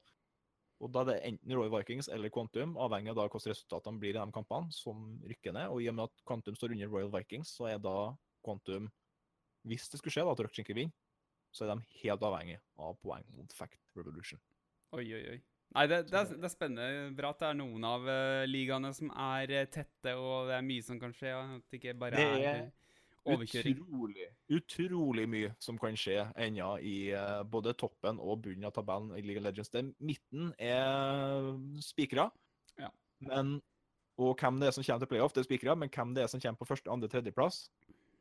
Og 0.82 0.90
da 0.94 1.04
er 1.04 1.10
det 1.12 1.20
enten 1.30 1.54
Roy 1.54 1.70
Vikings 1.70 2.10
eller 2.14 2.32
Quantum, 2.34 2.74
avhengig 2.82 3.14
av 3.14 3.20
da 3.20 3.28
hvordan 3.28 3.54
resultatene 3.54 4.02
blir 4.02 4.16
i 4.16 4.20
de 4.20 4.34
kampene, 4.34 4.74
som 4.74 5.04
rykker 5.30 5.54
ned. 5.54 5.70
Og 5.70 5.84
i 5.84 5.90
og 5.92 5.98
med 5.98 6.10
at 6.10 6.26
Quantum 6.26 6.58
står 6.58 6.74
under 6.74 6.90
Royal 6.90 7.14
Vikings, 7.14 7.54
så 7.58 7.70
er 7.70 7.84
da 7.84 7.96
Quantum 8.46 8.90
Hvis 9.70 9.86
det 9.92 10.00
skulle 10.00 10.16
skje 10.16 10.26
da 10.26 10.34
at 10.34 10.40
røkt 10.42 10.58
skinke 10.58 10.74
vinner, 10.74 10.94
så 11.54 11.68
er 11.68 11.76
de 11.76 12.00
helt 12.02 12.24
avhengig 12.26 12.58
av 12.82 12.96
poeng 13.04 13.28
mot 13.38 13.54
Fact 13.54 13.78
Revolution. 13.94 14.40
Oi, 14.98 15.06
oi, 15.06 15.22
oi. 15.36 15.40
Nei, 15.72 15.86
det, 15.88 16.02
det, 16.10 16.18
er, 16.18 16.32
det 16.34 16.48
er 16.48 16.52
spennende. 16.52 17.12
Bra 17.16 17.30
at 17.32 17.44
det 17.44 17.50
er 17.52 17.60
noen 17.60 17.86
av 17.88 18.08
uh, 18.08 18.44
ligaene 18.50 18.90
som 18.96 19.12
er 19.14 19.54
eh, 19.56 19.70
tette, 19.72 20.16
og 20.20 20.50
det 20.50 20.58
er 20.58 20.66
mye 20.66 20.84
som 20.84 21.00
kan 21.00 21.14
skje. 21.16 21.32
At 21.38 21.68
det 21.70 21.80
ikke 21.80 21.94
bare 22.02 22.18
Det 22.18 22.26
er 22.26 22.42
er 22.42 22.58
eh, 22.64 22.72
overkjøring. 23.30 23.82
Utrolig, 23.82 24.28
utrolig 24.50 25.26
mye 25.30 25.52
som 25.62 25.78
kan 25.82 25.98
skje 26.00 26.24
ennå 26.42 26.74
i 26.86 26.96
eh, 27.16 27.42
både 27.52 27.76
toppen 27.78 28.20
og 28.22 28.44
bunnen 28.46 28.68
av 28.68 28.74
tabellen 28.76 29.14
i 29.18 29.24
League 29.26 29.42
of 29.42 29.48
Legends. 29.48 29.72
Den 29.74 29.94
midten 30.02 30.52
er 30.58 31.52
spikra. 31.84 32.30
Ja. 32.80 32.90
Men, 33.28 33.60
og 34.22 34.36
hvem 34.40 34.60
det 34.62 34.70
er 34.70 34.76
som 34.76 34.86
kommer 34.86 35.06
til 35.06 35.12
playoff, 35.14 35.36
det 35.36 35.44
er 35.44 35.50
spikra, 35.50 35.76
men 35.78 35.92
hvem 35.94 36.16
det 36.18 36.26
er 36.26 36.32
som 36.32 36.42
kommer 36.42 36.62
på 36.62 36.70
første, 36.74 36.92
andre, 36.92 37.10
tredjeplass 37.12 37.64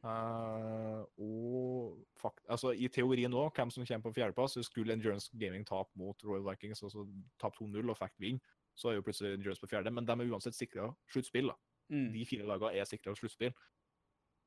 uh, 0.04 1.02
Og 1.20 1.96
fakt, 2.20 2.44
altså, 2.48 2.72
i 2.72 2.88
teorien 2.92 3.34
òg, 3.34 3.50
hvem 3.56 3.72
som 3.72 3.86
kommer 3.86 4.08
på 4.08 4.16
fjerdeplass, 4.20 4.58
skulle 4.68 4.96
Endurance 4.96 5.32
Gaming 5.40 5.66
tape 5.66 5.90
mot 5.98 6.24
Royal 6.24 6.46
Vikings, 6.50 6.82
altså 6.82 7.06
tape 7.40 7.56
2-0 7.60 7.90
og 7.90 7.98
Fact 7.98 8.20
vinne. 8.20 8.40
Så 8.76 8.88
er 8.88 9.00
jo 9.00 9.04
plutselig 9.04 9.34
Endurance 9.34 9.60
på 9.60 9.68
fjerde, 9.68 9.90
men 9.92 10.06
de 10.06 10.14
er 10.14 10.30
uansett 10.30 10.56
sikra 10.56 10.88
sluttspill. 11.12 11.50
Mm. 11.90 12.12
De 12.14 12.24
fire 12.24 12.46
lagene 12.46 12.78
er 12.78 12.86
sikra 12.88 13.14
sluttspill. 13.18 13.52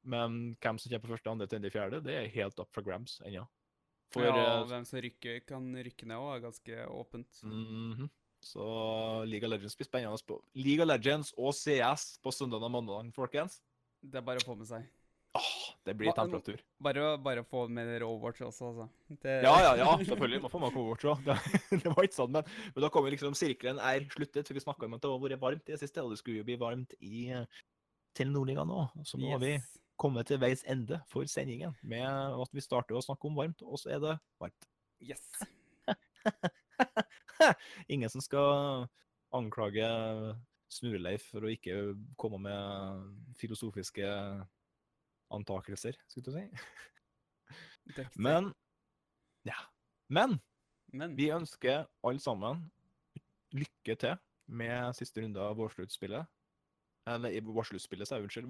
Men 0.04 0.56
hvem 0.62 0.80
som 0.80 0.92
kommer 0.92 1.06
på 1.06 1.14
første, 1.14 1.32
andre, 1.32 1.48
tredje, 1.48 1.72
fjerde, 1.74 2.02
det 2.04 2.16
er 2.20 2.32
helt 2.36 2.60
up 2.60 2.72
for 2.76 2.86
grabs 2.86 3.20
ennå. 3.24 3.46
For 4.14 4.28
ja, 4.28 4.34
eh, 4.36 4.58
og 4.62 4.68
hvem 4.70 4.86
som 4.86 5.00
rykker, 5.02 5.40
kan 5.48 5.70
rykke 5.88 6.10
ned 6.10 6.20
òg, 6.20 6.34
er 6.36 6.44
ganske 6.50 6.90
åpent. 6.92 7.44
mhm. 7.44 8.12
Så 8.44 8.64
League 9.24 9.48
of 9.48 9.54
Legends 9.54 9.78
blir 9.80 9.88
spennende. 9.88 10.20
på 10.28 10.42
League 10.54 10.84
of 10.84 10.90
Legends 10.90 11.34
og 11.38 11.54
CS 11.56 12.20
på 12.20 12.32
søndag 12.32 12.62
og 12.62 12.72
mandag, 12.72 13.14
folkens. 13.16 13.62
Det 14.04 14.20
er 14.20 14.26
bare 14.28 14.44
å 14.44 14.46
få 14.46 14.58
med 14.60 14.68
seg. 14.68 14.84
Åh, 15.34 15.54
det 15.88 15.96
blir 15.98 16.12
temperatur. 16.14 16.60
Bare, 16.78 17.18
bare 17.18 17.44
få 17.48 17.64
med 17.68 17.88
dere 17.88 18.06
Overwatch 18.06 18.44
også, 18.46 18.68
altså. 18.70 18.90
Det, 19.08 19.40
Ja, 19.42 19.54
ja, 19.64 19.72
ja, 19.80 19.98
selvfølgelig. 19.98 20.42
Man 20.44 20.52
får 20.52 20.62
med 20.62 20.76
Overwatch 20.78 21.08
òg. 21.10 21.24
Det, 21.26 21.38
det 21.86 21.94
var 21.96 22.04
ikke 22.04 22.20
sånn, 22.20 22.36
men, 22.36 22.52
men 22.76 22.86
da 22.86 22.90
kommer 22.94 23.16
liksom 23.16 23.34
sirkelen 23.34 23.80
er 23.80 24.06
sluttet. 24.12 24.46
For 24.46 24.54
vi 24.54 24.62
snakka 24.62 24.86
om 24.86 24.94
at 25.00 25.02
det 25.02 25.10
har 25.10 25.24
vært 25.24 25.42
varmt 25.42 25.72
i 25.72 25.74
det 25.74 25.80
siste, 25.82 26.04
og 26.04 26.14
det 26.14 26.20
skulle 26.20 26.44
jo 26.44 26.50
bli 26.52 26.60
varmt 26.62 26.94
i 27.00 27.30
eh, 27.34 27.48
til 28.14 28.30
Nordligaen 28.30 28.70
nå. 28.70 28.84
Så 29.08 29.18
nå 29.18 29.32
har 29.34 29.42
vi 29.42 29.56
Yes. 29.56 29.72
Kommet 30.04 30.28
til 30.28 30.42
veis 30.42 30.64
ende 30.70 31.00
for 31.10 31.26
sendingen 31.32 31.74
med 31.82 32.06
at 32.06 32.56
vi 32.56 32.62
starter 32.64 32.96
å 32.98 33.04
snakke 33.04 33.28
om 33.30 33.38
varmt, 33.40 33.62
og 33.64 33.80
så 33.80 33.90
er 33.96 34.00
det 34.04 34.16
varmt. 34.42 34.64
Yes. 35.04 35.24
Ingen 37.94 38.12
som 38.12 38.22
skal 38.24 38.88
anklage 39.34 39.88
Snurleif 40.74 41.24
for 41.32 41.46
å 41.46 41.54
ikke 41.54 41.76
komme 42.20 42.40
med 42.42 42.60
filosofiske 43.40 44.08
antakelser, 45.34 45.98
skulle 46.10 46.30
du 46.30 46.34
si. 46.38 46.46
Men 48.16 48.54
ja. 49.48 49.58
Men 50.08 50.40
Men 50.94 51.16
vi 51.18 51.32
ønsker 51.34 51.88
alle 52.06 52.22
sammen 52.22 52.72
lykke 53.54 53.96
til 53.98 54.18
med 54.46 54.96
siste 54.98 55.22
runde 55.24 55.42
av 55.42 55.58
vårsluttspillet. 55.58 56.26
Eller 57.10 57.34
i 57.34 57.42
vårsluttspillet, 57.44 58.08
sa 58.08 58.20
jeg, 58.20 58.28
unnskyld. 58.28 58.48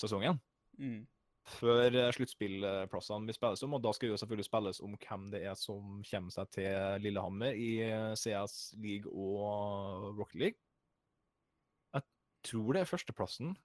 Vårsesongen. 0.00 0.40
mm. 0.78 1.00
før 1.50 1.94
eh, 1.96 2.10
sluttspillplassene 2.14 3.26
vil 3.26 3.34
spilles 3.34 3.62
om, 3.66 3.74
og 3.74 3.82
da 3.82 3.90
skal 3.96 4.08
det 4.08 4.12
jo 4.14 4.20
selvfølgelig 4.22 4.46
spilles 4.46 4.80
om 4.84 4.92
hvem 5.00 5.24
det 5.32 5.40
er 5.48 5.56
som 5.58 6.02
kommer 6.06 6.30
seg 6.34 6.50
til 6.54 7.02
Lillehammer 7.02 7.56
i 7.58 7.70
eh, 7.82 8.14
CS 8.14 8.74
League 8.78 9.10
og 9.10 10.16
Rocket 10.18 10.40
League. 10.40 10.58
Jeg 11.96 12.04
tror 12.44 12.72
det 12.76 12.80
er 12.84 12.88
førsteplassen. 12.90 13.56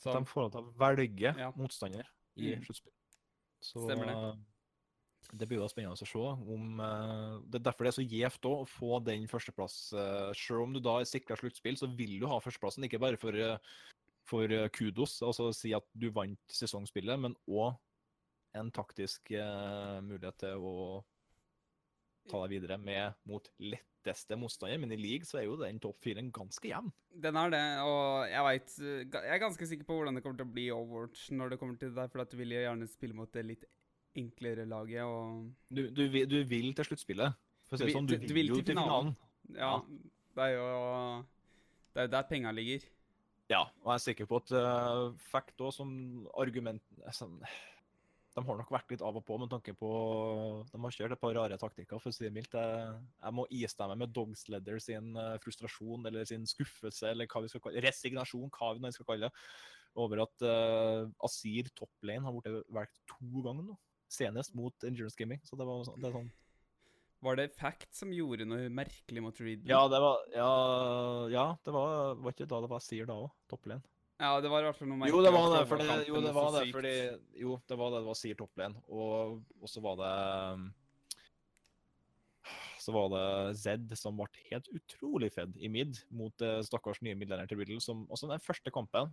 Så 0.00 0.12
De 0.14 0.24
får 0.28 0.42
lov 0.46 0.50
til 0.54 0.60
å 0.64 0.72
velge 0.80 1.34
Ja. 1.38 1.50
motstander 1.56 2.06
i 2.36 2.54
Mm. 2.54 2.64
sluttspill. 2.64 2.92
Så 3.62 3.84
Stemmer 3.88 4.06
det. 4.06 4.14
eh, 4.16 4.36
det 5.38 5.48
blir 5.48 5.58
jo 5.58 5.68
spennende 5.68 5.96
å 5.96 6.06
se 6.06 6.18
om 6.18 6.80
eh, 6.80 7.40
Det 7.48 7.58
er 7.60 7.64
derfor 7.70 7.84
det 7.84 7.94
er 7.94 8.02
så 8.02 8.08
gjevt 8.08 8.44
å 8.44 8.68
få 8.68 9.02
den 9.04 9.26
førsteplass. 9.26 9.92
Uh, 9.92 10.32
Selv 10.34 10.62
om 10.62 10.72
du 10.74 10.80
da 10.80 10.98
er 11.00 11.04
sikra 11.08 11.36
sluttspill, 11.36 11.76
så 11.76 11.88
vil 11.96 12.18
du 12.20 12.26
ha 12.26 12.38
førsteplassen. 12.38 12.84
Ikke 12.84 13.00
bare 13.00 13.16
for, 13.16 13.32
eh, 13.32 13.58
for 14.28 14.50
eh, 14.52 14.68
kudos, 14.72 15.18
altså 15.22 15.50
si 15.52 15.72
at 15.76 15.84
du 15.94 16.08
vant 16.14 16.38
sesongspillet, 16.48 17.18
men 17.20 17.34
òg 17.48 17.74
en 18.56 18.70
taktisk 18.72 19.32
eh, 19.34 19.98
mulighet 20.06 20.38
til 20.44 20.62
å 20.64 20.76
ta 22.30 22.40
deg 22.46 22.54
videre 22.54 22.78
med 22.80 23.16
mot 23.28 23.48
letteste 23.60 24.36
motstander. 24.40 24.78
Men 24.80 24.94
i 24.94 24.96
league 25.00 25.26
så 25.28 25.40
er 25.42 25.48
jo 25.48 25.58
den 25.60 25.80
topp 25.82 25.98
firen 26.06 26.30
ganske 26.32 26.70
jevn. 26.70 26.88
Den 27.24 27.36
er 27.36 27.50
det, 27.52 27.62
og 27.84 28.24
jeg 28.30 28.44
veit 28.46 28.76
Jeg 28.78 29.34
er 29.34 29.42
ganske 29.42 29.68
sikker 29.68 29.84
på 29.88 29.98
hvordan 29.98 30.16
det 30.16 30.22
kommer 30.24 30.38
til 30.40 30.46
å 30.48 30.54
bli 30.54 30.64
Overwatch 30.72 31.26
når 31.36 31.52
det 31.52 31.58
kommer 31.60 31.76
til 31.80 31.90
det 31.92 31.98
der, 32.00 32.08
for 32.14 32.24
at 32.24 32.32
du 32.32 32.38
vil 32.40 32.54
jo 32.56 32.62
gjerne 32.64 32.88
spille 32.88 33.18
mot 33.18 33.32
det 33.34 33.44
litt 33.50 33.66
enklere 34.16 34.64
laget, 34.70 35.02
og 35.04 35.50
Du, 35.74 35.88
du, 35.90 36.04
vil- 36.08 36.28
du 36.30 36.38
vil 36.46 36.70
til 36.78 36.86
sluttspillet. 36.88 37.34
For 37.66 37.76
å 37.76 37.80
si 37.82 37.88
det 37.90 37.94
sånn, 37.96 38.06
du 38.08 38.14
vil, 38.16 38.28
du 38.30 38.34
vil 38.36 38.50
jo 38.54 38.58
til 38.62 38.72
finalen. 38.72 39.12
finalen. 39.18 39.58
Ja, 39.58 39.72
det 40.38 40.44
er 40.48 40.52
jo 40.54 40.68
Det 41.94 42.00
er 42.02 42.06
jo 42.08 42.12
der 42.16 42.28
penga 42.30 42.52
ligger. 42.54 42.84
Ja, 43.54 43.62
og 43.84 43.92
jeg 43.92 44.00
er 44.00 44.02
sikker 44.08 44.28
på 44.30 44.40
at 44.42 44.50
uh, 44.56 45.12
Fact 45.30 45.62
òg 45.62 45.70
som 45.76 45.92
argument 46.40 46.82
sånn, 47.14 47.36
de 48.34 48.42
har 48.42 48.58
nok 48.58 48.72
vært 48.74 48.90
litt 48.90 49.04
av 49.06 49.14
og 49.20 49.22
på 49.26 49.36
med 49.38 49.52
tanke 49.52 49.76
på 49.78 49.90
De 50.72 50.80
har 50.82 50.96
kjørt 50.96 51.14
et 51.14 51.22
par 51.22 51.36
rare 51.36 51.58
taktikker, 51.60 52.00
for 52.02 52.10
å 52.10 52.14
si 52.14 52.24
det 52.26 52.32
mildt. 52.34 52.56
Jeg, 52.58 52.98
jeg 53.20 53.36
må 53.38 53.46
istemme 53.54 53.98
med 54.00 54.14
Dogsledder 54.16 54.82
sin 54.82 55.14
uh, 55.14 55.36
frustrasjon 55.44 56.10
eller 56.10 56.26
sin 56.28 56.46
skuffelse 56.50 57.12
eller 57.12 57.30
hva 57.30 57.44
vi 57.44 57.52
skal 57.52 57.62
kalle 57.68 57.84
resignasjon, 57.86 58.50
hva 58.58 58.74
vi 58.80 58.94
skal 58.96 59.10
kalle 59.12 59.30
det, 59.30 59.46
over 60.02 60.24
at 60.24 60.46
uh, 60.48 61.04
Asir 61.26 61.70
toplane 61.78 62.26
har 62.26 62.34
blitt 62.34 62.72
valgt 62.74 63.04
to 63.12 63.44
ganger 63.46 63.70
nå. 63.70 63.78
Senest 64.10 64.54
mot 64.58 64.86
Endurance 64.86 65.18
Gaming. 65.18 65.40
Så 65.46 65.58
det 65.58 65.66
var 65.66 65.86
det 65.86 66.10
er 66.10 66.18
sånn 66.18 66.32
Var 67.24 67.38
det 67.40 67.48
Fact 67.56 67.88
som 67.96 68.12
gjorde 68.12 68.44
noe 68.48 68.68
merkelig 68.72 69.22
mot 69.24 69.38
Ridley? 69.40 69.70
Ja, 69.70 69.86
det 69.88 70.00
var 70.02 70.22
Ja, 70.34 70.52
ja 71.32 71.46
det 71.64 71.72
var, 71.72 72.14
var 72.20 72.36
ikke 72.36 72.48
da 72.50 72.60
det 72.60 72.70
var 72.72 72.82
Asir 72.82 73.08
da 73.08 73.16
òg, 73.24 73.32
toplane. 73.50 73.84
Ja, 74.20 74.38
det 74.40 74.50
var 74.50 74.62
i 74.62 74.68
hvert 74.68 74.78
fall 74.78 74.90
noe 74.92 75.00
merkelig. 75.00 75.16
Jo, 75.16 75.24
det 75.24 75.32
var 75.34 75.50
det, 75.50 75.60
fordi, 75.68 75.88
jo, 76.06 76.20
det 76.22 76.32
var 76.36 76.54
det, 76.54 76.64
fordi 76.76 76.94
Jo, 77.40 77.58
det 77.66 77.78
var 77.80 77.90
det 77.90 78.00
det 78.00 78.08
var 78.08 78.18
Sier 78.18 78.38
Topplen. 78.38 78.76
Og, 78.86 79.40
og 79.60 79.70
så 79.70 79.82
var 79.84 79.98
det 79.98 80.12
Så 82.84 82.94
var 82.94 83.08
det 83.14 83.26
Zed 83.58 83.96
som 83.98 84.20
ble 84.20 84.28
helt 84.52 84.68
utrolig 84.76 85.32
fedd 85.34 85.56
i 85.56 85.70
mid 85.72 85.98
mot 86.14 86.44
uh, 86.44 86.60
stakkars 86.62 87.00
nye 87.02 87.16
middelenderen 87.16 87.50
til 87.50 87.58
Riddle. 87.58 87.80
Som, 87.82 88.04
også 88.12 88.30
den 88.30 88.44
første 88.44 88.70
kampen 88.74 89.10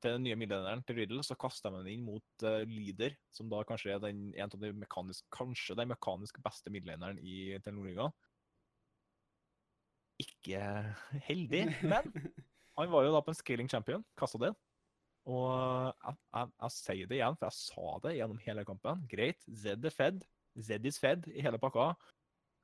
til 0.00 0.16
den 0.16 0.24
nye 0.26 0.38
middelenderen 0.38 0.82
til 0.86 0.98
Riddle, 0.98 1.22
så 1.26 1.36
kaster 1.38 1.72
de 1.72 1.82
den 1.82 1.92
inn 1.94 2.06
mot 2.06 2.44
uh, 2.46 2.62
Leader, 2.68 3.14
som 3.34 3.50
da 3.52 3.60
kanskje 3.68 3.94
er 3.94 4.02
den, 4.02 4.30
en 4.34 4.48
av 4.48 4.56
de 4.62 4.72
mekanisk, 4.76 5.26
kanskje 5.34 5.76
den 5.78 5.90
mekanisk 5.92 6.40
beste 6.44 6.72
middelenderen 6.72 7.20
i 7.22 7.58
Telenor-ligaen. 7.64 8.14
Ikke 10.20 10.64
heldig, 11.28 11.64
men 11.80 12.10
han 12.78 12.92
var 12.92 13.06
jo 13.06 13.14
da 13.14 13.22
på 13.24 13.32
en 13.32 13.38
scaling 13.38 13.70
champion, 13.72 14.04
kasta 14.20 14.40
det. 14.48 14.52
Og 15.28 15.50
jeg, 15.52 16.16
jeg, 16.16 16.52
jeg, 16.64 16.74
sier 16.76 17.10
det 17.10 17.18
igjen, 17.18 17.36
for 17.36 17.50
jeg 17.50 17.58
sa 17.60 17.98
det 18.04 18.16
gjennom 18.16 18.40
hele 18.46 18.64
kampen. 18.68 19.04
Greit, 19.10 19.44
Zed 19.62 19.84
er 19.84 19.94
fed. 19.94 20.24
Zed 20.60 20.88
is 20.88 20.98
fed 21.00 21.28
i 21.30 21.44
hele 21.44 21.60
pakka. 21.60 21.92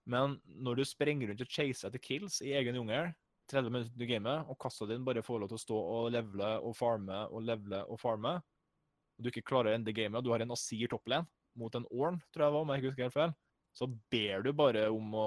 Men 0.08 0.38
når 0.46 0.80
du 0.80 0.84
sprenger 0.86 1.30
rundt 1.30 1.42
og 1.42 1.52
chaser 1.52 1.90
etter 1.90 2.02
kills 2.02 2.40
i 2.44 2.54
egen 2.56 2.78
jungel 2.78 3.10
30 3.50 3.72
minutter 3.72 4.02
i 4.02 4.10
gamet, 4.10 4.50
og 4.50 4.58
kassa 4.62 4.88
din 4.90 5.04
bare 5.06 5.24
får 5.24 5.42
lov 5.42 5.52
til 5.52 5.58
å 5.58 5.64
stå 5.64 5.80
og 5.96 6.12
levele 6.14 6.52
og 6.66 6.76
farme 6.78 7.24
og 7.30 7.44
levele 7.46 7.82
og 7.86 8.00
farme, 8.02 8.36
og 9.16 9.24
du 9.24 9.30
ikke 9.30 9.46
klarer 9.48 9.72
å 9.72 9.78
ende 9.78 9.94
gamet, 9.96 10.18
og 10.20 10.26
du 10.26 10.32
har 10.34 10.44
en 10.44 10.54
Asir 10.56 10.90
topplane 10.92 11.28
mot 11.56 11.74
en 11.78 11.86
Orn, 11.94 12.20
tror 12.34 12.46
jeg 12.46 12.54
var, 12.54 12.64
om 12.64 12.72
jeg 12.72 12.82
ikke 12.82 12.90
husker 12.92 13.06
helt 13.06 13.16
feil, 13.16 13.36
så 13.76 13.88
ber 14.12 14.44
du 14.44 14.50
bare 14.56 14.86
om 14.88 15.12
å, 15.16 15.26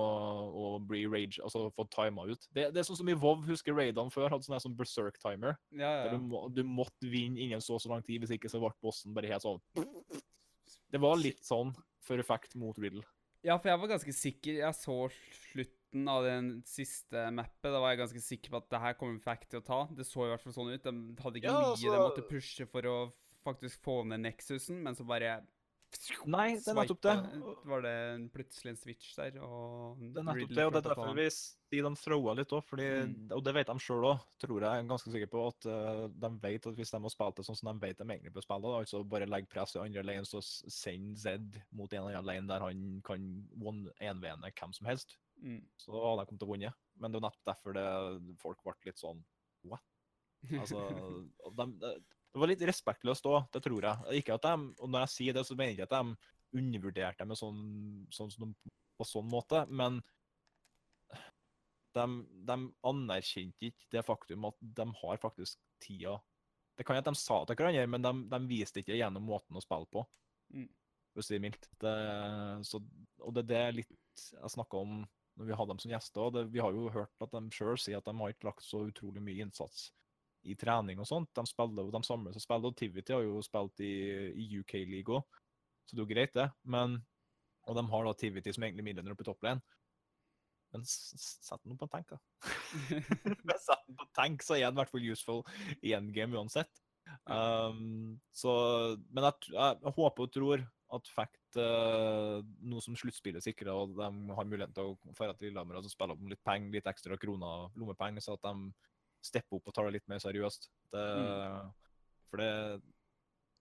å 0.50 0.70
bli 0.82 1.04
rage, 1.10 1.38
altså 1.46 1.68
få 1.76 1.86
tima 1.94 2.26
ut. 2.26 2.48
Det, 2.50 2.72
det, 2.74 2.82
er 2.82 2.88
sånn 2.88 2.98
som 2.98 3.12
i 3.12 3.18
WoW, 3.18 3.44
husker 3.46 3.78
raidene 3.78 4.14
før, 4.14 4.32
hadde 4.34 4.62
sånn 4.64 4.78
berserk-timer. 4.78 5.54
Ja, 5.78 5.92
ja. 6.00 6.16
Du, 6.16 6.26
må, 6.32 6.48
du, 6.54 6.64
måtte 6.66 7.10
vinne 7.12 7.42
innen 7.44 7.62
så 7.62 7.78
og 7.78 7.84
så 7.84 7.92
lang 7.94 8.02
tid, 8.06 8.24
hvis 8.24 8.34
ikke 8.40 8.50
så 8.50 8.62
ble 8.62 8.72
bossen 8.82 9.14
bare 9.14 9.30
helt 9.30 9.46
sånn 9.46 9.62
Det 10.90 11.02
var 11.02 11.22
litt 11.22 11.46
sånn 11.46 11.76
for 12.06 12.22
effekt 12.22 12.58
mot 12.58 12.78
Riddle. 12.82 13.06
Ja, 13.46 13.60
for 13.60 13.72
jeg 13.72 13.80
var 13.80 13.92
ganske 13.94 14.12
sikker 14.12 14.58
Jeg 14.58 14.76
så 14.76 14.96
slutten 15.90 16.08
av 16.08 16.24
den 16.24 16.64
siste 16.66 17.32
mappet. 17.32 17.72
Da 17.72 17.80
var 17.80 17.92
jeg 17.92 18.00
ganske 18.04 18.22
sikker 18.22 18.52
på 18.52 18.58
at 18.58 18.70
det 18.70 18.80
her 18.80 18.98
kommer 18.98 19.20
Fact 19.20 19.50
til 19.50 19.60
å 19.60 19.66
ta. 19.66 19.88
Det 19.92 20.06
så 20.06 20.26
i 20.26 20.30
hvert 20.30 20.42
fall 20.42 20.54
sånn 20.54 20.74
ut. 20.74 20.84
De 20.84 21.22
hadde 21.22 21.40
ikke 21.40 21.50
ja, 21.50 21.60
mye 21.60 21.72
altså... 21.72 21.94
de 21.94 22.02
måtte 22.02 22.28
pushe 22.30 22.68
for 22.70 22.86
å 22.86 22.98
faktisk 23.44 23.82
få 23.82 24.04
ned 24.04 24.22
Nexusen, 24.22 24.84
men 24.84 24.96
så 24.96 25.06
bare 25.08 25.42
Nei, 26.30 26.52
det 26.62 26.70
er 26.70 26.76
nettopp 26.78 27.00
det. 27.02 27.14
Var 27.66 27.80
det 27.82 27.94
plutselig 28.30 28.70
en 28.70 28.78
switch 28.78 29.08
der? 29.18 29.40
Og 29.42 29.98
det 29.98 30.22
er 30.22 30.26
nettopp 30.28 30.52
det, 30.54 30.66
og 30.68 30.76
det 30.76 30.82
er 30.84 30.86
derfor 30.86 31.16
vi 31.18 31.24
sier 31.34 31.88
de 31.88 31.92
throwa 31.98 32.36
litt 32.38 32.54
òg. 32.54 32.74
Mm. 32.78 33.16
Og 33.34 33.42
det 33.42 33.54
vet 33.58 33.72
de 33.72 33.82
sjøl 33.82 34.06
òg, 34.12 34.28
tror 34.38 34.68
jeg. 34.68 34.84
Er 34.84 34.92
ganske 34.92 35.14
sikker 35.16 35.32
på 35.34 35.48
at 35.50 35.66
uh, 35.66 36.04
de 36.14 36.30
vet 36.44 36.68
at 36.70 36.78
hvis 36.78 36.94
de 36.94 37.02
har 37.08 37.16
spilt 37.16 37.40
det 37.42 37.48
sånn 37.48 37.58
som 37.58 37.72
de 37.72 37.88
vet 37.88 37.98
de 37.98 38.06
egentlig 38.06 38.36
bør 38.36 38.46
spille 38.46 38.76
altså 38.84 39.02
bare 39.16 39.32
legge 39.32 39.50
press 39.50 39.74
i 39.74 39.82
andre 39.82 40.06
lane, 40.06 40.30
så 40.30 40.44
send 40.46 41.18
Zed 41.24 41.58
mot 41.74 41.90
en 41.90 42.04
eller 42.04 42.20
annen 42.20 42.30
lane 42.30 42.54
der 42.54 42.68
han 42.68 42.86
kan 43.10 43.26
one-1v-ene 43.58 44.54
hvem 44.54 44.78
som 44.78 44.92
helst, 44.92 45.18
mm. 45.42 45.60
så 45.80 45.94
hadde 45.96 46.24
jeg 46.24 46.30
kommet 46.30 46.44
til 46.44 46.50
å 46.50 46.54
vinne. 46.54 46.74
Men 47.00 47.14
det 47.14 47.20
er 47.20 47.26
nettopp 47.28 47.52
derfor 47.52 47.78
det, 47.78 47.88
folk 48.42 48.64
ble 48.66 48.76
litt 48.90 49.02
sånn 49.02 49.22
What? 49.68 49.84
Altså, 50.56 50.80
de, 51.58 51.66
det 52.30 52.40
var 52.40 52.52
litt 52.52 52.62
respektløst 52.70 53.26
òg, 53.28 53.42
det 53.54 53.62
tror 53.66 53.88
jeg. 53.88 54.20
Ikke 54.22 54.38
at 54.38 54.46
de, 54.46 54.70
og 54.80 54.92
Når 54.92 55.06
jeg 55.06 55.14
sier 55.16 55.36
det, 55.36 55.44
så 55.48 55.58
mener 55.58 55.74
jeg 55.74 55.80
ikke 55.82 55.90
at 55.90 55.98
de 55.98 56.60
undervurderte 56.60 57.28
meg 57.28 57.38
sånn, 57.38 57.60
sånn, 58.14 58.32
sånn, 58.34 58.54
på 58.98 59.08
sånn 59.08 59.28
måte, 59.30 59.66
men 59.68 60.00
de, 61.98 62.06
de, 62.46 62.58
anerkjente 62.86 63.72
ikke 63.72 63.92
det 63.96 64.06
faktum 64.06 64.48
at 64.50 64.58
de 64.62 64.86
har 65.02 65.22
faktisk 65.22 65.58
tida 65.82 66.20
Det 66.78 66.86
kan 66.86 67.00
hende 67.00 67.12
de 67.12 67.20
sa 67.20 67.42
det 67.42 67.56
til 67.56 67.64
hverandre, 67.64 67.88
men 67.90 68.06
de, 68.06 68.12
de, 68.32 68.40
viste 68.48 68.84
ikke 68.84 68.98
gjennom 68.98 69.26
måten 69.26 69.58
å 69.58 69.64
spille 69.64 69.90
på. 69.92 70.06
Mm. 70.56 70.70
Å 71.18 71.24
si 71.26 71.34
det 71.36 71.42
mildt. 71.44 71.66
Det, 71.82 71.94
så, 72.70 72.80
og 73.26 73.34
det, 73.36 73.44
det 73.50 73.58
er 73.60 73.76
litt 73.76 73.92
jeg 74.16 74.54
snakka 74.54 74.80
om 74.80 75.02
når 75.40 75.48
vi 75.48 75.56
hadde 75.56 75.72
dem 75.72 75.80
som 75.80 75.94
gjester. 75.94 76.34
Det, 76.36 76.44
vi 76.54 76.62
har 76.64 76.76
jo 76.76 76.90
hørt 76.92 77.24
at 77.24 77.32
de 77.32 77.56
sjøl 77.56 77.80
sier 77.80 78.02
at 78.02 78.08
de 78.10 78.16
har 78.20 78.34
ikke 78.34 78.50
lagt 78.50 78.66
så 78.66 78.84
utrolig 78.90 79.24
mye 79.24 79.46
innsats 79.46 79.88
i 80.48 80.56
trening 80.60 81.00
og 81.00 81.08
sånt. 81.08 81.32
De 81.36 81.46
spiller, 81.48 81.92
de 81.94 82.02
samles 82.06 82.36
og 82.36 82.44
spiller. 82.44 82.72
Og 82.72 82.78
Tivity 82.80 83.16
har 83.16 83.24
jo 83.26 83.40
spilt 83.46 83.84
i, 83.86 83.94
i 84.36 84.50
UK 84.60 84.82
League 84.84 85.16
òg, 85.16 85.40
så 85.88 85.96
det 85.96 86.04
er 86.04 86.06
jo 86.06 86.14
greit, 86.14 86.36
det. 86.36 86.50
Men, 86.68 87.00
og 87.68 87.80
de 87.80 87.86
har 87.92 88.08
da 88.08 88.16
Tivity 88.20 88.54
som 88.56 88.68
egentlig 88.68 88.88
midlene 88.90 89.16
oppe 89.16 89.26
i 89.26 89.30
topplen. 89.30 89.64
Men 90.70 90.84
sett 90.86 91.64
den 91.66 91.80
på 91.80 91.88
en 91.88 91.96
tank, 91.96 92.12
da. 92.12 92.20
sett 93.66 93.88
den 93.88 93.98
på 93.98 94.06
en 94.06 94.14
tank, 94.20 94.46
så 94.46 94.60
er 94.60 94.68
den 94.68 94.78
i 94.78 94.84
hvert 94.84 94.94
fall 94.94 95.08
useful 95.08 95.44
i 95.82 95.96
en 95.98 96.12
game 96.14 96.38
uansett. 96.38 96.84
Um, 97.26 98.20
så, 98.36 98.52
men 99.10 99.26
jeg, 99.26 99.50
jeg, 99.56 99.80
jeg, 99.82 99.94
håper 99.96 100.28
og 100.28 100.34
tror 100.34 100.66
at 100.94 101.10
Fact, 101.16 101.39
uh, 101.58 102.38
nå 102.70 102.82
som 102.84 102.98
sluttspillet 103.00 103.44
sikrer, 103.44 103.72
og 103.74 103.96
de 103.98 104.36
har 104.38 104.48
muligheten 104.48 104.76
til 104.76 104.92
å 104.92 105.14
dra 105.18 105.34
til 105.34 105.50
Lillehammer 105.50 105.80
og 105.80 105.90
spille 105.90 106.16
opp 106.16 106.24
litt 106.30 106.44
penger, 106.46 106.76
litt 106.78 106.90
ekstra 106.92 107.18
kroner, 107.22 107.72
lommepenger, 107.80 108.24
så 108.24 108.38
at 108.38 108.46
de 108.46 108.72
stepper 109.26 109.58
opp 109.58 109.70
og 109.72 109.76
tar 109.76 109.90
det 109.90 109.98
litt 109.98 110.10
mer 110.12 110.22
seriøst. 110.24 110.70
Det, 110.94 111.06
mm. 111.20 111.72
For 112.30 112.44
det 112.44 112.54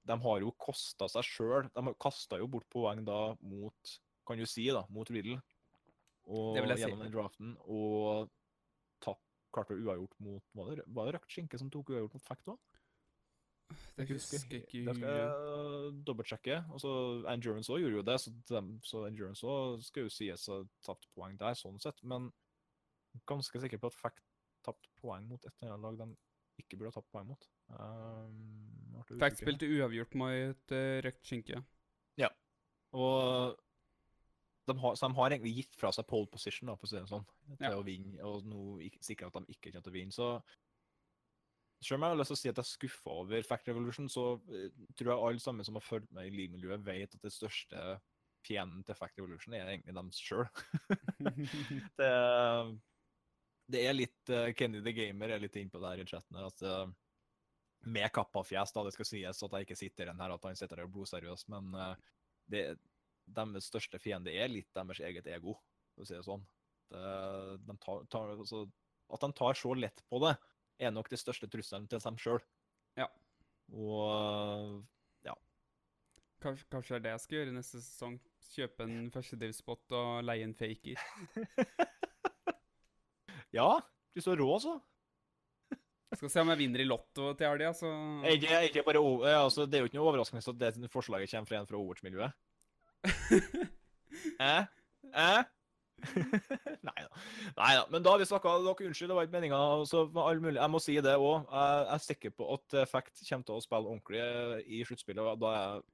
De 0.09 0.17
har 0.25 0.41
jo 0.41 0.55
kosta 0.57 1.09
seg 1.11 1.27
sjøl. 1.27 1.71
De 1.75 1.95
kasta 2.01 2.39
jo 2.41 2.49
bort 2.49 2.69
poeng 2.73 3.03
da 3.05 3.35
mot 3.41 3.97
kan 4.29 4.39
du 4.39 4.45
si 4.49 4.67
da, 4.69 4.85
mot 4.93 5.09
Riddle 5.09 5.39
og, 6.29 6.59
gjennom 6.61 7.01
den 7.01 7.13
draften. 7.13 7.55
Og 7.65 8.29
tatt, 9.05 9.23
klarte 9.55 9.77
uavgjort 9.79 10.19
mot 10.21 10.45
Var 10.59 10.75
det, 10.77 10.85
var 10.93 11.09
det 11.09 11.17
Røkt 11.17 11.33
Skinke 11.33 11.61
som 11.61 11.71
tok 11.73 11.95
uavgjort 11.95 12.19
mot 12.19 12.27
Fekt 12.27 12.53
òg? 12.53 12.59
Det 13.99 14.07
husker 14.09 14.45
jeg 14.49 14.63
ikke. 14.63 14.83
Det 14.87 14.95
skal 14.97 15.17
jeg 15.19 15.93
dobbeltsjekke. 16.07 16.59
Altså, 16.73 16.93
Endurance 17.33 17.73
òg 17.75 17.83
gjorde 17.83 17.99
jo 17.99 18.07
det, 18.09 18.17
så, 18.23 18.33
de, 18.51 18.63
så 18.87 19.03
Endurance 19.09 19.47
òg 19.47 19.85
skal 19.85 20.07
jo 20.07 20.13
sies 20.15 20.47
å 20.49 20.61
ha 20.61 20.69
tapt 20.87 21.09
poeng 21.17 21.37
der, 21.41 21.59
sånn 21.59 21.81
sett. 21.83 22.01
Men 22.07 22.31
ganske 23.29 23.63
sikker 23.63 23.83
på 23.83 23.91
at 23.91 23.99
Fact 23.99 24.25
tapt 24.67 24.91
poeng 25.01 25.27
mot 25.29 25.45
et 25.45 25.55
eller 25.63 25.75
annet 25.77 25.87
lag 25.87 26.01
de 26.01 26.63
ikke 26.63 26.79
burde 26.79 26.93
ha 26.93 26.99
tapt 26.99 27.13
poeng 27.15 27.29
mot. 27.31 27.49
Um, 27.71 29.17
Fact 29.21 29.41
spilte 29.43 29.69
uavgjort 29.71 30.17
mot 30.19 30.75
uh, 30.75 30.99
Røkt 31.07 31.27
Skinke. 31.29 31.63
Ja. 32.19 32.31
Og 32.97 33.59
de 34.69 34.77
har, 34.79 34.97
så 34.99 35.09
de 35.09 35.17
har 35.17 35.33
egentlig 35.33 35.55
gitt 35.63 35.77
fra 35.81 35.91
seg 35.95 36.07
pole 36.09 36.29
position 36.31 36.69
da, 36.69 36.77
for 36.77 36.89
å 36.89 36.91
si 36.91 36.99
det 36.99 37.09
sånn, 37.09 37.27
til 37.55 37.71
ja. 37.71 37.77
å 37.79 37.85
vinne, 37.87 38.19
og 38.27 38.49
nå 38.49 38.65
sikrer 39.05 39.31
at 39.31 39.39
de 39.39 39.55
ikke 39.55 39.73
kommer 39.73 39.87
til 39.87 39.95
å 39.95 39.97
vinne. 39.97 40.15
Så 40.15 40.29
selv 41.83 41.99
om 41.99 42.05
jeg 42.05 42.15
har 42.15 42.21
lyst 42.21 42.33
til 42.33 42.39
å 42.39 42.41
si 42.43 42.51
at 42.51 42.59
jeg 42.59 42.65
er 42.65 42.71
skuffa 42.73 43.17
over 43.23 43.47
Fact 43.47 43.71
Revolution, 43.71 44.11
så 44.11 44.29
uh, 44.39 44.69
tror 44.99 45.13
jeg 45.13 45.27
alle 45.31 45.43
sammen 45.45 45.67
som 45.67 45.79
har 45.79 45.87
fulgt 45.87 46.13
med 46.17 46.29
i 46.29 46.35
livmiljøet, 46.35 46.85
vet 46.87 47.15
at 47.15 47.25
det 47.25 47.35
største 47.35 47.99
fienden 48.47 48.85
til 48.87 48.97
Fact 48.99 49.19
Revolution 49.19 49.55
er 49.55 49.73
egentlig 49.75 49.97
dem 49.97 50.13
sjøl. 50.15 50.47
det 52.01 52.13
det 53.69 53.85
er 53.85 53.97
litt 53.97 54.33
uh, 54.33 54.49
Kenny 54.57 54.81
the 54.85 54.95
Gamer 54.97 55.35
er 55.35 55.43
litt 55.43 55.57
innpå 55.61 55.81
det 55.83 55.93
her 55.93 56.03
i 56.03 56.09
chatten. 56.09 56.41
at 56.41 56.63
uh, 56.65 56.89
Med 57.93 58.11
kappafjes, 58.15 58.73
da, 58.73 58.85
det 58.87 58.95
skal 58.97 59.09
sies 59.09 59.43
at 59.45 59.57
jeg 59.57 59.67
ikke 59.67 59.79
sitter 59.79 60.11
den 60.11 60.23
her 60.23 60.35
at 60.35 60.47
han 60.49 60.57
sitter 60.59 60.83
der 60.83 60.93
blodseriøs, 60.93 61.47
men 61.53 61.75
uh, 61.77 61.93
det, 62.49 62.65
deres 63.29 63.69
største 63.69 64.01
fiende 64.01 64.33
er 64.33 64.49
litt 64.51 64.71
deres 64.77 65.03
eget 65.05 65.29
ego, 65.29 65.59
for 65.93 66.07
å 66.07 66.09
si 66.09 66.17
det 66.17 66.25
sånn. 66.27 66.47
Det, 66.89 67.03
de 67.69 67.77
tar, 67.85 68.07
tar, 68.09 68.33
altså, 68.39 68.65
at 69.13 69.25
de 69.25 69.37
tar 69.37 69.59
så 69.61 69.75
lett 69.77 70.01
på 70.09 70.21
det, 70.25 70.33
er 70.79 70.95
nok 70.95 71.11
det 71.11 71.19
største 71.21 71.49
trusselen 71.51 71.89
til 71.91 72.03
dem 72.03 72.19
sjøl. 72.21 72.41
Ja. 72.99 73.09
Og 73.75 74.79
ja. 75.27 75.35
Kanskje, 76.43 76.67
kanskje, 76.71 76.95
det 76.95 76.99
er 76.99 77.07
det 77.07 77.15
jeg 77.17 77.25
skal 77.25 77.39
gjøre 77.41 77.57
neste 77.59 77.83
sesong? 77.83 78.19
Kjøpe 78.49 78.87
en 78.87 79.11
førstedivspot 79.13 79.97
og 79.99 80.23
leie 80.25 80.47
en 80.47 80.57
faker? 80.57 81.03
Ja, 83.49 83.79
du 84.13 84.21
så 84.21 84.35
rå, 84.37 84.49
så. 84.61 84.75
Jeg 86.09 86.19
skal 86.21 86.31
se 86.33 86.43
om 86.45 86.51
jeg 86.53 86.61
vinner 86.63 86.83
i 86.83 86.87
Lotto 86.89 87.31
til 87.37 87.49
helga, 87.49 87.71
så 87.77 87.89
ikke, 88.29 88.59
ikke 88.69 88.83
bare, 88.85 89.01
altså, 89.39 89.67
Det 89.69 89.79
er 89.79 89.85
jo 89.85 89.89
ikke 89.91 89.99
noe 89.99 90.09
overraskende 90.09 90.43
at 90.69 90.77
det 90.81 90.91
forslaget 90.93 91.31
kommer 91.33 91.49
fra 91.49 91.61
en 91.61 91.69
fra 91.69 91.81
Overwatch-miljøet. 91.81 92.33
eh? 94.41 94.65
Eh? 95.09 95.45
Nei 96.89 97.03
da. 97.03 97.85
Men 97.91 98.05
da 98.05 98.15
har 98.15 98.21
vi 98.21 98.29
snakka 98.29 98.55
Dere, 98.63 98.89
unnskyld, 98.89 99.11
det 99.11 99.19
var 99.19 99.27
ikke 99.27 99.37
meninga. 99.37 99.59
Altså, 99.79 100.05
jeg 100.15 100.71
må 100.71 100.81
si 100.83 100.97
det 101.05 101.15
òg. 101.19 101.49
Jeg 101.51 101.87
er 101.95 102.05
sikker 102.05 102.35
på 102.39 102.49
at 102.55 102.79
Fact 102.91 103.23
kommer 103.29 103.49
til 103.49 103.59
å 103.59 103.65
spille 103.65 103.93
ordentlig 103.93 104.69
i 104.79 104.83
sluttspillet. 104.87 105.41
Da 105.43 105.53
er 105.55 105.63
jeg 105.63 105.87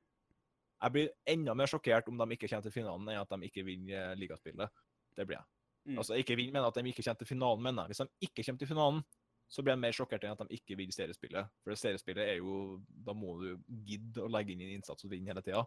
Jeg 0.84 0.92
blir 0.92 1.12
enda 1.32 1.54
mer 1.56 1.70
sjokkert 1.70 2.08
om 2.10 2.18
de 2.20 2.36
ikke 2.36 2.48
kommer 2.50 2.64
til 2.66 2.74
finalen, 2.74 3.08
enn 3.08 3.22
at 3.22 3.30
de 3.32 3.46
ikke 3.48 3.62
vinner 3.64 4.10
eh, 4.10 4.16
ligaspillet. 4.20 4.72
Det 5.16 5.24
blir 5.24 5.38
jeg. 5.38 5.46
Mm. 5.88 5.98
Altså, 5.98 6.16
ikke 6.20 6.36
vinner, 6.36 6.58
men 6.58 6.66
at 6.66 6.76
de 6.76 6.90
ikke 6.90 7.04
kommer 7.06 7.20
til 7.22 7.30
finalen, 7.30 7.62
mener 7.62 7.82
jeg. 7.84 7.94
Hvis 7.94 8.02
de 8.02 8.28
ikke 8.28 8.44
kommer 8.44 8.58
til 8.60 8.68
finalen, 8.68 9.00
så 9.48 9.62
blir 9.62 9.74
jeg 9.74 9.82
mer 9.84 9.96
sjokkert 9.96 10.24
enn 10.24 10.34
at 10.34 10.44
de 10.44 10.58
ikke 10.58 10.76
vinner 10.76 10.96
seriespillet. 10.96 11.50
For 11.64 11.78
seriespillet 11.78 12.24
er 12.24 12.38
jo 12.40 12.82
Da 13.06 13.14
må 13.16 13.36
du 13.40 13.48
gidde 13.86 14.24
å 14.24 14.30
legge 14.32 14.54
inn 14.54 14.64
en 14.64 14.76
innsats 14.78 15.04
og 15.06 15.12
vinne 15.12 15.32
hele 15.32 15.44
tida. 15.44 15.64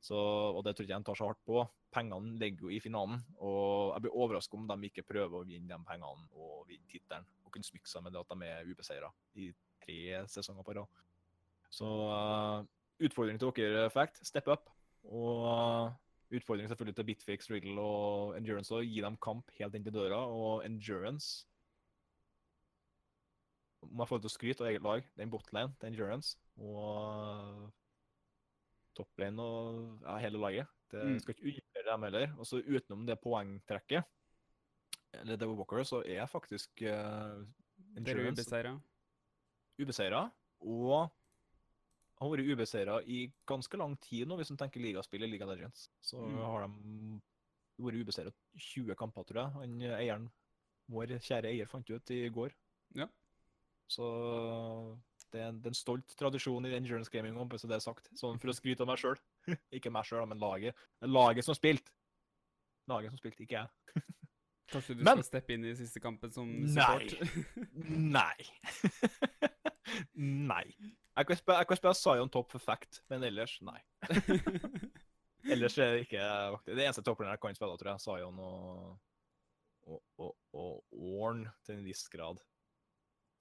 Så, 0.00 0.16
og 0.16 0.62
det 0.64 0.76
tror 0.76 0.84
jeg 0.84 0.92
ikke 0.92 1.02
de 1.02 1.08
tar 1.08 1.18
så 1.18 1.28
hardt 1.28 1.44
på. 1.46 1.62
Pengene 1.94 2.36
ligger 2.38 2.68
jo 2.68 2.72
i 2.72 2.80
finalen, 2.82 3.20
og 3.42 3.94
jeg 3.94 4.04
blir 4.04 4.16
overrasket 4.22 4.58
om 4.58 4.66
de 4.70 4.90
ikke 4.90 5.06
prøver 5.08 5.40
å 5.40 5.46
vinne 5.48 5.70
de 5.72 5.88
pengene 5.88 6.28
og 6.38 6.66
vinne 6.68 6.86
tittelen. 6.90 7.26
Og 7.44 7.52
kunne 7.54 7.66
smykke 7.66 7.90
seg 7.90 8.04
med 8.04 8.14
det 8.14 8.22
at 8.22 8.34
de 8.34 8.50
er 8.50 8.68
ubeseira 8.68 9.10
i 9.40 9.48
tre 9.82 10.00
sesonger 10.30 10.66
på 10.66 10.76
rad. 10.78 11.00
Så 11.72 11.88
uh, 11.88 12.64
utfordring 13.04 13.40
til 13.40 13.52
dere, 13.56 13.88
Fact, 13.90 14.20
step 14.26 14.48
up. 14.52 14.70
Og 15.08 15.44
uh, 15.48 15.90
utfordring 16.36 16.68
selvfølgelig 16.68 16.96
til 16.96 17.08
Bitfix, 17.08 17.50
Riddle 17.50 17.82
og 17.82 18.36
Endurance 18.38 18.74
å 18.74 18.84
gi 18.84 19.02
dem 19.04 19.18
kamp 19.24 19.50
helt 19.58 19.74
inn 19.74 19.86
til 19.86 19.96
døra. 19.96 20.22
Og 20.28 20.64
Endurance 20.66 21.46
Om 23.82 24.00
jeg 24.02 24.10
får 24.10 24.16
lov 24.16 24.22
til 24.24 24.30
å 24.30 24.36
skryte 24.36 24.64
av 24.64 24.70
eget 24.72 24.84
lag, 24.84 25.04
den 25.16 25.30
botlane 25.30 25.74
til 25.78 25.92
Endurance 25.92 26.36
og 26.58 27.68
topplane 28.98 29.40
og 29.42 30.02
ja, 30.04 30.16
hele 30.26 30.38
laget. 30.42 30.66
Det 30.90 31.02
Mm. 31.04 31.18
skal 31.20 31.34
ikke 31.34 31.48
undervurdere 31.48 31.92
dem 31.92 32.02
heller. 32.08 32.34
Og 32.38 32.46
så 32.48 32.60
utenom 32.64 33.06
det 33.06 33.18
poengtrekket, 33.20 34.04
eller 35.14 35.36
Devil 35.40 35.56
Walker, 35.56 35.82
så 35.84 36.02
er 36.06 36.26
faktisk 36.26 36.82
uh, 36.82 36.88
Dere 36.88 37.44
er 37.96 38.00
Endurance 38.00 38.42
ubeseira. 38.42 38.72
ubeseira. 39.80 40.22
Og 40.60 41.10
har 42.18 42.30
vært 42.32 42.48
ubeseira 42.50 42.96
i 43.06 43.32
ganske 43.46 43.76
lang 43.78 43.94
tid 44.02 44.26
nå, 44.26 44.36
hvis 44.40 44.50
man 44.50 44.58
tenker 44.58 44.80
ligaspill 44.82 45.22
i 45.22 45.26
Liga 45.30 45.46
Legends. 45.46 45.88
Så 46.02 46.18
Mm. 46.18 46.36
har 46.42 46.66
de 46.66 47.20
vært 47.78 48.00
ubeseira 48.02 48.32
20 48.56 48.94
kamper, 48.96 49.22
tror 49.24 49.42
jeg. 49.44 49.52
Han 49.52 49.80
eieren, 50.00 50.30
vår 50.90 51.06
kjære 51.20 51.52
eier, 51.52 51.66
fant 51.68 51.88
ut 51.90 52.10
i 52.10 52.28
går. 52.28 52.50
Ja. 52.94 53.06
Så 53.88 54.98
det 55.32 55.40
er, 55.40 55.48
en, 55.50 55.58
det 55.60 55.68
er 55.70 55.74
en 55.74 55.78
stolt 55.78 56.14
tradisjon 56.18 56.66
i 56.68 56.74
endurance 56.76 57.12
gaming, 57.12 57.36
om 57.36 57.50
så 57.58 57.68
det 57.68 57.78
er 57.78 57.84
sagt. 57.84 58.08
Sånn 58.16 58.38
for 58.40 58.52
å 58.52 58.56
skryte 58.56 58.84
av 58.84 58.90
meg 58.90 59.00
sjøl. 59.00 59.18
ikke 59.76 59.92
meg 59.92 60.08
sjøl, 60.08 60.26
men 60.30 60.40
laget. 60.42 60.78
Laget 61.04 61.46
som 61.46 61.56
spilte. 61.56 61.92
Laget 62.88 63.12
som 63.12 63.20
spilte, 63.20 63.44
ikke 63.44 63.60
jeg. 63.60 64.04
Kanskje 64.72 64.98
du 64.98 65.02
Men- 65.04 65.20
skal 65.22 65.28
steppe 65.30 65.54
inn 65.56 65.64
i 65.64 65.74
siste 65.76 66.00
kampen 66.04 66.32
som 66.32 66.48
support? 66.68 67.14
Nei. 67.88 68.36
nei. 70.52 70.64
Jeg 71.18 71.28
kan 71.28 71.40
spille, 71.40 71.58
jeg 71.62 71.68
kan 71.70 71.80
spille 71.80 72.28
top 72.32 72.52
for 72.52 72.62
fact, 72.62 73.02
men 73.10 73.24
ellers 73.26 73.56
nei. 73.64 73.80
Ellers 75.48 75.78
er 75.78 75.94
det 75.94 76.04
ikke 76.04 76.20
Det 76.66 76.82
eneste 76.82 77.02
topperen 77.06 77.30
jeg 77.32 77.40
kan 77.42 77.56
spille, 77.56 77.78
tror 77.80 77.94
jeg, 77.94 78.02
Sion 78.04 78.40
og, 78.44 78.98
og, 79.88 80.02
og, 80.18 80.34
og 80.52 81.00
Orn 81.16 81.46
til 81.64 81.78
en 81.78 81.86
viss 81.86 82.04
grad. 82.12 82.42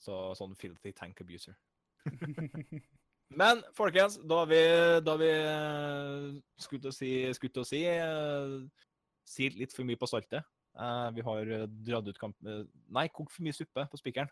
Så 0.03 0.15
sånn 0.37 0.55
filthy 0.55 0.93
tank 0.95 1.21
abuser. 1.23 1.57
Men 3.39 3.59
folkens, 3.75 4.15
da 4.23 4.43
vi, 4.47 4.59
da 5.03 5.15
vi 5.19 5.31
skutt 6.63 6.85
til 6.85 6.91
å 6.91 6.95
si, 6.95 7.09
skutt 7.35 7.59
å 7.59 7.65
si 7.67 7.81
eh, 7.91 8.53
silt 9.27 9.57
litt 9.59 9.75
for 9.75 9.87
mye 9.87 9.99
på 9.99 10.07
saltet. 10.07 10.47
Eh, 10.77 11.09
vi 11.17 11.25
har 11.27 11.51
eh, 11.57 11.65
dratt 11.89 12.07
ut 12.07 12.21
kamp... 12.21 12.37
eh, 12.47 12.63
Nei, 12.95 13.07
kokt 13.11 13.33
for 13.35 13.43
mye 13.43 13.55
suppe 13.57 13.83
på 13.91 13.99
spikeren. 13.99 14.31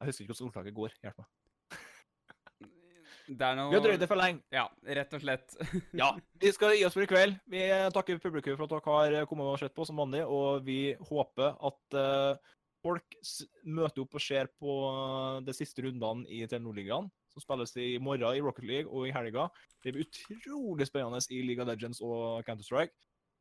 Jeg 0.00 0.08
husker 0.08 0.24
ikke 0.24 0.32
hvordan 0.32 0.48
ordtaket 0.48 0.78
går. 0.78 0.96
Hjelp 1.04 1.20
meg. 1.20 1.28
Det 3.30 3.46
er 3.46 3.54
noe 3.54 3.70
Vi 3.70 3.76
har 3.76 3.84
drøyd 3.84 4.00
det 4.02 4.08
for 4.10 4.18
lenge. 4.18 4.40
Ja, 4.50 4.64
rett 4.98 5.12
og 5.14 5.22
slett. 5.22 5.52
Ja, 6.00 6.08
vi 6.40 6.50
skal 6.54 6.72
gi 6.74 6.86
oss 6.88 6.96
for 6.96 7.04
i 7.04 7.10
kveld. 7.10 7.36
Vi 7.52 7.60
takker 7.94 8.22
publikum 8.22 8.56
for 8.58 8.66
at 8.66 8.88
dere 8.88 9.20
har 9.22 9.28
kommet 9.30 9.52
og 9.52 9.60
sett 9.60 9.76
på 9.76 9.86
som 9.86 10.00
vanlig, 10.00 10.24
og 10.26 10.64
vi 10.66 10.96
håper 11.12 11.52
at 11.68 12.00
eh, 12.00 12.56
folk 12.80 13.16
møter 13.68 14.04
opp 14.04 14.16
og 14.16 14.24
ser 14.24 14.48
på 14.60 14.74
de 15.46 15.54
siste 15.56 15.84
rundene 15.84 16.28
i 16.32 16.42
Telenor-ligaen, 16.48 17.10
som 17.30 17.44
spilles 17.44 17.76
i 17.78 17.92
morgen 18.02 18.36
i 18.36 18.42
Rocket 18.44 18.66
League 18.66 18.90
og 18.90 19.08
i 19.08 19.14
helga. 19.14 19.48
Det 19.84 19.94
blir 19.94 20.06
utrolig 20.06 20.88
spennende 20.88 21.20
i 21.30 21.42
League 21.44 21.62
of 21.62 21.68
Legends 21.70 22.02
og 22.04 22.42
Counter-Strike. 22.48 22.96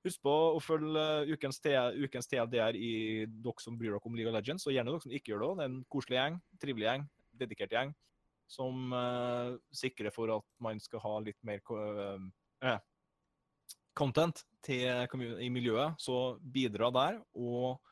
Husk 0.07 0.21
på 0.23 0.33
å 0.55 0.59
følge 0.63 1.01
eh, 1.25 1.31
ukens, 1.35 1.59
ukens 1.99 2.29
TLDR 2.31 2.77
i 2.79 2.91
dere 3.27 3.63
som 3.63 3.75
bryr 3.79 3.91
dere 3.91 4.07
om 4.07 4.15
League 4.15 4.31
of 4.31 4.37
Legends, 4.37 4.67
og 4.67 4.75
gjerne 4.75 4.93
dere 4.93 5.03
som 5.03 5.15
ikke 5.15 5.33
gjør 5.33 5.43
det. 5.43 5.49
Det 5.57 5.65
er 5.65 5.71
en 5.71 5.81
koselig 5.91 6.19
gjeng, 6.19 6.37
trivelig 6.61 6.87
gjeng, 6.87 7.03
dedikert 7.41 7.75
gjeng, 7.75 7.91
som 8.49 8.95
uh, 8.95 9.57
sikrer 9.75 10.15
for 10.15 10.31
at 10.37 10.47
man 10.63 10.79
skal 10.81 11.03
ha 11.03 11.17
litt 11.25 11.37
mer 11.45 11.59
uh, 11.75 12.15
eh, 12.63 12.79
content 13.99 14.39
til 14.63 14.87
i 15.43 15.51
miljøet, 15.51 15.99
så 15.99 16.39
bidra 16.39 16.89
der 16.95 17.19
og 17.35 17.88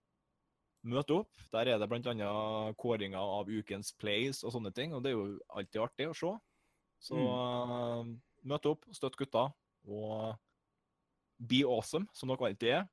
møte 0.87 1.21
opp. 1.21 1.31
Der 1.53 1.71
er 1.73 1.79
det 1.81 1.87
bl.a. 1.89 2.73
kåringer 2.79 3.19
av 3.39 3.49
ukens 3.49 3.93
plays 3.97 4.43
og 4.43 4.53
sånne 4.55 4.73
ting, 4.75 4.93
og 4.93 5.03
det 5.03 5.13
er 5.13 5.17
jo 5.17 5.39
alltid 5.49 5.83
artig 5.83 6.09
å 6.09 6.17
se. 6.17 6.33
Så 7.07 7.17
uh, 7.17 8.07
møt 8.47 8.69
opp, 8.69 8.85
støtt 8.95 9.17
gutta, 9.19 9.47
og 9.87 10.37
be 11.37 11.63
awesome, 11.67 12.09
som 12.13 12.31
dere 12.31 12.51
alltid 12.51 12.73
er. 12.79 12.87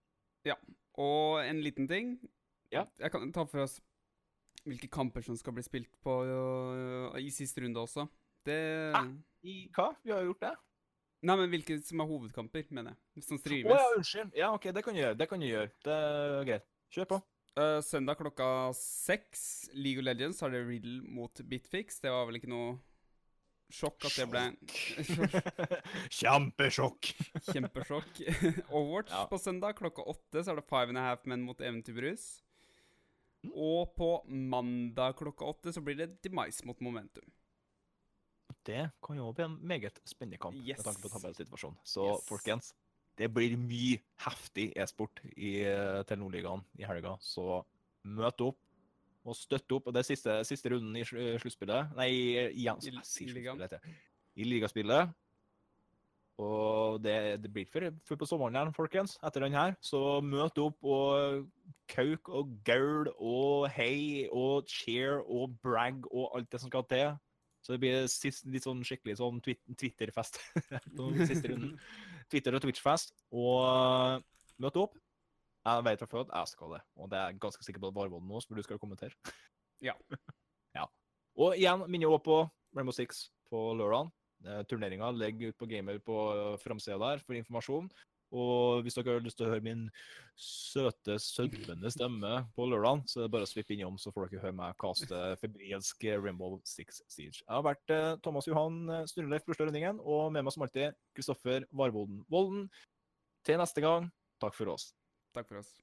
Ja. 0.44 0.58
Og 1.00 1.40
en 1.42 1.62
liten 1.64 1.88
ting. 1.90 2.16
Ja. 2.72 2.84
Jeg 3.00 3.12
kan 3.14 3.32
ta 3.34 3.46
for 3.48 3.64
oss 3.64 3.78
hvilke 4.64 4.88
kamper 4.92 5.24
som 5.24 5.36
skal 5.36 5.52
bli 5.56 5.64
spilt 5.64 5.90
på 6.04 6.22
øh, 6.24 7.16
i 7.20 7.28
siste 7.32 7.60
runde 7.60 7.80
også. 7.80 8.06
Det 8.46 8.92
Ah. 8.96 9.10
I 9.44 9.68
hva? 9.76 9.90
Vi 10.02 10.12
har 10.12 10.22
jo 10.22 10.32
gjort 10.32 10.46
det. 10.46 10.54
Nei, 11.24 11.36
men 11.36 11.50
hvilke 11.52 11.76
som 11.84 12.00
er 12.00 12.08
hovedkamper, 12.08 12.64
mener 12.70 12.94
jeg. 12.94 13.24
Som 13.24 13.36
Å 13.36 13.44
oh, 13.44 13.76
ja, 13.76 13.84
unnskyld. 13.96 14.32
Ja, 14.36 14.50
OK, 14.56 14.68
det 14.76 14.84
kan 14.84 14.96
du 14.96 15.00
gjøre. 15.00 15.16
Det 15.16 15.28
kan 15.28 15.40
du 15.40 15.46
gjøre. 15.46 15.70
Det 15.84 15.92
er 15.92 16.48
greit. 16.48 16.66
Kjør 16.92 17.08
på. 17.12 17.18
Øh, 17.56 17.78
søndag 17.86 18.16
klokka 18.18 18.72
seks, 18.74 19.68
League 19.74 20.00
of 20.02 20.04
Legends, 20.08 20.40
har 20.42 20.50
det 20.50 20.64
Riddle 20.66 21.02
mot 21.06 21.40
Bitfix. 21.48 22.00
Det 22.02 22.10
var 22.10 22.26
vel 22.26 22.40
ikke 22.40 22.50
noe 22.50 22.80
sjokk 23.74 24.04
at 24.08 24.16
det 24.18 24.26
ble 24.30 24.42
Kjempesjokk. 26.18 27.12
kjempesjokk. 27.46 28.20
Overwatch 28.74 29.12
Ja. 29.14 29.26
på 29.30 29.38
søndag 29.38 29.76
klokka 29.78 30.02
åtte, 30.02 30.42
så 30.44 30.50
er 30.52 30.60
det 30.60 30.66
Five 30.68 30.88
and 30.92 30.98
a 30.98 31.06
Half 31.10 31.24
Men 31.30 31.42
mot 31.46 31.60
Eventyrbrus. 31.60 32.42
Mm. 33.44 33.52
Og 33.54 33.94
på 33.98 34.10
mandag 34.28 35.14
klokka 35.20 35.44
åtte 35.54 35.72
så 35.76 35.82
blir 35.84 35.96
det 36.00 36.10
Demise 36.24 36.64
mot 36.66 36.80
Momentum. 36.80 37.30
Det 38.64 38.90
kan 39.04 39.16
jo 39.18 39.30
bli 39.36 39.44
en 39.44 39.58
meget 39.66 39.98
spennende 40.08 40.38
kamp 40.40 40.56
Yes. 40.56 40.78
med 40.78 40.84
tanke 40.86 41.02
på 41.02 41.08
tabellsituasjonen. 41.12 41.76
Så 41.84 42.06
Yes. 42.14 42.26
folkens, 42.28 42.74
det 43.18 43.28
blir 43.34 43.56
mye 43.60 44.00
heftig 44.24 44.72
e-sport 44.76 45.20
i 45.36 45.60
uh, 45.68 46.02
Telenor-ligaen 46.08 46.64
i 46.80 46.86
helga. 46.88 47.16
Så 47.22 47.60
møt 48.04 48.40
opp 48.42 48.58
og 49.24 49.36
støtt 49.38 49.70
opp. 49.72 49.86
Og 49.88 49.94
det 49.94 50.02
er 50.02 50.08
siste, 50.10 50.38
siste 50.48 50.72
runden 50.74 50.96
i 50.98 51.04
sl- 51.06 51.36
sluttspillet. 51.40 51.94
Nei, 51.96 52.08
igjen, 52.50 52.80
I- 52.82 52.90
i 53.28 53.28
ligaen. 53.38 53.60
I 54.36 54.48
ligaspillet. 54.50 55.12
Og 56.42 56.98
det, 57.04 57.14
det 57.44 57.50
blir 57.54 57.68
før 57.70 57.92
før 58.08 58.18
på 58.18 58.26
sommeren 58.26 58.56
igjen, 58.58 58.72
folkens, 58.74 59.12
etter 59.22 59.44
den 59.46 59.54
her. 59.54 59.76
Så 59.84 60.00
møt 60.26 60.58
opp 60.58 60.82
og 60.82 61.44
kauk 61.94 62.28
og 62.34 62.50
gaul 62.66 63.12
og 63.14 63.68
hei 63.76 64.26
og 64.34 64.66
cheer 64.66 65.20
og 65.22 65.54
brag 65.62 66.02
og 66.10 66.34
alt 66.34 66.50
det 66.50 66.60
som 66.64 66.72
skal 66.72 66.82
til. 66.90 67.14
Så 67.64 67.72
det 67.76 67.80
blir 67.84 68.08
sist, 68.10 68.44
litt 68.50 68.66
sånn 68.66 68.82
skikkelig 68.84 69.14
sånn 69.22 69.38
Twitter-fest 69.46 70.42
siste 71.30 71.54
runden. 71.54 71.78
Twitter- 72.34 72.58
og 72.58 72.64
Twitch-fest. 72.64 73.14
Og 73.30 74.24
møte 74.58 74.82
opp. 74.82 74.98
Jeg 75.64 75.84
vet 75.86 76.02
fra 76.02 76.10
før 76.10 76.26
at 76.26 76.34
jeg 76.34 76.50
skal 76.52 76.74
det, 76.74 76.82
og 77.00 77.06
det 77.08 77.16
er 77.16 77.30
jeg 77.30 77.40
ganske 77.40 77.64
sikker 77.64 77.80
på 77.80 77.88
at 77.88 77.96
Varvolden 77.96 78.28
nå, 78.28 78.40
som 78.44 78.52
du 78.52 78.60
skal 78.66 78.80
kommentere. 78.82 79.16
Ja. 79.80 79.94
ja. 80.76 80.84
Og 81.40 81.56
igjen, 81.56 81.86
minner 81.88 82.10
jeg 82.12 82.24
på 82.26 82.42
Rainbow 82.76 82.92
Six 82.92 83.30
på 83.48 83.70
lørdag. 83.78 84.10
Turneringa 84.68 85.08
ligger 85.16 85.54
ute 85.54 85.60
på 85.62 85.68
Gamer 85.70 86.02
på 86.04 86.18
framsida 86.60 86.98
der 87.00 87.22
for 87.24 87.38
informasjon. 87.38 87.88
Og 88.34 88.82
hvis 88.84 88.98
dere 88.98 89.16
har 89.16 89.24
lyst 89.24 89.38
til 89.38 89.46
å 89.46 89.52
høre 89.52 89.64
min 89.64 89.84
søte, 90.40 91.16
sødmende 91.22 91.92
stemme 91.94 92.32
på 92.56 92.66
lørdag, 92.66 93.04
så 93.10 93.20
er 93.20 93.28
det 93.28 93.34
bare 93.36 93.46
å 93.46 93.50
svippe 93.50 93.76
innom, 93.76 94.00
så 94.00 94.10
får 94.14 94.32
dere 94.32 94.48
høre 94.48 94.58
meg 94.58 94.78
kaste 94.82 95.22
febrilsk 95.42 96.08
Rainbow 96.18 96.58
Six 96.66 97.04
Siege. 97.06 97.44
Jeg 97.44 97.52
har 97.52 97.64
vært 97.66 97.94
eh, 97.94 98.10
Thomas 98.24 98.50
Johan 98.50 98.82
Snurreleif 99.10 99.44
Sturleif 99.44 99.48
Bursdag 99.48 99.70
Rønningen, 99.70 100.02
og 100.02 100.32
med 100.34 100.44
meg 100.44 100.54
som 100.54 100.66
alltid 100.66 100.98
Kristoffer 101.16 101.66
Varvolden 101.72 102.22
Volden. 102.32 102.68
Til 103.44 103.60
neste 103.60 103.84
gang, 103.84 104.10
takk 104.42 104.56
for 104.56 104.74
oss. 104.74 104.92
Takk 105.34 105.50
for 105.50 105.60
oss. 105.60 105.74